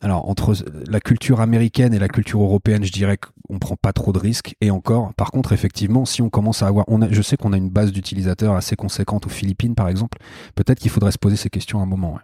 Alors 0.00 0.28
entre 0.28 0.54
la 0.88 1.00
culture 1.00 1.40
américaine 1.40 1.94
et 1.94 1.98
la 1.98 2.08
culture 2.08 2.42
européenne, 2.42 2.84
je 2.84 2.92
dirais 2.92 3.16
qu'on 3.16 3.58
prend 3.58 3.76
pas 3.76 3.92
trop 3.92 4.12
de 4.12 4.18
risques. 4.18 4.54
Et 4.60 4.70
encore, 4.70 5.14
par 5.14 5.30
contre, 5.30 5.52
effectivement, 5.52 6.04
si 6.04 6.20
on 6.20 6.28
commence 6.28 6.62
à 6.62 6.66
avoir, 6.66 6.84
on 6.88 7.00
a, 7.00 7.10
je 7.10 7.22
sais 7.22 7.36
qu'on 7.36 7.52
a 7.52 7.56
une 7.56 7.70
base 7.70 7.92
d'utilisateurs 7.92 8.54
assez 8.54 8.76
conséquente 8.76 9.26
aux 9.26 9.30
Philippines, 9.30 9.74
par 9.74 9.88
exemple. 9.88 10.18
Peut-être 10.54 10.78
qu'il 10.78 10.90
faudrait 10.90 11.12
se 11.12 11.18
poser 11.18 11.36
ces 11.36 11.48
questions 11.48 11.80
à 11.80 11.82
un 11.82 11.86
moment. 11.86 12.14
Ouais. 12.14 12.20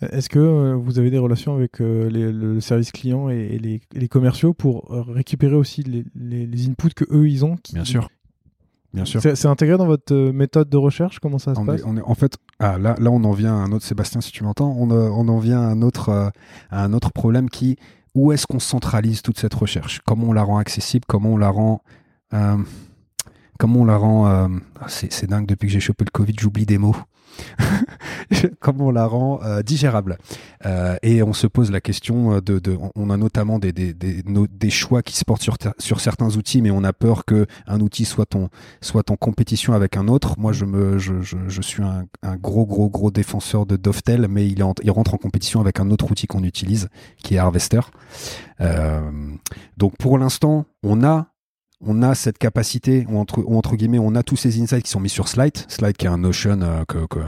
Est-ce 0.00 0.28
que 0.28 0.38
euh, 0.38 0.74
vous 0.74 0.98
avez 0.98 1.10
des 1.10 1.18
relations 1.18 1.54
avec 1.54 1.80
euh, 1.80 2.08
les, 2.10 2.32
le 2.32 2.60
service 2.60 2.92
client 2.92 3.28
et, 3.28 3.58
les, 3.58 3.80
les, 3.92 4.08
commerciaux 4.08 4.52
pour 4.52 4.92
euh, 4.92 5.02
récupérer 5.02 5.54
aussi 5.54 5.82
les, 5.82 6.04
les, 6.14 6.68
inputs 6.68 6.94
que 6.94 7.04
eux 7.10 7.28
ils 7.28 7.44
ont 7.44 7.56
qui, 7.56 7.74
Bien 7.74 7.84
sûr. 7.84 8.08
Bien 8.92 9.06
sûr. 9.06 9.22
C'est 9.22 9.46
intégré 9.46 9.78
dans 9.78 9.86
votre 9.86 10.14
méthode 10.14 10.68
de 10.68 10.76
recherche? 10.76 11.18
Comment 11.18 11.38
ça 11.38 11.54
se 11.54 11.60
on 11.60 11.64
passe? 11.64 11.80
est, 11.80 11.84
on 11.86 11.96
est, 11.96 12.02
En 12.02 12.14
fait, 12.14 12.36
ah, 12.58 12.76
là, 12.78 12.94
là, 12.98 13.10
on 13.10 13.24
en 13.24 13.32
vient 13.32 13.54
à 13.54 13.58
un 13.58 13.72
autre, 13.72 13.84
Sébastien, 13.84 14.20
si 14.20 14.32
tu 14.32 14.44
m'entends, 14.44 14.76
on, 14.78 14.90
on 14.90 15.28
en 15.28 15.38
vient 15.38 15.60
à 15.60 15.64
un 15.64 15.80
autre, 15.80 16.10
euh, 16.10 16.28
à 16.70 16.84
un 16.84 16.92
autre 16.92 17.10
problème 17.10 17.48
qui, 17.48 17.76
où 18.14 18.32
est-ce 18.32 18.46
qu'on 18.46 18.58
centralise 18.58 19.22
toute 19.22 19.38
cette 19.38 19.54
recherche? 19.54 20.02
Comment 20.04 20.28
on 20.28 20.32
la 20.32 20.42
rend 20.42 20.58
accessible? 20.58 21.04
Comment 21.08 21.30
on 21.30 21.36
la 21.38 21.48
rend... 21.48 21.82
Euh, 22.34 22.58
comment 23.58 23.80
on 23.80 23.84
la 23.86 23.96
rend... 23.96 24.28
Euh, 24.28 24.48
C'est 24.88 25.26
dingue, 25.26 25.46
depuis 25.46 25.68
que 25.68 25.72
j'ai 25.72 25.80
chopé 25.80 26.04
le 26.04 26.10
Covid, 26.10 26.34
j'oublie 26.38 26.66
des 26.66 26.78
mots. 26.78 26.96
comment 28.60 28.86
on 28.86 28.90
la 28.90 29.06
rend 29.06 29.40
euh, 29.42 29.62
digérable. 29.62 30.18
Euh, 30.66 30.96
et 31.02 31.22
on 31.22 31.32
se 31.32 31.46
pose 31.46 31.70
la 31.70 31.80
question 31.80 32.40
de, 32.40 32.58
de 32.58 32.78
on 32.94 33.10
a 33.10 33.16
notamment 33.16 33.58
des, 33.58 33.72
des, 33.72 33.92
des, 33.92 34.22
des, 34.22 34.70
choix 34.70 35.02
qui 35.02 35.16
se 35.16 35.24
portent 35.24 35.42
sur, 35.42 35.56
sur 35.78 36.00
certains 36.00 36.36
outils, 36.36 36.62
mais 36.62 36.70
on 36.70 36.84
a 36.84 36.92
peur 36.92 37.24
que 37.24 37.46
un 37.66 37.80
outil 37.80 38.04
soit 38.04 38.34
en, 38.36 38.48
soit 38.80 39.10
en 39.10 39.16
compétition 39.16 39.72
avec 39.74 39.96
un 39.96 40.08
autre. 40.08 40.38
Moi, 40.38 40.52
je 40.52 40.64
me, 40.64 40.98
je, 40.98 41.14
je, 41.22 41.62
suis 41.62 41.82
un, 41.82 42.06
gros, 42.36 42.66
gros, 42.66 42.88
gros 42.88 43.10
défenseur 43.10 43.66
de 43.66 43.76
Dovetail, 43.76 44.26
mais 44.28 44.46
il, 44.46 44.62
en, 44.62 44.74
il 44.82 44.90
rentre 44.90 45.14
en 45.14 45.18
compétition 45.18 45.60
avec 45.60 45.80
un 45.80 45.90
autre 45.90 46.10
outil 46.10 46.26
qu'on 46.26 46.44
utilise, 46.44 46.88
qui 47.22 47.34
est 47.34 47.38
Harvester. 47.38 47.80
Euh, 48.60 49.00
donc 49.76 49.96
pour 49.96 50.18
l'instant, 50.18 50.66
on 50.82 51.02
a 51.04 51.31
on 51.84 52.02
a 52.02 52.14
cette 52.14 52.38
capacité, 52.38 53.06
ou 53.08 53.18
entre, 53.18 53.40
ou 53.44 53.56
entre 53.56 53.76
guillemets, 53.76 53.98
on 53.98 54.14
a 54.14 54.22
tous 54.22 54.36
ces 54.36 54.60
insights 54.60 54.84
qui 54.84 54.90
sont 54.90 55.00
mis 55.00 55.08
sur 55.08 55.28
Slide. 55.28 55.56
Slide 55.68 55.96
qui 55.96 56.06
est 56.06 56.08
un 56.08 56.18
Notion 56.18 56.60
euh, 56.62 56.84
que, 56.86 57.06
que, 57.06 57.18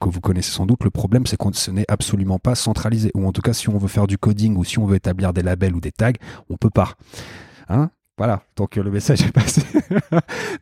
que, 0.00 0.08
vous 0.08 0.20
connaissez 0.20 0.50
sans 0.50 0.66
doute. 0.66 0.84
Le 0.84 0.90
problème, 0.90 1.26
c'est 1.26 1.36
qu'on 1.36 1.52
ce 1.52 1.70
n'est 1.70 1.86
absolument 1.88 2.38
pas 2.38 2.54
centralisé. 2.54 3.10
Ou 3.14 3.26
en 3.26 3.32
tout 3.32 3.42
cas, 3.42 3.52
si 3.52 3.68
on 3.68 3.78
veut 3.78 3.88
faire 3.88 4.06
du 4.06 4.18
coding 4.18 4.56
ou 4.56 4.64
si 4.64 4.78
on 4.78 4.86
veut 4.86 4.96
établir 4.96 5.32
des 5.32 5.42
labels 5.42 5.74
ou 5.74 5.80
des 5.80 5.92
tags, 5.92 6.12
on 6.50 6.56
peut 6.56 6.70
pas. 6.70 6.92
Hein? 7.68 7.90
Voilà, 8.18 8.42
donc 8.56 8.76
le 8.76 8.90
message 8.90 9.22
est 9.26 9.32
passé. 9.32 9.62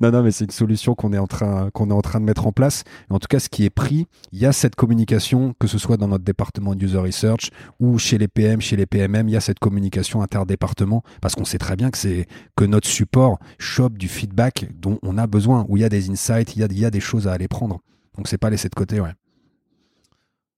non, 0.01 0.11
non, 0.11 0.23
mais 0.23 0.31
c'est 0.31 0.45
une 0.45 0.51
solution 0.51 0.95
qu'on 0.95 1.13
est 1.13 1.19
en 1.19 1.27
train 1.27 1.71
qu'on 1.71 1.91
est 1.91 1.95
en 1.95 2.01
train 2.01 2.21
de 2.21 2.25
mettre 2.25 2.47
en 2.47 2.53
place. 2.53 2.85
en 3.11 3.19
tout 3.19 3.27
cas, 3.29 3.41
ce 3.41 3.49
qui 3.49 3.65
est 3.65 3.71
pris, 3.71 4.07
il 4.33 4.39
y 4.39 4.47
a 4.47 4.53
cette 4.53 4.77
communication, 4.77 5.55
que 5.59 5.67
ce 5.67 5.79
soit 5.79 5.97
dans 5.97 6.09
notre 6.09 6.25
département 6.25 6.75
de 6.75 6.85
user 6.85 6.99
research 6.99 7.51
ou 7.81 7.99
chez 7.99 8.19
les 8.19 8.29
PM, 8.29 8.61
chez 8.61 8.77
les 8.77 8.87
PMM, 8.87 9.29
il 9.29 9.33
y 9.33 9.37
a 9.37 9.41
cette 9.41 9.59
communication 9.59 10.23
interdépartement 10.23 11.03
parce 11.21 11.35
qu'on 11.35 11.45
sait 11.45 11.59
très 11.59 11.77
bien 11.77 11.91
que 11.91 11.99
c'est 11.99 12.27
que 12.57 12.65
notre 12.65 12.89
support 12.89 13.39
chope 13.59 13.99
du 13.99 14.09
feedback 14.09 14.69
dont 14.79 14.99
on 15.03 15.19
a 15.19 15.27
besoin, 15.27 15.67
où 15.69 15.77
il 15.77 15.81
y 15.81 15.85
a 15.85 15.89
des 15.89 16.11
insights, 16.11 16.55
il 16.57 16.61
y 16.61 16.63
a, 16.63 16.69
il 16.71 16.79
y 16.79 16.85
a 16.85 16.91
des 16.91 17.01
choses 17.01 17.27
à 17.27 17.33
aller 17.33 17.49
prendre. 17.49 17.81
Donc 18.17 18.29
c'est 18.29 18.39
pas 18.39 18.51
laissé 18.51 18.69
de 18.69 18.75
côté, 18.75 19.01
ouais. 19.01 19.13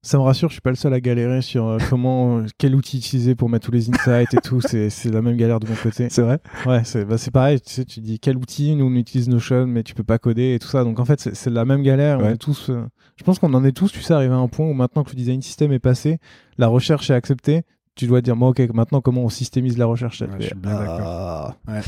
Ça 0.05 0.19
me 0.19 0.25
rassure, 0.25 0.49
je 0.49 0.55
suis 0.55 0.61
pas 0.61 0.71
le 0.71 0.77
seul 0.77 0.93
à 0.95 1.01
galérer 1.01 1.43
sur 1.43 1.65
euh, 1.65 1.79
comment, 1.89 2.39
euh, 2.39 2.47
quel 2.59 2.75
outil 2.75 2.99
utiliser 2.99 3.37
pour 3.37 3.49
mettre 3.49 3.67
tous 3.67 3.73
les 3.73 3.89
insights 3.89 4.35
et 4.35 4.41
tout. 4.43 4.61
C'est, 4.69 4.91
la 5.05 5.23
même 5.23 5.37
galère 5.37 5.61
de 5.61 5.69
mon 5.69 5.77
côté. 5.77 6.09
C'est 6.11 6.23
vrai 6.23 6.41
Ouais, 6.67 6.83
c'est, 6.83 7.05
bah, 7.05 7.19
c'est 7.19 7.31
pareil. 7.31 7.61
Tu 7.61 7.73
sais, 7.73 7.85
tu 7.85 8.01
dis 8.01 8.19
quel 8.19 8.37
outil, 8.37 8.75
nous 8.75 8.87
on 8.87 8.95
utilise 8.97 9.29
Notion, 9.29 9.65
mais 9.69 9.85
tu 9.85 9.95
peux 9.95 10.03
pas 10.03 10.19
coder 10.19 10.55
et 10.55 10.59
tout 10.59 10.67
ça. 10.67 10.83
Donc 10.83 10.99
en 10.99 11.05
fait, 11.05 11.21
c'est, 11.21 11.51
la 11.51 11.65
même 11.65 11.83
galère. 11.83 12.19
On 12.21 12.29
est 12.29 12.37
tous, 12.37 12.71
euh, 12.71 12.85
je 13.15 13.23
pense 13.23 13.39
qu'on 13.39 13.55
en 13.55 13.65
est 13.65 13.71
tous, 13.71 13.93
tu 13.93 14.03
sais, 14.03 14.13
arrivé 14.13 14.35
à 14.35 14.39
un 14.39 14.49
point 14.49 14.67
où 14.67 14.75
maintenant 14.75 15.05
que 15.05 15.11
le 15.11 15.17
design 15.17 15.41
système 15.41 15.71
est 15.71 15.79
passé, 15.79 16.19
la 16.59 16.67
recherche 16.67 17.11
est 17.11 17.15
acceptée. 17.15 17.63
Tu 17.95 18.09
dois 18.09 18.23
dire, 18.23 18.35
bon, 18.35 18.49
ok, 18.49 18.59
maintenant 18.75 19.03
comment 19.03 19.23
on 19.23 19.29
systémise 19.29 19.79
la 19.79 19.87
recherche? 19.87 20.23
Ouais, 20.23 20.29
Je 20.41 20.47
suis 20.47 20.55
bien 20.57 20.81
d'accord. 20.81 21.01
Ah. 21.01 21.57
Ouais. 21.69 21.81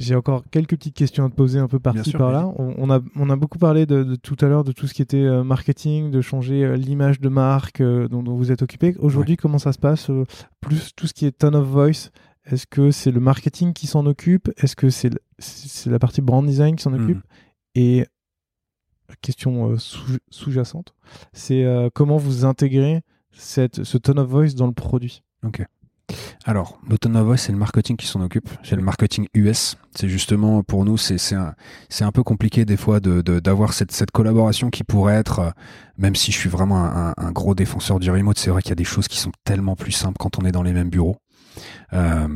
J'ai 0.00 0.14
encore 0.14 0.44
quelques 0.50 0.70
petites 0.70 0.96
questions 0.96 1.26
à 1.26 1.28
te 1.28 1.34
poser 1.34 1.58
un 1.58 1.68
peu 1.68 1.78
par-ci 1.78 2.12
par-là. 2.12 2.50
On, 2.56 2.90
a, 2.90 3.00
on 3.16 3.28
a 3.28 3.36
beaucoup 3.36 3.58
parlé 3.58 3.84
de, 3.84 4.16
tout 4.16 4.36
à 4.40 4.46
l'heure 4.46 4.64
de 4.64 4.72
tout 4.72 4.86
ce 4.86 4.94
qui 4.94 5.02
était 5.02 5.18
euh, 5.18 5.44
marketing, 5.44 6.10
de 6.10 6.22
changer 6.22 6.64
euh, 6.64 6.74
l'image 6.74 7.20
de 7.20 7.28
marque 7.28 7.82
euh, 7.82 8.08
dont, 8.08 8.22
vous 8.22 8.50
êtes 8.50 8.62
occupé. 8.62 8.96
Aujourd'hui, 8.98 9.36
comment 9.36 9.58
ça 9.58 9.74
se 9.74 9.78
passe 9.78 10.10
Plus 10.60 10.94
tout 10.96 11.06
ce 11.06 11.12
qui 11.12 11.26
est 11.26 11.32
tone 11.32 11.54
of 11.54 11.68
voice, 11.68 12.10
est-ce 12.46 12.66
que 12.66 12.90
c'est 12.90 13.10
le 13.10 13.20
marketing 13.20 13.74
qui 13.74 13.86
s'en 13.86 14.06
occupe? 14.06 14.50
Est-ce 14.56 14.74
que 14.74 14.88
c'est 14.88 15.10
la 15.84 15.98
partie 15.98 16.22
brand 16.22 16.46
design 16.46 16.76
qui 16.76 16.82
s'en 16.82 16.94
occupe? 16.94 17.18
Hmm. 17.18 17.74
Et 17.74 18.06
question 19.20 19.76
sous-jacente, 19.76 20.94
c'est 21.34 21.66
comment 21.94 22.16
vous 22.16 22.46
intégrez 22.46 23.02
cette, 23.32 23.84
ce 23.84 23.98
tone 23.98 24.18
of 24.18 24.28
voice 24.30 24.54
dans 24.54 24.66
le 24.66 24.72
produit? 24.72 25.22
Ok. 25.44 25.62
Alors, 26.46 26.78
Voice, 26.86 27.36
c'est 27.36 27.52
le 27.52 27.58
marketing 27.58 27.96
qui 27.96 28.06
s'en 28.06 28.22
occupe. 28.22 28.48
C'est 28.62 28.76
le 28.76 28.82
marketing 28.82 29.26
US. 29.34 29.76
C'est 29.94 30.08
justement, 30.08 30.62
pour 30.62 30.84
nous, 30.86 30.96
c'est 30.96 31.34
un, 31.34 31.54
un 32.00 32.12
peu 32.12 32.22
compliqué 32.22 32.64
des 32.64 32.78
fois 32.78 32.98
d'avoir 33.00 33.70
de, 33.70 33.74
cette, 33.74 33.92
cette 33.92 34.10
collaboration 34.10 34.70
qui 34.70 34.82
pourrait 34.82 35.16
être, 35.16 35.38
euh, 35.40 35.50
même 35.98 36.14
si 36.14 36.32
je 36.32 36.38
suis 36.38 36.48
vraiment 36.48 36.82
un, 36.84 37.32
gros 37.32 37.54
défenseur 37.54 38.00
du 38.00 38.10
remote, 38.10 38.38
c'est 38.38 38.50
vrai 38.50 38.62
qu'il 38.62 38.70
y 38.70 38.72
a 38.72 38.76
des 38.76 38.84
choses 38.84 39.06
qui 39.06 39.18
sont 39.18 39.32
tellement 39.44 39.76
plus 39.76 39.92
simples 39.92 40.16
quand 40.18 40.38
on 40.38 40.46
est 40.46 40.52
dans 40.52 40.62
les 40.62 40.72
mêmes 40.72 40.88
bureaux. 40.88 41.16
Euh, 41.92 42.28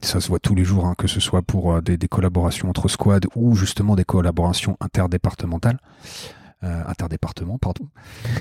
ça 0.00 0.20
se 0.20 0.28
voit 0.28 0.38
tous 0.38 0.54
les 0.54 0.64
jours, 0.64 0.86
hein, 0.86 0.94
que 0.96 1.08
ce 1.08 1.20
soit 1.20 1.42
pour 1.42 1.72
euh, 1.72 1.80
des, 1.82 1.98
des, 1.98 2.08
collaborations 2.08 2.70
entre 2.70 2.88
squads 2.88 3.26
ou 3.34 3.54
justement 3.56 3.96
des 3.96 4.04
collaborations 4.04 4.76
interdépartementales 4.80 5.78
euh, 6.64 6.82
interdépartement, 6.86 7.58
pardon. 7.58 7.88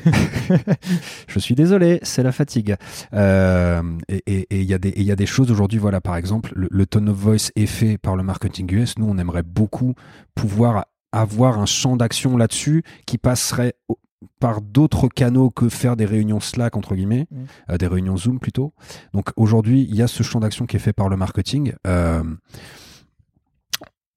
je 1.27 1.39
suis 1.39 1.55
désolé, 1.55 1.99
c'est 2.01 2.23
la 2.23 2.31
fatigue. 2.31 2.75
Euh, 3.13 3.81
et 4.09 4.47
il 4.49 4.63
y, 4.63 4.73
a 4.73 4.79
des, 4.79 4.89
y 4.89 5.11
a 5.11 5.15
des 5.15 5.25
choses 5.25 5.51
aujourd'hui, 5.51 5.79
voilà, 5.79 6.01
par 6.01 6.15
exemple, 6.15 6.51
le, 6.55 6.85
tone 6.85 7.09
of 7.09 7.15
voice 7.15 7.51
est 7.55 7.65
fait 7.67 7.97
par 7.97 8.15
le 8.15 8.23
marketing 8.23 8.73
US. 8.73 8.97
Nous, 8.97 9.07
on 9.07 9.17
aimerait 9.17 9.43
beaucoup 9.43 9.93
pouvoir 10.33 10.85
avoir 11.11 11.59
un 11.59 11.65
champ 11.65 11.95
d'action 11.95 12.37
là-dessus 12.37 12.83
qui 13.05 13.17
passerait 13.17 13.75
par 14.39 14.61
d'autres 14.61 15.07
canaux 15.07 15.49
que 15.49 15.69
faire 15.69 15.95
des 15.95 16.05
réunions 16.05 16.39
Slack 16.39 16.75
entre 16.75 16.95
guillemets, 16.95 17.27
mmh. 17.29 17.43
euh, 17.71 17.77
des 17.77 17.87
réunions 17.87 18.17
Zoom 18.17 18.39
plutôt. 18.39 18.73
Donc 19.13 19.29
aujourd'hui, 19.35 19.85
il 19.89 19.95
y 19.95 20.01
a 20.01 20.07
ce 20.07 20.23
champ 20.23 20.39
d'action 20.39 20.65
qui 20.65 20.75
est 20.75 20.79
fait 20.79 20.93
par 20.93 21.09
le 21.09 21.17
marketing. 21.17 21.73
Euh, 21.85 22.23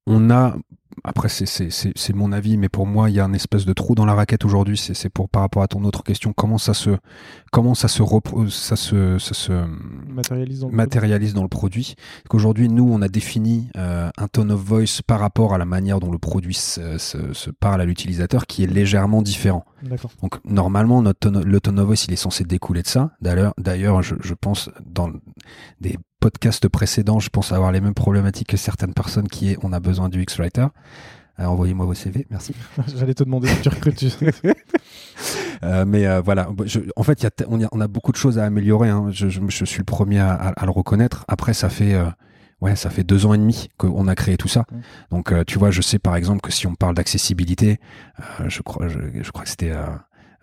on 0.07 0.31
a 0.31 0.57
après 1.05 1.29
c'est 1.29 2.15
mon 2.15 2.33
avis, 2.33 2.57
mais 2.57 2.69
pour 2.69 2.87
moi 2.87 3.11
il 3.11 3.17
y 3.17 3.21
a 3.21 3.25
un 3.25 3.33
espèce 3.33 3.65
de 3.65 3.73
trou 3.73 3.95
dans 3.95 4.05
la 4.05 4.15
raquette 4.15 4.45
aujourd'hui. 4.45 4.77
C'est 4.77 5.09
pour 5.09 5.29
par 5.29 5.43
rapport 5.43 5.63
à 5.63 5.69
ton 5.69 5.85
autre 5.85 6.03
question, 6.03 6.33
comment 6.33 6.59
ça 6.59 6.75
se 6.75 6.91
comment 7.53 7.75
ça 7.75 7.89
se 7.89 8.03
ça 8.49 8.77
se, 8.77 9.19
ça 9.19 9.35
se 9.35 9.53
matérialise 10.09 10.61
dans 10.61 10.69
le 10.69 10.75
matérialise 10.75 11.33
produit. 11.33 11.35
Dans 11.35 11.43
le 11.43 11.49
produit. 11.49 11.95
Qu'aujourd'hui 12.29 12.69
nous 12.69 12.89
on 12.91 13.03
a 13.03 13.09
défini 13.09 13.69
euh, 13.77 14.11
un 14.17 14.29
tone 14.29 14.53
of 14.53 14.61
voice 14.61 15.03
par 15.07 15.21
rapport 15.21 15.55
à 15.55 15.59
la 15.59 15.65
manière 15.65 16.01
dont 16.01 16.13
le 16.13 16.19
produit 16.19 16.55
se, 16.55 16.99
se, 16.99 17.51
parle 17.51 17.81
à 17.81 17.85
l'utilisateur 17.85 18.47
qui 18.47 18.65
est 18.65 18.67
légèrement 18.67 19.23
différent. 19.23 19.65
Donc 20.23 20.39
normalement 20.45 21.03
notre 21.03 21.31
le 21.31 21.61
tone 21.61 21.79
of 21.79 21.87
voice 21.87 22.05
il 22.07 22.13
est 22.13 22.17
censé 22.17 22.45
découler 22.45 22.83
de 22.83 22.89
ça. 22.89 23.13
D'ailleurs 23.21 23.55
d'ailleurs 23.59 24.03
je, 24.03 24.15
je 24.21 24.35
pense 24.35 24.71
dans 24.85 25.11
des 25.81 25.97
podcast 26.21 26.69
précédent, 26.69 27.19
je 27.19 27.31
pense 27.31 27.53
avoir 27.53 27.73
les 27.73 27.81
mêmes 27.81 27.95
problématiques 27.95 28.49
que 28.49 28.57
certaines 28.57 28.93
personnes 28.93 29.29
qui 29.29 29.53
est 29.53 29.59
on 29.63 29.73
a 29.73 29.81
besoin 29.81 30.09
du 30.09 30.23
X-Writer. 30.23 30.67
Euh, 31.41 31.45
envoyez-moi 31.45 31.87
vos 31.87 31.95
CV, 31.95 32.27
merci. 32.31 32.55
J'allais 32.97 33.15
te 33.15 33.25
demander 33.25 33.49
si 33.49 33.61
tu 33.63 33.69
recrutes. 33.71 34.05
euh, 35.63 35.85
mais 35.87 36.07
euh, 36.07 36.21
voilà, 36.21 36.51
en 36.97 37.03
fait, 37.03 37.23
y 37.23 37.27
a 37.27 37.31
on, 37.49 37.63
a, 37.63 37.69
on, 37.73 37.81
a, 37.81 37.89
beaucoup 37.89 38.13
de 38.13 38.19
choses 38.19 38.39
à 38.39 38.45
améliorer. 38.45 38.91
Hein. 38.91 39.07
Je, 39.11 39.29
je, 39.31 39.41
je, 39.49 39.65
suis 39.65 39.79
le 39.79 39.85
premier 39.85 40.21
à, 40.21 40.33
à, 40.35 40.65
le 40.67 40.71
reconnaître. 40.71 41.25
Après, 41.29 41.55
ça 41.55 41.71
fait 41.71 41.95
euh, 41.95 42.05
ouais, 42.61 42.77
ça 42.77 42.91
fait 42.91 43.05
deux 43.05 43.27
ans 43.27 43.35
et 43.35 43.39
demi 43.39 43.69
qu'on 43.77 44.09
a 44.09 44.15
créé 44.15 44.37
tout 44.37 44.49
ça. 44.49 44.65
Donc, 45.11 45.33
tu 45.47 45.59
vois, 45.59 45.71
je 45.71 45.83
sais 45.83 45.99
par 45.99 46.17
exemple 46.17 46.41
que 46.41 46.53
si 46.53 46.67
on 46.67 46.75
parle 46.75 46.95
d'accessibilité, 46.95 47.79
je 48.47 48.63
crois, 48.63 48.89
je, 48.89 48.99
je, 49.23 49.31
crois 49.31 49.45
que 49.45 49.51
c'était 49.51 49.73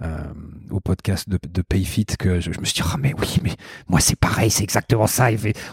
euh, 0.03 0.23
au 0.69 0.80
podcast 0.80 1.27
de, 1.27 1.39
de 1.52 1.61
Payfit 1.64 2.06
que 2.06 2.39
je, 2.39 2.49
me 2.49 2.65
suis 2.65 2.76
dit 2.76 2.81
ah 2.84 2.98
mais 2.99 3.15
oui 3.19 3.39
mais 3.41 3.53
moi 3.88 3.99
c'est 3.99 4.15
pareil 4.15 4.52
c'est 4.52 4.61
exactement 4.61 5.07
ça. 5.07 5.30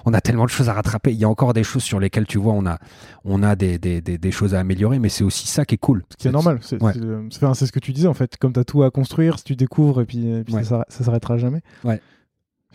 On 0.06 0.14
a 0.14 0.22
tellement 0.22 0.46
de 0.46 0.50
choses 0.50 0.70
à 0.70 0.72
rattraper. 0.72 1.12
Il 1.12 1.18
y 1.18 1.24
a 1.24 1.28
encore 1.28 1.52
des 1.52 1.62
choses 1.62 1.82
sur 1.82 2.00
lesquelles 2.00 2.26
tu 2.26 2.38
vois 2.38 2.54
on 2.54 2.64
a 2.64 2.78
on 3.26 3.42
a 3.42 3.54
des, 3.54 3.78
des, 3.78 4.00
des, 4.00 4.30
choses 4.30 4.54
à 4.54 4.60
améliorer 4.60 4.98
mais 4.98 5.10
c'est 5.10 5.24
aussi 5.24 5.46
ça 5.46 5.66
qui 5.66 5.74
est 5.74 5.78
cool. 5.78 6.04
C'est 6.18 6.32
normal. 6.32 6.60
C'est 6.62 6.78
ce 6.78 7.72
que 7.72 7.80
tu 7.80 7.92
disais 7.92 8.08
en 8.08 8.14
fait. 8.14 8.38
Comme 8.38 8.54
tu 8.54 8.60
as 8.60 8.64
tout 8.64 8.82
à 8.82 8.90
construire 8.90 9.38
si 9.38 9.44
tu 9.44 9.56
découvres 9.56 10.00
et 10.00 10.06
puis, 10.06 10.42
ça, 10.64 10.86
ça 10.88 11.04
s'arrêtera 11.04 11.36
jamais. 11.36 11.60
Ouais 11.84 12.00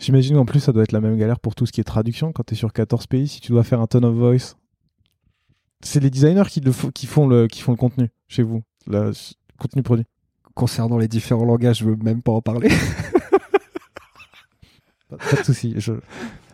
J'imagine 0.00 0.36
en 0.36 0.44
plus 0.44 0.60
ça 0.60 0.72
doit 0.72 0.82
être 0.82 0.92
la 0.92 1.00
même 1.00 1.16
galère 1.16 1.38
pour 1.38 1.54
tout 1.54 1.66
ce 1.66 1.72
qui 1.72 1.80
est 1.80 1.84
traduction 1.84 2.32
quand 2.32 2.42
tu 2.42 2.54
es 2.54 2.56
sur 2.56 2.72
14 2.72 3.06
pays 3.06 3.28
si 3.28 3.40
tu 3.40 3.52
dois 3.52 3.62
faire 3.62 3.80
un 3.80 3.86
tone 3.86 4.04
of 4.04 4.14
voice 4.14 4.56
c'est 5.82 6.00
les 6.00 6.10
designers 6.10 6.44
qui, 6.48 6.60
le 6.60 6.72
qui, 6.90 7.06
font 7.06 7.26
le, 7.26 7.46
qui 7.46 7.62
font 7.62 7.72
le 7.72 7.76
contenu 7.76 8.10
chez 8.28 8.42
vous, 8.42 8.62
le 8.86 9.12
contenu 9.58 9.82
produit 9.82 10.06
concernant 10.54 10.98
les 10.98 11.08
différents 11.08 11.44
langages, 11.44 11.78
je 11.78 11.84
veux 11.86 11.96
même 11.96 12.22
pas 12.22 12.32
en 12.32 12.42
parler. 12.42 12.68
pas 15.08 15.36
de 15.36 15.44
souci. 15.44 15.74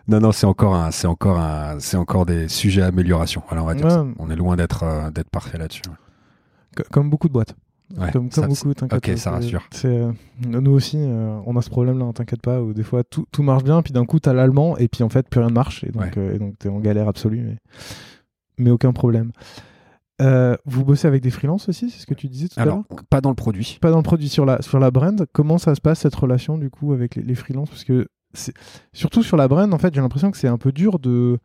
Non, 0.08 0.20
non, 0.20 0.30
c'est 0.30 0.46
encore 0.46 0.76
un, 0.76 0.92
c'est 0.92 1.08
encore 1.08 1.40
un, 1.40 1.80
c'est 1.80 1.96
encore 1.96 2.26
des 2.26 2.46
sujets 2.46 2.82
d'amélioration. 2.82 3.42
Alors 3.50 3.64
on 3.64 3.66
va 3.66 3.74
dire 3.74 4.06
On 4.20 4.30
est 4.30 4.36
loin 4.36 4.54
d'être, 4.54 4.84
euh, 4.84 5.10
d'être 5.10 5.30
parfait 5.30 5.58
là-dessus. 5.58 5.82
Comme 6.92 7.10
beaucoup 7.10 7.26
de 7.26 7.32
boîtes. 7.32 7.56
Comme, 8.12 8.28
beaucoup, 8.28 8.72
Ok, 8.92 9.12
ça 9.16 9.30
rassure. 9.30 9.68
Euh, 9.84 10.12
nous 10.46 10.72
aussi, 10.72 10.98
euh, 10.98 11.38
on 11.46 11.56
a 11.56 11.62
ce 11.62 11.70
problème-là, 11.70 12.06
hein, 12.06 12.12
t'inquiète 12.12 12.42
pas, 12.42 12.60
où 12.60 12.72
des 12.72 12.82
fois 12.82 13.04
tout, 13.04 13.26
tout 13.30 13.42
marche 13.42 13.62
bien, 13.62 13.82
puis 13.82 13.92
d'un 13.92 14.04
coup 14.04 14.18
t'as 14.18 14.32
l'allemand, 14.32 14.76
et 14.76 14.88
puis 14.88 15.02
en 15.02 15.08
fait 15.08 15.28
plus 15.28 15.40
rien 15.40 15.48
ne 15.48 15.54
marche, 15.54 15.84
et 15.84 15.90
donc, 15.90 16.16
et 16.16 16.38
donc 16.38 16.58
t'es 16.58 16.68
en 16.68 16.80
galère 16.80 17.08
absolue, 17.08 17.42
mais, 17.42 17.56
mais 18.58 18.70
aucun 18.70 18.92
problème. 18.92 19.30
Euh, 20.22 20.56
vous 20.64 20.84
bossez 20.84 21.06
avec 21.06 21.22
des 21.22 21.30
freelances 21.30 21.68
aussi, 21.68 21.90
c'est 21.90 22.00
ce 22.00 22.06
que 22.06 22.14
tu 22.14 22.28
disais 22.28 22.48
tout 22.48 22.58
à 22.58 22.64
l'heure 22.64 22.82
Pas 23.10 23.20
dans 23.20 23.28
le 23.28 23.36
produit. 23.36 23.78
Pas 23.80 23.90
dans 23.90 23.98
le 23.98 24.02
produit, 24.02 24.28
sur 24.28 24.46
la, 24.46 24.62
sur 24.62 24.78
la 24.78 24.90
brand. 24.90 25.26
Comment 25.32 25.58
ça 25.58 25.74
se 25.74 25.80
passe 25.80 26.00
cette 26.00 26.14
relation 26.14 26.56
du 26.56 26.70
coup 26.70 26.92
avec 26.92 27.16
les, 27.16 27.22
les 27.22 27.34
freelances? 27.34 27.68
Parce 27.68 27.84
que 27.84 28.08
surtout 28.92 29.22
sur 29.22 29.36
la 29.36 29.46
brand, 29.46 29.72
en 29.72 29.78
fait, 29.78 29.94
j'ai 29.94 30.00
l'impression 30.00 30.30
que 30.30 30.38
c'est 30.38 30.48
un 30.48 30.58
peu 30.58 30.72
dur 30.72 30.98
de 30.98 31.38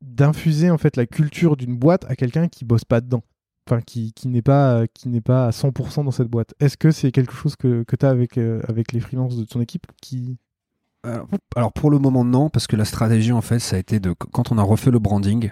d'infuser 0.00 0.70
en 0.70 0.76
fait 0.76 0.96
la 0.96 1.06
culture 1.06 1.56
d'une 1.56 1.76
boîte 1.76 2.04
à 2.10 2.14
quelqu'un 2.14 2.48
qui 2.48 2.64
bosse 2.66 2.84
pas 2.84 3.00
dedans. 3.00 3.22
Enfin, 3.66 3.80
qui, 3.80 4.12
n'est 4.26 4.42
pas, 4.42 4.86
qui 4.92 5.08
n'est 5.08 5.22
pas 5.22 5.46
à 5.46 5.50
100% 5.50 6.04
dans 6.04 6.10
cette 6.10 6.28
boîte. 6.28 6.52
Est-ce 6.60 6.76
que 6.76 6.90
c'est 6.90 7.10
quelque 7.12 7.32
chose 7.32 7.56
que, 7.56 7.82
que 7.84 7.96
tu 7.96 8.04
as 8.04 8.10
avec, 8.10 8.36
euh, 8.36 8.60
avec 8.68 8.92
les 8.92 9.00
freelances 9.00 9.36
de 9.36 9.44
ton 9.44 9.60
équipe 9.60 9.86
qui... 10.02 10.38
Alors 11.54 11.72
pour 11.72 11.90
le 11.90 11.98
moment 11.98 12.24
non, 12.24 12.48
parce 12.48 12.66
que 12.66 12.76
la 12.76 12.86
stratégie 12.86 13.32
en 13.32 13.42
fait 13.42 13.58
ça 13.58 13.76
a 13.76 13.78
été 13.78 14.00
de 14.00 14.14
quand 14.14 14.52
on 14.52 14.56
a 14.56 14.62
refait 14.62 14.90
le 14.90 14.98
branding, 14.98 15.50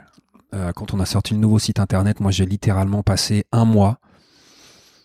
euh, 0.55 0.73
quand 0.73 0.95
on 0.95 1.01
a 1.01 1.05
sorti 1.05 1.35
le 1.35 1.41
nouveau 1.41 1.59
site 1.59 1.79
internet, 1.79 2.21
moi 2.21 2.31
j'ai 2.31 2.47
littéralement 2.47 3.03
passé 3.03 3.45
un 3.53 3.67
mois. 3.67 3.99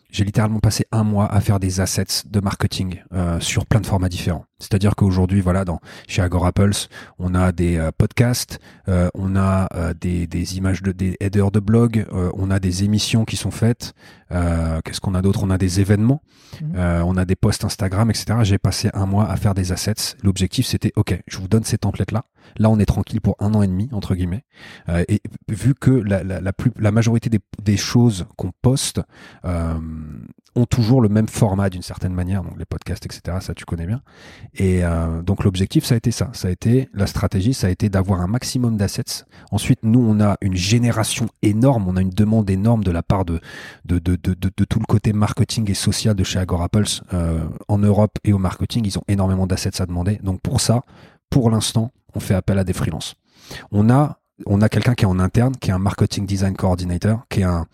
J'ai 0.09 0.23
littéralement 0.23 0.59
passé 0.59 0.85
un 0.91 1.03
mois 1.03 1.31
à 1.31 1.41
faire 1.41 1.59
des 1.59 1.81
assets 1.81 2.23
de 2.25 2.39
marketing 2.39 3.01
euh, 3.13 3.39
sur 3.39 3.65
plein 3.65 3.81
de 3.81 3.85
formats 3.85 4.09
différents. 4.09 4.45
C'est-à-dire 4.59 4.95
qu'aujourd'hui, 4.95 5.41
voilà, 5.41 5.65
dans 5.65 5.79
chez 6.07 6.21
Agora 6.23 6.51
Pulse, 6.51 6.89
on 7.19 7.35
a 7.35 7.51
des 7.51 7.77
euh, 7.77 7.91
podcasts, 7.95 8.59
euh, 8.87 9.09
on 9.13 9.35
a 9.35 9.67
euh, 9.75 9.93
des, 9.93 10.25
des, 10.25 10.57
images 10.57 10.81
de 10.81 10.91
des 10.91 11.15
headers 11.19 11.51
de 11.51 11.59
blog, 11.59 12.05
on 12.11 12.49
a 12.49 12.59
des 12.59 12.83
émissions 12.83 13.25
qui 13.25 13.37
sont 13.37 13.51
faites. 13.51 13.93
Qu'est-ce 14.29 14.99
qu'on 14.99 15.15
a 15.15 15.21
d'autre? 15.21 15.41
On 15.43 15.49
a 15.51 15.57
des 15.57 15.79
événements, 15.79 16.21
mmh. 16.61 16.77
on 16.77 17.17
a 17.17 17.25
des 17.25 17.35
posts 17.35 17.63
Instagram, 17.63 18.09
etc. 18.09 18.39
J'ai 18.43 18.57
passé 18.57 18.89
un 18.93 19.05
mois 19.05 19.29
à 19.29 19.37
faire 19.37 19.53
des 19.53 19.71
assets. 19.71 20.15
L'objectif, 20.23 20.65
c'était 20.65 20.91
OK, 20.95 21.17
je 21.27 21.37
vous 21.37 21.47
donne 21.47 21.63
ces 21.63 21.77
templates 21.77 22.11
là. 22.11 22.25
Là, 22.57 22.69
on 22.69 22.79
est 22.79 22.85
tranquille 22.85 23.21
pour 23.21 23.35
un 23.39 23.53
an 23.53 23.61
et 23.61 23.67
demi 23.67 23.89
entre 23.91 24.15
guillemets. 24.15 24.43
et 25.07 25.21
vu 25.47 25.73
que 25.73 25.91
la, 25.91 26.91
majorité 26.91 27.29
des, 27.63 27.77
choses 27.77 28.25
qu'on 28.35 28.51
poste 28.61 29.01
ont 30.57 30.65
toujours 30.65 31.01
le 31.01 31.09
même 31.09 31.27
format 31.27 31.69
d'une 31.69 31.81
certaine 31.81 32.13
manière, 32.13 32.43
donc 32.43 32.57
les 32.57 32.65
podcasts, 32.65 33.05
etc. 33.05 33.37
Ça, 33.41 33.53
tu 33.53 33.65
connais 33.65 33.85
bien. 33.85 34.01
Et 34.55 34.83
euh, 34.83 35.21
donc 35.21 35.43
l'objectif, 35.43 35.85
ça 35.85 35.93
a 35.93 35.97
été 35.97 36.11
ça. 36.11 36.29
Ça 36.33 36.47
a 36.47 36.51
été 36.51 36.89
la 36.93 37.07
stratégie, 37.07 37.53
ça 37.53 37.67
a 37.67 37.69
été 37.69 37.89
d'avoir 37.89 38.21
un 38.21 38.27
maximum 38.27 38.77
d'assets. 38.77 39.25
Ensuite, 39.51 39.79
nous, 39.83 39.99
on 39.99 40.19
a 40.19 40.37
une 40.41 40.55
génération 40.55 41.27
énorme, 41.41 41.87
on 41.87 41.95
a 41.95 42.01
une 42.01 42.09
demande 42.09 42.49
énorme 42.49 42.83
de 42.83 42.91
la 42.91 43.03
part 43.03 43.25
de 43.25 43.39
tout 43.85 44.79
le 44.79 44.85
côté 44.85 45.13
marketing 45.13 45.69
et 45.69 45.75
social 45.75 46.15
de 46.15 46.23
chez 46.23 46.39
Agora 46.39 46.67
euh, 47.13 47.45
en 47.67 47.77
Europe 47.77 48.17
et 48.23 48.33
au 48.33 48.39
marketing. 48.39 48.83
Ils 48.85 48.97
ont 48.97 49.03
énormément 49.07 49.47
d'assets 49.47 49.81
à 49.81 49.85
demander. 49.85 50.19
Donc 50.23 50.41
pour 50.41 50.59
ça, 50.59 50.83
pour 51.29 51.49
l'instant, 51.49 51.91
on 52.15 52.19
fait 52.19 52.35
appel 52.35 52.57
à 52.59 52.63
des 52.63 52.73
freelances. 52.73 53.15
On 53.71 53.89
a 53.89 54.19
on 54.45 54.61
a 54.61 54.69
quelqu'un 54.69 54.93
qui 54.93 55.03
est 55.03 55.07
en 55.07 55.17
interne, 55.17 55.55
qui 55.55 55.71
est 55.71 55.73
un 55.73 55.79
marketing 55.79 56.27
design 56.27 56.55
coordinator, 56.55 57.21
qui 57.27 57.39
est 57.39 57.45
un 57.45 57.65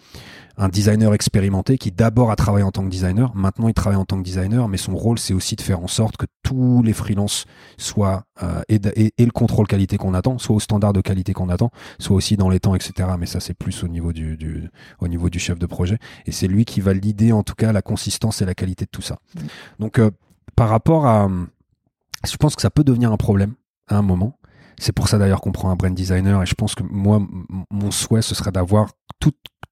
un 0.58 0.70
designer 0.70 1.14
expérimenté 1.14 1.78
qui 1.78 1.92
d'abord 1.92 2.30
a 2.30 2.36
travaillé 2.36 2.64
en 2.64 2.72
tant 2.72 2.84
que 2.84 2.90
designer, 2.90 3.36
maintenant 3.36 3.68
il 3.68 3.74
travaille 3.74 3.98
en 3.98 4.06
tant 4.06 4.18
que 4.18 4.24
designer, 4.24 4.68
mais 4.68 4.78
son 4.78 4.96
rôle 4.96 5.18
c'est 5.18 5.34
aussi 5.34 5.56
de 5.56 5.62
faire 5.62 5.80
en 5.80 5.88
sorte 5.88 6.18
que 6.18 6.26
tous 6.44 6.84
les 6.84 6.94
freelances 6.94 7.46
soient 7.78 8.24
euh, 8.44 8.62
et, 8.70 8.80
le 9.18 9.32
contrôle 9.32 9.68
qualité 9.68 9.98
qu'on 9.98 10.14
attend, 10.14 10.38
soit 10.38 10.56
au 10.56 10.60
standard 10.60 10.94
de 10.94 11.02
qualité 11.02 11.34
qu'on 11.34 11.50
attend, 11.50 11.72
soit 11.98 12.16
aussi 12.16 12.38
dans 12.38 12.50
les 12.50 12.60
temps, 12.60 12.76
etc. 12.76 13.10
Mais 13.18 13.26
ça 13.26 13.40
c'est 13.40 13.56
plus 13.56 13.84
au 13.84 13.88
niveau 13.88 14.14
du, 14.14 14.38
du, 14.38 14.70
au 15.00 15.08
niveau 15.08 15.30
du 15.30 15.40
chef 15.40 15.58
de 15.58 15.66
projet 15.66 15.98
et 16.26 16.32
c'est 16.32 16.48
lui 16.48 16.66
qui 16.66 16.82
va 16.82 16.94
l'idée 16.94 17.32
en 17.32 17.44
tout 17.44 17.56
cas 17.56 17.72
la 17.72 17.82
consistance 17.82 18.42
et 18.42 18.46
la 18.46 18.54
qualité 18.54 18.86
de 18.86 18.92
tout 18.92 19.02
ça. 19.02 19.18
Mm. 19.36 19.40
Donc 19.80 20.00
euh, 20.00 20.12
par 20.56 20.70
rapport 20.70 21.08
à, 21.08 21.30
je 22.26 22.38
pense 22.38 22.56
que 22.56 22.62
ça 22.62 22.70
peut 22.70 22.84
devenir 22.84 23.12
un 23.12 23.18
problème 23.18 23.54
à 23.88 23.98
un 23.98 24.02
moment. 24.02 24.40
C'est 24.80 24.92
pour 24.92 25.08
ça 25.08 25.18
d'ailleurs 25.18 25.42
qu'on 25.42 25.52
prend 25.52 25.70
un 25.70 25.76
brand 25.76 25.94
designer 25.94 26.42
et 26.42 26.46
je 26.46 26.56
pense 26.56 26.76
que 26.76 26.84
moi 26.84 27.22
mon 27.72 27.92
souhait 27.92 28.24
ce 28.24 28.34
serait 28.36 28.52
d'avoir 28.52 28.90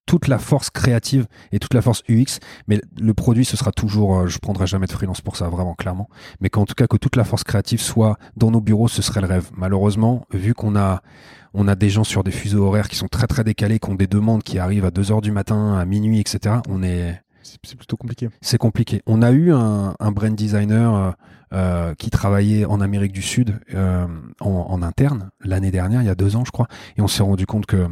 toute 0.06 0.28
la 0.28 0.40
force 0.40 0.70
créative 0.70 1.26
et 1.54 1.60
toute 1.60 1.74
la 1.74 1.82
force 1.82 2.04
UX, 2.10 2.40
mais 2.68 2.82
le 3.00 3.14
produit 3.14 3.46
ce 3.46 3.56
sera 3.56 3.72
toujours, 3.72 4.20
euh, 4.20 4.28
je 4.28 4.40
prendrai 4.40 4.68
jamais 4.68 4.86
de 4.86 4.92
freelance 4.92 5.22
pour 5.22 5.38
ça, 5.38 5.48
vraiment 5.48 5.74
clairement, 5.74 6.10
mais 6.42 6.50
qu'en 6.50 6.66
tout 6.66 6.74
cas 6.74 6.86
que 6.86 6.98
toute 6.98 7.16
la 7.16 7.24
force 7.24 7.46
créative 7.46 7.80
soit 7.80 8.18
dans 8.36 8.52
nos 8.52 8.60
bureaux, 8.60 8.90
ce 8.90 9.02
serait 9.02 9.22
le 9.22 9.28
rêve. 9.28 9.50
Malheureusement, 9.56 10.26
vu 10.34 10.54
qu'on 10.54 10.76
a 10.76 11.02
a 11.56 11.76
des 11.76 11.90
gens 11.90 12.04
sur 12.04 12.26
des 12.26 12.32
fuseaux 12.32 12.66
horaires 12.66 12.90
qui 12.90 12.98
sont 12.98 13.08
très 13.08 13.28
très 13.28 13.46
décalés, 13.46 13.80
qui 13.80 13.90
ont 13.90 13.96
des 13.96 14.08
demandes 14.08 14.44
qui 14.44 14.60
arrivent 14.60 14.86
à 14.86 14.92
2 14.92 15.14
heures 15.14 15.22
du 15.22 15.32
matin, 15.32 15.78
à 15.78 15.86
minuit, 15.86 16.20
etc. 16.20 16.56
On 16.68 16.84
est 16.84 17.22
c'est 17.44 17.76
plutôt 17.76 17.98
compliqué. 17.98 18.30
C'est 18.42 18.58
compliqué. 18.58 19.02
On 19.06 19.22
a 19.22 19.32
eu 19.32 19.52
un, 19.52 19.96
un 20.00 20.12
brand 20.12 20.36
designer 20.36 20.96
euh, 20.96 21.12
euh 21.54 21.96
qui 21.96 22.10
travaillait 22.10 22.66
en 22.66 22.82
Amérique 22.82 23.12
du 23.12 23.22
Sud 23.22 23.60
euh, 23.74 24.08
en, 24.40 24.50
en, 24.50 24.82
interne 24.82 25.32
l'année 25.42 25.72
dernière, 25.72 26.02
il 26.02 26.06
y 26.06 26.10
a 26.10 26.16
deux 26.16 26.36
ans, 26.36 26.46
je 26.46 26.52
crois, 26.52 26.68
et 26.98 27.02
on 27.02 27.08
s'est 27.08 27.24
rendu 27.24 27.46
compte 27.46 27.66
que 27.66 27.88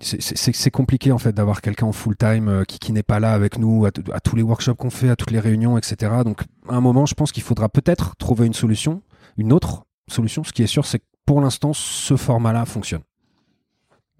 c'est 0.00 0.70
compliqué 0.70 1.10
en 1.12 1.18
fait 1.18 1.32
d'avoir 1.32 1.60
quelqu'un 1.60 1.86
en 1.86 1.92
full 1.92 2.16
time 2.16 2.48
euh, 2.48 2.64
qui, 2.64 2.78
qui 2.78 2.92
n'est 2.92 3.02
pas 3.02 3.18
là 3.18 3.32
avec 3.32 3.58
nous 3.58 3.86
à, 3.86 4.20
tous 4.20 4.36
les 4.36 4.42
workshops 4.42 4.76
qu'on 4.76 4.90
fait, 4.90 5.08
à 5.08 5.16
toutes 5.16 5.30
les 5.30 5.40
réunions, 5.40 5.76
etc. 5.76 6.12
Donc 6.24 6.42
à 6.68 6.76
un 6.76 6.80
moment, 6.80 7.06
je 7.06 7.14
pense 7.14 7.32
qu'il 7.32 7.42
faudra 7.42 7.68
peut-être 7.68 8.16
trouver 8.16 8.46
une 8.46 8.54
solution, 8.54 9.02
une 9.36 9.52
autre 9.52 9.84
solution. 10.08 10.44
Ce 10.44 10.52
qui 10.52 10.62
est 10.62 10.68
sûr, 10.68 10.86
c'est 10.86 11.00
que 11.00 11.04
pour 11.24 11.40
l'instant, 11.40 11.72
ce 11.72 12.16
format-là 12.16 12.64
fonctionne. 12.64 13.02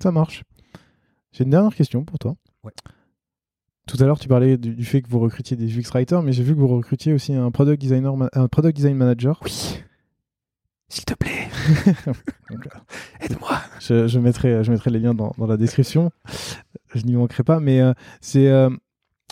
Ça 0.03 0.11
marche. 0.11 0.43
J'ai 1.33 1.45
une 1.45 1.51
dernière 1.51 1.75
question 1.75 2.05
pour 2.05 2.19
toi. 2.19 2.35
Tout 3.87 3.97
à 4.01 4.07
l'heure, 4.07 4.19
tu 4.19 4.29
parlais 4.29 4.57
du, 4.57 4.85
fait 4.85 5.01
que 5.01 5.09
vous 5.09 5.21
recrutiez 5.21 5.57
des 5.57 5.79
UX 5.79 5.91
writers, 5.93 6.23
mais 6.23 6.33
j'ai 6.33 6.43
vu 6.43 6.55
que 6.55 6.61
vous 6.61 6.67
recrutiez 6.67 7.13
aussi 7.13 7.35
un 7.35 7.51
product 7.53 7.81
designer, 7.81 8.15
un 8.33 8.49
product 8.49 8.77
design 8.77 8.97
manager. 8.97 9.41
Oui. 9.45 9.81
S'il 10.89 11.05
te 11.05 11.15
plaît. 11.15 11.49
Aide-moi. 13.21 13.59
Je, 13.81 14.19
mettrai, 14.19 14.63
je 14.63 14.71
mettrai 14.71 14.91
les 14.91 15.01
liens 15.01 15.15
dans, 15.15 15.33
la 15.39 15.57
description. 15.57 16.11
Je 16.95 17.05
n'y 17.05 17.15
manquerai 17.15 17.43
pas. 17.43 17.59
Mais 17.61 17.81
euh, 17.81 17.93
c'est 18.21 18.49
euh, 18.49 18.71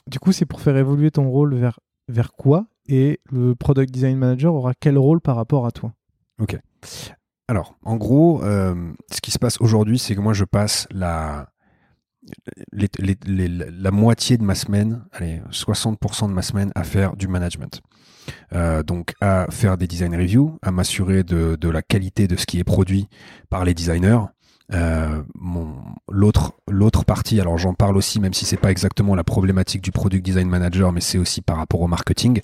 du 0.08 0.18
coup, 0.18 0.32
c'est 0.32 0.46
pour 0.46 0.60
faire 0.60 0.76
évoluer 0.76 1.10
ton 1.10 1.28
rôle 1.28 1.54
vers, 1.54 1.78
vers 2.08 2.32
quoi? 2.32 2.66
Et 2.86 3.20
le 3.30 3.54
product 3.54 3.92
design 3.92 4.18
manager 4.18 4.54
aura 4.54 4.74
quel 4.78 4.98
rôle 4.98 5.20
par 5.20 5.36
rapport 5.36 5.66
à 5.66 5.70
toi? 5.70 5.94
Ok. 6.40 6.58
Alors, 7.48 7.76
en 7.82 7.96
gros, 7.96 8.42
euh, 8.42 8.92
ce 9.12 9.20
qui 9.20 9.30
se 9.30 9.38
passe 9.38 9.60
aujourd'hui, 9.60 9.98
c'est 9.98 10.14
que 10.14 10.20
moi, 10.20 10.32
je 10.32 10.44
passe 10.44 10.86
la, 10.90 11.48
la 12.72 13.90
moitié 13.90 14.36
de 14.36 14.42
ma 14.42 14.54
semaine, 14.54 15.04
allez, 15.12 15.40
60% 15.50 16.28
de 16.28 16.32
ma 16.32 16.42
semaine 16.42 16.72
à 16.74 16.84
faire 16.84 17.16
du 17.16 17.28
management. 17.28 17.80
Euh, 18.54 18.82
donc 18.82 19.14
à 19.20 19.46
faire 19.50 19.76
des 19.76 19.86
design 19.86 20.14
reviews, 20.14 20.58
à 20.62 20.70
m'assurer 20.70 21.24
de, 21.24 21.68
la 21.68 21.82
qualité 21.82 22.26
de 22.26 22.36
ce 22.36 22.46
qui 22.46 22.58
est 22.58 22.64
produit 22.64 23.08
par 23.50 23.64
les 23.64 23.74
designers. 23.74 24.20
Euh, 24.72 25.22
l'autre 26.10 27.04
partie, 27.04 27.38
alors 27.40 27.58
j'en 27.58 27.74
parle 27.74 27.96
aussi, 27.96 28.18
même 28.20 28.32
si 28.32 28.46
c'est 28.46 28.56
pas 28.56 28.70
exactement 28.70 29.14
la 29.14 29.24
problématique 29.24 29.82
du 29.82 29.90
product 29.90 30.24
design 30.24 30.48
manager, 30.48 30.92
mais 30.92 31.02
c'est 31.02 31.18
aussi 31.18 31.42
par 31.42 31.58
rapport 31.58 31.82
au 31.82 31.86
marketing. 31.86 32.40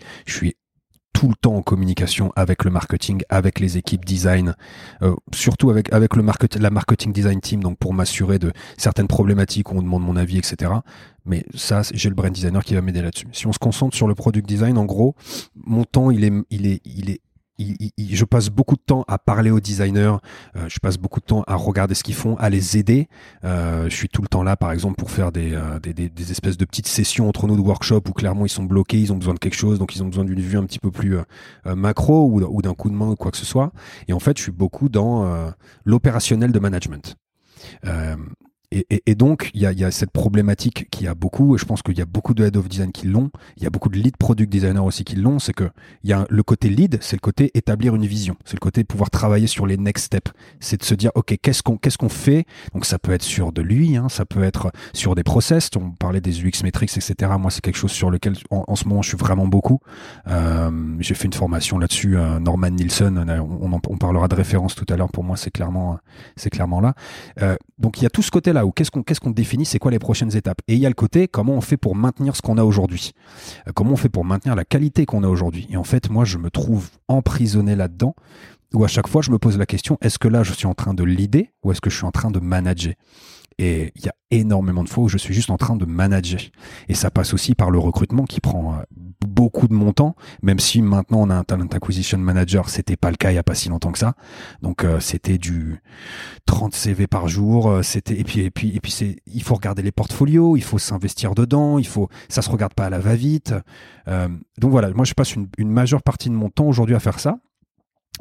Tout 1.13 1.29
le 1.29 1.35
temps 1.35 1.55
en 1.55 1.63
communication 1.63 2.33
avec 2.37 2.65
le 2.65 2.71
marketing, 2.71 3.23
avec 3.29 3.61
les 3.61 3.77
équipes 3.77 4.05
design, 4.05 4.55
euh, 5.03 5.15
surtout 5.35 5.71
avec 5.71 5.93
avec 5.93 6.17
le 6.17 6.25
la 6.59 6.71
marketing 6.71 7.13
design 7.13 7.41
team, 7.41 7.63
donc 7.63 7.79
pour 7.79 7.93
m'assurer 7.93 8.39
de 8.39 8.53
certaines 8.77 9.09
problématiques 9.09 9.73
où 9.73 9.77
on 9.77 9.83
demande 9.83 10.03
mon 10.03 10.17
avis, 10.17 10.39
etc. 10.39 10.73
Mais 11.25 11.45
ça, 11.55 11.83
j'ai 11.93 12.09
le 12.09 12.15
brand 12.15 12.33
designer 12.33 12.65
qui 12.65 12.75
va 12.75 12.81
m'aider 12.81 13.03
là-dessus. 13.03 13.27
Si 13.33 13.47
on 13.47 13.53
se 13.53 13.59
concentre 13.59 13.97
sur 13.97 14.09
le 14.09 14.15
product 14.15 14.47
design, 14.47 14.79
en 14.79 14.85
gros, 14.85 15.15
mon 15.55 15.85
temps, 15.85 16.11
il 16.11 16.25
est 16.25 16.33
il 16.51 16.67
est 16.67 16.81
il 16.85 17.11
est 17.11 17.21
je 17.99 18.25
passe 18.25 18.49
beaucoup 18.49 18.77
de 18.77 18.83
temps 18.85 19.05
à 19.09 19.19
parler 19.19 19.51
aux 19.51 19.61
designers, 19.61 20.17
euh, 20.57 20.69
je 20.69 20.79
passe 20.79 20.99
beaucoup 20.99 21.21
de 21.21 21.25
temps 21.25 21.43
à 21.47 21.55
regarder 21.55 21.95
ce 21.95 22.03
qu'ils 22.03 22.15
font, 22.15 22.37
à 22.37 22.51
les 22.51 22.77
aider. 22.77 23.09
Euh, 23.45 23.89
je 23.89 23.95
suis 23.95 24.09
tout 24.09 24.23
le 24.23 24.29
temps 24.29 24.43
là, 24.43 24.57
par 24.57 24.73
exemple, 24.73 24.97
pour 24.97 25.11
faire 25.11 25.33
des, 25.33 25.53
euh, 25.55 25.79
des, 25.79 26.31
espèces 26.31 26.57
de 26.57 26.65
petites 26.65 26.89
sessions 26.89 27.29
entre 27.29 27.47
nous 27.47 27.57
de 27.57 27.61
workshop 27.61 28.03
où 28.09 28.13
clairement 28.13 28.47
ils 28.47 28.51
sont 28.51 28.65
bloqués, 28.65 28.99
ils 28.99 29.13
ont 29.13 29.17
besoin 29.17 29.35
de 29.35 29.39
quelque 29.39 29.57
chose, 29.57 29.79
donc 29.79 29.95
ils 29.95 30.03
ont 30.03 30.07
besoin 30.07 30.25
d'une 30.25 30.41
vue 30.41 30.59
un 30.59 30.65
petit 30.65 30.79
peu 30.79 30.91
plus 30.91 31.17
macro 31.65 32.31
ou 32.31 32.63
d'un 32.63 32.75
coup 32.75 32.91
de 32.91 32.95
main 32.95 33.09
ou 33.09 33.17
quoi 33.17 33.31
que 33.31 33.37
ce 33.37 33.47
soit. 33.47 33.73
Et 34.09 34.13
en 34.13 34.21
fait, 34.21 34.37
je 34.37 34.43
suis 34.43 34.53
beaucoup 34.53 34.89
dans 34.89 35.53
l'opérationnel 35.85 36.53
de 36.53 36.59
management. 36.59 37.17
Et, 38.73 39.15
donc, 39.17 39.51
il 39.55 39.63
y 39.63 39.67
a, 39.67 39.73
y 39.73 39.93
cette 39.93 40.13
problématique 40.13 40.89
qui 40.91 41.09
a 41.09 41.15
beaucoup, 41.15 41.57
et 41.57 41.59
je 41.59 41.65
pense 41.65 41.83
qu'il 41.83 41.99
y 41.99 42.03
a 42.03 42.07
beaucoup 42.07 42.35
de 42.35 42.45
head 42.45 42.57
of 42.57 42.69
design 42.69 42.93
qui 42.93 43.09
l'ont, 43.09 43.31
il 43.57 43.65
y 43.65 43.67
a 43.67 43.71
beaucoup 43.71 43.89
de 43.89 43.97
lead 43.97 44.17
product 44.17 44.51
designers 44.51 44.79
aussi 44.79 45.03
qui 45.03 45.17
l'ont, 45.17 45.41
c'est 45.41 45.53
que 45.53 45.69
y 46.05 46.13
a 46.13 46.25
le 46.29 46.43
côté 46.45 46.69
lead, 46.69 46.99
c'est 47.01 47.17
le 47.17 47.21
côté 47.21 47.51
établir 47.55 47.97
une 47.97 48.07
vision, 48.07 48.37
c'est 48.45 48.55
le 48.55 48.61
côté 48.61 48.85
pouvoir 48.85 49.11
travailler 49.11 49.49
sur 49.49 49.67
les 49.67 49.77
next 49.77 50.07
steps, 50.07 50.31
c'est 50.61 50.81
de 50.81 50.85
se 50.85 50.95
dire, 50.95 51.11
ok, 51.17 51.37
qu'est-ce 51.43 51.65
qu'on 51.65 51.79
qu'est-ce 51.79 51.99
fait? 52.09 52.47
Donc 52.73 52.85
ça 52.87 53.01
peut 53.01 53.13
être 53.13 53.25
sur 53.25 53.53
de 53.53 53.61
lui, 53.61 53.97
hein, 53.97 54.09
ça 54.09 54.25
peut 54.25 54.45
être 54.45 54.71
sur 54.93 55.17
des 55.17 55.25
process, 55.25 55.69
on 55.77 55.91
parlait 55.91 56.21
des 56.21 56.45
UX 56.45 56.63
metrics, 56.63 56.97
etc. 56.97 57.33
Moi, 57.39 57.51
c'est 57.51 57.61
quelque 57.61 57.77
chose 57.77 57.91
sur 57.91 58.11
lequel, 58.11 58.35
en, 58.51 58.77
ce 58.77 58.87
moment, 58.87 59.03
je 59.03 59.09
suis 59.09 59.19
vraiment 59.19 59.47
beaucoup. 59.47 59.81
Euh, 60.29 60.71
J'ai 61.01 61.15
fait 61.15 61.27
une 61.27 61.33
formation 61.33 61.79
là-dessus, 61.79 62.17
euh, 62.17 62.39
Norman 62.39 62.71
Nielsen, 62.71 63.19
on, 63.19 63.73
on, 63.73 63.97
parlera 63.97 64.29
de 64.29 64.35
référence 64.35 64.75
tout 64.75 64.87
à 64.89 64.97
l'heure, 64.97 65.11
pour 65.11 65.25
moi, 65.25 65.37
c'est 65.37 65.51
clairement, 65.51 65.99
clairement 66.51 66.81
là. 66.81 66.95
Euh, 67.43 67.57
donc 67.79 68.01
il 68.01 68.05
y 68.05 68.07
a 68.07 68.11
tout 68.11 68.23
ce 68.23 68.31
côté-là 68.31 68.60
ou 68.67 68.73
qu'est-ce 68.73 68.91
qu'on 68.91 69.03
qu'est-ce 69.03 69.21
qu'on 69.21 69.31
définit, 69.31 69.65
c'est 69.65 69.79
quoi 69.79 69.91
les 69.91 69.99
prochaines 69.99 70.37
étapes? 70.37 70.61
Et 70.69 70.75
il 70.75 70.81
y 70.81 70.87
a 70.87 70.89
le 70.89 70.95
côté 70.95 71.29
comment 71.29 71.55
on 71.55 71.61
fait 71.61 71.77
pour 71.77 71.95
maintenir 71.95 72.37
ce 72.37 72.43
qu'on 72.43 72.59
a 72.59 72.65
aujourd'hui, 72.65 73.13
euh, 73.69 73.73
comment 73.75 73.93
on 73.93 73.97
fait 73.97 74.09
pour 74.09 74.25
maintenir 74.25 74.55
la 74.55 74.65
qualité 74.65 75.07
qu'on 75.07 75.25
a 75.25 75.29
aujourd'hui? 75.29 75.67
Et 75.71 75.77
en 75.77 75.85
fait, 75.85 76.11
moi, 76.11 76.25
je 76.25 76.39
me 76.39 76.51
trouve 76.51 76.91
emprisonné 77.09 77.77
là-dedans, 77.77 78.15
où 78.75 78.85
à 78.85 78.89
chaque 78.89 79.09
fois, 79.09 79.23
je 79.23 79.31
me 79.31 79.39
pose 79.39 79.59
la 79.59 79.67
question 79.67 79.99
est-ce 80.01 80.19
que 80.19 80.29
là, 80.29 80.43
je 80.43 80.53
suis 80.53 80.67
en 80.67 80.75
train 80.75 80.95
de 80.95 81.05
l'idée 81.05 81.51
ou 81.63 81.73
est-ce 81.73 81.81
que 81.81 81.91
je 81.91 81.97
suis 81.97 82.07
en 82.07 82.13
train 82.13 82.31
de 82.31 82.41
manager? 82.41 82.95
Et 83.59 83.93
il 83.95 84.05
y 84.05 84.09
a 84.09 84.15
énormément 84.31 84.85
de 84.85 84.89
fois 84.89 85.05
où 85.05 85.09
je 85.09 85.19
suis 85.19 85.35
juste 85.35 85.51
en 85.51 85.57
train 85.57 85.77
de 85.77 85.85
manager. 85.85 86.41
Et 86.89 86.95
ça 86.95 87.11
passe 87.11 87.35
aussi 87.35 87.55
par 87.55 87.71
le 87.71 87.79
recrutement 87.79 88.25
qui 88.25 88.41
prend 88.41 88.75
euh, 88.75 88.83
beaucoup 89.27 89.69
de 89.69 89.75
mon 89.75 89.93
temps, 89.93 90.15
même 90.43 90.59
si 90.59 90.81
maintenant 90.83 91.19
on 91.21 91.31
a 91.31 91.35
un 91.35 91.45
talent 91.45 91.67
acquisition 91.67 92.17
manager, 92.19 92.69
c'était 92.69 92.97
pas 92.97 93.11
le 93.11 93.17
cas 93.17 93.33
il 93.33 93.35
y 93.35 93.39
a 93.39 93.43
pas 93.43 93.55
si 93.55 93.69
longtemps 93.69 93.93
que 93.93 93.99
ça. 93.99 94.15
Donc 94.63 94.85
euh, 94.85 95.01
c'était 95.01 95.39
du 95.39 95.81
30 96.47 96.75
CV 96.75 97.07
par 97.07 97.29
jour, 97.29 97.71
euh, 97.71 97.83
c'était 97.83 98.19
et 98.19 98.25
puis 98.25 98.41
et 98.41 98.51
puis 98.51 98.75
et 98.75 98.81
puis 98.81 98.93
c'est 98.93 99.17
il 99.27 99.43
faut 99.43 99.55
regarder 99.55 99.83
les 99.83 99.93
portfolios, 99.93 100.57
il 100.57 100.63
faut 100.63 100.79
s'investir 100.79 101.35
dedans, 101.35 101.79
il 101.79 101.87
faut 101.87 102.09
ça 102.29 102.43
se 102.43 102.51
regarde 102.51 102.75
pas 102.75 102.87
à 102.87 102.91
la 102.91 102.99
va-vite. 102.99 103.55
donc 104.59 104.71
voilà, 104.71 104.91
moi 104.91 105.05
je 105.05 105.15
passe 105.15 105.35
une, 105.35 105.49
une 105.59 105.71
majeure 105.71 106.03
partie 106.03 106.29
de 106.31 106.35
mon 106.35 106.49
temps 106.49 106.67
aujourd'hui 106.67 106.95
à 106.95 107.01
faire 107.01 107.19
ça. 107.21 107.39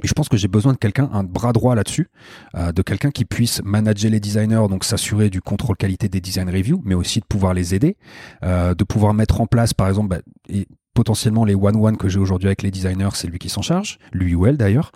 Je 0.03 0.13
pense 0.13 0.29
que 0.29 0.37
j'ai 0.37 0.47
besoin 0.47 0.73
de 0.73 0.77
quelqu'un, 0.77 1.09
un 1.13 1.23
bras 1.23 1.53
droit 1.53 1.75
là-dessus, 1.75 2.09
euh, 2.55 2.71
de 2.71 2.81
quelqu'un 2.81 3.11
qui 3.11 3.25
puisse 3.25 3.61
manager 3.63 4.11
les 4.11 4.19
designers, 4.19 4.67
donc 4.69 4.83
s'assurer 4.83 5.29
du 5.29 5.41
contrôle 5.41 5.75
qualité 5.75 6.07
des 6.09 6.21
design 6.21 6.49
reviews, 6.49 6.81
mais 6.85 6.95
aussi 6.95 7.19
de 7.19 7.25
pouvoir 7.25 7.53
les 7.53 7.75
aider, 7.75 7.97
euh, 8.43 8.73
de 8.73 8.83
pouvoir 8.83 9.13
mettre 9.13 9.41
en 9.41 9.45
place, 9.45 9.73
par 9.73 9.87
exemple, 9.87 10.09
bah, 10.09 10.21
et 10.47 10.67
potentiellement 10.93 11.45
les 11.45 11.55
one-one 11.55 11.97
que 11.97 12.09
j'ai 12.09 12.19
aujourd'hui 12.19 12.47
avec 12.47 12.61
les 12.61 12.71
designers, 12.71 13.09
c'est 13.13 13.27
lui 13.27 13.39
qui 13.39 13.49
s'en 13.49 13.61
charge, 13.61 13.99
lui 14.11 14.35
ou 14.35 14.45
elle 14.45 14.57
d'ailleurs. 14.57 14.91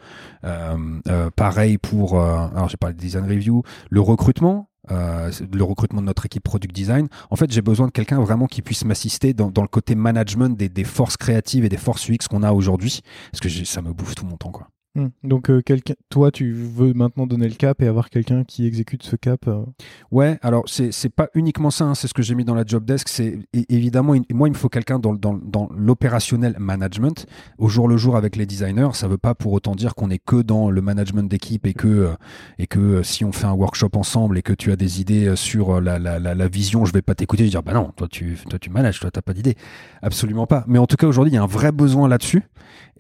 pareil 1.36 1.78
pour, 1.78 2.20
alors 2.20 2.68
j'ai 2.68 2.76
parlé 2.76 2.94
de 2.94 3.00
design 3.00 3.26
review, 3.26 3.64
le 3.90 4.02
recrutement. 4.02 4.70
le 4.90 5.64
recrutement 5.64 6.02
de 6.02 6.08
notre 6.08 6.26
équipe 6.26 6.44
product 6.44 6.76
design. 6.76 7.08
En 7.30 7.38
fait, 7.38 7.50
j'ai 7.54 7.62
besoin 7.62 7.88
de 7.88 7.92
quelqu'un 7.92 8.20
vraiment 8.20 8.48
qui 8.48 8.62
puisse 8.62 8.84
m'assister 8.84 9.34
dans, 9.34 9.50
le 9.56 9.68
côté 9.68 9.96
management 9.96 10.58
des, 10.58 10.68
des, 10.68 10.84
forces 10.84 11.16
créatives 11.16 11.64
et 11.64 11.70
des 11.70 11.78
forces 11.78 12.10
UX 12.10 12.28
qu'on 12.30 12.44
a 12.44 12.52
aujourd'hui, 12.52 13.00
parce 13.32 13.40
que 13.40 13.64
ça 13.64 13.82
me 13.82 13.94
bouffe 13.94 14.16
tout 14.16 14.26
mon 14.26 14.36
temps, 14.36 14.52
quoi. 14.52 14.73
Hmm. 14.96 15.08
Donc 15.24 15.50
euh, 15.50 15.62
quelqu'un, 15.62 15.96
toi, 16.10 16.30
tu 16.30 16.54
veux 16.54 16.94
maintenant 16.94 17.26
donner 17.26 17.50
le 17.50 17.56
cap 17.56 17.82
et 17.82 17.88
avoir 17.88 18.12
quelqu'un 18.12 18.44
qui 18.44 18.68
exécute 18.68 19.02
ce 19.02 19.16
cap. 19.16 19.48
Euh 19.48 19.64
ouais, 20.12 20.38
alors 20.44 20.66
c'est 20.68 21.10
pas 21.10 21.30
uniquement 21.34 21.72
ça. 21.72 21.86
Hein, 21.86 21.96
c'est 21.96 22.08
ce 22.08 22.14
que 22.14 22.22
j'ai 22.22 22.36
mis 22.36 22.46
dans 22.46 22.54
la 22.54 22.64
job 22.64 22.86
desk. 22.86 23.10
C'est 23.10 23.40
évidemment 23.70 24.14
moi 24.32 24.48
il 24.48 24.52
me 24.52 24.58
faut 24.58 24.70
quelqu'un 24.70 25.00
dans 25.00 25.40
l'opérationnel 25.76 26.56
management 26.60 27.26
au 27.58 27.70
jour 27.70 27.88
le 27.88 27.98
jour 27.98 28.16
avec 28.16 28.36
les 28.36 28.46
designers. 28.46 28.90
Ça 28.94 29.08
veut 29.08 29.18
pas 29.18 29.34
pour 29.34 29.54
autant 29.54 29.74
dire 29.74 29.96
qu'on 29.96 30.12
est 30.12 30.24
que 30.24 30.44
dans 30.44 30.70
le 30.70 30.82
management 30.82 31.28
d'équipe 31.28 31.66
et 31.66 31.74
que 31.74 31.88
euh, 31.88 32.14
et 32.60 32.68
que 32.68 33.02
si 33.02 33.26
on 33.26 33.32
fait 33.32 33.48
un 33.48 33.54
workshop 33.54 33.90
ensemble 33.96 34.38
et 34.38 34.44
que 34.44 34.54
tu 34.54 34.72
as 34.72 34.76
des 34.76 35.02
idées 35.02 35.36
sur 35.36 35.82
la 35.82 36.48
vision, 36.48 36.86
je 36.86 36.94
vais 36.94 37.02
pas 37.02 37.16
t'écouter 37.16 37.46
et 37.46 37.50
dire 37.50 37.64
bah 37.64 37.74
non, 37.74 37.92
toi 37.96 38.08
tu 38.08 38.38
toi 38.48 38.60
tu 38.60 38.70
manages, 38.70 39.00
toi 39.00 39.10
t'as 39.10 39.24
pas 39.24 39.34
d'idée. 39.34 39.56
Absolument 40.04 40.46
pas. 40.46 40.66
Mais 40.68 40.78
en 40.78 40.86
tout 40.86 40.98
cas 40.98 41.08
aujourd'hui 41.08 41.32
il 41.32 41.36
y 41.36 41.40
a 41.40 41.44
un 41.44 41.48
vrai 41.48 41.72
besoin 41.72 42.08
là-dessus 42.08 42.44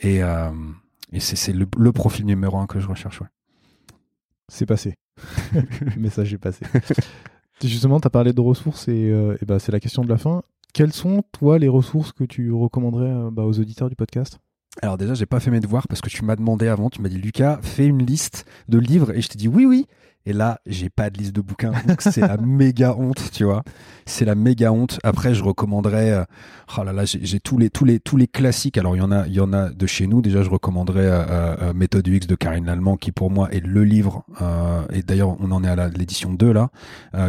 et 0.02 0.22
et 1.14 1.20
c'est 1.20 1.54
le, 1.54 1.92
profil 1.92 2.26
numéro 2.26 2.58
un 2.58 2.66
que 2.66 2.80
je 2.80 2.88
recherche. 2.88 3.22
Ouais. 3.22 3.28
C'est 4.48 4.66
passé. 4.66 4.96
le 5.54 6.02
message 6.02 6.34
est 6.34 6.40
passé. 6.40 6.66
Justement, 7.64 8.00
tu 8.00 8.08
as 8.08 8.10
parlé 8.10 8.34
de 8.34 8.42
ressources 8.42 8.88
et, 8.88 9.10
euh, 9.10 9.38
bah, 9.48 9.60
c'est 9.60 9.72
la 9.72 9.80
question 9.80 10.04
de 10.04 10.10
la 10.10 10.18
fin. 10.18 10.44
Quelles 10.74 10.92
sont, 10.92 11.24
toi, 11.32 11.60
les 11.60 11.68
ressources 11.68 12.12
que 12.12 12.24
tu 12.24 12.52
recommanderais 12.52 13.12
euh, 13.12 13.30
bah, 13.32 13.44
aux 13.44 13.60
auditeurs 13.60 13.90
du 13.90 13.96
podcast? 13.96 14.40
Alors 14.82 14.98
déjà, 14.98 15.14
j'ai 15.14 15.28
pas 15.28 15.40
fait 15.40 15.52
mes 15.52 15.60
devoirs 15.60 15.88
parce 15.88 16.02
que 16.02 16.10
tu 16.10 16.26
m'as 16.26 16.36
demandé 16.36 16.68
avant, 16.68 16.90
tu 16.90 17.00
m'as 17.02 17.10
dit 17.10 17.20
Lucas, 17.20 17.60
fais 17.62 17.86
une 17.86 18.04
liste 18.04 18.46
de 18.70 18.80
livres 18.80 19.12
et 19.12 19.22
je 19.22 19.30
t'ai 19.30 19.38
dit 19.38 19.48
oui 19.48 19.66
oui. 19.68 19.86
Et 20.26 20.32
là, 20.32 20.60
j'ai 20.66 20.90
pas 20.90 21.10
de 21.10 21.18
liste 21.18 21.36
de 21.36 21.42
bouquins. 21.42 21.74
Donc 21.88 22.02
c'est 22.02 22.22
la 22.22 22.38
méga 22.42 22.96
honte, 22.96 23.30
tu 23.34 23.44
vois. 23.44 23.64
C'est 24.06 24.24
la 24.24 24.36
méga 24.36 24.72
honte. 24.72 25.00
Après, 25.04 25.34
je 25.34 25.44
recommanderais. 25.44 26.12
Euh, 26.12 26.24
oh 26.78 26.84
là 26.84 26.94
là, 26.94 27.04
j'ai 27.06 27.40
tous 27.42 27.58
les 27.58 27.70
tous 27.70 27.84
les 27.84 28.00
tous 28.00 28.16
les 28.16 28.28
classiques. 28.28 28.78
Alors 28.78 28.96
il 28.96 29.00
y 29.00 29.02
en 29.02 29.12
a 29.12 29.28
il 29.28 29.34
y 29.34 29.42
en 29.42 29.52
a 29.52 29.70
de 29.70 29.86
chez 29.86 30.08
nous. 30.08 30.22
Déjà, 30.22 30.42
je 30.42 30.50
recommanderais 30.50 31.06
euh, 31.06 31.56
euh, 31.62 31.74
Méthode 31.74 32.08
UX 32.08 32.26
de 32.28 32.36
Karine 32.36 32.66
Lallemand, 32.66 32.96
qui 32.96 33.12
pour 33.12 33.32
moi 33.32 33.52
est 33.52 33.66
le 33.66 33.84
livre. 33.84 34.24
et 34.94 35.04
d'ailleurs, 35.04 35.36
on 35.42 35.52
en 35.52 35.64
est 35.64 35.68
à 35.68 35.88
l'édition 35.90 36.34
2 36.34 36.54
là, 36.54 36.70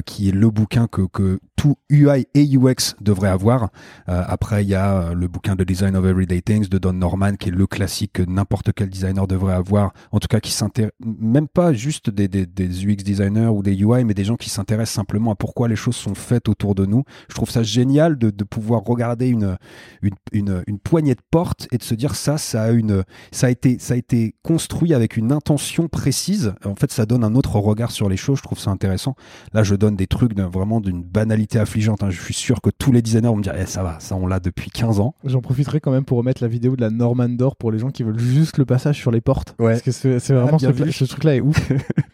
qui 0.06 0.28
est 0.28 0.32
le 0.32 0.50
bouquin 0.50 0.86
que 0.86 1.02
que 1.02 1.40
tout 1.56 1.76
UI 1.90 2.26
et 2.34 2.56
UX 2.56 2.94
devrait 3.00 3.28
avoir. 3.28 3.70
après, 4.06 4.64
il 4.64 4.68
y 4.68 4.74
a 4.74 5.14
le 5.14 5.28
bouquin 5.28 5.56
de 5.56 5.64
Design 5.64 5.96
of 5.96 6.04
Everyday 6.04 6.42
Things 6.42 6.68
de 6.68 6.78
Don 6.78 6.92
Norman, 6.92 7.34
qui 7.34 7.48
est 7.48 7.52
le 7.52 7.66
classique 7.66 8.12
que 8.14 8.22
n'importe 8.22 8.72
quel 8.72 8.88
designer 8.88 9.26
devrait 9.26 9.54
avoir. 9.54 9.92
En 10.12 10.20
tout 10.20 10.28
cas, 10.28 10.40
qui 10.40 10.52
s'intéresse 10.52 10.92
même 11.04 11.48
pas 11.48 11.72
juste 11.72 12.10
des 12.10 12.28
des, 12.28 12.46
des 12.46 12.83
UX 12.84 12.96
designers 12.96 13.48
ou 13.48 13.62
des 13.62 13.74
UI, 13.74 14.04
mais 14.04 14.14
des 14.14 14.24
gens 14.24 14.36
qui 14.36 14.50
s'intéressent 14.50 14.94
simplement 14.94 15.32
à 15.32 15.34
pourquoi 15.34 15.68
les 15.68 15.76
choses 15.76 15.96
sont 15.96 16.14
faites 16.14 16.48
autour 16.48 16.74
de 16.74 16.86
nous. 16.86 17.04
Je 17.28 17.34
trouve 17.34 17.50
ça 17.50 17.62
génial 17.62 18.18
de, 18.18 18.30
de 18.30 18.44
pouvoir 18.44 18.82
regarder 18.82 19.28
une, 19.28 19.56
une, 20.02 20.14
une, 20.32 20.62
une, 20.66 20.78
poignée 20.78 21.14
de 21.14 21.20
porte 21.30 21.68
et 21.72 21.78
de 21.78 21.82
se 21.82 21.94
dire 21.94 22.14
ça, 22.14 22.38
ça 22.38 22.64
a, 22.64 22.70
une, 22.70 23.04
ça, 23.32 23.48
a 23.48 23.50
été, 23.50 23.78
ça 23.78 23.94
a 23.94 23.96
été 23.96 24.34
construit 24.42 24.94
avec 24.94 25.16
une 25.16 25.32
intention 25.32 25.88
précise. 25.88 26.54
En 26.64 26.74
fait, 26.74 26.92
ça 26.92 27.06
donne 27.06 27.24
un 27.24 27.34
autre 27.34 27.56
regard 27.58 27.90
sur 27.90 28.08
les 28.08 28.16
choses. 28.16 28.38
Je 28.38 28.42
trouve 28.42 28.58
ça 28.58 28.70
intéressant. 28.70 29.14
Là, 29.52 29.62
je 29.62 29.74
donne 29.74 29.96
des 29.96 30.06
trucs 30.06 30.38
vraiment 30.38 30.80
d'une 30.80 31.02
banalité 31.02 31.58
affligeante. 31.58 32.02
Hein. 32.02 32.10
Je 32.10 32.20
suis 32.20 32.34
sûr 32.34 32.60
que 32.60 32.70
tous 32.70 32.92
les 32.92 33.02
designers 33.02 33.28
vont 33.28 33.36
me 33.36 33.42
dire 33.42 33.54
eh, 33.56 33.66
ça 33.66 33.82
va, 33.82 33.98
ça 34.00 34.16
on 34.16 34.26
l'a 34.26 34.40
depuis 34.40 34.70
15 34.70 35.00
ans. 35.00 35.14
J'en 35.24 35.40
profiterai 35.40 35.80
quand 35.80 35.90
même 35.90 36.04
pour 36.04 36.18
remettre 36.18 36.42
la 36.42 36.48
vidéo 36.48 36.76
de 36.76 36.80
la 36.80 36.90
Norman 36.90 37.28
d'or 37.28 37.56
pour 37.56 37.72
les 37.72 37.78
gens 37.78 37.90
qui 37.90 38.02
veulent 38.02 38.18
juste 38.18 38.58
le 38.58 38.64
passage 38.64 38.98
sur 38.98 39.10
les 39.10 39.20
portes. 39.20 39.54
Ouais. 39.58 39.72
Parce 39.72 39.82
que 39.82 39.92
c'est 39.92 40.34
vraiment 40.34 40.58
ah, 40.62 40.72
ce, 40.72 40.90
ce 40.90 41.04
truc-là 41.04 41.36
est 41.36 41.40
ouf. 41.40 41.72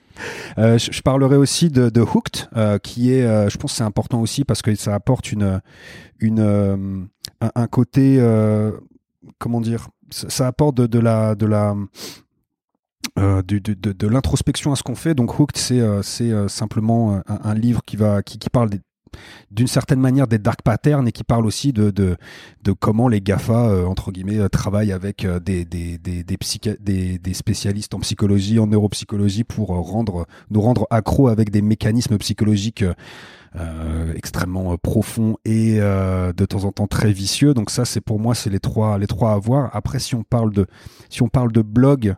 Euh, 0.59 0.79
je, 0.79 1.03
parlerai 1.03 1.37
aussi 1.37 1.71
de, 1.71 2.01
Hooked, 2.01 2.49
euh, 2.57 2.79
qui 2.79 3.13
est, 3.13 3.25
euh, 3.25 3.49
je 3.49 3.59
pense, 3.59 3.75
c'est 3.75 3.85
important 3.85 4.21
aussi 4.21 4.45
parce 4.45 4.63
que 4.63 4.75
ça 4.75 4.95
apporte 4.95 5.33
une, 5.33 5.61
une, 6.19 7.09
un, 7.41 7.67
côté, 7.67 8.21
comment 9.39 9.61
dire, 9.61 9.89
ça, 10.11 10.47
apporte 10.47 10.77
de, 10.77 10.99
la, 10.99 11.35
de 11.35 11.47
la, 11.47 11.75
l'introspection 13.17 14.73
à 14.73 14.77
ce 14.77 14.83
qu'on 14.83 14.95
fait. 14.95 15.15
Donc 15.15 15.39
Hooked, 15.39 15.57
c'est 15.57 15.81
c'est 16.03 16.49
simplement 16.49 17.23
un, 17.27 17.41
un, 17.45 17.55
livre 17.55 17.83
qui 17.85 17.97
va 17.97 18.23
qui, 18.23 18.39
qui 18.39 18.51
parle 18.51 18.71
des, 18.71 18.81
d'une 19.51 19.67
certaine 19.67 20.01
manière 20.01 20.27
des 20.27 20.39
dark 20.39 20.63
patterns 20.63 21.09
et 21.09 21.13
qui 21.13 21.25
parle 21.25 21.47
aussi 21.47 21.73
de, 21.73 21.91
de, 21.91 22.17
de 22.65 22.73
comment 22.73 23.09
les 23.09 23.21
GAFA, 23.21 23.69
euh, 23.69 23.85
entre 23.85 24.13
guillemets, 24.13 24.39
euh, 24.39 24.49
travaillent 24.49 24.93
avec 24.93 25.25
euh, 25.25 25.41
des, 25.41 25.65
des, 25.65 25.99
des, 25.99 26.23
des, 26.23 27.35
spécialistes 27.35 27.95
en 27.95 28.01
psychologie, 28.01 28.59
en 28.59 28.67
neuropsychologie 28.67 29.45
pour 29.45 29.69
rendre, 29.69 30.27
nous 30.51 30.61
rendre 30.61 30.87
accros 30.91 31.29
avec 31.29 31.51
des 31.51 31.63
mécanismes 31.63 32.19
psychologiques 32.19 32.85
extrêmement 34.15 34.73
euh, 34.73 34.77
profond 34.77 35.37
et 35.45 35.81
euh, 35.81 36.33
de 36.33 36.45
temps 36.45 36.65
en 36.65 36.73
temps 36.73 36.87
très 36.87 37.13
vicieux. 37.13 37.55
Donc 37.55 37.71
ça, 37.71 37.85
c'est 37.85 38.01
pour 38.01 38.21
moi, 38.21 38.35
c'est 38.35 38.51
les 38.51 38.61
trois, 38.61 38.99
les 38.99 39.07
trois 39.07 39.33
à 39.33 39.39
voir. 39.39 39.71
Après, 39.75 39.99
si 39.99 40.15
on 40.15 40.23
parle 40.23 40.53
de, 40.53 40.67
si 41.09 41.23
on 41.23 41.29
parle 41.29 41.53
de 41.53 41.63
blog, 41.63 42.15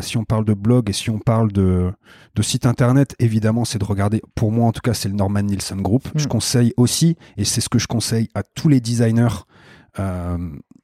si 0.00 0.16
on 0.16 0.24
parle 0.24 0.44
de 0.44 0.54
blog 0.54 0.90
et 0.90 0.92
si 0.92 1.10
on 1.10 1.18
parle 1.18 1.52
de, 1.52 1.92
de 2.34 2.42
site 2.42 2.66
internet, 2.66 3.14
évidemment, 3.18 3.64
c'est 3.64 3.78
de 3.78 3.84
regarder. 3.84 4.22
Pour 4.34 4.52
moi, 4.52 4.66
en 4.66 4.72
tout 4.72 4.80
cas, 4.80 4.94
c'est 4.94 5.08
le 5.08 5.14
Norman 5.14 5.42
Nielsen 5.42 5.80
Group. 5.82 6.08
Je 6.14 6.24
mm. 6.24 6.28
conseille 6.28 6.74
aussi, 6.76 7.16
et 7.36 7.44
c'est 7.44 7.60
ce 7.60 7.68
que 7.68 7.78
je 7.78 7.86
conseille 7.86 8.28
à 8.34 8.42
tous 8.42 8.68
les 8.68 8.80
designers. 8.80 9.28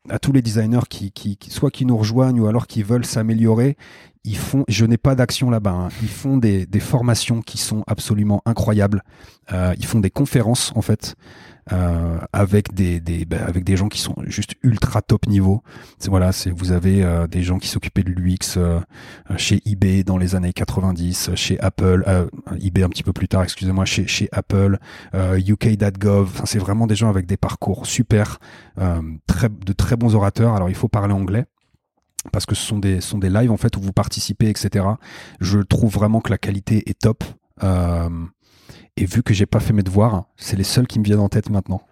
À 0.09 0.19
tous 0.19 0.33
les 0.33 0.43
designers 0.43 0.87
qui, 0.89 1.13
qui, 1.13 1.39
soit 1.49 1.71
qui 1.71 1.87
nous 1.87 1.97
rejoignent 1.97 2.41
ou 2.41 2.47
alors 2.47 2.67
qui 2.67 2.83
veulent 2.83 3.07
s'améliorer, 3.07 3.77
ils 4.25 4.37
font, 4.37 4.65
je 4.69 4.85
n'ai 4.85 4.97
pas 4.97 5.15
d'action 5.15 5.51
là-bas, 5.51 5.73
hein. 5.73 5.89
ils 6.03 6.09
font 6.09 6.37
des, 6.37 6.67
des, 6.67 6.81
formations 6.81 7.43
qui 7.43 7.59
sont 7.59 7.85
absolument 7.87 8.43
incroyables. 8.47 9.03
Euh, 9.53 9.75
ils 9.79 9.85
font 9.85 10.01
des 10.01 10.11
conférences 10.11 10.73
en 10.75 10.83
fait 10.83 11.15
euh, 11.73 12.19
avec 12.33 12.75
des, 12.75 13.01
des 13.01 13.25
bah, 13.25 13.39
avec 13.47 13.65
des 13.65 13.77
gens 13.77 13.89
qui 13.89 14.01
sont 14.01 14.15
juste 14.27 14.55
ultra 14.63 15.03
top 15.03 15.27
niveau. 15.27 15.63
C'est 15.99 16.11
voilà, 16.11 16.33
c'est 16.33 16.51
vous 16.51 16.73
avez 16.73 17.03
euh, 17.03 17.27
des 17.27 17.43
gens 17.43 17.59
qui 17.59 17.69
s'occupaient 17.69 18.03
de 18.03 18.11
l'UX 18.11 18.57
euh, 18.57 18.81
chez 19.37 19.61
eBay 19.65 20.05
dans 20.05 20.19
les 20.19 20.35
années 20.35 20.53
90, 20.53 21.31
chez 21.35 21.59
Apple, 21.61 22.05
euh, 22.07 22.29
eBay 22.61 22.83
un 22.83 22.89
petit 22.89 23.03
peu 23.03 23.13
plus 23.13 23.29
tard, 23.29 23.43
excusez-moi, 23.43 23.85
chez 23.85 24.07
chez 24.07 24.29
Apple, 24.33 24.79
UK.gov. 25.15 26.31
Enfin, 26.35 26.45
c'est 26.47 26.59
vraiment 26.59 26.87
des 26.87 26.97
gens 26.97 27.09
avec 27.09 27.27
des 27.27 27.37
parcours 27.37 27.87
super, 27.87 28.39
très 29.27 29.49
de 29.49 29.73
très 29.73 29.97
bons 29.97 30.15
orateurs. 30.15 30.55
Alors 30.55 30.69
il 30.69 30.75
faut 30.75 30.89
parler 30.89 31.15
anglais 31.15 31.45
parce 32.33 32.47
que 32.47 32.55
ce 32.55 32.63
sont 32.63 32.79
des, 32.79 33.01
sont 33.01 33.19
des 33.19 33.31
lives 33.31 33.51
en 33.51 33.57
fait 33.57 33.77
où 33.77 33.81
vous 33.81 33.93
participez, 33.93 34.49
etc. 34.49 34.87
Je 35.41 35.59
trouve 35.61 35.93
vraiment 35.93 36.21
que 36.21 36.31
la 36.31 36.39
qualité 36.39 36.89
est 36.89 36.99
top. 36.99 37.25
Euh, 37.63 38.09
et 38.97 39.07
vu 39.07 39.23
que 39.23 39.35
j'ai 39.35 39.47
pas 39.47 39.61
fait 39.61 39.73
mes 39.73 39.83
devoirs, 39.83 40.25
c'est 40.37 40.57
les 40.57 40.65
seuls 40.65 40.87
qui 40.87 40.99
me 40.99 41.05
viennent 41.05 41.21
en 41.21 41.29
tête 41.29 41.51
maintenant. 41.51 41.83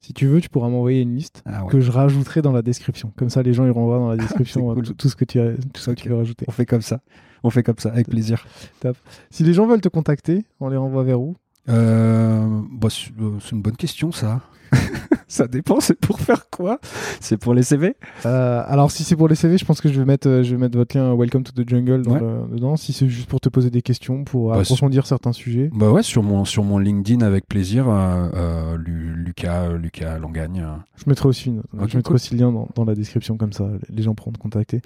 Si 0.00 0.12
tu 0.12 0.26
veux, 0.26 0.40
tu 0.40 0.48
pourras 0.48 0.68
m'envoyer 0.68 1.02
une 1.02 1.14
liste 1.14 1.42
ah 1.46 1.64
que 1.70 1.80
je 1.80 1.92
rajouterai 1.92 2.42
dans 2.42 2.50
la 2.50 2.62
description. 2.62 3.12
Comme 3.16 3.30
ça, 3.30 3.42
les 3.42 3.52
gens 3.52 3.66
iront 3.66 3.84
voir 3.84 4.00
dans 4.00 4.08
la 4.08 4.16
description 4.24 4.72
euh, 4.72 4.82
tout, 4.82 5.08
ce 5.08 5.14
que 5.14 5.24
tu 5.24 5.38
as, 5.38 5.52
tout 5.72 5.80
ce 5.80 5.90
que 5.90 5.96
tu 5.96 6.08
veux 6.08 6.16
rajouter. 6.16 6.44
On 6.48 6.52
fait 6.52 6.66
comme 6.66 6.82
ça. 6.82 7.00
On 7.44 7.50
fait 7.50 7.62
comme 7.62 7.78
ça, 7.78 7.90
avec 7.90 8.08
plaisir. 8.08 8.44
Top. 8.80 8.96
Si 9.30 9.44
les 9.44 9.52
gens 9.52 9.66
veulent 9.66 9.80
te 9.80 9.88
contacter, 9.88 10.44
on 10.58 10.68
les 10.68 10.76
renvoie 10.76 11.04
vers 11.04 11.20
où? 11.20 11.36
Euh, 11.68 12.62
bah, 12.72 12.88
euh, 13.20 13.38
C'est 13.40 13.52
une 13.52 13.62
bonne 13.62 13.76
question, 13.76 14.10
ça. 14.10 14.40
ça 15.28 15.46
dépend, 15.48 15.80
c'est 15.80 15.98
pour 15.98 16.20
faire 16.20 16.48
quoi? 16.50 16.78
C'est 17.20 17.36
pour 17.36 17.54
les 17.54 17.62
CV 17.62 17.96
euh, 18.26 18.62
Alors 18.66 18.90
si 18.90 19.04
c'est 19.04 19.16
pour 19.16 19.28
les 19.28 19.34
CV, 19.34 19.58
je 19.58 19.64
pense 19.64 19.80
que 19.80 19.90
je 19.90 19.98
vais 19.98 20.04
mettre, 20.04 20.28
euh, 20.28 20.42
je 20.42 20.52
vais 20.52 20.60
mettre 20.60 20.76
votre 20.76 20.96
lien 20.96 21.14
Welcome 21.14 21.42
to 21.42 21.52
the 21.52 21.68
Jungle 21.68 22.02
dedans. 22.02 22.76
Si 22.76 22.92
c'est 22.92 23.08
juste 23.08 23.28
pour 23.28 23.40
te 23.40 23.48
poser 23.48 23.70
des 23.70 23.82
questions, 23.82 24.24
pour 24.24 24.50
bah, 24.50 24.58
approfondir 24.60 25.06
certains 25.06 25.32
sujets. 25.32 25.70
Bah 25.72 25.90
ouais, 25.90 26.02
sur 26.02 26.22
mon, 26.22 26.44
sur 26.44 26.64
mon 26.64 26.78
LinkedIn 26.78 27.24
avec 27.24 27.46
plaisir, 27.46 27.86
euh, 27.88 28.76
Lucas, 28.76 29.70
Lucas 29.72 30.18
Langagne. 30.18 30.66
Je 30.96 31.04
mettrai 31.08 31.28
aussi, 31.28 31.52
je 31.88 31.96
mettrai 31.96 32.14
aussi 32.14 32.34
le 32.34 32.40
lien 32.40 32.52
dans, 32.52 32.68
dans, 32.74 32.84
la 32.84 32.94
description 32.94 33.36
comme 33.36 33.52
ça, 33.52 33.68
les 33.88 34.02
gens 34.02 34.14
pourront 34.14 34.32
te 34.32 34.38
contacter. 34.38 34.80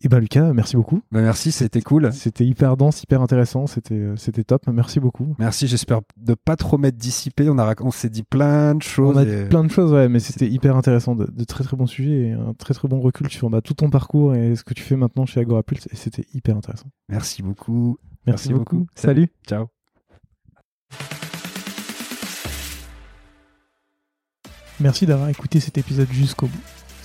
Et 0.00 0.08
ben 0.08 0.20
Lucas, 0.20 0.52
merci 0.52 0.76
beaucoup. 0.76 1.02
Ben 1.10 1.22
merci, 1.22 1.50
c'était 1.50 1.80
cool. 1.80 2.12
C'était 2.12 2.46
hyper 2.46 2.76
dense, 2.76 3.02
hyper 3.02 3.20
intéressant, 3.20 3.66
c'était 3.66 3.94
euh, 3.94 4.16
c'était 4.16 4.44
top. 4.44 4.62
Merci 4.68 5.00
beaucoup. 5.00 5.34
Merci, 5.38 5.66
j'espère 5.66 6.00
de 6.16 6.34
pas 6.34 6.56
trop 6.56 6.78
m'être 6.78 6.96
dissipé. 6.96 7.48
On 7.50 7.58
a 7.58 7.74
on 7.80 7.90
s'est 7.90 8.08
dit 8.08 8.22
plein 8.22 8.74
de 8.74 8.82
choses. 8.82 9.16
On 9.16 9.18
a 9.18 9.24
dit 9.24 9.48
plein 9.48 9.64
de 9.64 9.70
choses, 9.70 9.92
ouais, 9.92 10.08
mais 10.08 10.20
c'était 10.20 10.48
hyper 10.48 10.76
intéressant, 10.76 11.16
de, 11.16 11.44
très 11.44 11.64
très 11.64 11.76
bons 11.76 11.86
sujets 11.86 12.28
et 12.28 12.32
un 12.32 12.54
très 12.54 12.74
très 12.74 12.86
bon 12.86 13.00
recul 13.00 13.28
sur 13.30 13.50
bah, 13.50 13.60
tout 13.60 13.74
ton 13.74 13.90
parcours 13.90 14.34
et 14.34 14.54
ce 14.54 14.62
que 14.62 14.74
tu 14.74 14.82
fais 14.82 14.96
maintenant 14.96 15.26
chez 15.26 15.40
Agorapulse. 15.40 15.88
Et 15.90 15.96
c'était 15.96 16.24
hyper 16.32 16.56
intéressant. 16.56 16.88
Merci 17.08 17.42
beaucoup. 17.42 17.98
Merci, 18.26 18.52
beaucoup. 18.52 18.86
Salut. 18.94 19.28
Ciao. 19.46 19.66
Merci 24.80 25.06
d'avoir 25.06 25.28
écouté 25.28 25.58
cet 25.58 25.76
épisode 25.76 26.08
jusqu'au 26.12 26.46
bout. 26.46 26.62